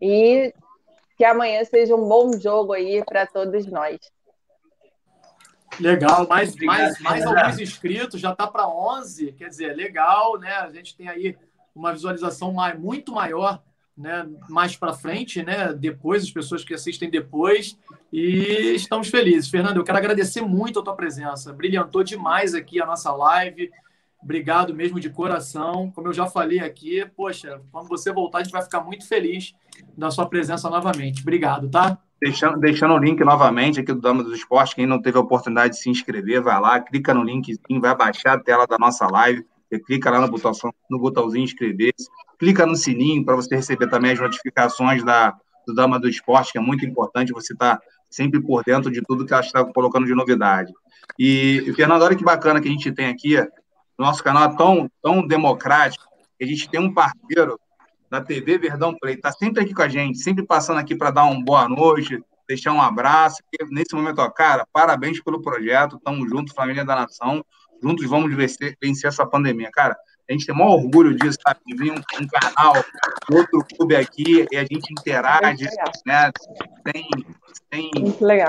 [0.00, 0.54] E
[1.18, 3.98] que amanhã seja um bom jogo aí para todos nós.
[5.80, 10.52] Legal, mais, mais, mais alguns inscritos, já está para 11, quer dizer, legal, né?
[10.56, 11.36] A gente tem aí
[11.74, 13.62] uma visualização mais, muito maior,
[13.96, 14.26] né?
[14.48, 15.72] Mais para frente, né?
[15.72, 17.76] Depois, as pessoas que assistem depois,
[18.12, 19.50] e estamos felizes.
[19.50, 23.70] Fernando, eu quero agradecer muito a tua presença, brilhantou demais aqui a nossa live.
[24.22, 25.90] Obrigado mesmo de coração.
[25.90, 29.54] Como eu já falei aqui, poxa, quando você voltar, a gente vai ficar muito feliz
[29.98, 31.20] da sua presença novamente.
[31.20, 31.98] Obrigado, tá?
[32.24, 35.74] Deixando, deixando o link novamente aqui do Dama dos Esportes, quem não teve a oportunidade
[35.74, 39.44] de se inscrever, vai lá, clica no linkzinho, vai baixar a tela da nossa live,
[39.68, 40.52] você clica lá no, botão,
[40.88, 45.36] no botãozinho inscrever-se, clica no sininho para você receber também as notificações da,
[45.66, 49.02] do Dama do Esporte, que é muito importante você estar tá sempre por dentro de
[49.02, 50.72] tudo que ela está colocando de novidade.
[51.18, 53.36] E, Fernando, olha que bacana que a gente tem aqui,
[53.98, 56.06] nosso canal é tão, tão democrático,
[56.38, 57.60] que a gente tem um parceiro
[58.14, 61.24] da TV Verdão Play, está sempre aqui com a gente, sempre passando aqui para dar
[61.24, 63.42] uma boa noite, deixar um abraço.
[63.70, 67.44] Nesse momento, ó, cara, parabéns pelo projeto, tamo junto, família da nação,
[67.82, 69.68] juntos vamos vencer, vencer essa pandemia.
[69.72, 69.96] Cara,
[70.28, 71.58] a gente tem maior orgulho disso, sabe?
[71.66, 72.74] De vir um, um, canal,
[73.32, 75.66] outro clube aqui, e a gente interage,
[76.06, 76.30] né?
[76.84, 77.08] Tem,
[77.68, 77.90] tem,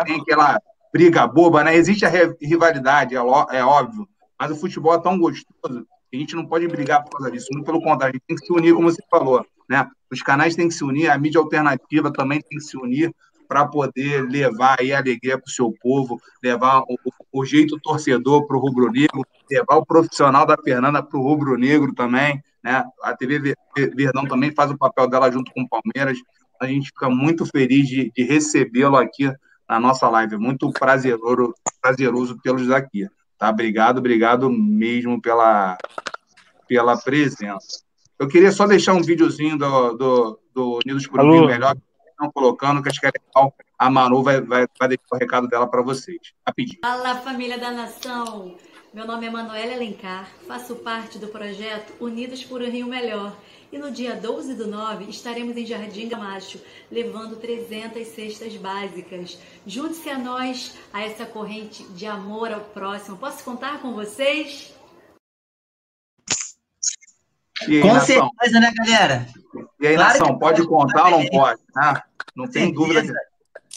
[0.06, 0.62] tem aquela
[0.94, 1.76] briga boba, né?
[1.76, 4.08] Existe a rivalidade, é, é óbvio,
[4.40, 7.66] mas o futebol é tão gostoso a gente não pode brigar por causa disso, muito
[7.66, 9.46] pelo contrário, a gente tem que se unir, como você falou.
[9.70, 9.88] Né?
[10.12, 13.14] Os canais têm que se unir, a mídia alternativa também tem que se unir
[13.48, 16.98] para poder levar aí alegria para o seu povo, levar o,
[17.32, 22.42] o jeito torcedor para o rubro-negro, levar o profissional da Fernanda para o rubro-negro também.
[22.64, 22.84] Né?
[23.04, 23.56] A TV
[23.96, 26.18] Verdão também faz o papel dela junto com o Palmeiras.
[26.60, 29.32] A gente fica muito feliz de, de recebê-lo aqui
[29.70, 30.38] na nossa live.
[30.38, 33.08] Muito prazeroso, prazeroso tê-los aqui.
[33.38, 33.50] Tá?
[33.50, 35.78] Obrigado, obrigado mesmo pela,
[36.68, 37.85] pela presença.
[38.18, 42.32] Eu queria só deixar um videozinho do, do, do Unidos por um Melhor, que estão
[42.32, 43.54] colocando, que acho que é legal.
[43.78, 46.20] A Manu vai, vai, vai deixar o recado dela para vocês.
[46.48, 46.80] Rapidinho.
[46.82, 48.56] Fala, família da nação!
[48.94, 53.36] Meu nome é Manuela Elencar, faço parte do projeto Unidos por um Rio Melhor.
[53.70, 59.38] E no dia 12 do 9 estaremos em Jardim Gamacho, levando 300 cestas básicas.
[59.68, 63.18] Junte-se a nós, a essa corrente de amor ao próximo.
[63.18, 64.74] Posso contar com vocês?
[67.62, 68.30] Aí, Com nação?
[68.40, 69.28] certeza, né, galera?
[69.80, 71.62] E aí, claro nação, pode contar ou não pode?
[71.76, 72.04] Ah,
[72.36, 73.14] não tem dúvida.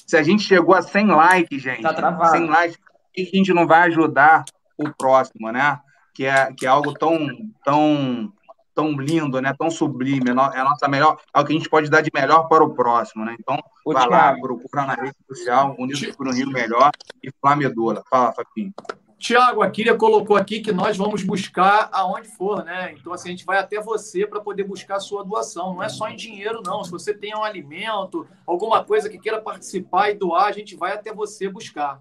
[0.07, 2.79] Se a gente chegou a 100 likes, gente, tá 100 likes,
[3.17, 4.45] a gente não vai ajudar
[4.77, 5.81] o próximo, né?
[6.15, 7.29] Que é, que é algo tão,
[7.65, 8.33] tão,
[8.75, 9.55] tão lindo, né?
[9.57, 10.31] Tão sublime.
[10.31, 12.75] É, a nossa melhor, é o que a gente pode dar de melhor para o
[12.75, 13.37] próximo, né?
[13.39, 16.91] Então, o vai lá, procura na rede social, Unidos por um Rio Melhor
[17.23, 18.03] e Flamedola.
[18.11, 18.73] Fala, Fapinho.
[19.19, 22.95] Tiago, a Kíria colocou aqui que nós vamos buscar aonde for, né?
[22.99, 25.75] Então, assim, a gente vai até você para poder buscar a sua doação.
[25.75, 26.85] Não é só em dinheiro, não.
[26.85, 30.93] Se você tem um alimento, alguma coisa que queira participar e doar, a gente vai
[30.93, 32.01] até você buscar.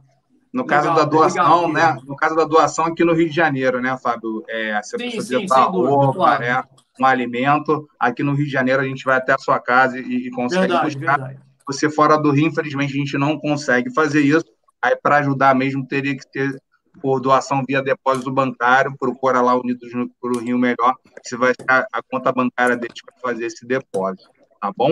[0.54, 1.98] No caso da doação, né?
[2.06, 4.44] No caso da doação aqui no Rio de Janeiro, né, Fábio?
[4.48, 6.42] É, se a sim, pessoa sim, roupa, claro.
[6.42, 6.64] né?
[7.00, 10.28] Um alimento, aqui no Rio de Janeiro a gente vai até a sua casa e,
[10.28, 11.18] e consegue verdade, buscar.
[11.20, 11.40] Verdade.
[11.68, 14.46] Você fora do Rio, infelizmente, a gente não consegue fazer isso.
[14.82, 16.56] Aí, para ajudar mesmo, teria que ter
[17.02, 19.90] por doação via depósito bancário, procura lá Unidos
[20.22, 24.30] para o Rio Melhor, você vai ter a conta bancária deles para fazer esse depósito,
[24.62, 24.92] tá bom?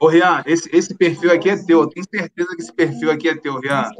[0.00, 3.28] Ô, Rian, esse, esse perfil aqui é teu, eu tenho certeza que esse perfil aqui
[3.28, 3.90] é teu, Rian.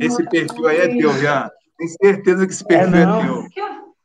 [0.00, 1.50] Esse perfil aí é teu, Rian.
[1.76, 3.46] Tenho certeza que esse perfil é, é teu.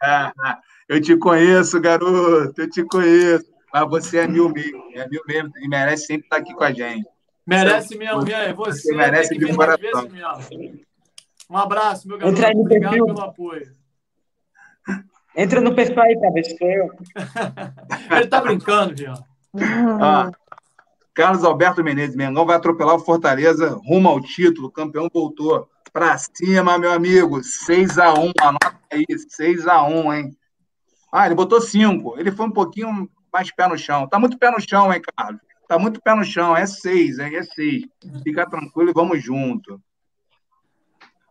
[0.03, 0.31] É,
[0.89, 3.45] eu te conheço, garoto, eu te conheço.
[3.71, 6.71] Mas você é mil mesmo, é mil mesmo, e merece sempre estar aqui com a
[6.71, 7.05] gente.
[7.45, 8.53] Merece mesmo, Rian.
[8.55, 10.09] Você, você merece de coração.
[11.49, 12.59] Um abraço, meu garoto.
[12.59, 13.75] Obrigado pelo apoio.
[15.35, 16.91] Entra no perfil aí pra ver se foi eu.
[18.17, 19.15] Ele tá brincando, Jean.
[20.01, 20.31] Ah,
[21.13, 24.67] Carlos Alberto Menezes, Mengão vai atropelar o Fortaleza rumo ao título.
[24.67, 25.69] O campeão voltou.
[25.93, 27.39] Pra cima, meu amigo.
[27.39, 28.31] 6x1.
[28.41, 29.05] Anota aí.
[29.07, 30.37] 6x1, hein?
[31.11, 32.19] Ah, ele botou 5.
[32.19, 34.07] Ele foi um pouquinho mais pé no chão.
[34.07, 35.41] Tá muito pé no chão, hein, Carlos?
[35.67, 36.55] Tá muito pé no chão.
[36.55, 37.35] É 6, hein?
[37.35, 37.83] É 6.
[38.23, 39.81] Fica tranquilo e vamos junto.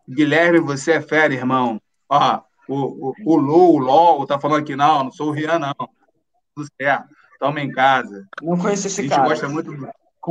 [0.08, 1.80] Guilherme, você é fera, irmão.
[2.08, 5.58] Ó, o, o, o Lou, o LOL, tá falando aqui, não, não sou o Rian,
[5.58, 5.74] não.
[6.54, 7.08] Tudo certo.
[7.38, 8.26] Toma em casa.
[8.42, 9.28] Não conheço A esse gente cara.
[9.28, 9.88] gosta muito do,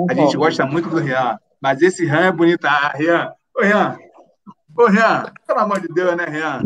[0.10, 1.40] a gente gosta muito do Rian.
[1.62, 2.66] Mas esse Rian é bonito.
[2.66, 3.34] Ah, Rian.
[3.56, 3.98] Ô, Rian.
[4.76, 5.26] Ô, Rian.
[5.48, 6.62] Pelo amor de Deus, né, Rian?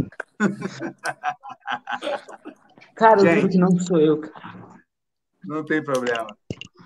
[2.95, 3.35] Cara, eu Gente.
[3.41, 4.67] juro que não sou eu, cara.
[5.43, 6.27] Não tem problema.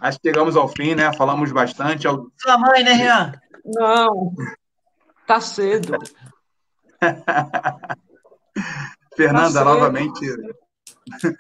[0.02, 1.14] Acho que chegamos ao fim, né?
[1.14, 2.04] Falamos bastante.
[2.04, 3.32] Sua mãe, né, Rian?
[3.64, 4.34] Não.
[5.28, 5.94] Tá cedo.
[9.16, 9.66] Fernanda, Tá certo.
[9.66, 10.20] novamente.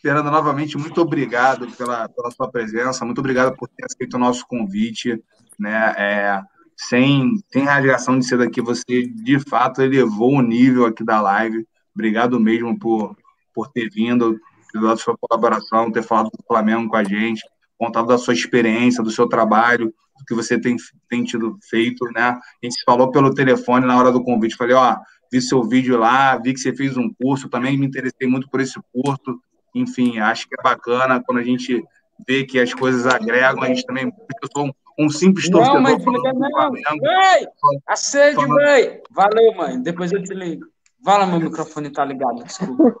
[0.00, 4.44] Fernanda, novamente, muito obrigado pela, pela sua presença, muito obrigado por ter aceito o nosso
[4.48, 5.22] convite.
[5.58, 5.94] Né?
[5.96, 6.42] É,
[6.76, 11.64] sem, sem rasgação de ser daqui, você de fato elevou o nível aqui da live.
[11.94, 13.14] Obrigado mesmo por,
[13.54, 14.40] por ter vindo,
[14.74, 17.42] dado sua colaboração, ter falado do Flamengo com a gente,
[17.82, 19.86] contado da sua experiência, do seu trabalho,
[20.16, 20.76] do que você tem,
[21.08, 22.04] tem tido feito.
[22.14, 22.20] Né?
[22.22, 24.96] A gente falou pelo telefone na hora do convite, falei, ó,
[25.32, 28.60] vi seu vídeo lá, vi que você fez um curso, também me interessei muito por
[28.60, 29.40] esse curso.
[29.74, 31.82] Enfim, acho que é bacana quando a gente
[32.28, 34.04] vê que as coisas agregam, a gente também.
[34.04, 34.72] Eu sou um,
[35.06, 36.50] um simples Não, torcedor mãe, falando não.
[36.50, 37.02] Flamengo.
[37.02, 37.46] Mãe,
[37.88, 39.00] acende, Falando- mãe.
[39.10, 39.82] Valeu, mãe.
[39.82, 40.66] Depois eu te ligo.
[41.02, 42.94] Vai lá, meu microfone tá ligado, desculpa.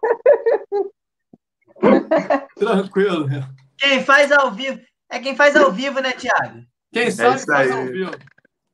[2.58, 3.28] Tranquilo.
[3.82, 4.80] Quem faz ao vivo.
[5.10, 6.62] É quem faz ao vivo, né, Thiago?
[6.92, 7.76] Quem sabe isso faz aí.
[7.76, 8.12] ao vivo.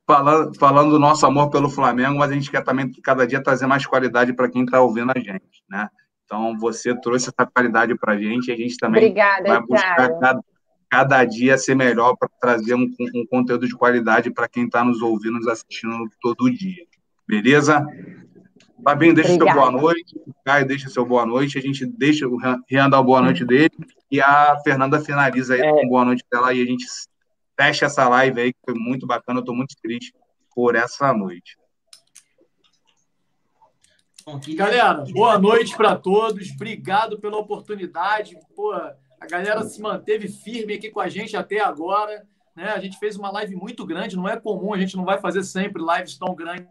[0.05, 3.65] Falando, falando do nosso amor pelo Flamengo, mas a gente quer também cada dia trazer
[3.65, 5.89] mais qualidade para quem está ouvindo a gente, né?
[6.25, 10.19] Então você trouxe essa qualidade para a gente, e a gente também Obrigada, vai buscar
[10.19, 10.41] cada,
[10.89, 15.01] cada dia ser melhor para trazer um, um conteúdo de qualidade para quem está nos
[15.01, 16.85] ouvindo, nos assistindo todo dia.
[17.27, 17.85] Beleza?
[18.83, 20.15] Fabinho, deixa o seu boa noite.
[20.25, 21.57] O Caio deixa o seu boa noite.
[21.57, 23.71] A gente deixa o Rian dar boa noite dele.
[24.11, 25.71] E a Fernanda finaliza aí É.
[25.71, 26.53] com boa noite dela.
[26.53, 26.85] E a gente
[27.59, 29.39] fecha essa live aí, que foi muito bacana.
[29.39, 30.11] Eu estou muito feliz
[30.53, 31.57] por essa noite.
[34.55, 36.51] Galera, boa noite para todos.
[36.51, 38.37] Obrigado pela oportunidade.
[38.55, 42.27] Pô, a galera se manteve firme aqui com a gente até agora.
[42.55, 42.69] Né?
[42.69, 45.43] A gente fez uma live muito grande, não é comum, a gente não vai fazer
[45.43, 46.67] sempre lives tão grandes.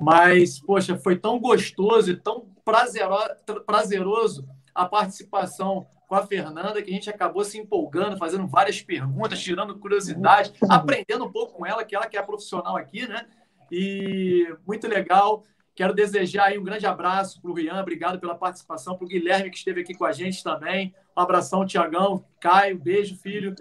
[0.00, 3.16] Mas, poxa, foi tão gostoso e tão prazero-
[3.64, 9.40] prazeroso a participação com a Fernanda que a gente acabou se empolgando, fazendo várias perguntas,
[9.40, 13.26] tirando curiosidade, aprendendo um pouco com ela, que ela que é profissional aqui, né?
[13.70, 15.42] E muito legal.
[15.74, 19.50] Quero desejar aí um grande abraço para o Rian, obrigado pela participação, para o Guilherme
[19.50, 20.94] que esteve aqui com a gente também.
[21.16, 23.54] Um abração, Tiagão, Caio, beijo, filho.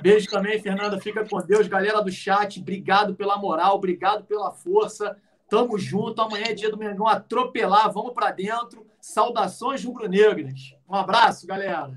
[0.00, 1.68] Beijo também, Fernanda, fica com Deus.
[1.68, 5.16] Galera do chat, obrigado pela moral, obrigado pela força.
[5.48, 8.86] Tamo junto, amanhã é dia do Mengão atropelar, vamos para dentro.
[9.00, 10.74] Saudações rubro-negras.
[10.92, 11.90] Um abraço, galera.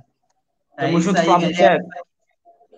[0.77, 1.57] É Tamo junto, aí, Flamengo.
[1.57, 1.83] galera.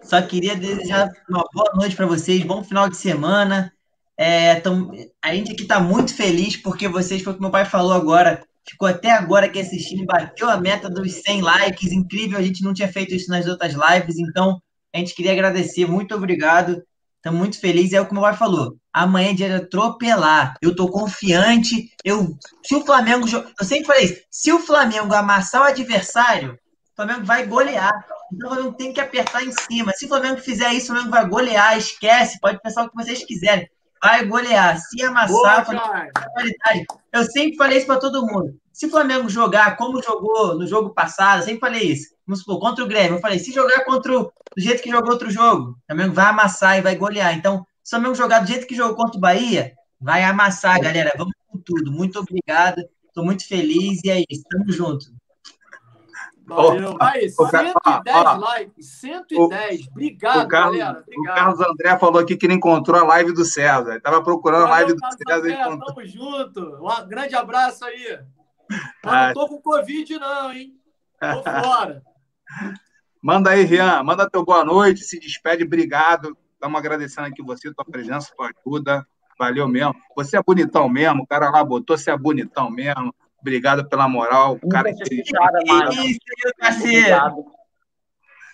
[0.01, 3.71] Só queria desejar uma boa noite para vocês, bom final de semana.
[4.17, 4.89] É, tam-
[5.21, 8.43] a gente aqui está muito feliz porque vocês, foi o que meu pai falou agora,
[8.67, 12.73] ficou até agora aqui assistindo, bateu a meta dos 100 likes, incrível, a gente não
[12.73, 14.59] tinha feito isso nas outras lives, então
[14.93, 16.81] a gente queria agradecer, muito obrigado,
[17.17, 20.75] estamos muito felizes, é o que meu pai falou, amanhã é dia de atropelar, eu
[20.75, 25.65] tô confiante, eu, se o Flamengo, eu sempre falei isso, se o Flamengo amassar o
[25.65, 27.93] adversário, o Flamengo vai golear,
[28.33, 29.93] então o Flamengo tem que apertar em cima.
[29.93, 31.77] Se o Flamengo fizer isso, o Flamengo vai golear.
[31.77, 33.69] Esquece, pode pensar o que vocês quiserem.
[34.07, 34.79] Vai golear.
[34.79, 35.77] Se Boa, amassar, tem
[36.31, 36.85] qualidade.
[37.11, 38.57] Eu sempre falei isso para todo mundo.
[38.71, 42.15] Se o Flamengo jogar como jogou no jogo passado, eu sempre falei isso.
[42.25, 43.17] Vamos supor, contra o Grêmio.
[43.17, 46.27] Eu falei, se jogar contra o, do jeito que jogou outro jogo, o Flamengo vai
[46.27, 47.35] amassar e vai golear.
[47.35, 51.11] Então, se o Flamengo jogar do jeito que jogou contra o Bahia, vai amassar, galera.
[51.17, 51.91] Vamos com tudo.
[51.91, 52.81] Muito obrigado.
[53.07, 54.43] Estou muito feliz e é isso.
[54.49, 55.16] Tamo junto.
[56.47, 56.95] Valeu.
[57.01, 57.73] Aí, ó, 110
[58.15, 58.87] ó, likes.
[59.01, 59.87] 110.
[59.89, 60.97] Obrigado, o, Carlos, galera.
[60.99, 61.35] o Obrigado.
[61.35, 63.89] Carlos André falou aqui que ele encontrou a live do César.
[63.89, 65.39] Ele estava procurando a live Valeu, do Carlos César.
[65.39, 65.93] André, encontrou.
[65.93, 66.85] Tamo junto.
[66.85, 68.19] Um grande abraço aí.
[69.03, 69.27] Mas Ah.
[69.27, 70.73] não tô com Covid, não, hein?
[71.19, 72.01] Tô fora.
[73.21, 74.01] Manda aí, Rian.
[74.03, 75.03] Manda teu boa noite.
[75.03, 75.63] Se despede.
[75.65, 76.37] Obrigado.
[76.53, 79.05] Estamos agradecendo aqui você, tua presença, tua ajuda.
[79.37, 79.95] Valeu mesmo.
[80.15, 81.23] Você é bonitão mesmo.
[81.23, 83.13] O cara lá botou, você é bonitão mesmo.
[83.47, 84.59] Obrigado pela moral.
[84.69, 85.31] Cara Que isso,
[86.59, 87.45] parceiro.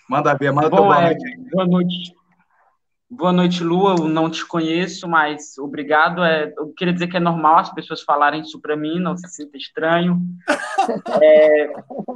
[0.08, 1.50] Manda ver, manda boa é, noite aí.
[1.50, 2.14] boa noite.
[3.10, 3.96] Boa noite, Lua.
[3.98, 6.22] Eu não te conheço, mas obrigado.
[6.22, 9.28] É, eu queria dizer que é normal as pessoas falarem isso para mim, não se
[9.28, 10.20] sinta estranho.
[11.22, 11.72] É,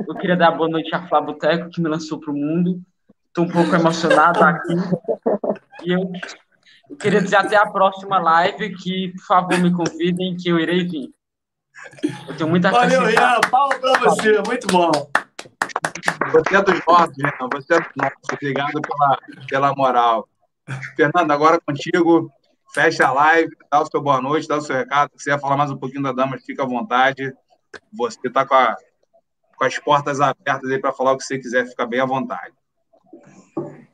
[0.06, 2.82] eu queria dar boa noite a Flávio Teco, que me lançou para o mundo.
[3.28, 4.74] Estou um pouco emocionado aqui.
[5.84, 6.12] E eu,
[6.90, 10.86] eu, queria dizer até a próxima live, que, por favor, me convidem, que eu irei
[10.86, 11.10] vir.
[12.28, 13.40] Eu tenho muita Valeu, Rian.
[13.50, 14.40] Palma para você.
[14.46, 14.90] Muito bom.
[16.32, 17.48] Você é dos nossos, Rian.
[17.52, 18.18] Você é dos nossos.
[18.32, 20.28] Obrigado pela, pela moral.
[20.96, 22.30] Fernando, agora contigo.
[22.74, 25.10] Fecha a live, dá o seu boa noite, dá o seu recado.
[25.12, 27.32] Se quiser falar mais um pouquinho da Damas, fica à vontade.
[27.92, 28.54] Você está com,
[29.56, 32.52] com as portas abertas aí para falar o que você quiser, fica bem à vontade.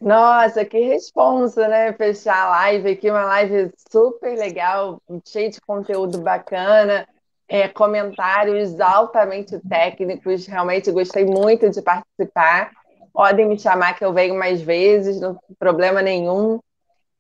[0.01, 1.93] Nossa, que responsa, né?
[1.93, 7.07] Fechar a live aqui, uma live super legal, cheia de conteúdo bacana,
[7.49, 10.47] é, comentários altamente técnicos.
[10.47, 12.71] Realmente gostei muito de participar.
[13.13, 16.59] Podem me chamar que eu venho mais vezes, não tem problema nenhum.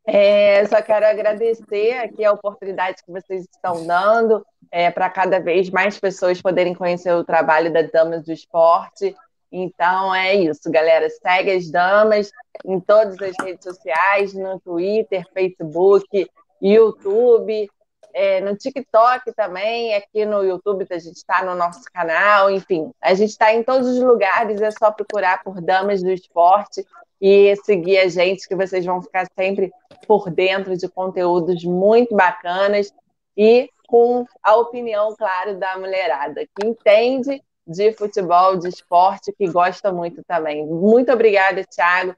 [0.06, 5.70] É, só quero agradecer aqui a oportunidade que vocês estão dando é, para cada vez
[5.70, 9.14] mais pessoas poderem conhecer o trabalho das Damas do Esporte.
[9.50, 11.08] Então é isso, galera.
[11.08, 12.30] Segue as damas
[12.64, 16.28] em todas as redes sociais, no Twitter, Facebook,
[16.60, 17.70] YouTube,
[18.14, 23.12] é, no TikTok também, aqui no YouTube a gente está no nosso canal, enfim, a
[23.12, 26.86] gente está em todos os lugares, é só procurar por Damas do Esporte
[27.20, 29.72] e seguir a gente, que vocês vão ficar sempre
[30.06, 32.94] por dentro de conteúdos muito bacanas
[33.36, 39.92] e com a opinião, claro, da mulherada, que entende de futebol, de esporte, que gosta
[39.92, 40.64] muito também.
[40.66, 42.14] Muito obrigada, Thiago,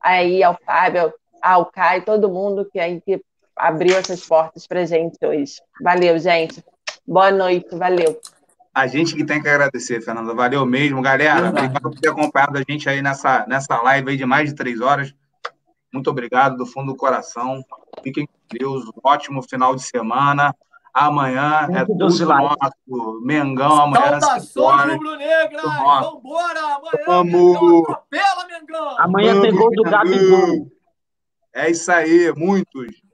[0.00, 1.12] aí ao Fábio,
[1.42, 3.20] ao Caio, todo mundo que aí que
[3.60, 5.54] abriu essas portas para gente hoje.
[5.82, 6.64] Valeu, gente.
[7.06, 8.18] Boa noite, valeu.
[8.74, 10.34] A gente que tem que agradecer, Fernanda.
[10.34, 11.48] Valeu mesmo, galera.
[11.48, 14.80] Obrigado por ter acompanhado a gente aí nessa, nessa live aí de mais de três
[14.80, 15.12] horas.
[15.92, 17.62] Muito obrigado do fundo do coração.
[18.02, 18.86] Fiquem com Deus.
[18.86, 20.54] Um ótimo final de semana.
[20.94, 23.20] Amanhã Muito é tudo nosso.
[23.22, 24.20] Mengão, amanhã.
[24.20, 25.62] Saudações rubro-negras!
[25.62, 26.60] Vambora!
[26.60, 27.56] Amanhã, Vamos!
[27.56, 28.96] Atropela, Mengão!
[28.98, 30.68] Amanhã tem gol do Gabigol.
[31.52, 33.09] É isso aí, muitos.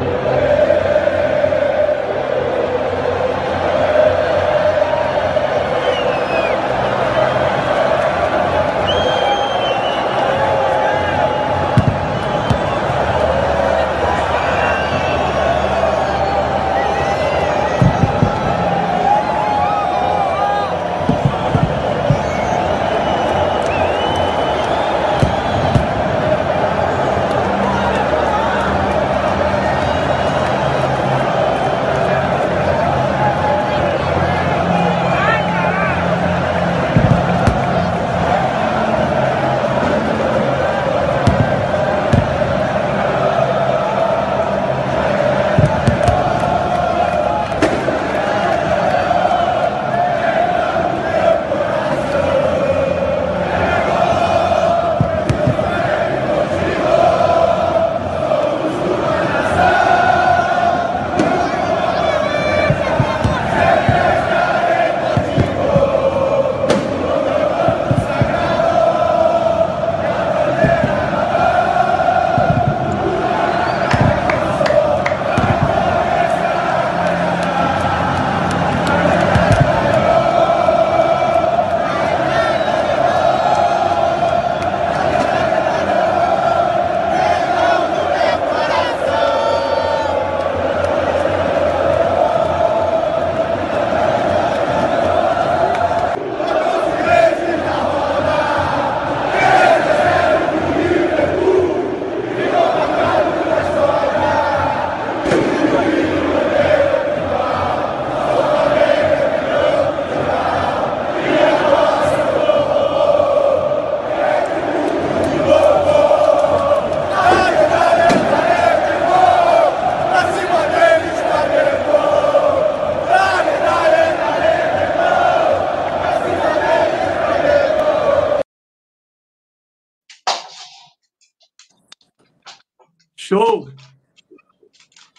[0.00, 0.69] Show!